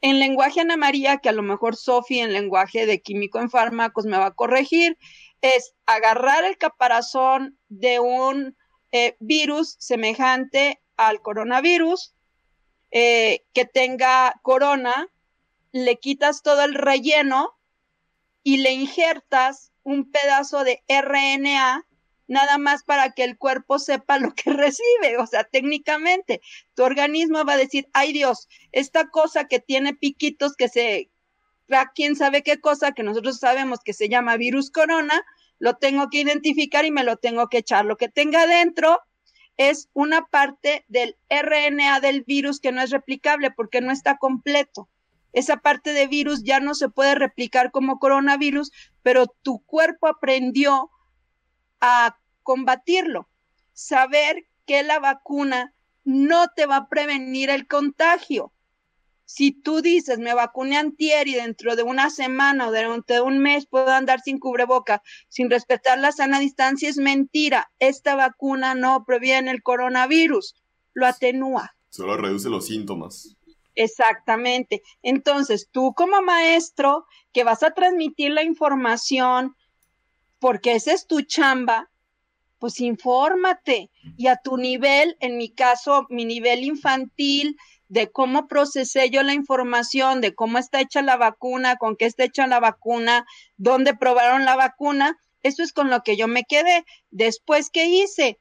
En 0.00 0.18
lenguaje 0.18 0.60
Ana 0.60 0.76
María, 0.76 1.18
que 1.18 1.28
a 1.28 1.32
lo 1.32 1.42
mejor 1.42 1.76
Sofi 1.76 2.18
en 2.18 2.32
lenguaje 2.32 2.86
de 2.86 3.00
químico 3.00 3.38
en 3.38 3.50
fármacos 3.50 4.06
me 4.06 4.18
va 4.18 4.26
a 4.26 4.34
corregir, 4.34 4.98
es 5.40 5.74
agarrar 5.86 6.44
el 6.44 6.58
caparazón 6.58 7.58
de 7.68 8.00
un 8.00 8.56
eh, 8.92 9.16
virus 9.20 9.76
semejante 9.78 10.82
al 10.96 11.20
coronavirus, 11.20 12.14
eh, 12.90 13.44
que 13.52 13.64
tenga 13.64 14.40
corona, 14.42 15.08
le 15.72 15.96
quitas 15.96 16.42
todo 16.42 16.64
el 16.64 16.74
relleno 16.74 17.58
y 18.42 18.58
le 18.58 18.72
injertas 18.72 19.72
un 19.82 20.10
pedazo 20.10 20.64
de 20.64 20.82
RNA 20.88 21.86
nada 22.26 22.58
más 22.58 22.84
para 22.84 23.12
que 23.12 23.24
el 23.24 23.36
cuerpo 23.38 23.78
sepa 23.78 24.18
lo 24.18 24.34
que 24.34 24.50
recibe. 24.52 25.18
O 25.18 25.26
sea, 25.26 25.44
técnicamente, 25.44 26.40
tu 26.74 26.82
organismo 26.84 27.44
va 27.44 27.54
a 27.54 27.58
decir, 27.58 27.88
ay 27.92 28.12
Dios, 28.12 28.48
esta 28.72 29.08
cosa 29.08 29.46
que 29.46 29.60
tiene 29.60 29.94
piquitos 29.94 30.56
que 30.56 30.68
se, 30.68 31.10
quién 31.94 32.16
sabe 32.16 32.42
qué 32.42 32.60
cosa 32.60 32.92
que 32.92 33.02
nosotros 33.02 33.38
sabemos 33.38 33.80
que 33.84 33.92
se 33.92 34.08
llama 34.08 34.36
virus 34.36 34.70
corona, 34.70 35.24
lo 35.58 35.76
tengo 35.76 36.08
que 36.10 36.20
identificar 36.20 36.84
y 36.84 36.90
me 36.90 37.04
lo 37.04 37.16
tengo 37.16 37.48
que 37.48 37.58
echar. 37.58 37.84
Lo 37.84 37.96
que 37.96 38.08
tenga 38.08 38.46
dentro 38.46 39.00
es 39.56 39.88
una 39.92 40.26
parte 40.26 40.84
del 40.88 41.16
RNA 41.30 42.00
del 42.00 42.22
virus 42.22 42.60
que 42.60 42.72
no 42.72 42.82
es 42.82 42.90
replicable 42.90 43.50
porque 43.50 43.80
no 43.80 43.92
está 43.92 44.18
completo 44.18 44.88
esa 45.34 45.58
parte 45.58 45.92
de 45.92 46.06
virus 46.06 46.44
ya 46.44 46.60
no 46.60 46.74
se 46.74 46.88
puede 46.88 47.16
replicar 47.16 47.72
como 47.72 47.98
coronavirus, 47.98 48.70
pero 49.02 49.26
tu 49.42 49.58
cuerpo 49.66 50.06
aprendió 50.06 50.90
a 51.80 52.18
combatirlo. 52.42 53.28
Saber 53.72 54.46
que 54.66 54.82
la 54.82 54.98
vacuna 54.98 55.74
no 56.04 56.48
te 56.54 56.66
va 56.66 56.76
a 56.76 56.88
prevenir 56.88 57.50
el 57.50 57.66
contagio. 57.66 58.52
Si 59.26 59.52
tú 59.52 59.80
dices, 59.80 60.18
me 60.18 60.34
vacuné 60.34 60.76
antier 60.76 61.28
y 61.28 61.34
dentro 61.34 61.76
de 61.76 61.82
una 61.82 62.10
semana 62.10 62.68
o 62.68 62.70
dentro 62.70 63.16
de 63.16 63.20
un 63.22 63.38
mes 63.38 63.66
puedo 63.66 63.90
andar 63.90 64.20
sin 64.20 64.38
cubreboca, 64.38 65.02
sin 65.28 65.50
respetar 65.50 65.98
la 65.98 66.12
sana 66.12 66.38
distancia, 66.38 66.90
es 66.90 66.98
mentira. 66.98 67.70
Esta 67.78 68.14
vacuna 68.16 68.74
no 68.74 69.04
previene 69.06 69.50
el 69.50 69.62
coronavirus, 69.62 70.54
lo 70.92 71.06
atenúa. 71.06 71.74
Solo 71.88 72.16
reduce 72.16 72.50
los 72.50 72.66
síntomas. 72.66 73.36
Exactamente. 73.76 74.82
Entonces, 75.02 75.68
tú 75.72 75.94
como 75.94 76.20
maestro 76.22 77.06
que 77.32 77.44
vas 77.44 77.62
a 77.62 77.72
transmitir 77.72 78.30
la 78.30 78.42
información, 78.42 79.56
porque 80.44 80.74
esa 80.74 80.92
es 80.92 81.06
tu 81.06 81.22
chamba, 81.22 81.90
pues 82.58 82.78
infórmate 82.78 83.90
y 84.18 84.26
a 84.26 84.36
tu 84.36 84.58
nivel, 84.58 85.16
en 85.20 85.38
mi 85.38 85.48
caso, 85.48 86.06
mi 86.10 86.26
nivel 86.26 86.64
infantil, 86.64 87.56
de 87.88 88.12
cómo 88.12 88.46
procesé 88.46 89.08
yo 89.08 89.22
la 89.22 89.32
información, 89.32 90.20
de 90.20 90.34
cómo 90.34 90.58
está 90.58 90.82
hecha 90.82 91.00
la 91.00 91.16
vacuna, 91.16 91.76
con 91.76 91.96
qué 91.96 92.04
está 92.04 92.24
hecha 92.24 92.46
la 92.46 92.60
vacuna, 92.60 93.24
dónde 93.56 93.96
probaron 93.96 94.44
la 94.44 94.54
vacuna, 94.54 95.18
eso 95.42 95.62
es 95.62 95.72
con 95.72 95.88
lo 95.88 96.02
que 96.02 96.18
yo 96.18 96.28
me 96.28 96.44
quedé. 96.44 96.84
Después, 97.10 97.70
¿qué 97.70 97.86
hice? 97.86 98.38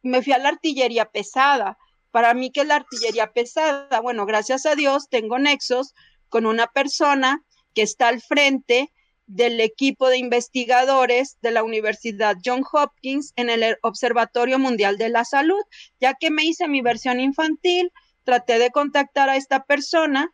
Me 0.00 0.22
fui 0.22 0.32
a 0.32 0.38
la 0.38 0.48
artillería 0.48 1.04
pesada 1.04 1.76
para 2.12 2.32
mí, 2.32 2.50
que 2.50 2.62
es 2.62 2.66
la 2.66 2.76
artillería 2.76 3.34
pesada? 3.34 4.00
Bueno, 4.00 4.24
gracias 4.24 4.64
a 4.64 4.74
Dios 4.74 5.10
tengo 5.10 5.38
nexos 5.38 5.94
con 6.30 6.46
una 6.46 6.68
persona 6.68 7.44
que 7.74 7.82
está 7.82 8.08
al 8.08 8.22
frente 8.22 8.90
del 9.34 9.60
equipo 9.60 10.08
de 10.08 10.18
investigadores 10.18 11.38
de 11.40 11.52
la 11.52 11.64
Universidad 11.64 12.36
John 12.44 12.62
Hopkins 12.70 13.32
en 13.36 13.48
el 13.48 13.76
Observatorio 13.82 14.58
Mundial 14.58 14.98
de 14.98 15.08
la 15.08 15.24
Salud. 15.24 15.62
Ya 16.00 16.14
que 16.14 16.30
me 16.30 16.44
hice 16.44 16.68
mi 16.68 16.82
versión 16.82 17.18
infantil, 17.18 17.90
traté 18.24 18.58
de 18.58 18.70
contactar 18.70 19.30
a 19.30 19.36
esta 19.36 19.64
persona, 19.64 20.32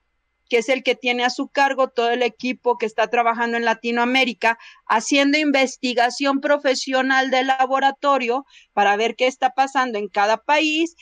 que 0.49 0.59
es 0.59 0.69
el 0.69 0.83
que 0.83 0.97
tiene 0.97 1.25
a 1.25 1.31
su 1.31 1.49
cargo 1.49 1.89
todo 1.89 2.11
el 2.11 2.23
equipo 2.23 2.77
que 2.77 2.87
está 2.87 3.07
trabajando 3.09 3.57
en 3.57 3.65
Latinoamérica, 3.65 4.59
haciendo 4.87 5.39
investigación 5.39 6.41
profesional 6.41 7.31
de 7.31 7.45
laboratorio 7.45 8.47
para 8.73 8.97
ver 8.97 9.15
qué 9.15 9.27
está 9.27 9.51
pasando 9.51 9.99
en 9.99 10.09
cada 10.09 10.39
país 10.39 10.97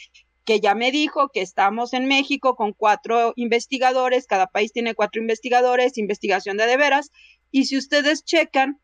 que 0.46 0.60
ya 0.60 0.76
me 0.76 0.92
dijo 0.92 1.28
que 1.30 1.42
estamos 1.42 1.92
en 1.92 2.06
México 2.06 2.54
con 2.54 2.72
cuatro 2.72 3.32
investigadores, 3.34 4.28
cada 4.28 4.46
país 4.46 4.72
tiene 4.72 4.94
cuatro 4.94 5.20
investigadores, 5.20 5.98
investigación 5.98 6.56
de 6.56 6.66
de 6.66 6.76
veras, 6.76 7.10
y 7.56 7.64
si 7.64 7.78
ustedes 7.78 8.22
checan, 8.22 8.78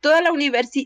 toda 0.00 0.22
la, 0.22 0.30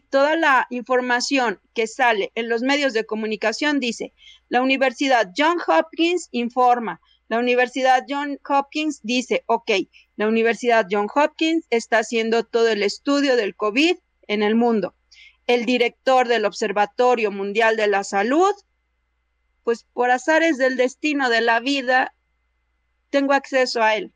toda 0.08 0.34
la 0.34 0.66
información 0.70 1.60
que 1.74 1.86
sale 1.86 2.32
en 2.34 2.48
los 2.48 2.62
medios 2.62 2.92
de 2.92 3.06
comunicación 3.06 3.78
dice, 3.78 4.12
la 4.48 4.62
Universidad 4.62 5.30
John 5.36 5.58
Hopkins 5.64 6.28
informa, 6.32 7.00
la 7.28 7.38
Universidad 7.38 8.04
John 8.08 8.40
Hopkins 8.48 8.98
dice, 9.04 9.44
ok, 9.46 9.70
la 10.16 10.26
Universidad 10.26 10.88
John 10.90 11.06
Hopkins 11.14 11.66
está 11.70 11.98
haciendo 11.98 12.42
todo 12.42 12.66
el 12.66 12.82
estudio 12.82 13.36
del 13.36 13.54
COVID 13.54 13.96
en 14.26 14.42
el 14.42 14.56
mundo. 14.56 14.96
El 15.46 15.66
director 15.66 16.26
del 16.26 16.44
Observatorio 16.44 17.30
Mundial 17.30 17.76
de 17.76 17.86
la 17.86 18.02
Salud 18.02 18.54
pues 19.62 19.86
por 19.92 20.10
azares 20.10 20.58
del 20.58 20.76
destino 20.76 21.30
de 21.30 21.42
la 21.42 21.60
vida, 21.60 22.12
tengo 23.10 23.34
acceso 23.34 23.80
a 23.80 23.94
él. 23.94 24.12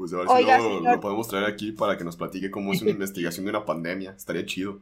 Pues 0.00 0.14
a 0.14 0.16
ver 0.16 0.28
si 0.28 0.82
lo, 0.82 0.98
podemos 0.98 1.28
traer 1.28 1.44
aquí 1.44 1.72
para 1.72 1.98
que 1.98 2.04
nos 2.04 2.16
platique 2.16 2.50
cómo 2.50 2.72
es 2.72 2.80
una 2.80 2.90
investigación 2.98 3.44
de 3.44 3.50
una 3.50 3.66
pandemia. 3.66 4.14
Estaría 4.16 4.46
chido. 4.46 4.80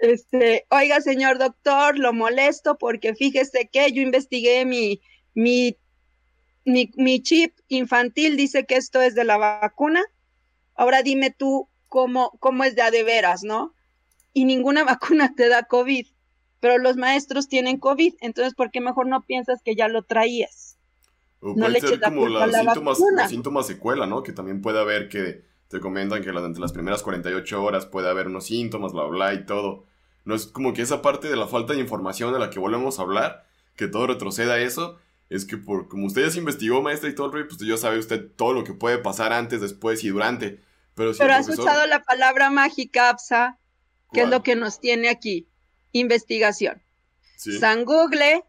Este, 0.00 0.66
oiga, 0.70 1.00
señor 1.00 1.38
doctor, 1.38 1.98
lo 1.98 2.12
molesto 2.12 2.78
porque 2.78 3.16
fíjese 3.16 3.68
que 3.72 3.90
yo 3.90 4.02
investigué 4.02 4.64
mi, 4.64 5.00
mi, 5.34 5.76
mi, 6.64 6.92
mi 6.94 7.20
chip 7.20 7.58
infantil, 7.66 8.36
dice 8.36 8.64
que 8.64 8.76
esto 8.76 9.02
es 9.02 9.16
de 9.16 9.24
la 9.24 9.36
vacuna. 9.36 10.04
Ahora 10.76 11.02
dime 11.02 11.32
tú 11.32 11.68
cómo, 11.88 12.30
cómo 12.38 12.62
es 12.62 12.76
de 12.76 12.82
a 12.82 12.92
de 12.92 13.02
veras, 13.02 13.42
¿no? 13.42 13.74
Y 14.32 14.44
ninguna 14.44 14.84
vacuna 14.84 15.34
te 15.34 15.48
da 15.48 15.64
COVID 15.64 16.06
pero 16.62 16.78
los 16.78 16.96
maestros 16.96 17.48
tienen 17.48 17.76
COVID, 17.76 18.14
entonces 18.20 18.54
¿por 18.54 18.70
qué 18.70 18.80
mejor 18.80 19.08
no 19.08 19.22
piensas 19.22 19.60
que 19.64 19.74
ya 19.74 19.88
lo 19.88 20.04
traías? 20.04 20.61
O 21.44 21.56
puede 21.56 21.80
ser 21.80 22.00
como 22.00 22.28
los 22.28 22.52
síntomas, 22.52 22.98
los 23.00 23.28
síntomas 23.28 23.66
secuela, 23.66 24.06
¿no? 24.06 24.22
Que 24.22 24.32
también 24.32 24.62
puede 24.62 24.78
haber 24.78 25.08
que 25.08 25.44
te 25.66 25.80
comentan 25.80 26.22
que 26.22 26.28
entre 26.28 26.60
las 26.60 26.72
primeras 26.72 27.02
48 27.02 27.62
horas 27.62 27.86
puede 27.86 28.08
haber 28.08 28.28
unos 28.28 28.46
síntomas, 28.46 28.92
bla, 28.92 29.04
bla, 29.06 29.34
y 29.34 29.44
todo. 29.44 29.84
No 30.24 30.36
es 30.36 30.46
como 30.46 30.72
que 30.72 30.82
esa 30.82 31.02
parte 31.02 31.28
de 31.28 31.36
la 31.36 31.48
falta 31.48 31.72
de 31.72 31.80
información 31.80 32.32
de 32.32 32.38
la 32.38 32.48
que 32.48 32.60
volvemos 32.60 32.98
a 32.98 33.02
hablar, 33.02 33.46
que 33.74 33.88
todo 33.88 34.06
retroceda 34.06 34.54
a 34.54 34.60
eso, 34.60 34.98
es 35.30 35.44
que 35.44 35.56
por 35.56 35.88
como 35.88 36.06
usted 36.06 36.22
ya 36.22 36.30
se 36.30 36.38
investigó, 36.38 36.80
maestra, 36.80 37.08
y 37.08 37.14
todo 37.14 37.34
el 37.34 37.46
pues 37.48 37.58
ya 37.58 37.76
sabe 37.76 37.98
usted 37.98 38.30
todo 38.36 38.52
lo 38.52 38.62
que 38.62 38.74
puede 38.74 38.98
pasar 38.98 39.32
antes, 39.32 39.60
después 39.60 40.04
y 40.04 40.10
durante. 40.10 40.60
Pero, 40.94 41.12
Pero 41.18 41.34
has 41.34 41.48
escuchado 41.48 41.86
la 41.86 42.04
palabra 42.04 42.50
mágica, 42.50 43.08
APSA, 43.08 43.58
que 44.12 44.22
es 44.22 44.28
lo 44.28 44.44
que 44.44 44.54
nos 44.54 44.78
tiene 44.78 45.08
aquí. 45.08 45.48
Investigación. 45.90 46.82
San 47.36 47.84
Google, 47.84 48.44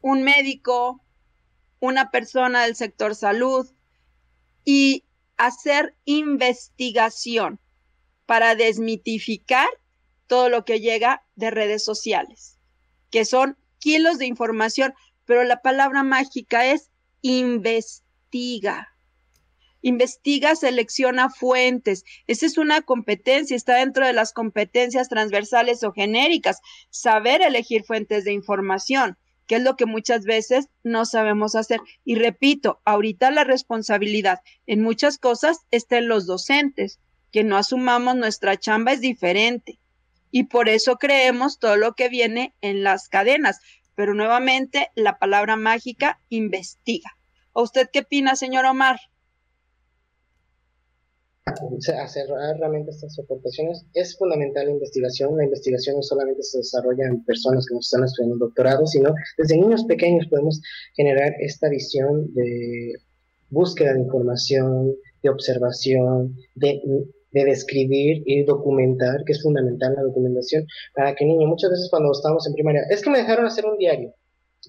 un 0.00 0.22
médico, 0.22 1.01
una 1.82 2.12
persona 2.12 2.62
del 2.62 2.76
sector 2.76 3.16
salud 3.16 3.68
y 4.64 5.04
hacer 5.36 5.96
investigación 6.04 7.58
para 8.24 8.54
desmitificar 8.54 9.68
todo 10.28 10.48
lo 10.48 10.64
que 10.64 10.78
llega 10.78 11.24
de 11.34 11.50
redes 11.50 11.84
sociales, 11.84 12.56
que 13.10 13.24
son 13.24 13.58
kilos 13.80 14.18
de 14.18 14.26
información, 14.26 14.94
pero 15.24 15.42
la 15.42 15.60
palabra 15.60 16.04
mágica 16.04 16.66
es 16.66 16.88
investiga. 17.20 18.96
Investiga, 19.80 20.54
selecciona 20.54 21.30
fuentes. 21.30 22.04
Esa 22.28 22.46
es 22.46 22.58
una 22.58 22.82
competencia, 22.82 23.56
está 23.56 23.74
dentro 23.74 24.06
de 24.06 24.12
las 24.12 24.32
competencias 24.32 25.08
transversales 25.08 25.82
o 25.82 25.90
genéricas. 25.90 26.60
Saber 26.90 27.42
elegir 27.42 27.82
fuentes 27.82 28.22
de 28.22 28.32
información, 28.32 29.18
que 29.52 29.56
es 29.56 29.64
lo 29.64 29.76
que 29.76 29.84
muchas 29.84 30.24
veces 30.24 30.70
no 30.82 31.04
sabemos 31.04 31.56
hacer. 31.56 31.78
Y 32.06 32.14
repito, 32.14 32.80
ahorita 32.86 33.30
la 33.30 33.44
responsabilidad 33.44 34.40
en 34.66 34.80
muchas 34.80 35.18
cosas 35.18 35.58
está 35.70 35.98
en 35.98 36.08
los 36.08 36.24
docentes. 36.24 37.00
Que 37.30 37.44
no 37.44 37.58
asumamos 37.58 38.16
nuestra 38.16 38.56
chamba 38.56 38.92
es 38.92 39.02
diferente. 39.02 39.78
Y 40.30 40.44
por 40.44 40.70
eso 40.70 40.96
creemos 40.96 41.58
todo 41.58 41.76
lo 41.76 41.92
que 41.92 42.08
viene 42.08 42.54
en 42.62 42.82
las 42.82 43.10
cadenas. 43.10 43.60
Pero 43.94 44.14
nuevamente, 44.14 44.88
la 44.94 45.18
palabra 45.18 45.56
mágica, 45.56 46.18
investiga. 46.30 47.18
¿O 47.52 47.64
usted 47.64 47.90
qué 47.92 47.98
opina, 47.98 48.36
señor 48.36 48.64
Omar? 48.64 49.00
Hacer 51.98 52.26
realmente 52.58 52.90
estas 52.90 53.18
aportaciones. 53.18 53.84
Es 53.94 54.16
fundamental 54.16 54.66
la 54.66 54.72
investigación. 54.72 55.36
La 55.36 55.44
investigación 55.44 55.96
no 55.96 56.02
solamente 56.02 56.42
se 56.42 56.58
desarrolla 56.58 57.06
en 57.06 57.24
personas 57.24 57.66
que 57.66 57.74
nos 57.74 57.86
están 57.86 58.04
estudiando 58.04 58.46
doctorado, 58.46 58.86
sino 58.86 59.14
desde 59.38 59.56
niños 59.56 59.84
pequeños 59.84 60.26
podemos 60.28 60.60
generar 60.94 61.32
esta 61.40 61.68
visión 61.68 62.32
de 62.34 62.94
búsqueda 63.50 63.94
de 63.94 64.00
información, 64.00 64.94
de 65.22 65.30
observación, 65.30 66.36
de, 66.54 66.80
de 67.32 67.44
describir 67.44 68.22
y 68.24 68.44
documentar, 68.44 69.24
que 69.24 69.32
es 69.32 69.42
fundamental 69.42 69.94
la 69.94 70.02
documentación 70.02 70.66
para 70.94 71.14
que 71.14 71.24
niño, 71.24 71.46
muchas 71.46 71.70
veces 71.70 71.88
cuando 71.90 72.12
estamos 72.12 72.46
en 72.46 72.54
primaria, 72.54 72.82
es 72.88 73.02
que 73.02 73.10
me 73.10 73.18
dejaron 73.18 73.46
hacer 73.46 73.66
un 73.66 73.76
diario. 73.78 74.14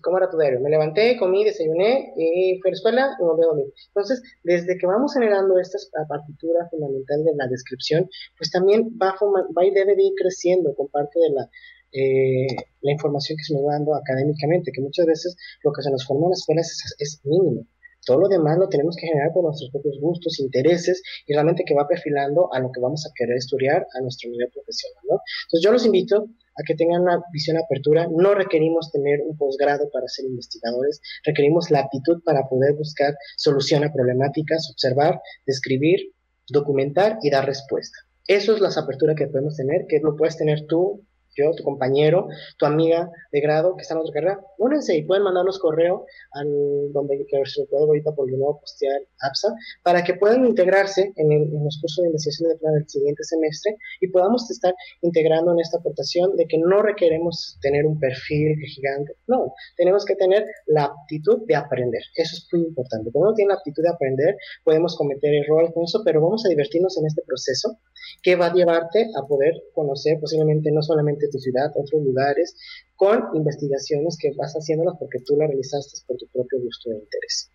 ¿Cómo 0.02 0.18
era 0.18 0.30
tu 0.30 0.38
diario? 0.38 0.60
Me 0.60 0.70
levanté, 0.70 1.18
comí, 1.18 1.44
desayuné 1.44 2.14
y 2.18 2.60
fui 2.61 2.70
a 2.70 2.72
la 2.72 2.76
escuela 2.76 3.18
y 3.20 3.24
volví 3.24 3.44
a 3.44 3.48
dormir. 3.48 3.74
Entonces, 3.88 4.22
desde 4.44 4.78
que 4.78 4.88
vamos 4.88 5.14
generando 5.14 5.60
esta 5.60 5.78
partitura 6.07 6.68
fundamental 6.70 7.24
de 7.24 7.36
la 7.36 7.48
descripción, 7.48 8.10
pues 8.38 8.49
también 8.52 8.98
va, 9.02 9.15
va 9.56 9.65
y 9.65 9.72
debe 9.72 9.95
de 9.95 10.03
ir 10.03 10.14
creciendo 10.18 10.74
con 10.76 10.88
parte 10.88 11.20
de 11.20 11.30
la, 11.30 11.49
eh, 11.91 12.48
la 12.82 12.91
información 12.91 13.38
que 13.38 13.44
se 13.44 13.53
nos 13.53 13.64
va 13.64 13.74
dando 13.74 13.95
académicamente, 13.95 14.72
que 14.72 14.82
muchas 14.82 15.06
veces 15.06 15.38
lo 15.64 15.72
que 15.72 15.84
se 15.84 15.91
nos 15.91 16.06
forma 16.06 16.26
en 16.26 16.30
las 16.32 16.40
escuelas 16.40 16.72
es, 16.72 16.95
es 16.98 17.22
mínimo. 17.26 17.68
Todo 18.05 18.19
lo 18.19 18.27
demás 18.27 18.57
lo 18.57 18.69
tenemos 18.69 18.95
que 18.95 19.07
generar 19.07 19.31
por 19.34 19.43
nuestros 19.43 19.71
propios 19.71 19.99
gustos, 19.99 20.39
intereses 20.39 21.01
y 21.25 21.34
realmente 21.34 21.63
que 21.65 21.75
va 21.75 21.88
perfilando 21.88 22.53
a 22.53 22.59
lo 22.59 22.71
que 22.71 22.81
vamos 22.81 23.05
a 23.05 23.11
querer 23.15 23.38
estudiar 23.38 23.88
a 23.95 24.01
nuestro 24.01 24.30
nivel 24.30 24.49
profesional, 24.53 25.03
¿no? 25.09 25.19
Entonces 25.47 25.63
yo 25.63 25.71
los 25.71 25.85
invito 25.85 26.27
a 26.55 26.63
que 26.65 26.75
tengan 26.75 27.01
una 27.01 27.21
visión 27.31 27.57
apertura. 27.57 28.07
No 28.11 28.34
requerimos 28.34 28.91
tener 28.91 29.21
un 29.25 29.38
posgrado 29.38 29.89
para 29.91 30.07
ser 30.07 30.25
investigadores, 30.25 31.01
requerimos 31.25 31.71
la 31.71 31.80
aptitud 31.80 32.21
para 32.23 32.47
poder 32.47 32.73
buscar 32.73 33.15
solución 33.38 33.84
a 33.84 33.91
problemáticas, 33.91 34.69
observar, 34.71 35.19
describir, 35.45 36.13
documentar 36.49 37.17
y 37.21 37.30
dar 37.30 37.45
respuesta. 37.45 37.97
Eso 38.27 38.53
es 38.53 38.61
la 38.61 38.69
apertura 38.69 39.15
que 39.15 39.27
podemos 39.27 39.55
tener, 39.55 39.85
que 39.88 39.99
lo 39.99 40.15
puedes 40.15 40.38
tener 40.38 40.65
tú 40.67 41.05
yo, 41.35 41.51
tu 41.55 41.64
compañero, 41.64 42.27
tu 42.57 42.65
amiga 42.65 43.10
de 43.31 43.41
grado 43.41 43.76
que 43.76 43.81
está 43.81 43.93
en 43.93 44.01
otra 44.01 44.14
carrera, 44.14 44.41
únense 44.57 44.95
y 44.95 45.03
pueden 45.03 45.23
mandarnos 45.23 45.60
correo 45.60 46.05
al 46.31 46.91
donde 46.91 47.26
que 47.26 47.45
se 47.45 47.61
lo 47.61 47.68
puedo 47.68 47.85
ahorita 47.85 48.11
porque 48.14 48.38
no 48.38 48.57
postear 48.60 49.01
APSA 49.22 49.49
para 49.84 50.03
que 50.03 50.15
puedan 50.15 50.45
integrarse 50.45 51.14
en, 51.15 51.64
los 51.64 51.80
cursos 51.81 52.03
de 52.03 52.10
investigación 52.10 52.49
de 52.49 52.57
plan 52.57 52.73
del 52.73 52.89
siguiente 52.89 53.23
semestre 53.23 53.77
y 54.01 54.07
podamos 54.07 54.49
estar 54.49 54.73
integrando 55.01 55.51
en 55.53 55.60
esta 55.60 55.77
aportación 55.77 56.35
de 56.35 56.45
que 56.45 56.57
no 56.57 56.81
requeremos 56.81 57.57
tener 57.61 57.85
un 57.85 57.99
perfil 57.99 58.57
gigante, 58.60 59.15
no, 59.27 59.53
tenemos 59.77 60.05
que 60.05 60.15
tener 60.15 60.45
la 60.68 60.85
aptitud 60.85 61.45
de 61.47 61.55
aprender, 61.55 62.01
eso 62.15 62.35
es 62.35 62.47
muy 62.51 62.68
importante. 62.68 63.11
Cuando 63.11 63.30
uno 63.30 63.35
tiene 63.35 63.49
la 63.49 63.55
aptitud 63.55 63.84
de 63.84 63.89
aprender, 63.89 64.35
podemos 64.64 64.95
cometer 64.97 65.34
errores 65.34 65.72
con 65.73 65.84
eso, 65.84 66.01
pero 66.03 66.22
vamos 66.22 66.45
a 66.45 66.49
divertirnos 66.49 66.97
en 66.97 67.07
este 67.07 67.22
proceso 67.26 67.80
que 68.22 68.35
va 68.35 68.47
a 68.47 68.53
llevarte 68.53 69.10
a 69.15 69.26
poder 69.26 69.53
conocer 69.73 70.19
posiblemente 70.19 70.72
no 70.72 70.81
solamente 70.81 71.23
tu 71.30 71.40
ciudad, 71.40 71.72
otros 71.76 72.04
lugares, 72.04 72.56
con 72.95 73.30
investigaciones 73.34 74.18
que 74.20 74.32
vas 74.38 74.54
haciéndolas 74.54 74.95
porque 75.00 75.20
tú 75.26 75.36
las 75.38 75.48
realizaste 75.48 76.00
por 76.08 76.18
tu 76.18 76.28
propio 76.28 76.60
gusto 76.62 76.91
e 76.91 76.95
interés. 76.95 77.52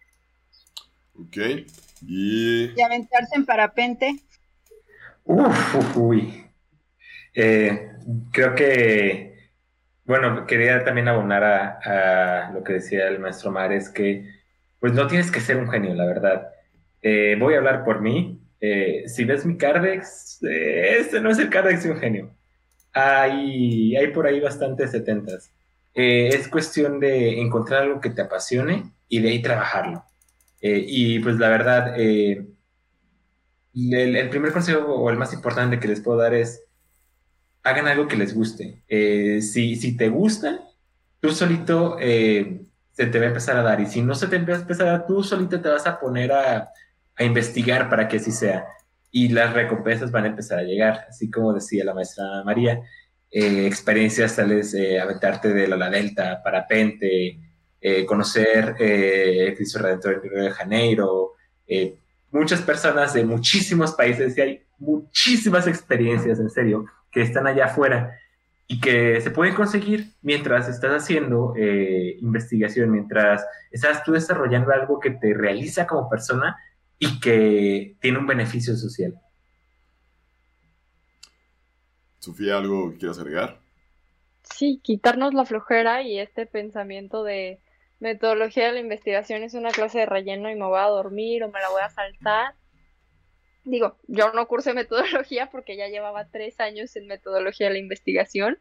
Ok. 1.15 1.67
Y... 2.03 2.73
¿Y 2.77 2.83
aventarse 2.83 3.37
en 3.37 3.47
parapente? 3.47 4.15
Uf, 5.25 5.97
uy. 5.97 6.45
Eh, 7.35 7.93
creo 8.33 8.55
que, 8.55 9.53
bueno, 10.05 10.47
quería 10.47 10.85
también 10.85 11.09
abonar 11.09 11.45
a, 11.45 12.51
lo 12.53 12.63
que 12.63 12.75
decía 12.75 13.09
el 13.09 13.19
maestro 13.21 13.51
Mar, 13.51 13.73
es 13.73 13.91
que, 13.91 14.25
pues 14.81 14.93
no 14.93 15.07
tienes 15.07 15.31
que 15.31 15.41
ser 15.41 15.57
un 15.57 15.69
genio, 15.69 15.95
la 15.95 16.07
verdad. 16.07 16.49
Eh, 17.03 17.37
voy 17.39 17.55
a 17.55 17.59
hablar 17.59 17.85
por 17.85 18.01
mí. 18.01 18.41
Eh, 18.61 19.05
si 19.07 19.25
ves 19.25 19.47
mi 19.47 19.57
Cardex, 19.57 20.41
este 20.43 21.21
no 21.21 21.31
es 21.31 21.39
el 21.39 21.49
Cardex 21.49 21.85
de 21.85 21.91
un 21.91 21.99
genio 21.99 22.38
hay, 22.99 23.97
hay 23.97 24.09
por 24.09 24.27
ahí 24.27 24.41
bastantes 24.41 24.91
setentas. 24.91 25.53
Eh, 25.95 26.29
es 26.29 26.49
cuestión 26.49 27.01
de 27.01 27.41
encontrar 27.41 27.83
algo 27.83 28.01
que 28.01 28.11
te 28.11 28.23
apasione 28.23 28.93
y 29.09 29.21
de 29.21 29.31
ahí 29.31 29.43
trabajarlo. 29.43 30.05
Eh, 30.61 30.85
y 30.87 31.19
pues 31.21 31.39
la 31.39 31.49
verdad, 31.49 31.95
eh, 31.99 32.47
el, 33.75 34.29
primer 34.29 34.53
consejo 34.53 34.95
o 34.95 35.11
el 35.11 35.17
más 35.17 35.33
importante 35.33 35.79
que 35.79 35.89
les 35.89 36.01
puedo 36.01 36.19
dar 36.19 36.35
es, 36.35 36.63
hagan 37.63 37.87
algo 37.87 38.09
que 38.09 38.17
les 38.17 38.35
guste. 38.35 38.83
si, 38.89 39.77
si 39.77 39.97
te 39.97 40.09
gusta, 40.09 40.61
tú 41.21 41.31
solito 41.31 41.99
se 41.99 43.07
te 43.07 43.19
va 43.19 43.27
a 43.27 43.29
empezar 43.29 43.57
a 43.57 43.63
dar. 43.63 43.81
Y 43.81 43.87
si 43.87 44.03
no 44.03 44.15
se 44.15 44.29
te 44.29 44.37
empieza 44.37 44.61
a 44.61 44.63
empezar 44.63 44.87
dar, 44.87 45.07
tú 45.07 45.23
solito 45.23 45.61
te 45.61 45.69
vas 45.69 45.87
a 45.87 46.01
poner 46.01 46.33
a, 46.33 46.71
a 47.17 47.25
investigar 47.25 47.89
para 47.89 48.09
que 48.09 48.17
así 48.17 48.33
sea 48.33 48.65
y 49.11 49.29
las 49.29 49.55
recompensas 49.55 50.11
van 50.11 50.25
a 50.25 50.29
empezar 50.29 50.59
a 50.59 50.63
llegar, 50.63 51.07
así 51.09 51.31
como 51.31 51.53
decía 51.53 51.85
la 51.85 51.95
maestra 51.95 52.43
María, 52.45 52.83
eh, 53.31 53.67
experiencias 53.67 54.37
tales 54.37 54.73
de 54.73 55.01
aventarte 55.01 55.53
de 55.53 55.69
la, 55.69 55.91
Delta, 55.91 56.43
parapente, 56.43 57.39
eh, 57.81 58.05
conocer 58.07 58.75
eh, 58.79 59.55
Cristo 59.57 59.79
Redentor 59.79 60.23
de 60.23 60.29
Río 60.29 60.43
de 60.45 60.51
Janeiro, 60.51 61.33
eh, 61.67 61.99
muchas 62.31 62.63
personas 62.63 63.15
de 63.15 63.25
muchísimos 63.25 63.93
países 63.93 64.37
y 64.37 64.41
hay 64.41 64.63
muchísimas 64.79 65.67
experiencias, 65.67 66.41
en 66.41 66.51
serio, 66.51 66.87
que 67.11 67.23
están 67.23 67.47
allá 67.47 67.67
afuera 67.67 68.19
y 68.67 68.81
que 68.81 69.21
se 69.21 69.31
pueden 69.31 69.55
conseguir 69.55 70.13
mientras 70.23 70.69
estás 70.69 71.03
haciendo 71.03 71.55
investigación, 71.57 72.91
mientras 72.91 73.43
estás 73.71 74.05
tú 74.05 74.13
desarrollando 74.13 74.73
algo 74.73 75.01
que 75.01 75.11
te 75.11 75.33
realiza 75.33 75.87
como 75.87 76.11
persona 76.11 76.55
y 76.99 77.21
que 77.21 77.97
tiene 78.01 78.19
un 78.19 78.27
beneficio 78.27 78.77
social. 78.77 79.21
Sofía, 82.19 82.57
¿algo 82.57 82.91
que 82.91 82.99
quieras 82.99 83.19
agregar? 83.19 83.61
Sí, 84.43 84.81
quitarnos 84.83 85.35
la 85.35 85.45
flojera 85.45 86.03
y 86.03 86.19
este 86.19 86.47
pensamiento 86.47 87.23
de 87.23 87.61
metodología 88.01 88.67
de 88.67 88.73
la 88.73 88.81
investigación 88.81 89.43
es 89.43 89.55
una 89.55 89.71
clase 89.71 90.01
de 90.01 90.07
relleno 90.07 90.51
y 90.51 90.55
me 90.55 90.67
voy 90.67 90.79
a 90.79 90.87
dormir 90.87 91.45
o 91.45 91.51
me 91.51 91.61
la 91.61 91.69
voy 91.71 91.83
a 91.83 91.91
saltar. 91.91 92.55
Digo, 93.65 93.99
yo 94.07 94.33
no 94.33 94.47
cursé 94.49 94.75
metodología 94.75 95.51
porque 95.51 95.77
ya 95.77 95.89
llevaba 95.89 96.29
tres 96.29 96.59
años 96.61 96.97
en 96.97 97.07
metodología 97.07 97.69
de 97.69 97.75
la 97.75 97.79
investigación, 97.79 98.59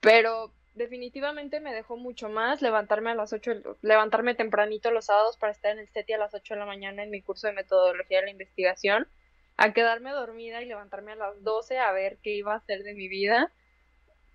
pero 0.00 0.54
definitivamente 0.74 1.60
me 1.60 1.74
dejó 1.74 1.96
mucho 1.96 2.28
más 2.28 2.62
levantarme 2.62 3.10
a 3.10 3.14
las 3.14 3.32
8, 3.32 3.76
levantarme 3.82 4.34
tempranito 4.34 4.90
los 4.90 5.06
sábados 5.06 5.36
para 5.36 5.52
estar 5.52 5.72
en 5.72 5.80
el 5.80 5.88
SETI 5.88 6.14
a 6.14 6.18
las 6.18 6.34
8 6.34 6.54
de 6.54 6.60
la 6.60 6.66
mañana 6.66 7.02
en 7.02 7.10
mi 7.10 7.22
curso 7.22 7.46
de 7.46 7.54
metodología 7.54 8.18
de 8.18 8.26
la 8.26 8.30
investigación, 8.30 9.08
a 9.56 9.72
quedarme 9.72 10.10
dormida 10.12 10.62
y 10.62 10.66
levantarme 10.66 11.12
a 11.12 11.16
las 11.16 11.42
12 11.42 11.78
a 11.78 11.92
ver 11.92 12.18
qué 12.22 12.30
iba 12.34 12.54
a 12.54 12.58
hacer 12.58 12.82
de 12.82 12.94
mi 12.94 13.08
vida. 13.08 13.52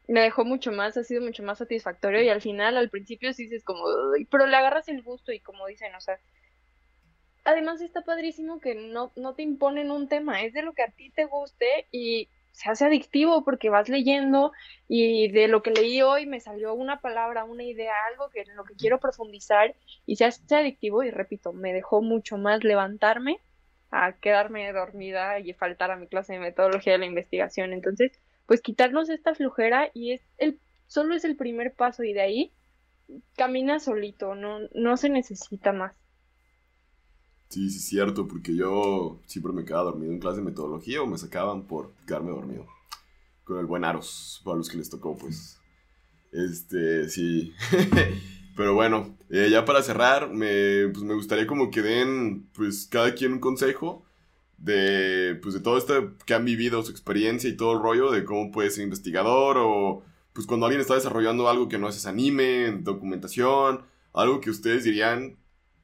me 0.08 0.22
dejó 0.22 0.46
mucho 0.46 0.72
más, 0.72 0.98
ha 0.98 1.04
sido 1.04 1.22
mucho 1.22 1.42
más 1.44 1.58
satisfactorio 1.58 2.22
y 2.22 2.30
al 2.30 2.42
final, 2.42 2.78
al 2.78 2.90
principio 2.90 3.34
sí 3.34 3.44
dices 3.44 3.64
como, 3.64 3.86
pero 4.30 4.46
le 4.46 4.56
agarras 4.56 4.88
el 4.90 5.02
gusto 5.02 5.32
y 5.32 5.40
como 5.40 5.66
dicen, 5.68 5.96
o 5.96 6.02
sea, 6.02 6.20
además 7.44 7.82
está 7.82 8.02
padrísimo 8.02 8.60
que 8.60 8.76
no, 8.76 9.14
no 9.16 9.36
te 9.36 9.44
imponen 9.44 9.90
un 9.92 10.08
tema, 10.08 10.44
es 10.44 10.54
de 10.54 10.64
lo 10.64 10.74
que 10.74 10.84
a 10.84 10.92
ti 10.92 11.12
te 11.12 11.26
guste 11.26 11.88
y 11.92 12.30
se 12.56 12.70
hace 12.70 12.86
adictivo 12.86 13.44
porque 13.44 13.70
vas 13.70 13.90
leyendo 13.90 14.54
y 14.88 15.28
de 15.28 15.50
lo 15.50 15.62
que 15.62 15.72
leí 15.72 16.02
hoy 16.02 16.26
me 16.26 16.40
salió 16.40 16.74
una 16.74 17.02
palabra, 17.02 17.44
una 17.44 17.64
idea, 17.64 17.94
algo 18.10 18.30
que 18.30 18.42
en 18.42 18.56
lo 18.56 18.64
que 18.64 18.76
quiero 18.76 19.00
profundizar 19.00 19.76
y 20.06 20.16
se 20.16 20.24
hace 20.24 20.56
adictivo 20.56 21.04
y 21.04 21.12
repito, 21.12 21.52
me 21.52 21.74
dejó 21.74 22.02
mucho 22.02 22.38
más 22.38 22.64
levantarme 22.64 23.42
a 23.92 24.14
quedarme 24.14 24.72
dormida 24.72 25.40
y 25.40 25.52
faltar 25.52 25.92
a 25.92 25.98
mi 25.98 26.08
clase 26.08 26.34
de 26.34 26.40
metodología 26.40 26.94
de 26.94 27.00
la 27.00 27.06
investigación. 27.06 27.74
Entonces, 27.74 28.14
pues 28.46 28.62
quitarnos 28.62 29.10
esta 29.10 29.36
flujera 29.36 29.90
y 29.94 30.14
es 30.14 30.22
el 30.38 30.58
solo 30.88 31.14
es 31.14 31.26
el 31.26 31.36
primer 31.36 31.74
paso 31.74 32.04
y 32.04 32.14
de 32.14 32.22
ahí 32.22 32.54
camina 33.36 33.80
solito, 33.80 34.34
no, 34.34 34.60
no 34.74 34.96
se 34.96 35.10
necesita 35.10 35.74
más. 35.74 36.05
Sí, 37.50 37.70
sí, 37.70 37.80
cierto, 37.80 38.28
porque 38.28 38.56
yo 38.56 39.20
siempre 39.26 39.54
me 39.54 39.64
quedaba 39.64 39.86
dormido 39.86 40.12
en 40.12 40.20
clase 40.20 40.38
de 40.38 40.46
metodología 40.46 41.02
o 41.02 41.08
me 41.08 41.18
sacaban 41.18 41.68
por 41.68 41.94
quedarme 42.08 42.32
dormido. 42.32 42.66
Con 43.44 43.60
el 43.60 43.66
buen 43.66 43.86
Aros, 43.86 44.42
para 44.44 44.58
los 44.58 44.70
que 44.70 44.78
les 44.78 44.90
tocó, 44.90 45.16
pues. 45.16 45.60
Este, 46.32 47.08
sí. 47.10 47.54
Pero 48.56 48.74
bueno, 48.74 49.18
eh, 49.30 49.50
ya 49.52 49.66
para 49.66 49.84
cerrar, 49.84 50.30
me, 50.32 50.88
pues 50.90 51.04
me 51.04 51.14
gustaría 51.14 51.46
como 51.46 51.70
que 51.70 51.82
den, 51.82 52.50
pues, 52.54 52.88
cada 52.90 53.14
quien 53.14 53.34
un 53.34 53.40
consejo 53.40 54.06
de, 54.58 55.38
pues, 55.42 55.54
de 55.54 55.60
todo 55.62 55.78
esto 55.78 56.14
que 56.26 56.34
han 56.34 56.46
vivido, 56.46 56.82
su 56.84 56.92
experiencia 56.92 57.50
y 57.50 57.58
todo 57.58 57.74
el 57.74 57.82
rollo 57.82 58.12
de 58.12 58.24
cómo 58.24 58.52
puede 58.52 58.72
ser 58.72 58.84
investigador 58.86 59.58
o, 59.60 60.04
pues, 60.34 60.48
cuando 60.48 60.66
alguien 60.66 60.82
está 60.82 60.96
desarrollando 60.96 61.50
algo 61.50 61.68
que 61.68 61.78
no 61.78 61.90
es 61.90 62.06
anime, 62.06 62.72
documentación, 62.82 63.82
algo 64.14 64.42
que 64.42 64.50
ustedes 64.50 64.84
dirían 64.86 65.38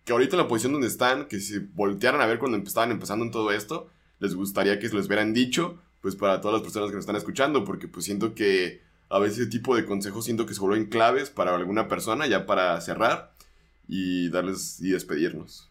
que 0.05 0.13
ahorita 0.13 0.35
en 0.35 0.41
la 0.41 0.47
posición 0.47 0.73
donde 0.73 0.87
están, 0.87 1.27
que 1.27 1.39
si 1.39 1.59
voltearan 1.59 2.21
a 2.21 2.25
ver 2.25 2.39
cuando 2.39 2.57
estaban 2.57 2.91
empezando 2.91 3.25
en 3.25 3.31
todo 3.31 3.51
esto, 3.51 3.89
les 4.19 4.35
gustaría 4.35 4.79
que 4.79 4.89
se 4.89 4.95
les 4.95 5.07
hubieran 5.07 5.33
dicho, 5.33 5.79
pues 6.01 6.15
para 6.15 6.41
todas 6.41 6.53
las 6.55 6.63
personas 6.63 6.89
que 6.89 6.95
nos 6.95 7.03
están 7.03 7.15
escuchando, 7.15 7.63
porque 7.63 7.87
pues 7.87 8.05
siento 8.05 8.33
que 8.33 8.81
a 9.09 9.19
veces 9.19 9.39
ese 9.39 9.49
tipo 9.49 9.75
de 9.75 9.85
consejos 9.85 10.25
siento 10.25 10.45
que 10.45 10.53
se 10.53 10.61
vuelven 10.61 10.87
claves 10.87 11.29
para 11.29 11.55
alguna 11.55 11.87
persona 11.87 12.27
ya 12.27 12.45
para 12.45 12.79
cerrar 12.81 13.33
y 13.87 14.29
darles 14.29 14.79
y 14.81 14.91
despedirnos. 14.91 15.69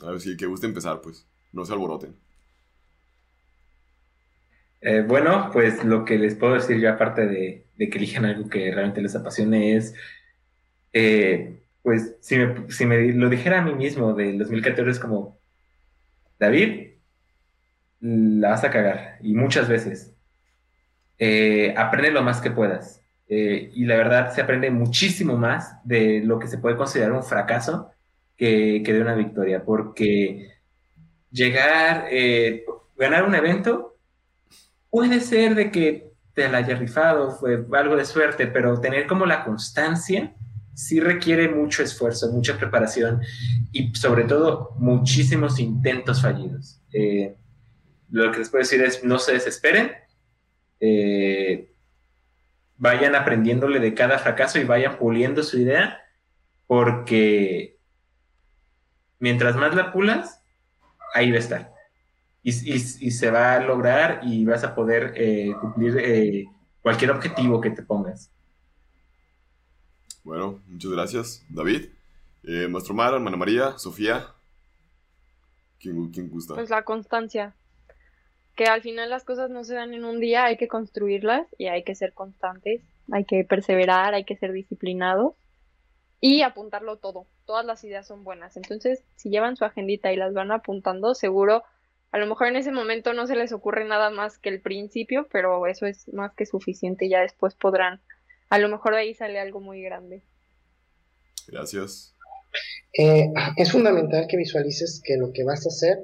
A 0.00 0.10
ver 0.10 0.20
si 0.20 0.36
que 0.36 0.46
guste 0.46 0.66
empezar, 0.66 1.00
pues, 1.00 1.26
no 1.52 1.64
se 1.64 1.72
alboroten. 1.72 2.16
Eh, 4.80 5.04
bueno, 5.06 5.50
pues 5.52 5.84
lo 5.84 6.04
que 6.04 6.18
les 6.18 6.34
puedo 6.34 6.54
decir 6.54 6.80
ya 6.80 6.94
aparte 6.94 7.26
de, 7.26 7.66
que 7.78 7.98
elijan 7.98 8.24
algo 8.24 8.48
que 8.48 8.72
realmente 8.72 9.00
les 9.00 9.14
apasione 9.14 9.76
es 9.76 9.94
eh, 10.92 11.61
pues 11.82 12.16
si 12.20 12.36
me, 12.38 12.70
si 12.70 12.86
me 12.86 13.12
lo 13.12 13.28
dijera 13.28 13.58
a 13.58 13.62
mí 13.62 13.74
mismo 13.74 14.14
del 14.14 14.38
2014 14.38 14.90
es 14.90 14.98
como, 14.98 15.38
David, 16.38 16.92
la 18.00 18.50
vas 18.50 18.64
a 18.64 18.70
cagar, 18.70 19.18
y 19.22 19.34
muchas 19.34 19.68
veces. 19.68 20.14
Eh, 21.18 21.74
aprende 21.76 22.10
lo 22.10 22.22
más 22.22 22.40
que 22.40 22.50
puedas. 22.50 23.00
Eh, 23.28 23.70
y 23.74 23.84
la 23.84 23.96
verdad 23.96 24.32
se 24.34 24.42
aprende 24.42 24.70
muchísimo 24.70 25.36
más 25.38 25.76
de 25.84 26.20
lo 26.24 26.38
que 26.38 26.48
se 26.48 26.58
puede 26.58 26.76
considerar 26.76 27.12
un 27.12 27.22
fracaso 27.22 27.90
que, 28.36 28.82
que 28.84 28.92
de 28.92 29.00
una 29.00 29.14
victoria, 29.14 29.64
porque 29.64 30.50
llegar, 31.30 32.08
eh, 32.10 32.64
ganar 32.96 33.24
un 33.24 33.34
evento, 33.34 33.96
puede 34.90 35.20
ser 35.20 35.54
de 35.54 35.70
que 35.70 36.12
te 36.34 36.48
la 36.48 36.58
haya 36.58 36.76
rifado, 36.76 37.30
fue 37.32 37.64
algo 37.72 37.96
de 37.96 38.04
suerte, 38.04 38.46
pero 38.46 38.80
tener 38.80 39.06
como 39.06 39.26
la 39.26 39.44
constancia 39.44 40.34
sí 40.74 41.00
requiere 41.00 41.48
mucho 41.48 41.82
esfuerzo, 41.82 42.30
mucha 42.32 42.58
preparación 42.58 43.20
y 43.72 43.94
sobre 43.94 44.24
todo 44.24 44.74
muchísimos 44.78 45.58
intentos 45.58 46.22
fallidos. 46.22 46.80
Eh, 46.92 47.36
lo 48.10 48.30
que 48.32 48.38
les 48.38 48.50
puedo 48.50 48.62
decir 48.62 48.82
es 48.82 49.04
no 49.04 49.18
se 49.18 49.32
desesperen, 49.32 49.92
eh, 50.80 51.72
vayan 52.76 53.14
aprendiéndole 53.14 53.80
de 53.80 53.94
cada 53.94 54.18
fracaso 54.18 54.58
y 54.58 54.64
vayan 54.64 54.98
puliendo 54.98 55.42
su 55.42 55.58
idea 55.58 55.98
porque 56.66 57.78
mientras 59.18 59.56
más 59.56 59.74
la 59.74 59.92
pulas, 59.92 60.42
ahí 61.14 61.30
va 61.30 61.36
a 61.36 61.40
estar. 61.40 61.72
Y, 62.44 62.52
se 62.52 63.30
va 63.30 63.54
a 63.54 63.60
lograr 63.60 64.20
y 64.24 64.44
vas 64.44 64.64
a 64.64 64.74
poder 64.74 65.12
eh, 65.16 65.54
cumplir 65.60 66.48
cualquier 66.80 67.12
objetivo 67.12 67.60
que 67.60 67.70
te 67.70 67.82
pongas. 67.82 68.32
Bueno, 70.24 70.60
muchas 70.68 70.90
gracias, 70.90 71.46
David. 71.48 71.90
Eh, 72.44 72.68
Maestro 72.68 72.94
Mar, 72.94 73.14
Hermana 73.14 73.36
María, 73.36 73.78
Sofía. 73.78 74.26
¿Quién, 75.80 76.10
¿Quién 76.10 76.28
gusta? 76.28 76.54
Pues 76.54 76.70
la 76.70 76.84
constancia. 76.84 77.54
Que 78.54 78.64
al 78.66 78.82
final 78.82 79.10
las 79.10 79.24
cosas 79.24 79.50
no 79.50 79.64
se 79.64 79.74
dan 79.74 79.94
en 79.94 80.04
un 80.04 80.20
día, 80.20 80.44
hay 80.44 80.56
que 80.56 80.68
construirlas 80.68 81.46
y 81.58 81.66
hay 81.66 81.84
que 81.84 81.94
ser 81.94 82.12
constantes, 82.12 82.82
hay 83.10 83.24
que 83.24 83.44
perseverar, 83.44 84.14
hay 84.14 84.24
que 84.24 84.36
ser 84.36 84.52
disciplinados 84.52 85.34
y 86.20 86.42
apuntarlo 86.42 86.98
todo. 86.98 87.26
Todas 87.46 87.66
las 87.66 87.82
ideas 87.82 88.06
son 88.06 88.22
buenas. 88.22 88.56
Entonces, 88.56 89.02
si 89.16 89.28
llevan 89.28 89.56
su 89.56 89.64
agendita 89.64 90.12
y 90.12 90.16
las 90.16 90.32
van 90.34 90.52
apuntando, 90.52 91.14
seguro, 91.14 91.64
a 92.12 92.18
lo 92.18 92.26
mejor 92.26 92.46
en 92.46 92.56
ese 92.56 92.70
momento 92.70 93.12
no 93.12 93.26
se 93.26 93.34
les 93.34 93.52
ocurre 93.52 93.84
nada 93.84 94.10
más 94.10 94.38
que 94.38 94.50
el 94.50 94.60
principio, 94.60 95.26
pero 95.32 95.66
eso 95.66 95.86
es 95.86 96.12
más 96.12 96.32
que 96.34 96.46
suficiente. 96.46 97.08
Ya 97.08 97.20
después 97.20 97.54
podrán 97.56 98.00
a 98.52 98.58
lo 98.58 98.68
mejor 98.68 98.92
de 98.92 99.00
ahí 99.00 99.14
sale 99.14 99.40
algo 99.40 99.60
muy 99.60 99.80
grande. 99.80 100.24
Gracias. 101.48 102.14
Eh, 102.98 103.32
es 103.56 103.72
fundamental 103.72 104.26
que 104.28 104.36
visualices 104.36 105.00
que 105.02 105.16
lo 105.16 105.32
que 105.32 105.42
vas 105.42 105.64
a 105.64 105.70
hacer 105.70 105.96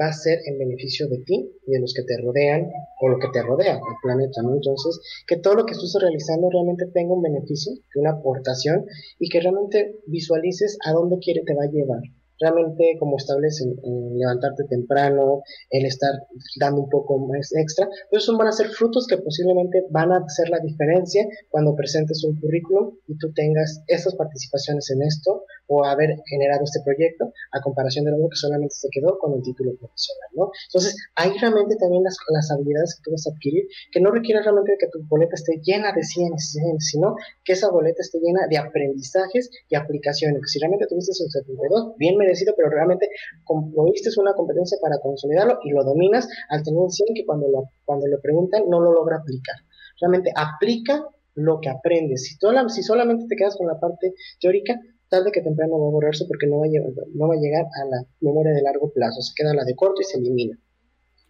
va 0.00 0.06
a 0.06 0.12
ser 0.12 0.38
en 0.46 0.60
beneficio 0.60 1.08
de 1.08 1.18
ti 1.26 1.50
y 1.66 1.72
de 1.72 1.80
los 1.80 1.92
que 1.94 2.04
te 2.04 2.16
rodean 2.22 2.70
o 3.00 3.08
lo 3.08 3.18
que 3.18 3.26
te 3.32 3.42
rodea, 3.42 3.74
el 3.74 3.96
planeta, 4.00 4.42
¿no? 4.42 4.54
Entonces, 4.54 5.00
que 5.26 5.38
todo 5.38 5.56
lo 5.56 5.66
que 5.66 5.72
estés 5.72 5.96
realizando 6.00 6.48
realmente 6.48 6.86
tenga 6.94 7.14
un 7.14 7.22
beneficio, 7.22 7.72
una 7.96 8.12
aportación 8.12 8.86
y 9.18 9.28
que 9.28 9.40
realmente 9.40 9.98
visualices 10.06 10.78
a 10.86 10.92
dónde 10.92 11.18
quiere 11.18 11.42
te 11.44 11.54
va 11.54 11.64
a 11.64 11.72
llevar 11.72 12.02
realmente 12.40 12.96
como 12.98 13.16
establecen 13.16 13.76
levantarte 14.14 14.64
temprano, 14.64 15.42
el 15.70 15.86
estar 15.86 16.12
dando 16.58 16.82
un 16.82 16.88
poco 16.88 17.18
más 17.18 17.52
extra, 17.54 17.88
pues 18.10 18.24
son 18.24 18.38
van 18.38 18.48
a 18.48 18.52
ser 18.52 18.68
frutos 18.68 19.06
que 19.06 19.18
posiblemente 19.18 19.84
van 19.90 20.12
a 20.12 20.18
hacer 20.18 20.48
la 20.50 20.60
diferencia 20.60 21.26
cuando 21.50 21.74
presentes 21.74 22.24
un 22.24 22.38
currículum 22.40 22.94
y 23.06 23.16
tú 23.18 23.32
tengas 23.32 23.82
estas 23.86 24.14
participaciones 24.14 24.90
en 24.90 25.02
esto 25.02 25.44
o 25.66 25.84
haber 25.84 26.16
generado 26.26 26.64
este 26.64 26.80
proyecto 26.84 27.32
a 27.52 27.60
comparación 27.60 28.04
de 28.04 28.12
lo 28.12 28.28
que 28.28 28.36
solamente 28.36 28.74
se 28.74 28.88
quedó 28.90 29.18
con 29.18 29.34
el 29.34 29.42
título 29.42 29.72
profesional, 29.78 30.28
¿no? 30.34 30.50
Entonces, 30.68 30.96
hay 31.14 31.36
realmente 31.38 31.76
también 31.76 32.02
las, 32.02 32.16
las 32.30 32.50
habilidades 32.50 32.96
que 32.96 33.02
tú 33.04 33.10
vas 33.12 33.26
a 33.26 33.30
adquirir 33.30 33.68
que 33.92 34.00
no 34.00 34.10
requieren 34.10 34.42
realmente 34.42 34.76
que 34.78 34.88
tu 34.88 35.00
boleta 35.06 35.34
esté 35.34 35.60
llena 35.62 35.92
de 35.92 36.02
100, 36.02 36.38
sino 36.78 37.16
que 37.44 37.52
esa 37.52 37.70
boleta 37.70 38.00
esté 38.00 38.18
llena 38.18 38.46
de 38.48 38.58
aprendizajes 38.58 39.50
y 39.68 39.76
aplicaciones. 39.76 40.40
Si 40.46 40.58
realmente 40.58 40.86
tuviste 40.86 41.12
esos 41.12 41.30
72, 41.30 41.96
bien 41.96 42.16
merecido, 42.16 42.27
pero 42.56 42.70
realmente 42.70 43.08
concluiste 43.44 44.10
una 44.18 44.34
competencia 44.34 44.78
para 44.80 44.98
consolidarlo 44.98 45.58
y 45.64 45.70
lo 45.70 45.84
dominas 45.84 46.28
al 46.48 46.62
tener 46.62 46.78
un 46.78 46.90
100 46.90 47.14
que 47.14 47.24
cuando 47.24 47.48
lo, 47.48 47.64
cuando 47.84 48.06
le 48.06 48.18
preguntan 48.18 48.64
no 48.68 48.80
lo 48.80 48.92
logra 48.92 49.18
aplicar. 49.18 49.56
Realmente 50.00 50.32
aplica 50.34 51.04
lo 51.34 51.60
que 51.60 51.68
aprendes. 51.68 52.24
Si, 52.24 52.36
si 52.74 52.82
solamente 52.82 53.26
te 53.28 53.36
quedas 53.36 53.56
con 53.56 53.66
la 53.66 53.78
parte 53.78 54.14
teórica, 54.40 54.80
tarde 55.08 55.30
que 55.32 55.40
temprano 55.40 55.78
va 55.78 55.88
a 55.88 55.90
borrarse 55.90 56.24
porque 56.26 56.46
no 56.46 56.58
va 56.58 56.66
a, 56.66 56.68
llegar, 56.68 56.90
no 57.14 57.28
va 57.28 57.34
a 57.34 57.38
llegar 57.38 57.64
a 57.64 57.84
la 57.88 58.04
memoria 58.20 58.52
de 58.52 58.62
largo 58.62 58.90
plazo, 58.92 59.20
se 59.22 59.32
queda 59.34 59.54
la 59.54 59.64
de 59.64 59.74
corto 59.74 60.00
y 60.00 60.04
se 60.04 60.18
elimina. 60.18 60.58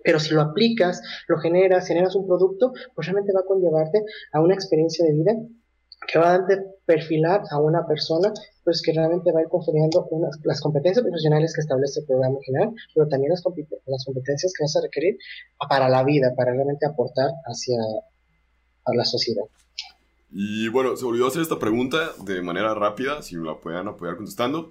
Pero 0.03 0.21
si 0.21 0.33
lo 0.33 0.43
aplicas, 0.43 1.03
lo 1.29 1.39
generas, 1.39 1.87
generas 1.87 2.15
un 2.15 2.27
producto, 2.27 2.73
pues 2.95 3.07
realmente 3.07 3.33
va 3.33 3.41
a 3.41 3.45
conllevarte 3.45 4.05
a 4.33 4.41
una 4.41 4.55
experiencia 4.55 5.05
de 5.05 5.13
vida 5.13 5.33
que 6.07 6.19
va 6.19 6.35
a 6.35 6.47
perfilar 6.89 7.43
a 7.51 7.61
una 7.61 7.87
persona, 7.87 8.33
pues 8.65 8.81
que 8.81 8.95
realmente 8.95 9.31
va 9.31 9.41
a 9.41 9.43
ir 9.43 9.49
configurando 9.51 10.07
unas, 10.11 10.39
las 10.43 10.59
competencias 10.63 11.05
profesionales 11.05 11.53
que 11.55 11.61
establece 11.61 12.01
el 12.01 12.07
programa 12.07 12.39
general, 12.47 12.71
pero 12.95 13.07
también 13.09 13.31
las, 13.31 13.43
competencias 13.43 14.55
que 14.57 14.65
vas 14.65 14.75
a 14.75 14.81
requerir 14.81 15.19
para 15.69 15.91
la 15.91 16.03
vida, 16.03 16.33
para 16.35 16.53
realmente 16.53 16.87
aportar 16.87 17.29
hacia 17.45 17.77
a 18.87 18.95
la 18.95 19.05
sociedad. 19.05 19.45
Y 20.31 20.69
bueno, 20.69 20.97
se 20.97 21.05
olvidó 21.05 21.27
hacer 21.27 21.43
esta 21.43 21.59
pregunta 21.59 22.13
de 22.25 22.41
manera 22.41 22.75
rápida, 22.75 23.21
si 23.21 23.37
la 23.37 23.61
puedan 23.61 23.89
apoyar 23.89 24.17
contestando. 24.17 24.71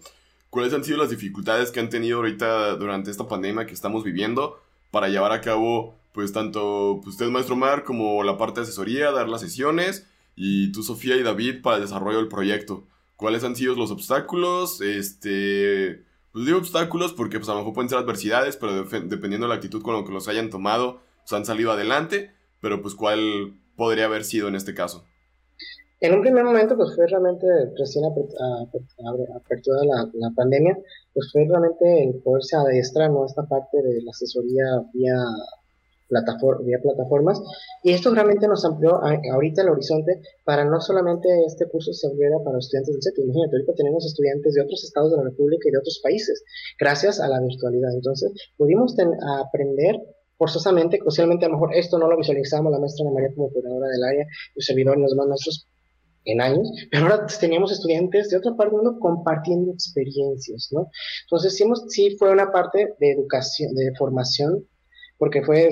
¿Cuáles 0.49 0.73
han 0.73 0.83
sido 0.83 0.97
las 0.97 1.11
dificultades 1.11 1.69
que 1.69 1.79
han 1.79 1.89
tenido 1.89 2.17
ahorita 2.17 2.77
durante 2.77 3.11
esta 3.11 3.27
pandemia 3.27 3.67
que 3.67 3.75
estamos 3.75 4.03
viviendo 4.03 4.57
para 4.89 5.07
llevar 5.07 5.33
a 5.33 5.41
cabo, 5.41 5.93
pues 6.13 6.33
tanto 6.33 6.99
pues, 7.03 7.13
usted, 7.13 7.27
maestro 7.27 7.55
Mar, 7.55 7.83
como 7.83 8.23
la 8.23 8.39
parte 8.39 8.61
de 8.61 8.63
asesoría, 8.63 9.11
dar 9.11 9.29
las 9.29 9.41
sesiones, 9.41 10.07
y 10.37 10.71
tú, 10.71 10.83
Sofía 10.83 11.17
y 11.17 11.23
David, 11.23 11.61
para 11.61 11.77
el 11.77 11.81
desarrollo 11.81 12.19
del 12.19 12.27
proyecto? 12.27 12.87
¿Cuáles 13.15 13.43
han 13.43 13.55
sido 13.55 13.75
los 13.75 13.91
obstáculos? 13.91 14.79
Este, 14.81 16.03
pues 16.31 16.45
digo 16.45 16.59
obstáculos 16.59 17.13
porque 17.13 17.39
pues 17.39 17.49
a 17.49 17.53
lo 17.53 17.59
mejor 17.59 17.73
pueden 17.73 17.89
ser 17.89 17.97
adversidades, 17.97 18.55
pero 18.55 18.83
dependiendo 18.83 19.47
de 19.47 19.49
la 19.49 19.55
actitud 19.55 19.81
con 19.81 19.95
la 19.95 20.05
que 20.05 20.13
los 20.13 20.27
hayan 20.27 20.51
tomado, 20.51 21.01
pues 21.21 21.33
han 21.33 21.45
salido 21.45 21.71
adelante, 21.71 22.31
pero 22.61 22.81
pues 22.81 22.93
cuál 22.93 23.59
podría 23.75 24.05
haber 24.05 24.23
sido 24.23 24.47
en 24.47 24.55
este 24.55 24.75
caso? 24.75 25.03
En 25.99 26.13
un 26.13 26.21
primer 26.21 26.43
momento, 26.43 26.77
pues 26.77 26.93
fue 26.95 27.07
realmente, 27.07 27.47
recién 27.75 28.05
apertura 28.05 29.79
de 29.81 29.87
la, 29.87 30.09
la, 30.13 30.29
pandemia, 30.35 30.77
pues 31.11 31.31
fue 31.31 31.47
realmente 31.47 32.03
el 32.03 32.21
poderse 32.21 32.55
adiestrar, 32.55 33.09
¿no? 33.09 33.25
Esta 33.25 33.47
parte 33.47 33.81
de 33.81 34.03
la 34.03 34.11
asesoría 34.11 34.65
vía 34.93 35.15
vía 36.63 36.79
plataformas. 36.81 37.41
Y 37.83 37.93
esto 37.93 38.13
realmente 38.13 38.47
nos 38.47 38.65
amplió 38.65 38.99
ahorita 39.33 39.61
el 39.61 39.69
horizonte 39.69 40.21
para 40.43 40.65
no 40.65 40.79
solamente 40.81 41.27
este 41.45 41.67
curso 41.67 41.93
se 41.93 42.07
abriera 42.07 42.37
para 42.43 42.57
estudiantes 42.57 42.93
del 42.93 43.03
CETI. 43.03 43.23
Imagínate, 43.23 43.55
ahorita 43.57 43.73
tenemos 43.75 44.05
estudiantes 44.05 44.53
de 44.53 44.61
otros 44.61 44.83
estados 44.83 45.11
de 45.11 45.17
la 45.17 45.23
República 45.23 45.67
y 45.67 45.71
de 45.71 45.77
otros 45.77 45.99
países, 46.03 46.43
gracias 46.79 47.19
a 47.19 47.27
la 47.27 47.39
virtualidad. 47.41 47.93
Entonces, 47.93 48.31
pudimos 48.57 48.95
aprender 49.39 49.95
forzosamente, 50.37 50.99
crucialmente 50.99 51.45
a 51.45 51.49
lo 51.49 51.55
mejor 51.55 51.75
esto 51.75 51.97
no 51.97 52.07
lo 52.07 52.15
visualizamos 52.17 52.71
la 52.71 52.79
maestra 52.79 53.05
Ana 53.05 53.13
María 53.13 53.33
como 53.35 53.51
coordinadora 53.51 53.87
del 53.87 54.03
área, 54.03 54.25
y 54.55 54.61
servidor 54.61 54.97
los 54.99 55.11
demás 55.11 55.27
maestros 55.27 55.67
en 56.25 56.41
años, 56.41 56.69
pero 56.91 57.03
ahora 57.03 57.25
teníamos 57.39 57.71
estudiantes 57.71 58.29
de 58.29 58.37
otra 58.37 58.55
parte 58.55 58.75
del 58.75 58.83
mundo 58.83 58.99
compartiendo 58.99 59.71
experiencias, 59.71 60.67
¿no? 60.71 60.89
Entonces, 61.23 61.55
sí, 61.55 61.63
sí 61.87 62.15
fue 62.17 62.31
una 62.31 62.51
parte 62.51 62.93
de 62.99 63.11
educación, 63.11 63.73
de 63.73 63.93
formación, 63.97 64.67
porque 65.17 65.41
fue 65.41 65.69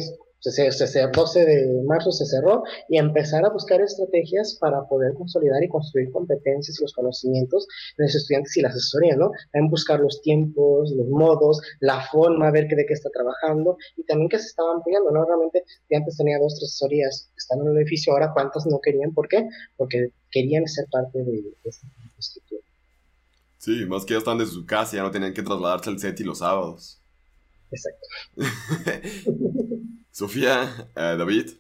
se, 0.51 0.71
se, 0.71 1.01
el 1.01 1.11
12 1.11 1.45
de 1.45 1.83
marzo 1.85 2.11
se 2.11 2.25
cerró 2.25 2.63
y 2.89 2.97
empezar 2.97 3.45
a 3.45 3.49
buscar 3.49 3.81
estrategias 3.81 4.57
para 4.59 4.83
poder 4.87 5.13
consolidar 5.13 5.63
y 5.63 5.69
construir 5.69 6.11
competencias 6.11 6.79
y 6.79 6.83
los 6.83 6.93
conocimientos 6.93 7.67
de 7.97 8.05
los 8.05 8.15
estudiantes 8.15 8.55
y 8.57 8.61
la 8.61 8.69
asesoría, 8.69 9.15
¿no? 9.15 9.31
En 9.53 9.69
buscar 9.69 9.99
los 9.99 10.21
tiempos, 10.21 10.91
los 10.91 11.07
modos, 11.07 11.61
la 11.79 12.01
forma, 12.11 12.51
ver 12.51 12.67
qué, 12.67 12.75
de 12.75 12.85
qué 12.85 12.93
está 12.93 13.09
trabajando 13.09 13.77
y 13.95 14.03
también 14.03 14.29
que 14.29 14.39
se 14.39 14.47
estaban 14.47 14.77
ampliando, 14.77 15.11
¿no? 15.11 15.25
Realmente 15.25 15.63
ya 15.89 15.97
antes 15.97 16.17
tenía 16.17 16.37
dos, 16.39 16.55
tres 16.55 16.69
asesorías 16.69 17.31
están 17.37 17.61
en 17.61 17.67
el 17.67 17.77
edificio, 17.77 18.13
ahora 18.13 18.31
cuántas 18.33 18.65
no 18.65 18.79
querían, 18.81 19.13
¿por 19.13 19.27
qué? 19.27 19.47
Porque 19.77 20.09
querían 20.31 20.67
ser 20.67 20.85
parte 20.91 21.23
de, 21.23 21.43
esta 21.63 21.87
estructura. 22.17 22.61
Sí, 23.57 23.85
más 23.85 24.05
que 24.05 24.13
ya 24.13 24.19
están 24.19 24.37
de 24.37 24.45
su 24.45 24.65
casa, 24.65 24.97
ya 24.97 25.03
no 25.03 25.11
tenían 25.11 25.33
que 25.33 25.41
trasladarse 25.41 25.89
al 25.89 25.99
set 25.99 26.19
y 26.19 26.23
los 26.23 26.39
sábados. 26.39 27.01
Exacto. 27.71 28.07
Sofía, 30.11 30.89
eh, 30.95 31.15
David. 31.17 31.51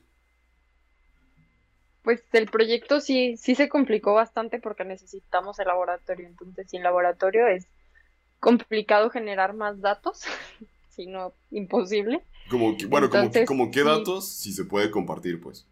Pues 2.03 2.23
el 2.33 2.47
proyecto 2.47 3.01
sí, 3.01 3.35
sí 3.35 3.55
se 3.55 3.67
complicó 3.67 4.13
bastante 4.13 4.59
porque 4.59 4.85
necesitamos 4.85 5.59
el 5.59 5.67
laboratorio. 5.67 6.27
Entonces, 6.27 6.69
sin 6.69 6.83
laboratorio 6.83 7.47
es 7.47 7.67
complicado 8.39 9.09
generar 9.09 9.53
más 9.53 9.81
datos, 9.81 10.21
si 10.89 11.07
no 11.07 11.33
imposible. 11.51 12.21
Como 12.49 12.77
bueno, 12.89 13.09
como, 13.47 13.71
qué 13.71 13.83
datos 13.83 14.29
si 14.29 14.53
se 14.53 14.65
puede 14.65 14.91
compartir, 14.91 15.41
pues. 15.41 15.67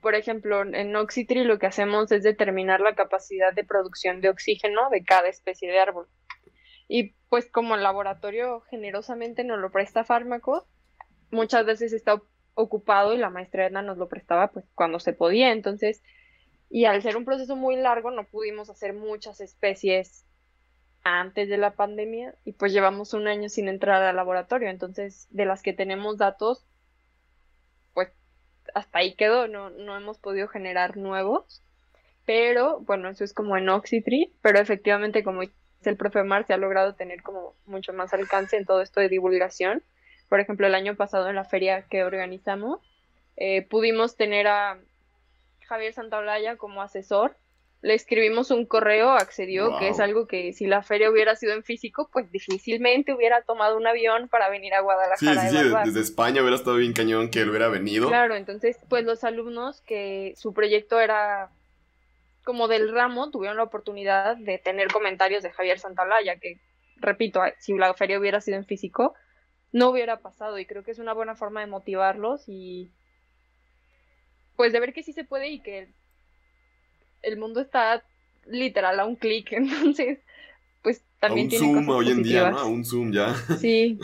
Por 0.00 0.14
ejemplo, 0.14 0.62
en 0.62 0.96
Oxitri 0.96 1.44
lo 1.44 1.58
que 1.58 1.66
hacemos 1.66 2.10
es 2.10 2.22
determinar 2.22 2.80
la 2.80 2.94
capacidad 2.94 3.52
de 3.52 3.64
producción 3.64 4.20
de 4.20 4.30
oxígeno 4.30 4.90
de 4.90 5.04
cada 5.04 5.28
especie 5.28 5.70
de 5.70 5.78
árbol. 5.78 6.08
Y 6.92 7.14
pues 7.28 7.48
como 7.48 7.76
el 7.76 7.84
laboratorio 7.84 8.62
generosamente 8.62 9.44
nos 9.44 9.60
lo 9.60 9.70
presta 9.70 10.02
fármacos, 10.02 10.64
muchas 11.30 11.64
veces 11.64 11.92
está 11.92 12.20
ocupado 12.54 13.14
y 13.14 13.16
la 13.16 13.30
maestra 13.30 13.66
Edna 13.66 13.80
nos 13.80 13.96
lo 13.96 14.08
prestaba 14.08 14.48
pues 14.48 14.64
cuando 14.74 14.98
se 14.98 15.12
podía. 15.12 15.52
Entonces, 15.52 16.02
y 16.68 16.86
al 16.86 17.00
ser 17.00 17.16
un 17.16 17.24
proceso 17.24 17.54
muy 17.54 17.76
largo, 17.76 18.10
no 18.10 18.24
pudimos 18.24 18.70
hacer 18.70 18.92
muchas 18.92 19.40
especies 19.40 20.26
antes 21.04 21.48
de 21.48 21.58
la 21.58 21.76
pandemia 21.76 22.34
y 22.44 22.54
pues 22.54 22.72
llevamos 22.72 23.14
un 23.14 23.28
año 23.28 23.48
sin 23.48 23.68
entrar 23.68 24.02
al 24.02 24.16
laboratorio. 24.16 24.68
Entonces, 24.68 25.28
de 25.30 25.44
las 25.44 25.62
que 25.62 25.72
tenemos 25.72 26.18
datos, 26.18 26.66
pues 27.94 28.08
hasta 28.74 28.98
ahí 28.98 29.14
quedó, 29.14 29.46
no, 29.46 29.70
no 29.70 29.96
hemos 29.96 30.18
podido 30.18 30.48
generar 30.48 30.96
nuevos. 30.96 31.62
Pero 32.26 32.80
bueno, 32.80 33.10
eso 33.10 33.22
es 33.22 33.32
como 33.32 33.56
en 33.56 33.68
Oxytree, 33.68 34.32
pero 34.42 34.58
efectivamente 34.58 35.22
como 35.22 35.42
el 35.88 35.96
profe 35.96 36.22
Mar, 36.24 36.46
se 36.46 36.52
ha 36.52 36.58
logrado 36.58 36.94
tener 36.94 37.22
como 37.22 37.54
mucho 37.66 37.92
más 37.92 38.12
alcance 38.12 38.56
en 38.56 38.66
todo 38.66 38.82
esto 38.82 39.00
de 39.00 39.08
divulgación 39.08 39.82
por 40.30 40.38
ejemplo, 40.38 40.66
el 40.66 40.76
año 40.76 40.94
pasado 40.94 41.28
en 41.28 41.34
la 41.34 41.44
feria 41.44 41.82
que 41.90 42.04
organizamos, 42.04 42.80
eh, 43.36 43.66
pudimos 43.68 44.16
tener 44.16 44.46
a 44.46 44.78
Javier 45.66 45.92
Santaolalla 45.92 46.56
como 46.56 46.82
asesor. 46.82 47.36
Le 47.82 47.94
escribimos 47.94 48.52
un 48.52 48.64
correo, 48.64 49.10
accedió, 49.10 49.76
que 49.78 49.88
es 49.88 49.98
algo 49.98 50.28
que 50.28 50.52
si 50.52 50.66
la 50.66 50.82
feria 50.82 51.10
hubiera 51.10 51.34
sido 51.34 51.54
en 51.54 51.64
físico, 51.64 52.10
pues 52.12 52.30
difícilmente 52.30 53.12
hubiera 53.12 53.42
tomado 53.42 53.76
un 53.76 53.86
avión 53.86 54.28
para 54.28 54.48
venir 54.50 54.72
a 54.74 54.82
Guadalajara. 54.82 55.48
Sí, 55.48 55.48
sí, 55.48 55.56
sí, 55.56 55.74
desde 55.84 56.00
España 56.00 56.42
hubiera 56.42 56.56
estado 56.56 56.76
bien 56.76 56.92
cañón 56.92 57.30
que 57.30 57.40
él 57.40 57.48
hubiera 57.48 57.68
venido. 57.68 58.06
Claro, 58.06 58.36
entonces, 58.36 58.78
pues 58.88 59.04
los 59.04 59.24
alumnos 59.24 59.80
que 59.80 60.34
su 60.36 60.52
proyecto 60.52 61.00
era 61.00 61.50
como 62.44 62.68
del 62.68 62.92
ramo 62.92 63.30
tuvieron 63.30 63.56
la 63.56 63.64
oportunidad 63.64 64.36
de 64.36 64.58
tener 64.58 64.88
comentarios 64.88 65.42
de 65.42 65.50
Javier 65.50 65.78
Santaolalla, 65.78 66.38
que, 66.38 66.60
repito, 66.96 67.40
si 67.58 67.74
la 67.74 67.92
feria 67.94 68.18
hubiera 68.18 68.40
sido 68.40 68.56
en 68.56 68.66
físico, 68.66 69.14
no 69.72 69.90
hubiera 69.90 70.20
pasado 70.20 70.58
y 70.58 70.66
creo 70.66 70.82
que 70.82 70.90
es 70.90 70.98
una 70.98 71.12
buena 71.12 71.36
forma 71.36 71.60
de 71.60 71.66
motivarlos 71.66 72.44
y 72.48 72.92
pues 74.56 74.72
de 74.72 74.80
ver 74.80 74.92
que 74.92 75.02
sí 75.02 75.12
se 75.12 75.24
puede 75.24 75.48
y 75.48 75.60
que 75.60 75.94
el 77.22 77.38
mundo 77.38 77.60
está 77.60 78.04
literal 78.46 78.98
a 79.00 79.06
un 79.06 79.16
clic, 79.16 79.52
entonces 79.52 80.18
pues 80.82 81.04
también 81.20 81.48
a 81.50 81.54
un 81.54 81.58
zoom 81.58 81.88
hoy 81.90 82.10
en 82.10 82.22
día, 82.22 82.50
¿no? 82.50 82.58
A 82.58 82.64
un 82.64 82.84
zoom 82.84 83.12
ya. 83.12 83.34
Sí. 83.58 83.98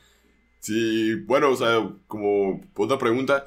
sí, 0.60 1.16
bueno, 1.26 1.50
o 1.50 1.56
sea, 1.56 1.90
como 2.06 2.60
otra 2.76 2.96
pregunta, 2.98 3.44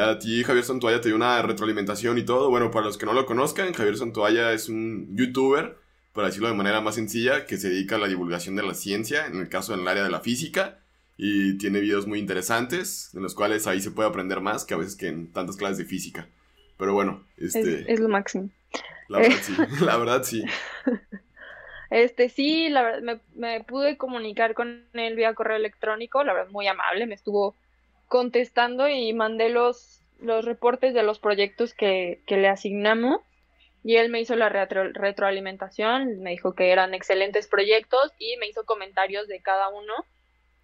a 0.00 0.18
ti 0.18 0.42
Javier 0.44 0.64
Santoalla 0.64 1.00
te 1.00 1.08
dio 1.08 1.16
una 1.16 1.40
retroalimentación 1.42 2.18
y 2.18 2.24
todo. 2.24 2.50
Bueno, 2.50 2.70
para 2.70 2.86
los 2.86 2.98
que 2.98 3.06
no 3.06 3.12
lo 3.12 3.26
conozcan, 3.26 3.72
Javier 3.72 3.96
Santoalla 3.96 4.52
es 4.52 4.68
un 4.68 5.16
youtuber, 5.16 5.78
para 6.12 6.28
decirlo 6.28 6.48
de 6.48 6.54
manera 6.54 6.80
más 6.80 6.94
sencilla, 6.96 7.46
que 7.46 7.56
se 7.56 7.70
dedica 7.70 7.96
a 7.96 7.98
la 7.98 8.08
divulgación 8.08 8.56
de 8.56 8.62
la 8.62 8.74
ciencia, 8.74 9.26
en 9.26 9.36
el 9.36 9.48
caso 9.48 9.74
en 9.74 9.80
el 9.80 9.88
área 9.88 10.04
de 10.04 10.10
la 10.10 10.20
física 10.20 10.80
y 11.20 11.58
tiene 11.58 11.80
videos 11.80 12.06
muy 12.06 12.20
interesantes 12.20 13.12
en 13.12 13.22
los 13.22 13.34
cuales 13.34 13.66
ahí 13.66 13.80
se 13.80 13.90
puede 13.90 14.08
aprender 14.08 14.40
más 14.40 14.64
que 14.64 14.74
a 14.74 14.76
veces 14.76 14.94
que 14.94 15.08
en 15.08 15.32
tantas 15.32 15.56
clases 15.56 15.76
de 15.76 15.84
física. 15.84 16.28
Pero 16.78 16.94
bueno, 16.94 17.26
este... 17.36 17.92
Es, 17.92 17.98
lo 17.98 18.08
máximo. 18.08 18.50
La 19.08 19.18
verdad 19.18 19.36
sí, 19.42 19.54
la 19.84 19.96
verdad 19.96 20.22
sí. 20.22 20.44
Este 21.90 22.28
sí, 22.28 22.68
la 22.68 22.82
verdad, 22.82 23.02
me, 23.02 23.20
me, 23.34 23.64
pude 23.64 23.96
comunicar 23.96 24.54
con 24.54 24.84
él 24.92 25.16
vía 25.16 25.34
correo 25.34 25.56
electrónico, 25.56 26.22
la 26.22 26.34
verdad 26.34 26.50
muy 26.52 26.68
amable, 26.68 27.06
me 27.06 27.16
estuvo 27.16 27.56
contestando 28.08 28.88
y 28.88 29.12
mandé 29.12 29.48
los, 29.50 30.00
los 30.18 30.44
reportes 30.44 30.94
de 30.94 31.02
los 31.02 31.18
proyectos 31.18 31.74
que, 31.74 32.20
que 32.26 32.36
le 32.36 32.48
asignamos 32.48 33.20
y 33.84 33.96
él 33.96 34.10
me 34.10 34.20
hizo 34.20 34.34
la 34.36 34.48
retroalimentación, 34.48 36.20
me 36.20 36.30
dijo 36.30 36.54
que 36.54 36.72
eran 36.72 36.94
excelentes 36.94 37.46
proyectos 37.46 38.12
y 38.18 38.36
me 38.38 38.48
hizo 38.48 38.64
comentarios 38.64 39.28
de 39.28 39.40
cada 39.40 39.68
uno 39.68 39.94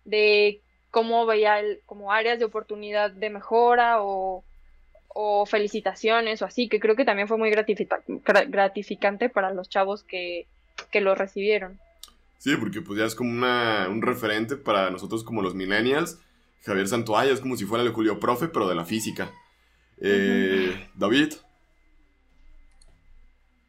de 0.04 0.60
cómo 0.90 1.24
veía 1.24 1.60
el, 1.60 1.80
como 1.86 2.12
áreas 2.12 2.38
de 2.38 2.44
oportunidad 2.44 3.10
de 3.10 3.30
mejora 3.30 4.02
o, 4.02 4.44
felicitaciones 5.46 6.42
o 6.42 6.44
así, 6.44 6.68
que 6.68 6.80
creo 6.80 6.96
que 6.96 7.04
también 7.04 7.28
fue 7.28 7.38
muy 7.38 7.50
gratificante 7.50 9.28
para 9.28 9.52
los 9.52 9.68
chavos 9.68 10.02
que, 10.02 10.48
que 10.90 11.00
lo 11.00 11.14
recibieron. 11.14 11.78
Sí, 12.38 12.56
porque 12.56 12.80
pues 12.80 12.98
ya 12.98 13.04
es 13.06 13.14
como 13.14 13.30
una, 13.30 13.86
un 13.88 14.02
referente 14.02 14.56
para 14.56 14.90
nosotros 14.90 15.22
como 15.22 15.40
los 15.40 15.54
millennials. 15.54 16.20
Javier 16.64 16.88
Santoalla 16.88 17.32
es 17.32 17.40
como 17.40 17.56
si 17.56 17.64
fuera 17.64 17.84
el 17.84 17.92
Julio 17.92 18.18
Profe, 18.18 18.48
pero 18.48 18.68
de 18.68 18.74
la 18.74 18.84
física. 18.84 19.30
Eh, 20.00 20.88
David. 20.94 21.34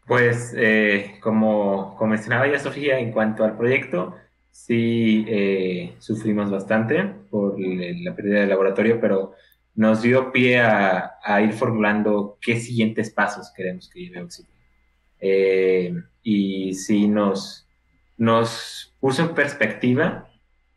Pues, 0.07 0.53
eh, 0.55 1.17
como, 1.21 1.95
como 1.97 2.11
mencionaba 2.11 2.47
ya 2.47 2.59
Sofía, 2.59 2.99
en 2.99 3.11
cuanto 3.11 3.43
al 3.43 3.57
proyecto, 3.57 4.15
sí 4.51 5.25
eh, 5.27 5.95
sufrimos 5.99 6.49
bastante 6.49 7.03
por 7.29 7.59
la 7.59 8.15
pérdida 8.15 8.41
del 8.41 8.49
laboratorio, 8.49 8.99
pero 9.01 9.33
nos 9.75 10.01
dio 10.01 10.31
pie 10.31 10.61
a, 10.61 11.41
ir 11.41 11.51
formulando 11.51 12.37
qué 12.39 12.59
siguientes 12.59 13.09
pasos 13.09 13.51
queremos 13.55 13.89
que 13.89 13.99
lleve 13.99 14.21
Oxygen. 14.21 14.51
Eh, 15.19 15.93
y 16.23 16.73
sí 16.73 17.07
nos, 17.07 17.67
nos 18.17 18.93
puso 18.99 19.23
en 19.23 19.35
perspectiva 19.35 20.29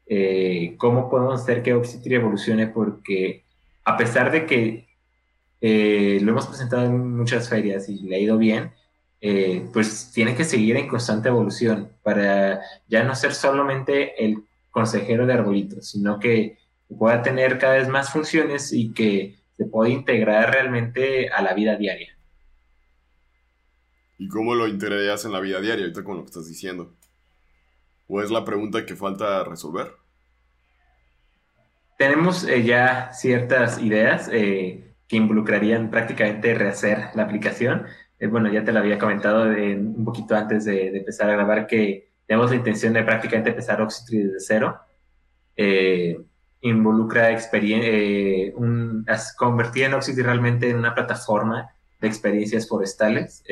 eh, 0.09 0.75
cómo 0.79 1.11
podemos 1.11 1.43
hacer 1.43 1.63
que 1.63 1.75
Oxytree 1.75 2.17
evolucione, 2.17 2.67
porque 2.67 3.45
a 3.85 3.97
pesar 3.97 4.31
de 4.31 4.47
que 4.47 4.89
lo 5.61 6.31
hemos 6.31 6.47
presentado 6.47 6.87
en 6.87 7.17
muchas 7.17 7.49
ferias 7.49 7.89
y 7.89 8.01
le 8.03 8.17
ha 8.17 8.19
ido 8.21 8.39
bien, 8.39 8.73
eh, 9.21 9.69
pues 9.73 10.13
tiene 10.13 10.37
que 10.37 10.45
seguir 10.45 10.77
en 10.77 10.87
constante 10.87 11.29
evolución 11.29 11.91
para 12.05 12.61
ya 12.87 13.03
no 13.03 13.17
ser 13.17 13.35
solamente 13.35 14.25
el 14.25 14.45
consejero 14.71 15.27
de 15.27 15.33
arbolitos, 15.33 15.91
sino 15.91 16.21
que 16.21 16.59
pueda 16.97 17.21
tener 17.23 17.59
cada 17.59 17.75
vez 17.75 17.89
más 17.89 18.13
funciones 18.13 18.73
y 18.73 18.93
que 18.93 19.37
se 19.57 19.65
pueda 19.65 19.91
integrar 19.91 20.53
realmente 20.53 21.31
a 21.31 21.43
la 21.43 21.53
vida 21.53 21.77
diaria. 21.77 22.17
¿Y 24.19 24.29
cómo 24.29 24.55
lo 24.55 24.69
integrarías 24.69 25.25
en 25.25 25.33
la 25.33 25.41
vida 25.41 25.61
diaria 25.61 25.85
ahorita 25.85 26.05
con 26.05 26.19
lo 26.19 26.23
que 26.23 26.29
estás 26.29 26.47
diciendo? 26.47 26.95
¿O 28.09 28.21
es 28.21 28.31
la 28.31 28.45
pregunta 28.45 28.85
que 28.85 28.97
falta 28.97 29.45
resolver? 29.45 29.93
Tenemos 31.97 32.45
eh, 32.45 32.65
ya 32.65 33.13
ciertas 33.13 33.81
ideas. 33.81 34.29
Eh, 34.33 34.89
que 35.09 35.17
involucrarían 35.17 35.91
prácticamente 35.91 36.55
rehacer 36.55 37.09
la 37.15 37.25
aplicación. 37.25 37.87
Eh, 38.21 38.27
bueno, 38.27 38.53
ya 38.53 38.63
te 38.65 38.73
lo 38.73 38.79
había 38.79 38.99
comentado 38.99 39.45
un 39.49 40.05
poquito 40.05 40.37
antes 40.37 40.67
de, 40.67 40.99
empezar 40.99 41.31
a 41.31 41.33
grabar 41.33 41.67
que 41.67 42.11
tenemos 42.27 42.51
la 42.51 42.57
intención 42.57 42.93
de 42.93 43.03
prácticamente 43.03 43.51
empezar 43.51 43.81
Oxytree 43.81 44.25
desde 44.25 44.41
cero. 44.41 44.79
Eh, 45.57 46.21
involucra 46.61 47.31
eh, 47.31 48.53
un, 48.55 49.07
convertir 49.37 49.85
en 49.85 49.95
Oxytree 49.95 50.25
realmente 50.25 50.69
en 50.69 50.77
una 50.77 50.95
plataforma 50.95 51.71
de 52.01 52.07
experiencias 52.07 52.69
forestales 52.69 53.43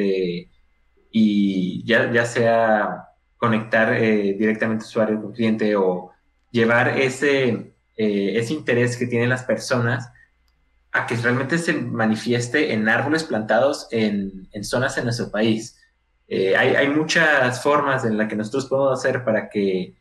y 1.10 1.84
ya, 1.84 2.12
ya 2.12 2.24
sea 2.26 3.05
conectar 3.36 3.98
directamente 4.00 4.84
usuario 4.84 5.20
con 5.20 5.32
cliente 5.32 5.76
o 5.76 6.10
llevar 6.50 6.98
ese, 6.98 7.72
ese 7.96 8.54
interés 8.54 8.96
que 8.96 9.06
tienen 9.06 9.28
las 9.28 9.42
personas 9.44 10.10
a 10.96 11.06
que 11.06 11.16
realmente 11.16 11.58
se 11.58 11.74
manifieste 11.74 12.72
en 12.72 12.88
árboles 12.88 13.24
plantados 13.24 13.86
en, 13.90 14.48
zonas 14.62 14.96
en 14.96 15.04
nuestro 15.04 15.30
país. 15.30 15.78
Eh, 16.26 16.56
hay, 16.56 16.88
muchas 16.88 17.62
formas 17.62 18.04
en 18.04 18.16
las 18.16 18.28
que 18.28 18.36
nosotros 18.36 18.66
podemos 18.66 18.98
hacer 18.98 19.22
para 19.22 19.48
que 19.48 19.94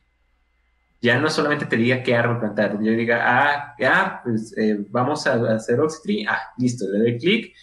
ya 1.02 1.20
no 1.20 1.30
solamente 1.30 1.66
te 1.66 1.76
diga 1.76 2.02
qué 2.02 2.16
árbol 2.16 2.40
plantar, 2.40 2.82
yo 2.82 2.94
diga, 2.94 3.22
ah, 3.24 3.76
ya, 3.78 4.22
pues 4.24 4.57
eh, 4.57 4.86
vamos 4.90 5.28
a 5.28 5.56
hacer 5.56 5.80
Oxytree, 5.80 6.26
ah, 6.28 6.53
listo, 6.57 6.86
le 6.90 6.99
doy 6.99 7.20
clic 7.20 7.53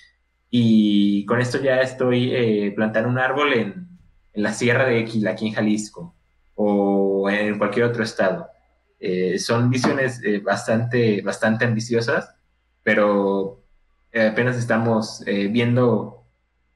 y 0.51 1.25
con 1.25 1.41
esto 1.41 1.61
ya 1.61 1.81
estoy 1.81 2.31
eh, 2.35 2.73
plantando 2.77 3.09
un 3.09 3.19
árbol 3.19 3.55
en, 3.55 3.92
la 4.35 4.53
sierra 4.53 4.87
de 4.87 5.01
Equila, 5.01 5.33
aquí 5.33 5.49
en 5.49 5.55
Jalisco, 5.55 6.15
o 6.55 7.29
en 7.31 7.59
cualquier 7.59 7.87
otro 7.87 8.03
estado. 8.03 8.49
son 9.39 9.71
visiones 9.71 10.21
bastante, 10.45 11.23
bastante 11.23 11.65
ambiciosas, 11.65 12.35
pero 12.83 13.63
eh, 14.13 14.29
apenas 14.29 14.57
estamos 14.57 15.27
eh, 15.27 15.49
viendo 15.49 16.27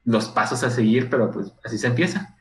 los 0.05 0.27
pasos 0.29 0.63
a 0.63 0.71
seguir, 0.71 1.09
pero 1.09 1.31
pues 1.31 1.53
así 1.63 1.77
se 1.77 1.87
empieza. 1.87 2.35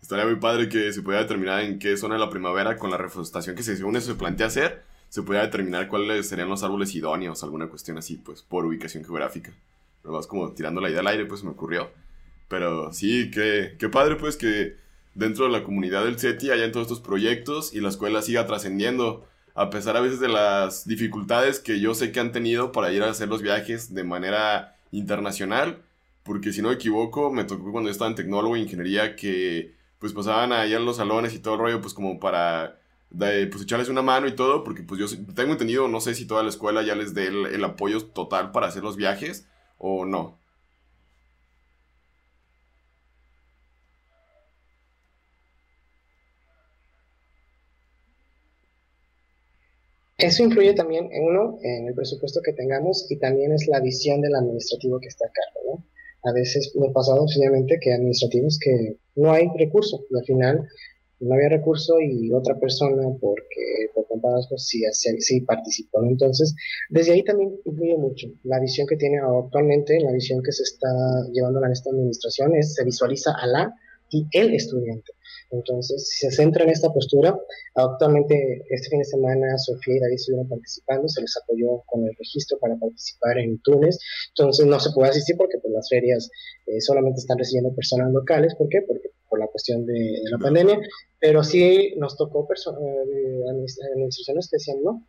Estaría 0.00 0.26
muy 0.26 0.36
padre 0.36 0.68
que 0.68 0.92
se 0.92 1.02
pudiera 1.02 1.22
determinar 1.22 1.60
en 1.62 1.78
qué 1.78 1.96
zona 1.96 2.14
de 2.14 2.20
la 2.20 2.30
primavera 2.30 2.76
con 2.76 2.90
la 2.90 2.96
reforestación 2.96 3.56
que 3.56 3.62
se, 3.62 3.76
según 3.76 3.96
eso 3.96 4.12
se 4.12 4.18
plantea 4.18 4.46
hacer, 4.46 4.82
se 5.08 5.22
pudiera 5.22 5.46
determinar 5.46 5.88
cuáles 5.88 6.28
serían 6.28 6.48
los 6.48 6.62
árboles 6.62 6.94
idóneos, 6.94 7.42
alguna 7.42 7.68
cuestión 7.68 7.98
así, 7.98 8.16
pues 8.16 8.42
por 8.42 8.66
ubicación 8.66 9.04
geográfica. 9.04 9.52
Pero 10.02 10.14
vas 10.14 10.26
como 10.26 10.52
tirando 10.52 10.80
la 10.80 10.90
idea 10.90 11.00
al 11.00 11.06
aire, 11.06 11.24
pues 11.24 11.42
me 11.42 11.50
ocurrió. 11.50 11.90
Pero 12.48 12.92
sí, 12.92 13.30
qué, 13.30 13.88
padre 13.90 14.16
pues 14.16 14.36
que 14.36 14.76
dentro 15.14 15.46
de 15.46 15.52
la 15.52 15.64
comunidad 15.64 16.04
del 16.04 16.18
CETI 16.18 16.50
hayan 16.50 16.72
todos 16.72 16.86
estos 16.86 17.00
proyectos 17.00 17.74
y 17.74 17.80
la 17.80 17.88
escuela 17.88 18.22
siga 18.22 18.46
trascendiendo 18.46 19.26
a 19.54 19.70
pesar 19.70 19.96
a 19.96 20.00
veces 20.00 20.20
de 20.20 20.28
las 20.28 20.86
dificultades 20.86 21.60
que 21.60 21.80
yo 21.80 21.94
sé 21.94 22.10
que 22.10 22.20
han 22.20 22.32
tenido 22.32 22.72
para 22.72 22.92
ir 22.92 23.02
a 23.02 23.10
hacer 23.10 23.28
los 23.28 23.40
viajes 23.40 23.94
de 23.94 24.02
manera 24.02 24.76
internacional, 24.90 25.82
porque 26.24 26.52
si 26.52 26.60
no 26.60 26.68
me 26.68 26.74
equivoco, 26.74 27.30
me 27.30 27.44
tocó 27.44 27.70
cuando 27.70 27.88
yo 27.88 27.92
estaba 27.92 28.10
en 28.10 28.16
tecnólogo 28.16 28.56
e 28.56 28.60
ingeniería 28.60 29.14
que 29.14 29.74
pues 29.98 30.12
pasaban 30.12 30.52
ahí 30.52 30.74
a 30.74 30.80
los 30.80 30.96
salones 30.96 31.34
y 31.34 31.38
todo 31.38 31.54
el 31.54 31.60
rollo, 31.60 31.80
pues 31.80 31.94
como 31.94 32.18
para 32.18 32.80
pues 33.16 33.62
echarles 33.62 33.88
una 33.88 34.02
mano 34.02 34.26
y 34.26 34.32
todo, 34.32 34.64
porque 34.64 34.82
pues 34.82 35.00
yo 35.00 35.06
tengo 35.34 35.52
entendido, 35.52 35.86
no 35.86 36.00
sé 36.00 36.14
si 36.14 36.26
toda 36.26 36.42
la 36.42 36.48
escuela 36.48 36.82
ya 36.82 36.96
les 36.96 37.14
dé 37.14 37.28
el 37.28 37.64
apoyo 37.64 38.04
total 38.04 38.50
para 38.50 38.66
hacer 38.66 38.82
los 38.82 38.96
viajes 38.96 39.46
o 39.78 40.04
no. 40.04 40.38
Eso 50.24 50.42
influye 50.42 50.72
también, 50.72 51.10
en 51.12 51.24
uno, 51.24 51.58
en 51.62 51.88
el 51.88 51.94
presupuesto 51.94 52.40
que 52.42 52.54
tengamos 52.54 53.06
y 53.10 53.18
también 53.18 53.52
es 53.52 53.66
la 53.68 53.80
visión 53.80 54.22
del 54.22 54.34
administrativo 54.34 54.98
que 54.98 55.08
está 55.08 55.26
a 55.26 55.32
cargo, 55.32 55.60
¿no? 55.70 56.30
A 56.30 56.32
veces 56.32 56.72
me 56.76 56.88
ha 56.88 56.92
pasado 56.92 57.28
sencillamente 57.28 57.78
que 57.78 57.92
administrativos 57.92 58.58
que 58.58 58.96
no 59.16 59.32
hay 59.32 59.46
recurso 59.58 60.06
y 60.10 60.16
al 60.16 60.24
final 60.24 60.66
no 61.20 61.34
había 61.34 61.50
recurso 61.50 62.00
y 62.00 62.32
otra 62.32 62.58
persona 62.58 63.02
porque 63.20 63.90
por 63.94 64.06
comparados 64.06 64.46
pues 64.48 64.66
sí, 64.66 64.82
sí, 64.92 65.42
participó. 65.42 66.02
Entonces, 66.02 66.54
desde 66.88 67.12
ahí 67.12 67.22
también 67.22 67.56
influye 67.66 67.98
mucho. 67.98 68.28
La 68.44 68.58
visión 68.60 68.86
que 68.86 68.96
tiene 68.96 69.18
actualmente, 69.18 70.00
la 70.00 70.12
visión 70.12 70.42
que 70.42 70.52
se 70.52 70.62
está 70.62 70.88
llevando 71.34 71.62
en 71.62 71.70
esta 71.70 71.90
administración 71.90 72.56
es, 72.56 72.72
se 72.72 72.84
visualiza 72.84 73.32
a 73.32 73.46
la 73.46 73.74
y 74.08 74.26
el 74.32 74.54
estudiante. 74.54 75.12
Entonces, 75.50 76.08
si 76.08 76.26
se 76.26 76.34
centra 76.34 76.64
en 76.64 76.70
esta 76.70 76.92
postura, 76.92 77.38
actualmente 77.74 78.64
este 78.68 78.88
fin 78.88 78.98
de 78.98 79.04
semana 79.04 79.58
Sofía 79.58 79.96
y 79.96 80.00
David 80.00 80.14
estuvieron 80.14 80.48
participando, 80.48 81.08
se 81.08 81.20
les 81.20 81.36
apoyó 81.36 81.82
con 81.86 82.04
el 82.04 82.14
registro 82.18 82.58
para 82.58 82.76
participar 82.76 83.38
en 83.38 83.58
Túnez, 83.60 83.98
entonces 84.30 84.66
no 84.66 84.80
se 84.80 84.90
puede 84.92 85.10
asistir 85.10 85.36
porque 85.36 85.58
pues, 85.62 85.72
las 85.72 85.88
ferias 85.88 86.30
eh, 86.66 86.80
solamente 86.80 87.20
están 87.20 87.38
recibiendo 87.38 87.74
personas 87.74 88.12
locales, 88.12 88.54
¿por 88.54 88.68
qué? 88.68 88.82
Porque 88.86 89.10
por 89.28 89.38
la 89.38 89.46
cuestión 89.48 89.84
de, 89.86 90.20
la 90.30 90.38
pandemia, 90.38 90.78
pero 91.20 91.42
sí 91.42 91.94
nos 91.96 92.16
tocó 92.16 92.46
eh, 92.46 93.42
administraciones 93.48 94.48
que 94.48 94.56
decían 94.56 94.82
no, 94.82 95.06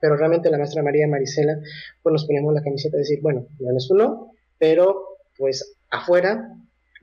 pero 0.00 0.16
realmente 0.16 0.50
la 0.50 0.58
maestra 0.58 0.82
María 0.82 1.08
Marisela, 1.08 1.58
pues 2.02 2.12
nos 2.12 2.26
poníamos 2.26 2.54
la 2.54 2.62
camiseta 2.62 2.96
de 2.96 3.02
decir, 3.02 3.20
bueno, 3.22 3.46
no 3.58 3.76
es 3.76 3.90
uno, 3.90 4.32
pero 4.58 5.18
pues 5.36 5.76
afuera 5.90 6.56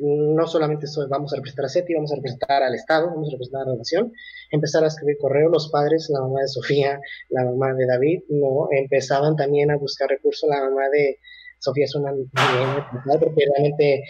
no 0.03 0.45
solamente 0.47 0.85
vamos 1.09 1.31
a 1.31 1.38
representar 1.38 1.65
a 1.65 1.69
SETI, 1.69 1.93
vamos 1.93 2.11
a 2.11 2.15
representar 2.15 2.61
al 2.61 2.75
Estado, 2.75 3.07
vamos 3.07 3.30
a 3.30 3.31
representar 3.31 3.61
a 3.61 3.71
la 3.71 3.77
nación, 3.77 4.11
empezar 4.51 4.84
a 4.84 4.88
escribir 4.88 5.17
correo, 5.17 5.49
los 5.49 5.69
padres, 5.69 6.09
la 6.09 6.19
mamá 6.19 6.41
de 6.41 6.47
Sofía, 6.49 6.99
la 7.30 7.45
mamá 7.45 7.73
de 7.73 7.85
David, 7.85 8.23
no, 8.30 8.67
empezaban 8.71 9.38
también 9.38 9.71
a 9.71 9.77
buscar 9.77 10.09
recursos, 10.09 10.49
la 10.49 10.59
mamá 10.59 10.89
de 10.89 11.19
Sofía 11.59 11.85
es 11.85 11.95
una 11.95 12.11
porque 12.11 13.45
realmente 13.55 14.03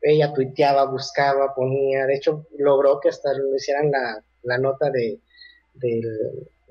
ella 0.00 0.32
tuiteaba, 0.32 0.88
buscaba, 0.88 1.52
ponía, 1.54 2.06
de 2.06 2.14
hecho 2.14 2.46
logró 2.56 3.00
que 3.00 3.08
hasta 3.08 3.32
le 3.32 3.42
hicieran 3.56 3.90
la, 3.90 4.24
la 4.44 4.58
nota 4.58 4.90
de, 4.90 5.18
del 5.74 6.02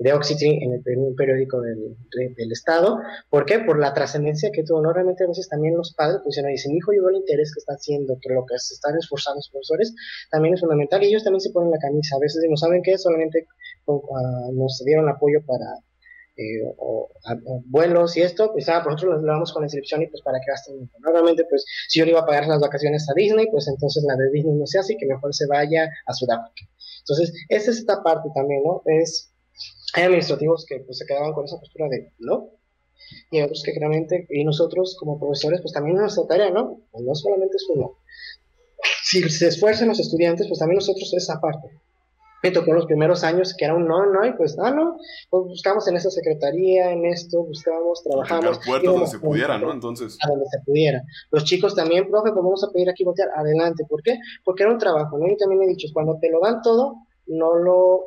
de 0.02 0.12
Oxygen 0.12 0.62
en 0.62 0.72
el 0.72 0.82
periódico 1.16 1.60
del, 1.60 2.52
Estado. 2.52 2.98
¿Por 3.30 3.46
qué? 3.46 3.60
Por 3.60 3.78
la 3.78 3.94
trascendencia 3.94 4.50
que 4.52 4.62
tuvo. 4.64 4.82
Normalmente 4.82 5.24
a 5.24 5.28
veces 5.28 5.48
también 5.48 5.76
los 5.76 5.94
padres 5.94 6.20
pues, 6.22 6.36
dicen, 6.36 6.72
mi 6.72 6.78
hijo, 6.78 6.90
veo 6.90 7.08
el 7.08 7.16
interés 7.16 7.52
que 7.54 7.60
está 7.60 7.74
haciendo, 7.74 8.18
que 8.20 8.32
lo 8.32 8.44
que 8.44 8.58
se 8.58 8.74
están 8.74 8.96
esforzando 8.96 9.38
los 9.38 9.48
profesores 9.50 9.94
también 10.30 10.54
es 10.54 10.60
fundamental 10.60 11.02
y 11.02 11.06
ellos 11.06 11.24
también 11.24 11.40
se 11.40 11.50
ponen 11.50 11.70
la 11.70 11.78
camisa. 11.78 12.16
A 12.16 12.20
veces 12.20 12.44
no 12.48 12.56
saben 12.56 12.82
qué, 12.82 12.98
solamente 12.98 13.46
uh, 13.86 14.52
nos 14.52 14.82
dieron 14.84 15.08
apoyo 15.08 15.40
para 15.46 15.66
eh, 16.36 16.64
o, 16.78 17.10
vuelos 17.66 18.16
y 18.16 18.22
esto, 18.22 18.52
pues 18.52 18.66
ah, 18.68 18.82
nosotros 18.84 19.22
lo 19.22 19.32
vamos 19.32 19.52
con 19.52 19.62
la 19.62 19.66
inscripción 19.66 20.02
y 20.02 20.06
pues 20.06 20.22
para 20.22 20.38
que 20.40 20.50
gasten. 20.50 20.90
Normalmente, 21.00 21.44
pues 21.48 21.64
si 21.88 21.98
yo 21.98 22.04
le 22.04 22.12
iba 22.12 22.20
a 22.20 22.26
pagar 22.26 22.46
las 22.46 22.60
vacaciones 22.60 23.06
a 23.10 23.14
Disney, 23.14 23.48
pues 23.50 23.68
entonces 23.68 24.02
la 24.06 24.16
de 24.16 24.30
Disney 24.30 24.54
no 24.54 24.66
se 24.66 24.78
hace 24.78 24.94
y 24.94 24.96
que 24.96 25.06
mejor 25.06 25.34
se 25.34 25.46
vaya 25.46 25.90
a 26.06 26.12
Sudáfrica. 26.12 26.66
Entonces, 27.00 27.32
esa 27.48 27.70
es 27.70 27.78
esta 27.78 28.02
parte 28.02 28.28
también, 28.34 28.62
¿no? 28.64 28.82
Es 28.86 29.31
hay 29.94 30.04
administrativos 30.04 30.64
que 30.66 30.80
pues, 30.80 30.98
se 30.98 31.06
quedaban 31.06 31.32
con 31.32 31.44
esa 31.44 31.58
postura 31.58 31.88
de 31.88 32.12
no, 32.18 32.50
y 33.30 33.40
otros 33.40 33.62
que 33.62 33.72
claramente, 33.72 34.26
y 34.30 34.44
nosotros 34.44 34.96
como 34.98 35.18
profesores, 35.18 35.60
pues 35.60 35.72
también 35.72 35.96
es 35.96 36.02
nuestra 36.02 36.26
tarea, 36.26 36.50
¿no? 36.50 36.80
Pues, 36.90 37.04
no 37.04 37.14
solamente 37.14 37.56
es 37.56 37.66
uno. 37.68 37.98
Si 39.04 39.22
se 39.28 39.48
esfuerzan 39.48 39.88
los 39.88 40.00
estudiantes, 40.00 40.46
pues 40.48 40.58
también 40.58 40.76
nosotros 40.76 41.12
esa 41.14 41.40
parte. 41.40 41.68
Me 42.42 42.50
tocó 42.50 42.72
los 42.72 42.86
primeros 42.86 43.22
años 43.22 43.54
que 43.56 43.64
era 43.64 43.74
un 43.74 43.86
no, 43.86 44.04
no, 44.06 44.26
y 44.26 44.32
pues, 44.32 44.58
ah, 44.58 44.72
no, 44.72 44.96
pues 45.30 45.44
buscamos 45.44 45.86
en 45.86 45.96
esa 45.96 46.10
secretaría, 46.10 46.90
en 46.90 47.04
esto, 47.04 47.44
buscamos, 47.44 48.02
trabajamos. 48.02 48.58
puertas 48.66 48.92
donde 48.92 49.06
se 49.06 49.18
pudiera, 49.20 49.58
¿no? 49.58 49.72
Entonces. 49.72 50.18
A 50.24 50.28
donde 50.28 50.46
se 50.46 50.58
pudiera. 50.64 51.02
Los 51.30 51.44
chicos 51.44 51.76
también, 51.76 52.10
profe, 52.10 52.32
pues 52.32 52.42
vamos 52.42 52.64
a 52.64 52.72
pedir 52.72 52.90
aquí 52.90 53.04
voltear, 53.04 53.28
adelante. 53.36 53.84
¿Por 53.88 54.02
qué? 54.02 54.18
Porque 54.44 54.64
era 54.64 54.72
un 54.72 54.78
trabajo, 54.78 55.18
¿no? 55.18 55.28
Y 55.28 55.36
también 55.36 55.62
he 55.62 55.68
dicho, 55.68 55.86
cuando 55.92 56.18
te 56.18 56.30
lo 56.30 56.40
dan 56.40 56.62
todo, 56.62 56.96
no 57.26 57.54
lo 57.54 58.06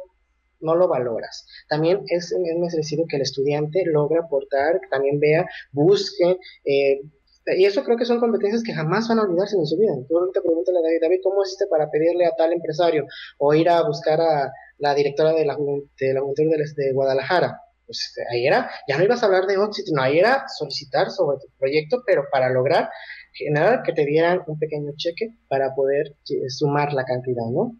no 0.66 0.76
lo 0.76 0.88
valoras. 0.88 1.46
También 1.70 2.02
es, 2.08 2.32
es 2.32 2.58
necesario 2.58 3.06
que 3.08 3.16
el 3.16 3.22
estudiante 3.22 3.84
logre 3.86 4.20
aportar, 4.20 4.82
que 4.82 4.88
también 4.90 5.20
vea, 5.20 5.48
busque, 5.72 6.38
eh, 6.66 7.00
y 7.48 7.66
eso 7.66 7.84
creo 7.84 7.98
que 7.98 8.06
son 8.06 8.20
competencias 8.20 8.64
que 8.64 8.74
jamás 8.74 9.08
van 9.08 9.20
a 9.20 9.24
olvidarse 9.24 9.56
en 9.56 9.68
su 9.68 9.78
vida. 9.78 9.94
Tú 10.08 10.18
ahorita 10.18 10.42
pregúntale 10.42 10.80
a 10.80 10.82
David, 10.82 11.00
David, 11.02 11.20
¿cómo 11.24 11.44
hiciste 11.44 11.68
para 11.68 11.90
pedirle 11.92 12.26
a 12.26 12.36
tal 12.36 12.52
empresario 12.54 13.06
o 13.38 13.54
ir 13.54 13.70
a 13.70 13.84
buscar 13.84 14.20
a 14.20 14.52
la 14.80 14.96
directora 14.96 15.32
de 15.34 15.46
la, 15.46 15.56
de 15.56 16.14
la 16.14 16.22
de, 16.22 16.94
Guadalajara? 16.94 17.62
Pues 17.86 18.16
ahí 18.32 18.48
era, 18.48 18.68
ya 18.88 18.98
no 18.98 19.04
ibas 19.04 19.22
a 19.22 19.28
hablar 19.28 19.46
de 19.46 19.60
Oxygen, 19.60 19.94
no, 19.94 20.02
ahí 20.02 20.18
era 20.18 20.46
solicitar 20.48 21.12
sobre 21.12 21.38
tu 21.38 21.48
proyecto, 21.60 22.02
pero 22.04 22.24
para 22.32 22.50
lograr 22.50 22.90
generar 23.32 23.84
que 23.84 23.94
te 23.94 24.06
dieran 24.06 24.42
un 24.48 24.58
pequeño 24.58 24.94
cheque 24.98 25.38
para 25.48 25.76
poder 25.76 26.16
eh, 26.30 26.50
sumar 26.50 26.94
la 26.94 27.06
cantidad, 27.06 27.46
¿no? 27.46 27.78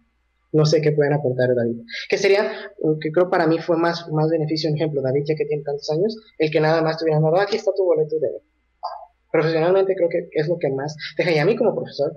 no 0.56 0.66
sé 0.66 0.82
qué 0.82 0.92
pueden 0.94 1.14
aportar 1.14 1.54
David. 1.54 1.82
Que 2.10 2.18
sería, 2.18 2.44
mm, 2.82 3.00
que 3.00 3.12
creo 3.12 3.30
para 3.30 3.46
mí 3.46 3.60
fue 3.60 3.78
más, 3.78 4.08
más 4.12 4.30
beneficio, 4.30 4.70
un 4.70 4.78
ejemplo, 4.78 5.02
David 5.02 5.24
ya 5.28 5.36
que 5.36 5.46
tiene 5.46 5.64
tantos 5.64 5.90
años, 5.92 6.16
el 6.38 6.50
que 6.50 6.62
nada 6.62 6.82
más 6.82 6.98
tuviera 6.98 7.20
dado, 7.20 7.36
ah, 7.36 7.44
aquí 7.44 7.58
está 7.58 7.72
tu 7.76 7.84
boleto 7.84 8.18
de... 8.20 8.30
Profesionalmente 9.32 9.96
creo 9.96 10.08
que 10.08 10.30
es 10.32 10.48
lo 10.48 10.58
que 10.58 10.70
más 10.70 10.96
deja, 11.18 11.32
y 11.32 11.40
a 11.40 11.46
mí 11.46 11.58
como 11.58 11.76
profesor, 11.76 12.14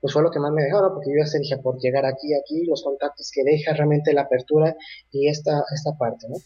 pues 0.00 0.12
fue 0.12 0.22
lo 0.22 0.30
que 0.30 0.38
más 0.38 0.52
me 0.52 0.62
dejó, 0.62 0.80
¿no? 0.80 0.94
Porque 0.94 1.10
yo 1.10 1.16
ya 1.18 1.26
se 1.26 1.40
dije, 1.40 1.54
ah, 1.54 1.62
por 1.62 1.80
llegar 1.80 2.06
aquí, 2.06 2.28
aquí, 2.32 2.64
los 2.64 2.82
contactos 2.84 3.30
que 3.34 3.42
deja, 3.42 3.72
realmente 3.74 4.12
la 4.12 4.22
apertura 4.22 4.76
y 5.10 5.28
esta, 5.28 5.64
esta 5.74 5.90
parte, 5.98 6.28
¿no? 6.28 6.36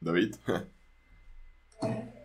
David. 0.00 0.34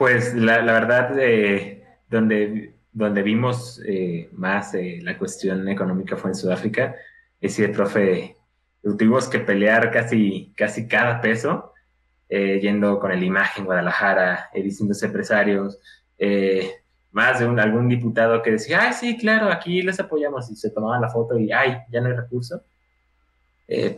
pues 0.00 0.34
la, 0.34 0.62
verdad, 0.62 1.12
eh, 1.18 1.84
donde, 2.08 2.74
donde 2.90 3.22
vimos 3.22 3.82
eh, 3.86 4.30
más 4.32 4.72
eh, 4.72 4.98
la 5.02 5.18
cuestión 5.18 5.68
económica 5.68 6.16
fue 6.16 6.30
en 6.30 6.36
Sudáfrica. 6.36 6.96
Es 7.38 7.54
decir, 7.54 7.70
profe, 7.76 8.34
tuvimos 8.82 9.28
que 9.28 9.40
pelear 9.40 9.90
casi, 9.90 10.54
casi 10.56 10.88
cada 10.88 11.20
peso, 11.20 11.74
yendo 12.30 12.98
con 12.98 13.12
el 13.12 13.22
imagen 13.22 13.66
Guadalajara, 13.66 14.48
distintos 14.54 15.02
empresarios, 15.02 15.78
más 17.10 17.40
de 17.40 17.46
un, 17.46 17.60
algún 17.60 17.86
diputado 17.86 18.40
que 18.40 18.52
decía, 18.52 18.84
ay, 18.84 18.94
sí, 18.94 19.18
claro, 19.18 19.52
aquí 19.52 19.82
les 19.82 20.00
apoyamos, 20.00 20.50
y 20.50 20.56
se 20.56 20.70
tomaban 20.70 21.02
la 21.02 21.10
foto 21.10 21.38
y, 21.38 21.52
ay, 21.52 21.76
ya 21.90 22.00
no 22.00 22.08
hay 22.08 22.14
recurso. 22.14 22.62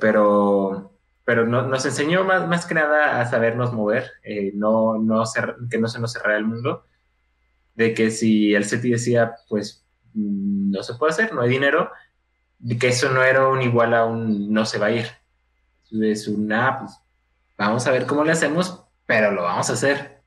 pero 0.01 0.92
pero 1.25 1.47
nos 1.47 1.85
enseñó 1.87 2.25
más, 2.25 2.49
más 2.49 2.67
que 2.67 2.75
nada 2.75 3.21
a 3.21 3.27
sabernos 3.27 3.73
mover, 3.73 4.11
eh, 4.25 4.53
no, 4.55 4.99
no 4.99 5.23
que 5.71 5.79
no 5.79 5.89
se 5.89 6.01
nos 6.01 6.13
cerrara 6.13 6.37
el 6.37 6.45
mundo, 6.45 6.85
de 7.75 7.95
que 7.95 8.11
si 8.11 8.55
el 8.55 8.65
CETI 8.65 8.91
decía, 8.91 9.35
pues 9.49 9.87
mm, 10.15 10.73
no 10.73 10.83
se 10.83 10.95
puede 10.95 11.13
hacer, 11.13 11.33
no 11.33 11.43
hay 11.43 11.51
dinero, 11.51 11.91
de 12.59 12.79
que 12.79 12.89
eso 12.89 13.11
no 13.11 13.23
era 13.23 13.49
un 13.49 13.63
igual 13.63 13.95
a 13.95 14.05
un 14.05 14.53
no 14.53 14.65
se 14.65 14.79
va 14.79 14.87
a 14.87 14.93
ir. 14.93 15.07
Es 15.91 16.29
una, 16.29 16.69
ah, 16.69 16.79
pues 16.81 16.93
vamos 17.59 17.87
a 17.87 17.91
ver 17.91 18.07
cómo 18.07 18.25
le 18.25 18.33
hacemos, 18.33 18.85
pero 19.07 19.31
lo 19.33 19.43
vamos 19.43 19.69
a 19.71 19.75
hacer. 19.75 20.23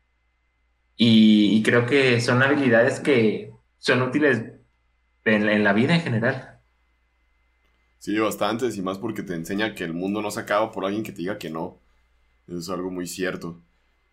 Y, 0.98 1.62
creo 1.64 1.86
que 1.86 2.22
son 2.22 2.42
habilidades 2.42 3.00
que 3.00 3.52
son 3.78 4.02
útiles 4.02 4.44
en 5.26 5.64
la 5.64 5.74
vida 5.74 5.96
en 5.96 6.02
general. 6.02 6.55
Sí, 8.06 8.20
bastantes, 8.20 8.78
y 8.78 8.84
más 8.84 9.00
porque 9.00 9.24
te 9.24 9.34
enseña 9.34 9.74
que 9.74 9.84
el 9.84 9.96
mundo 9.96 10.22
no 10.22 10.30
se 10.30 10.40
acaba 10.40 10.72
por 10.72 10.86
alguien 10.86 11.04
que 11.04 11.12
te 11.12 11.24
diga 11.24 11.40
que 11.40 11.50
no. 11.50 11.80
Eso 12.48 12.60
es 12.60 12.70
algo 12.70 12.92
muy 12.92 13.08
cierto. 13.08 13.64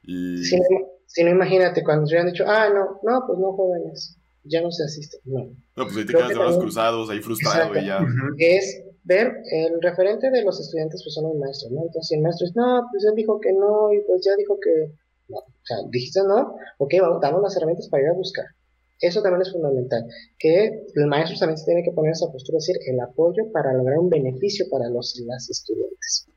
Y... 0.03 0.43
Si, 0.43 1.23
no, 1.23 1.29
imagínate, 1.29 1.85
cuando 1.85 2.07
se 2.07 2.15
hubieran 2.15 2.33
dicho, 2.33 2.45
ah, 2.47 2.71
no, 2.71 2.99
no, 3.03 3.27
pues 3.27 3.39
no 3.39 3.53
jóvenes, 3.53 4.17
ya 4.45 4.63
no 4.63 4.73
se 4.73 4.85
asiste. 4.85 5.19
No, 5.27 5.41
no 5.77 5.85
pues 5.85 5.95
ahí 5.99 6.07
te 6.07 6.15
quedas 6.15 6.31
de 6.31 6.37
brazos 6.37 6.59
cruzados, 6.59 7.11
ahí 7.11 7.21
frustrado 7.21 7.79
y 7.79 7.85
ya. 7.85 8.03
Es 8.39 8.83
ver 9.05 9.31
el 9.51 9.83
referente 9.83 10.31
de 10.31 10.43
los 10.43 10.59
estudiantes, 10.59 11.03
pues 11.05 11.13
son 11.13 11.25
los 11.25 11.37
maestros, 11.37 11.71
¿no? 11.73 11.83
Entonces, 11.83 12.09
si 12.09 12.15
el 12.15 12.23
maestro 12.23 12.47
es, 12.47 12.57
no, 12.57 12.89
pues 12.91 13.05
él 13.05 13.15
dijo 13.15 13.39
que 13.43 13.53
no, 13.53 13.93
y 13.93 14.01
pues 14.07 14.25
ya 14.25 14.35
dijo 14.39 14.59
que 14.59 14.91
no. 15.29 15.37
O 15.37 15.65
sea, 15.65 15.77
dijiste 15.91 16.21
no, 16.27 16.57
ok, 16.79 16.95
vamos, 16.99 17.21
damos 17.21 17.43
las 17.43 17.55
herramientas 17.59 17.91
para 17.91 18.05
ir 18.05 18.09
a 18.09 18.15
buscar. 18.15 18.47
Eso 19.03 19.21
también 19.21 19.43
es 19.43 19.53
fundamental, 19.53 20.07
que 20.39 20.85
el 20.95 21.07
maestro 21.09 21.37
también 21.37 21.59
se 21.59 21.65
tiene 21.65 21.83
que 21.83 21.91
poner 21.91 22.13
esa 22.13 22.31
postura, 22.31 22.59
es 22.59 22.67
decir, 22.67 22.81
el 22.87 23.01
apoyo 23.01 23.51
para 23.53 23.75
lograr 23.75 23.99
un 23.99 24.09
beneficio 24.09 24.67
para 24.71 24.89
los 24.89 25.21
las 25.27 25.51
estudiantes. 25.51 26.29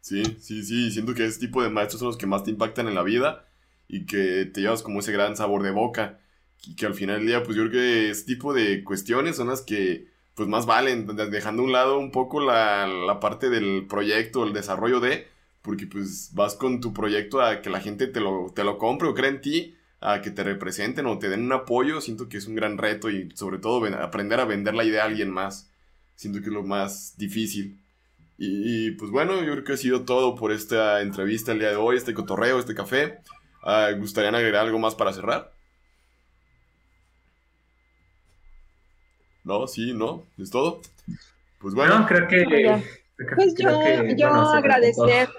Sí, 0.00 0.22
sí, 0.38 0.62
sí, 0.62 0.92
siento 0.92 1.14
que 1.14 1.26
ese 1.26 1.40
tipo 1.40 1.62
de 1.64 1.68
maestros 1.68 1.98
son 1.98 2.08
los 2.08 2.16
que 2.16 2.26
más 2.26 2.44
te 2.44 2.52
impactan 2.52 2.86
en 2.86 2.94
la 2.94 3.02
vida 3.02 3.48
y 3.88 4.06
que 4.06 4.46
te 4.46 4.60
llevas 4.60 4.82
como 4.82 5.00
ese 5.00 5.10
gran 5.10 5.36
sabor 5.36 5.64
de 5.64 5.72
boca 5.72 6.20
y 6.64 6.76
que 6.76 6.86
al 6.86 6.94
final 6.94 7.18
del 7.18 7.26
día, 7.26 7.42
pues 7.42 7.56
yo 7.56 7.68
creo 7.68 7.72
que 7.72 8.10
ese 8.10 8.24
tipo 8.24 8.54
de 8.54 8.84
cuestiones 8.84 9.36
son 9.36 9.48
las 9.48 9.62
que 9.62 10.06
pues 10.36 10.48
más 10.48 10.64
valen, 10.66 11.08
dejando 11.30 11.62
a 11.62 11.64
un 11.64 11.72
lado 11.72 11.98
un 11.98 12.12
poco 12.12 12.40
la, 12.40 12.86
la 12.86 13.18
parte 13.20 13.50
del 13.50 13.86
proyecto, 13.88 14.44
el 14.44 14.52
desarrollo 14.52 15.00
de, 15.00 15.26
porque 15.62 15.86
pues 15.88 16.30
vas 16.34 16.54
con 16.54 16.80
tu 16.80 16.92
proyecto 16.92 17.40
a 17.40 17.62
que 17.62 17.70
la 17.70 17.80
gente 17.80 18.06
te 18.06 18.20
lo, 18.20 18.52
te 18.54 18.62
lo 18.62 18.78
compre 18.78 19.08
o 19.08 19.14
cree 19.14 19.30
en 19.30 19.40
ti 19.40 19.76
a 20.00 20.20
que 20.20 20.30
te 20.30 20.44
representen 20.44 21.06
o 21.06 21.18
te 21.18 21.28
den 21.28 21.44
un 21.44 21.52
apoyo, 21.52 22.00
siento 22.00 22.28
que 22.28 22.36
es 22.36 22.46
un 22.46 22.54
gran 22.54 22.78
reto 22.78 23.10
y 23.10 23.30
sobre 23.34 23.58
todo 23.58 23.84
aprender 23.96 24.40
a 24.40 24.44
vender 24.44 24.74
la 24.74 24.84
idea 24.84 25.02
a 25.02 25.06
alguien 25.06 25.30
más. 25.30 25.70
Siento 26.14 26.40
que 26.40 26.46
es 26.46 26.52
lo 26.52 26.62
más 26.62 27.16
difícil. 27.16 27.80
Y, 28.38 28.90
pues 28.92 29.10
bueno, 29.10 29.42
yo 29.42 29.52
creo 29.52 29.64
que 29.64 29.72
ha 29.72 29.78
sido 29.78 30.04
todo 30.04 30.34
por 30.34 30.52
esta 30.52 31.00
entrevista 31.00 31.52
el 31.52 31.58
día 31.58 31.70
de 31.70 31.76
hoy, 31.76 31.96
este 31.96 32.12
cotorreo, 32.12 32.58
este 32.58 32.74
café. 32.74 33.20
Ah, 33.62 33.90
¿Gustarían 33.98 34.34
agregar 34.34 34.66
algo 34.66 34.78
más 34.78 34.94
para 34.94 35.12
cerrar? 35.12 35.52
No, 39.44 39.66
sí, 39.66 39.94
no, 39.94 40.26
es 40.38 40.50
todo. 40.50 40.82
Pues 41.60 41.74
bueno. 41.74 42.04
creo 42.06 42.28
que. 42.28 42.82
Pues 43.34 43.54
yo, 43.56 44.28
agradecer. 44.28 45.30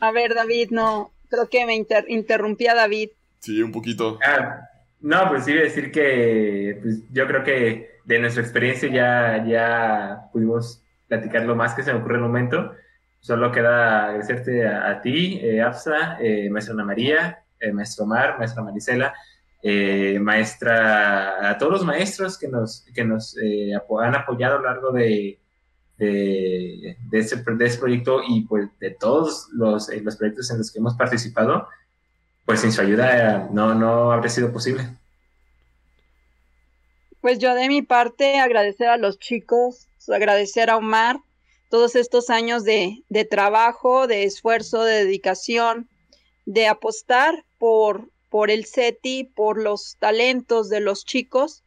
A 0.00 0.10
ver, 0.12 0.34
David, 0.34 0.70
no, 0.70 1.12
creo 1.28 1.48
que 1.50 1.66
me 1.66 1.74
interrumpí 1.74 2.66
a 2.68 2.74
David. 2.74 3.10
Sí, 3.40 3.62
un 3.62 3.72
poquito. 3.72 4.18
Ah, 4.24 4.68
no, 5.00 5.28
pues 5.28 5.44
sí, 5.44 5.52
decir 5.52 5.92
que 5.92 6.78
pues, 6.82 7.02
yo 7.12 7.26
creo 7.26 7.44
que 7.44 7.98
de 8.04 8.18
nuestra 8.18 8.42
experiencia 8.42 8.90
ya, 8.90 9.44
ya 9.46 10.28
pudimos 10.32 10.82
platicar 11.06 11.44
lo 11.44 11.54
más 11.54 11.74
que 11.74 11.82
se 11.82 11.92
me 11.92 12.00
ocurre 12.00 12.16
en 12.16 12.22
el 12.22 12.26
momento. 12.26 12.72
Solo 13.20 13.52
queda 13.52 14.06
agradecerte 14.06 14.66
a, 14.66 15.00
ti, 15.00 15.40
eh, 15.42 15.60
Afsa, 15.60 16.18
eh, 16.20 16.48
maestra 16.50 16.74
Ana 16.74 16.84
María, 16.84 17.44
eh, 17.60 17.72
maestro 17.72 18.04
Omar, 18.04 18.38
maestra 18.38 18.62
Marisela, 18.62 19.14
eh, 19.62 20.18
maestra, 20.20 21.50
a 21.50 21.58
todos 21.58 21.72
los 21.72 21.84
maestros 21.84 22.38
que 22.38 22.48
nos, 22.48 22.84
que 22.94 23.04
nos 23.04 23.36
han 24.00 24.14
apoyado 24.14 24.56
a 24.56 24.58
lo 24.58 24.64
largo 24.64 24.92
de, 24.92 25.40
de, 25.98 26.96
de, 27.10 27.18
este, 27.18 27.42
de 27.44 27.66
este 27.66 27.80
proyecto 27.80 28.20
y 28.26 28.42
pues 28.42 28.68
de 28.78 28.92
todos 28.92 29.48
los, 29.52 29.88
los 30.02 30.16
proyectos 30.16 30.50
en 30.50 30.58
los 30.58 30.72
que 30.72 30.78
hemos 30.78 30.94
participado 30.94 31.68
pues 32.48 32.62
sin 32.62 32.72
su 32.72 32.80
ayuda 32.80 33.46
no, 33.52 33.74
no 33.74 34.10
habría 34.10 34.30
sido 34.30 34.50
posible. 34.50 34.88
Pues 37.20 37.38
yo 37.38 37.54
de 37.54 37.68
mi 37.68 37.82
parte 37.82 38.38
agradecer 38.38 38.88
a 38.88 38.96
los 38.96 39.18
chicos, 39.18 39.86
agradecer 40.08 40.70
a 40.70 40.78
Omar 40.78 41.18
todos 41.68 41.94
estos 41.94 42.30
años 42.30 42.64
de, 42.64 43.04
de 43.10 43.26
trabajo, 43.26 44.06
de 44.06 44.24
esfuerzo, 44.24 44.84
de 44.84 45.04
dedicación, 45.04 45.90
de 46.46 46.68
apostar 46.68 47.44
por, 47.58 48.08
por 48.30 48.50
el 48.50 48.64
SETI, 48.64 49.24
por 49.24 49.60
los 49.60 49.98
talentos 49.98 50.70
de 50.70 50.80
los 50.80 51.04
chicos 51.04 51.64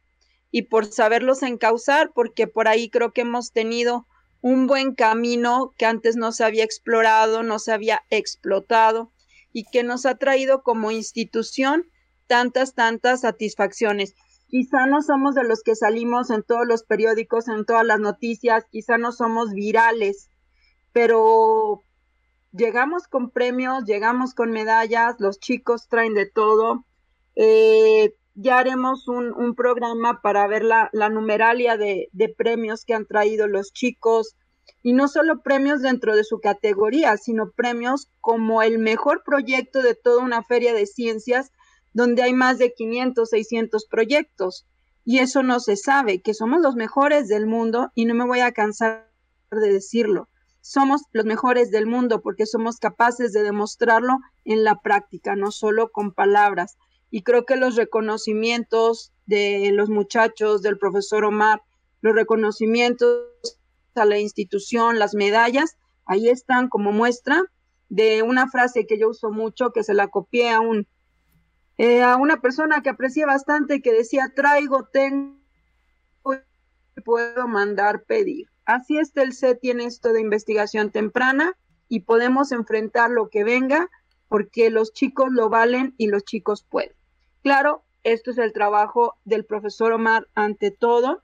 y 0.50 0.62
por 0.62 0.86
saberlos 0.86 1.44
encauzar, 1.44 2.10
porque 2.12 2.48
por 2.48 2.66
ahí 2.66 2.90
creo 2.90 3.12
que 3.12 3.20
hemos 3.20 3.52
tenido 3.52 4.08
un 4.40 4.66
buen 4.66 4.96
camino 4.96 5.72
que 5.78 5.86
antes 5.86 6.16
no 6.16 6.32
se 6.32 6.42
había 6.42 6.64
explorado, 6.64 7.44
no 7.44 7.60
se 7.60 7.70
había 7.70 8.02
explotado 8.10 9.12
y 9.52 9.64
que 9.64 9.82
nos 9.82 10.06
ha 10.06 10.16
traído 10.16 10.62
como 10.62 10.90
institución 10.90 11.86
tantas, 12.26 12.74
tantas 12.74 13.20
satisfacciones. 13.20 14.14
Quizá 14.48 14.86
no 14.86 15.02
somos 15.02 15.34
de 15.34 15.44
los 15.44 15.62
que 15.62 15.74
salimos 15.74 16.30
en 16.30 16.42
todos 16.42 16.66
los 16.66 16.82
periódicos, 16.82 17.48
en 17.48 17.64
todas 17.64 17.86
las 17.86 18.00
noticias, 18.00 18.66
quizá 18.70 18.98
no 18.98 19.12
somos 19.12 19.52
virales, 19.52 20.28
pero 20.92 21.82
llegamos 22.52 23.08
con 23.08 23.30
premios, 23.30 23.84
llegamos 23.84 24.34
con 24.34 24.50
medallas, 24.50 25.16
los 25.18 25.40
chicos 25.40 25.88
traen 25.88 26.14
de 26.14 26.26
todo. 26.30 26.84
Eh, 27.34 28.14
ya 28.34 28.58
haremos 28.58 29.08
un, 29.08 29.54
programa 29.54 30.20
para 30.22 30.46
ver 30.46 30.64
la, 30.64 30.90
numeralia 31.10 31.76
de, 31.76 32.08
de, 32.12 32.28
premios 32.28 32.84
que 32.84 32.94
han 32.94 33.06
traído 33.06 33.46
los 33.46 33.72
chicos, 33.72 34.36
y 34.82 34.92
no 34.92 35.08
solo 35.08 35.42
premios 35.42 35.80
dentro 35.80 36.16
de 36.16 36.24
su 36.24 36.40
categoría, 36.40 37.16
sino 37.16 37.50
premios 37.50 38.08
como 38.20 38.62
el 38.62 38.78
mejor 38.78 39.22
proyecto 39.24 39.80
de 39.80 39.94
toda 39.94 40.22
una 40.22 40.42
feria 40.42 40.74
de 40.74 40.86
ciencias 40.86 41.52
donde 41.92 42.22
hay 42.22 42.32
más 42.32 42.58
de 42.58 42.72
500, 42.72 43.28
600 43.28 43.86
proyectos. 43.86 44.66
Y 45.04 45.18
eso 45.18 45.42
no 45.42 45.60
se 45.60 45.76
sabe, 45.76 46.22
que 46.22 46.34
somos 46.34 46.60
los 46.60 46.74
mejores 46.74 47.28
del 47.28 47.46
mundo 47.46 47.90
y 47.94 48.04
no 48.06 48.14
me 48.14 48.26
voy 48.26 48.40
a 48.40 48.52
cansar 48.52 49.10
de 49.50 49.72
decirlo. 49.72 50.28
Somos 50.60 51.02
los 51.12 51.24
mejores 51.24 51.70
del 51.70 51.86
mundo 51.86 52.20
porque 52.22 52.46
somos 52.46 52.78
capaces 52.78 53.32
de 53.32 53.42
demostrarlo 53.42 54.18
en 54.44 54.62
la 54.64 54.80
práctica, 54.80 55.34
no 55.34 55.50
solo 55.50 55.90
con 55.90 56.12
palabras. 56.12 56.76
Y 57.10 57.22
creo 57.22 57.44
que 57.44 57.56
los 57.56 57.76
reconocimientos 57.76 59.12
de 59.26 59.70
los 59.72 59.90
muchachos, 59.90 60.62
del 60.62 60.78
profesor 60.78 61.24
Omar, 61.24 61.62
los 62.00 62.14
reconocimientos 62.14 63.26
a 64.00 64.04
la 64.04 64.18
institución, 64.18 64.98
las 64.98 65.14
medallas, 65.14 65.76
ahí 66.06 66.28
están 66.28 66.68
como 66.68 66.92
muestra 66.92 67.42
de 67.88 68.22
una 68.22 68.48
frase 68.48 68.86
que 68.86 68.98
yo 68.98 69.10
uso 69.10 69.30
mucho, 69.30 69.72
que 69.72 69.84
se 69.84 69.94
la 69.94 70.08
copié 70.08 70.50
a 70.50 70.60
un 70.60 70.86
eh, 71.78 72.02
a 72.02 72.16
una 72.16 72.40
persona 72.40 72.82
que 72.82 72.90
aprecié 72.90 73.24
bastante 73.26 73.82
que 73.82 73.92
decía 73.92 74.32
traigo, 74.34 74.88
tengo 74.92 75.42
puedo 77.04 77.48
mandar 77.48 78.04
pedir. 78.04 78.48
Así 78.64 78.98
está 78.98 79.22
el 79.22 79.32
set 79.32 79.58
tiene 79.60 79.84
esto 79.86 80.12
de 80.12 80.20
investigación 80.20 80.90
temprana 80.90 81.56
y 81.88 82.00
podemos 82.00 82.52
enfrentar 82.52 83.10
lo 83.10 83.28
que 83.28 83.44
venga 83.44 83.88
porque 84.28 84.70
los 84.70 84.92
chicos 84.92 85.28
lo 85.30 85.48
valen 85.48 85.94
y 85.98 86.06
los 86.06 86.24
chicos 86.24 86.62
pueden. 86.62 86.92
Claro, 87.42 87.82
esto 88.04 88.30
es 88.30 88.38
el 88.38 88.52
trabajo 88.52 89.16
del 89.24 89.44
profesor 89.44 89.92
Omar 89.92 90.28
ante 90.34 90.70
todo, 90.70 91.22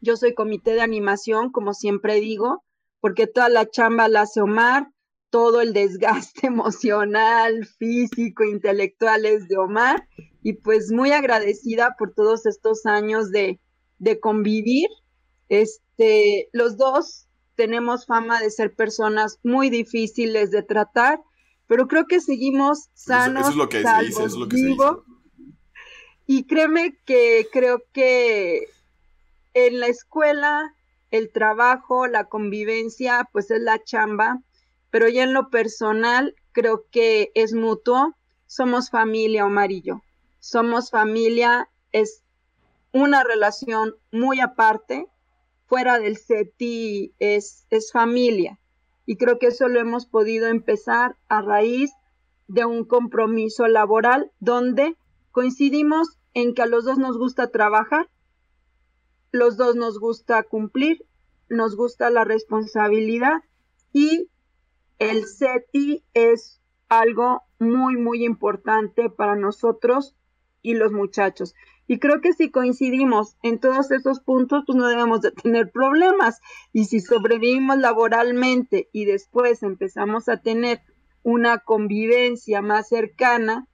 yo 0.00 0.16
soy 0.16 0.34
comité 0.34 0.72
de 0.72 0.80
animación, 0.80 1.50
como 1.50 1.74
siempre 1.74 2.20
digo, 2.20 2.64
porque 3.00 3.26
toda 3.26 3.48
la 3.48 3.68
chamba 3.68 4.08
la 4.08 4.22
hace 4.22 4.40
Omar, 4.40 4.88
todo 5.30 5.60
el 5.60 5.72
desgaste 5.72 6.46
emocional, 6.46 7.66
físico, 7.78 8.44
intelectual 8.44 9.26
es 9.26 9.48
de 9.48 9.58
Omar. 9.58 10.08
Y 10.42 10.54
pues 10.54 10.92
muy 10.92 11.10
agradecida 11.10 11.96
por 11.98 12.14
todos 12.14 12.46
estos 12.46 12.86
años 12.86 13.30
de, 13.30 13.60
de 13.98 14.20
convivir. 14.20 14.88
Este, 15.48 16.48
los 16.52 16.76
dos 16.76 17.26
tenemos 17.54 18.06
fama 18.06 18.40
de 18.40 18.50
ser 18.50 18.74
personas 18.74 19.40
muy 19.42 19.68
difíciles 19.68 20.50
de 20.52 20.62
tratar, 20.62 21.20
pero 21.66 21.88
creo 21.88 22.06
que 22.06 22.20
seguimos 22.20 22.88
sanos. 22.94 23.42
Eso, 23.42 23.50
es 23.50 23.56
lo 23.56 23.68
que 23.68 23.82
se 23.82 23.98
dice, 24.00 24.08
eso 24.08 24.26
es 24.26 24.34
lo 24.34 24.48
que 24.48 24.56
se 24.56 24.66
dice. 24.66 24.84
Y 26.26 26.44
créeme 26.44 26.96
que 27.04 27.48
creo 27.52 27.82
que 27.92 28.68
en 29.66 29.80
la 29.80 29.86
escuela, 29.86 30.74
el 31.10 31.32
trabajo, 31.32 32.06
la 32.06 32.24
convivencia, 32.24 33.28
pues 33.32 33.50
es 33.50 33.60
la 33.60 33.82
chamba, 33.82 34.42
pero 34.90 35.08
ya 35.08 35.24
en 35.24 35.32
lo 35.32 35.50
personal 35.50 36.34
creo 36.52 36.86
que 36.90 37.30
es 37.34 37.54
mutuo. 37.54 38.14
Somos 38.46 38.90
familia, 38.90 39.44
Omar 39.44 39.72
y 39.72 39.82
yo. 39.82 40.02
Somos 40.38 40.90
familia, 40.90 41.68
es 41.92 42.22
una 42.92 43.24
relación 43.24 43.94
muy 44.12 44.40
aparte. 44.40 45.06
Fuera 45.66 45.98
del 45.98 46.16
CETI 46.16 47.14
es, 47.18 47.66
es 47.70 47.92
familia. 47.92 48.58
Y 49.04 49.16
creo 49.16 49.38
que 49.38 49.48
eso 49.48 49.68
lo 49.68 49.80
hemos 49.80 50.06
podido 50.06 50.46
empezar 50.46 51.16
a 51.28 51.42
raíz 51.42 51.90
de 52.46 52.64
un 52.64 52.84
compromiso 52.84 53.66
laboral 53.68 54.32
donde 54.40 54.96
coincidimos 55.30 56.18
en 56.34 56.54
que 56.54 56.62
a 56.62 56.66
los 56.66 56.84
dos 56.84 56.98
nos 56.98 57.18
gusta 57.18 57.50
trabajar, 57.50 58.08
los 59.32 59.56
dos 59.56 59.76
nos 59.76 59.98
gusta 59.98 60.42
cumplir, 60.42 61.04
nos 61.48 61.76
gusta 61.76 62.10
la 62.10 62.24
responsabilidad 62.24 63.42
y 63.92 64.28
el 64.98 65.26
CETI 65.26 66.04
es 66.14 66.60
algo 66.88 67.42
muy, 67.58 67.96
muy 67.96 68.24
importante 68.24 69.10
para 69.10 69.36
nosotros 69.36 70.16
y 70.62 70.74
los 70.74 70.92
muchachos. 70.92 71.54
Y 71.86 71.98
creo 71.98 72.20
que 72.20 72.34
si 72.34 72.50
coincidimos 72.50 73.36
en 73.42 73.58
todos 73.58 73.90
esos 73.90 74.20
puntos, 74.20 74.64
pues 74.66 74.76
no 74.76 74.88
debemos 74.88 75.22
de 75.22 75.30
tener 75.30 75.70
problemas. 75.70 76.40
Y 76.72 76.84
si 76.84 77.00
sobrevivimos 77.00 77.78
laboralmente 77.78 78.88
y 78.92 79.06
después 79.06 79.62
empezamos 79.62 80.28
a 80.28 80.42
tener 80.42 80.82
una 81.22 81.58
convivencia 81.58 82.60
más 82.60 82.88
cercana 82.88 83.66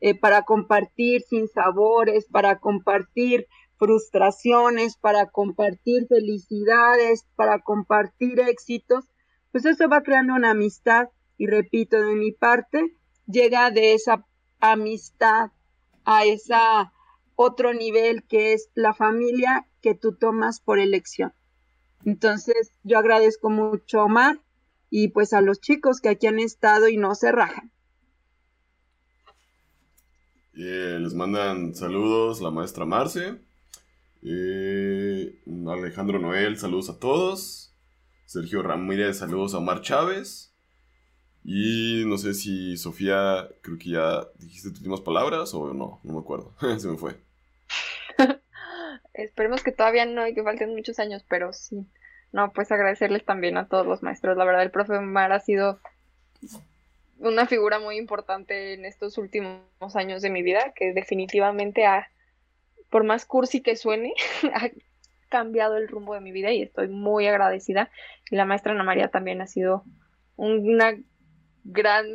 eh, 0.00 0.18
para 0.18 0.42
compartir 0.42 1.22
sin 1.22 1.48
sabores, 1.48 2.26
para 2.26 2.58
compartir 2.58 3.46
frustraciones, 3.82 4.96
para 4.96 5.26
compartir 5.26 6.06
felicidades, 6.06 7.26
para 7.34 7.58
compartir 7.58 8.38
éxitos, 8.38 9.06
pues 9.50 9.64
eso 9.64 9.88
va 9.88 10.04
creando 10.04 10.34
una 10.34 10.50
amistad 10.50 11.08
y 11.36 11.48
repito, 11.48 12.00
de 12.00 12.14
mi 12.14 12.30
parte, 12.30 12.96
llega 13.26 13.72
de 13.72 13.94
esa 13.94 14.24
amistad 14.60 15.50
a 16.04 16.24
esa 16.24 16.92
otro 17.34 17.74
nivel 17.74 18.22
que 18.22 18.52
es 18.52 18.68
la 18.76 18.94
familia 18.94 19.66
que 19.80 19.96
tú 19.96 20.14
tomas 20.14 20.60
por 20.60 20.78
elección. 20.78 21.32
Entonces, 22.04 22.70
yo 22.84 22.98
agradezco 22.98 23.50
mucho 23.50 23.98
a 23.98 24.04
Omar 24.04 24.38
y 24.90 25.08
pues 25.08 25.32
a 25.32 25.40
los 25.40 25.60
chicos 25.60 26.00
que 26.00 26.10
aquí 26.10 26.28
han 26.28 26.38
estado 26.38 26.86
y 26.86 26.98
no 26.98 27.16
se 27.16 27.32
rajan. 27.32 27.72
les 30.52 31.14
mandan 31.14 31.74
saludos 31.74 32.40
la 32.40 32.52
maestra 32.52 32.84
Marce. 32.84 33.51
Alejandro 35.92 36.18
Noel, 36.18 36.58
saludos 36.58 36.90
a 36.90 36.98
todos. 36.98 37.74
Sergio 38.24 38.62
Ramírez, 38.62 39.18
saludos 39.18 39.54
a 39.54 39.58
Omar 39.58 39.80
Chávez. 39.82 40.54
Y 41.44 42.04
no 42.06 42.18
sé 42.18 42.34
si 42.34 42.76
Sofía, 42.76 43.48
creo 43.62 43.78
que 43.78 43.90
ya 43.90 44.28
dijiste 44.38 44.70
tus 44.70 44.78
últimas 44.78 45.00
palabras 45.00 45.52
o 45.54 45.74
no, 45.74 46.00
no 46.02 46.12
me 46.12 46.20
acuerdo. 46.20 46.54
Se 46.78 46.88
me 46.88 46.96
fue. 46.96 47.16
Esperemos 49.12 49.62
que 49.62 49.72
todavía 49.72 50.06
no 50.06 50.26
y 50.26 50.34
que 50.34 50.42
falten 50.42 50.74
muchos 50.74 50.98
años, 50.98 51.24
pero 51.28 51.52
sí. 51.52 51.86
No, 52.32 52.52
pues 52.52 52.72
agradecerles 52.72 53.24
también 53.24 53.56
a 53.56 53.68
todos 53.68 53.86
los 53.86 54.02
maestros. 54.02 54.36
La 54.36 54.44
verdad, 54.44 54.62
el 54.62 54.70
profe 54.70 54.96
Omar 54.96 55.32
ha 55.32 55.40
sido 55.40 55.80
una 57.18 57.46
figura 57.46 57.78
muy 57.78 57.96
importante 57.96 58.72
en 58.72 58.84
estos 58.84 59.18
últimos 59.18 59.60
años 59.94 60.22
de 60.22 60.30
mi 60.30 60.42
vida, 60.42 60.72
que 60.74 60.92
definitivamente 60.92 61.84
ha, 61.86 62.08
por 62.92 63.04
más 63.04 63.24
cursi 63.24 63.62
que 63.62 63.74
suene, 63.74 64.12
ha 64.54 64.70
cambiado 65.30 65.78
el 65.78 65.88
rumbo 65.88 66.14
de 66.14 66.20
mi 66.20 66.30
vida 66.30 66.52
y 66.52 66.60
estoy 66.62 66.88
muy 66.88 67.26
agradecida. 67.26 67.90
Y 68.30 68.36
la 68.36 68.44
maestra 68.44 68.72
Ana 68.72 68.84
María 68.84 69.08
también 69.08 69.40
ha 69.40 69.46
sido 69.46 69.82
una 70.36 70.94
gran 71.64 72.06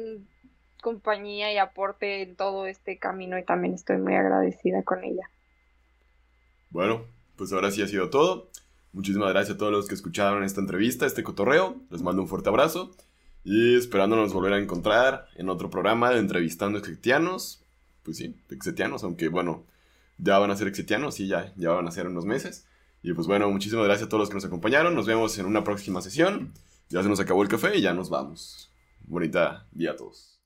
compañía 0.83 1.51
y 1.51 1.57
aporte 1.57 2.21
en 2.21 2.35
todo 2.35 2.67
este 2.67 2.99
camino 2.99 3.39
y 3.39 3.43
también 3.43 3.73
estoy 3.73 3.97
muy 3.97 4.13
agradecida 4.13 4.83
con 4.83 5.03
ella. 5.03 5.29
Bueno, 6.69 7.05
pues 7.35 7.51
ahora 7.51 7.71
sí 7.71 7.81
ha 7.81 7.87
sido 7.87 8.11
todo. 8.11 8.51
Muchísimas 8.93 9.31
gracias 9.31 9.55
a 9.55 9.57
todos 9.57 9.71
los 9.71 9.87
que 9.87 9.95
escucharon 9.95 10.43
esta 10.43 10.61
entrevista, 10.61 11.07
este 11.07 11.23
cotorreo. 11.23 11.77
Les 11.89 12.03
mando 12.03 12.21
un 12.21 12.27
fuerte 12.27 12.49
abrazo 12.49 12.95
y 13.43 13.75
esperándonos 13.75 14.31
volver 14.31 14.53
a 14.53 14.59
encontrar 14.59 15.27
en 15.37 15.49
otro 15.49 15.71
programa 15.71 16.11
de 16.11 16.19
entrevistando 16.19 16.77
exetianos. 16.77 17.63
Pues 18.03 18.17
sí, 18.17 18.35
exetianos, 18.51 19.03
aunque 19.03 19.27
bueno, 19.27 19.65
ya 20.17 20.37
van 20.39 20.51
a 20.51 20.55
ser 20.55 20.67
exetianos 20.67 21.19
y 21.19 21.27
ya, 21.27 21.53
ya 21.55 21.69
van 21.71 21.87
a 21.87 21.91
ser 21.91 22.07
unos 22.07 22.25
meses. 22.25 22.65
Y 23.03 23.13
pues 23.13 23.27
bueno, 23.27 23.49
muchísimas 23.49 23.85
gracias 23.85 24.07
a 24.07 24.09
todos 24.09 24.21
los 24.21 24.29
que 24.29 24.35
nos 24.35 24.45
acompañaron. 24.45 24.95
Nos 24.95 25.05
vemos 25.05 25.37
en 25.37 25.45
una 25.45 25.63
próxima 25.63 26.01
sesión. 26.01 26.53
Ya 26.89 27.03
se 27.03 27.09
nos 27.09 27.19
acabó 27.19 27.43
el 27.43 27.49
café 27.49 27.77
y 27.77 27.81
ya 27.81 27.93
nos 27.93 28.09
vamos. 28.09 28.71
Bonita 29.05 29.67
día 29.71 29.91
a 29.91 29.95
todos. 29.95 30.36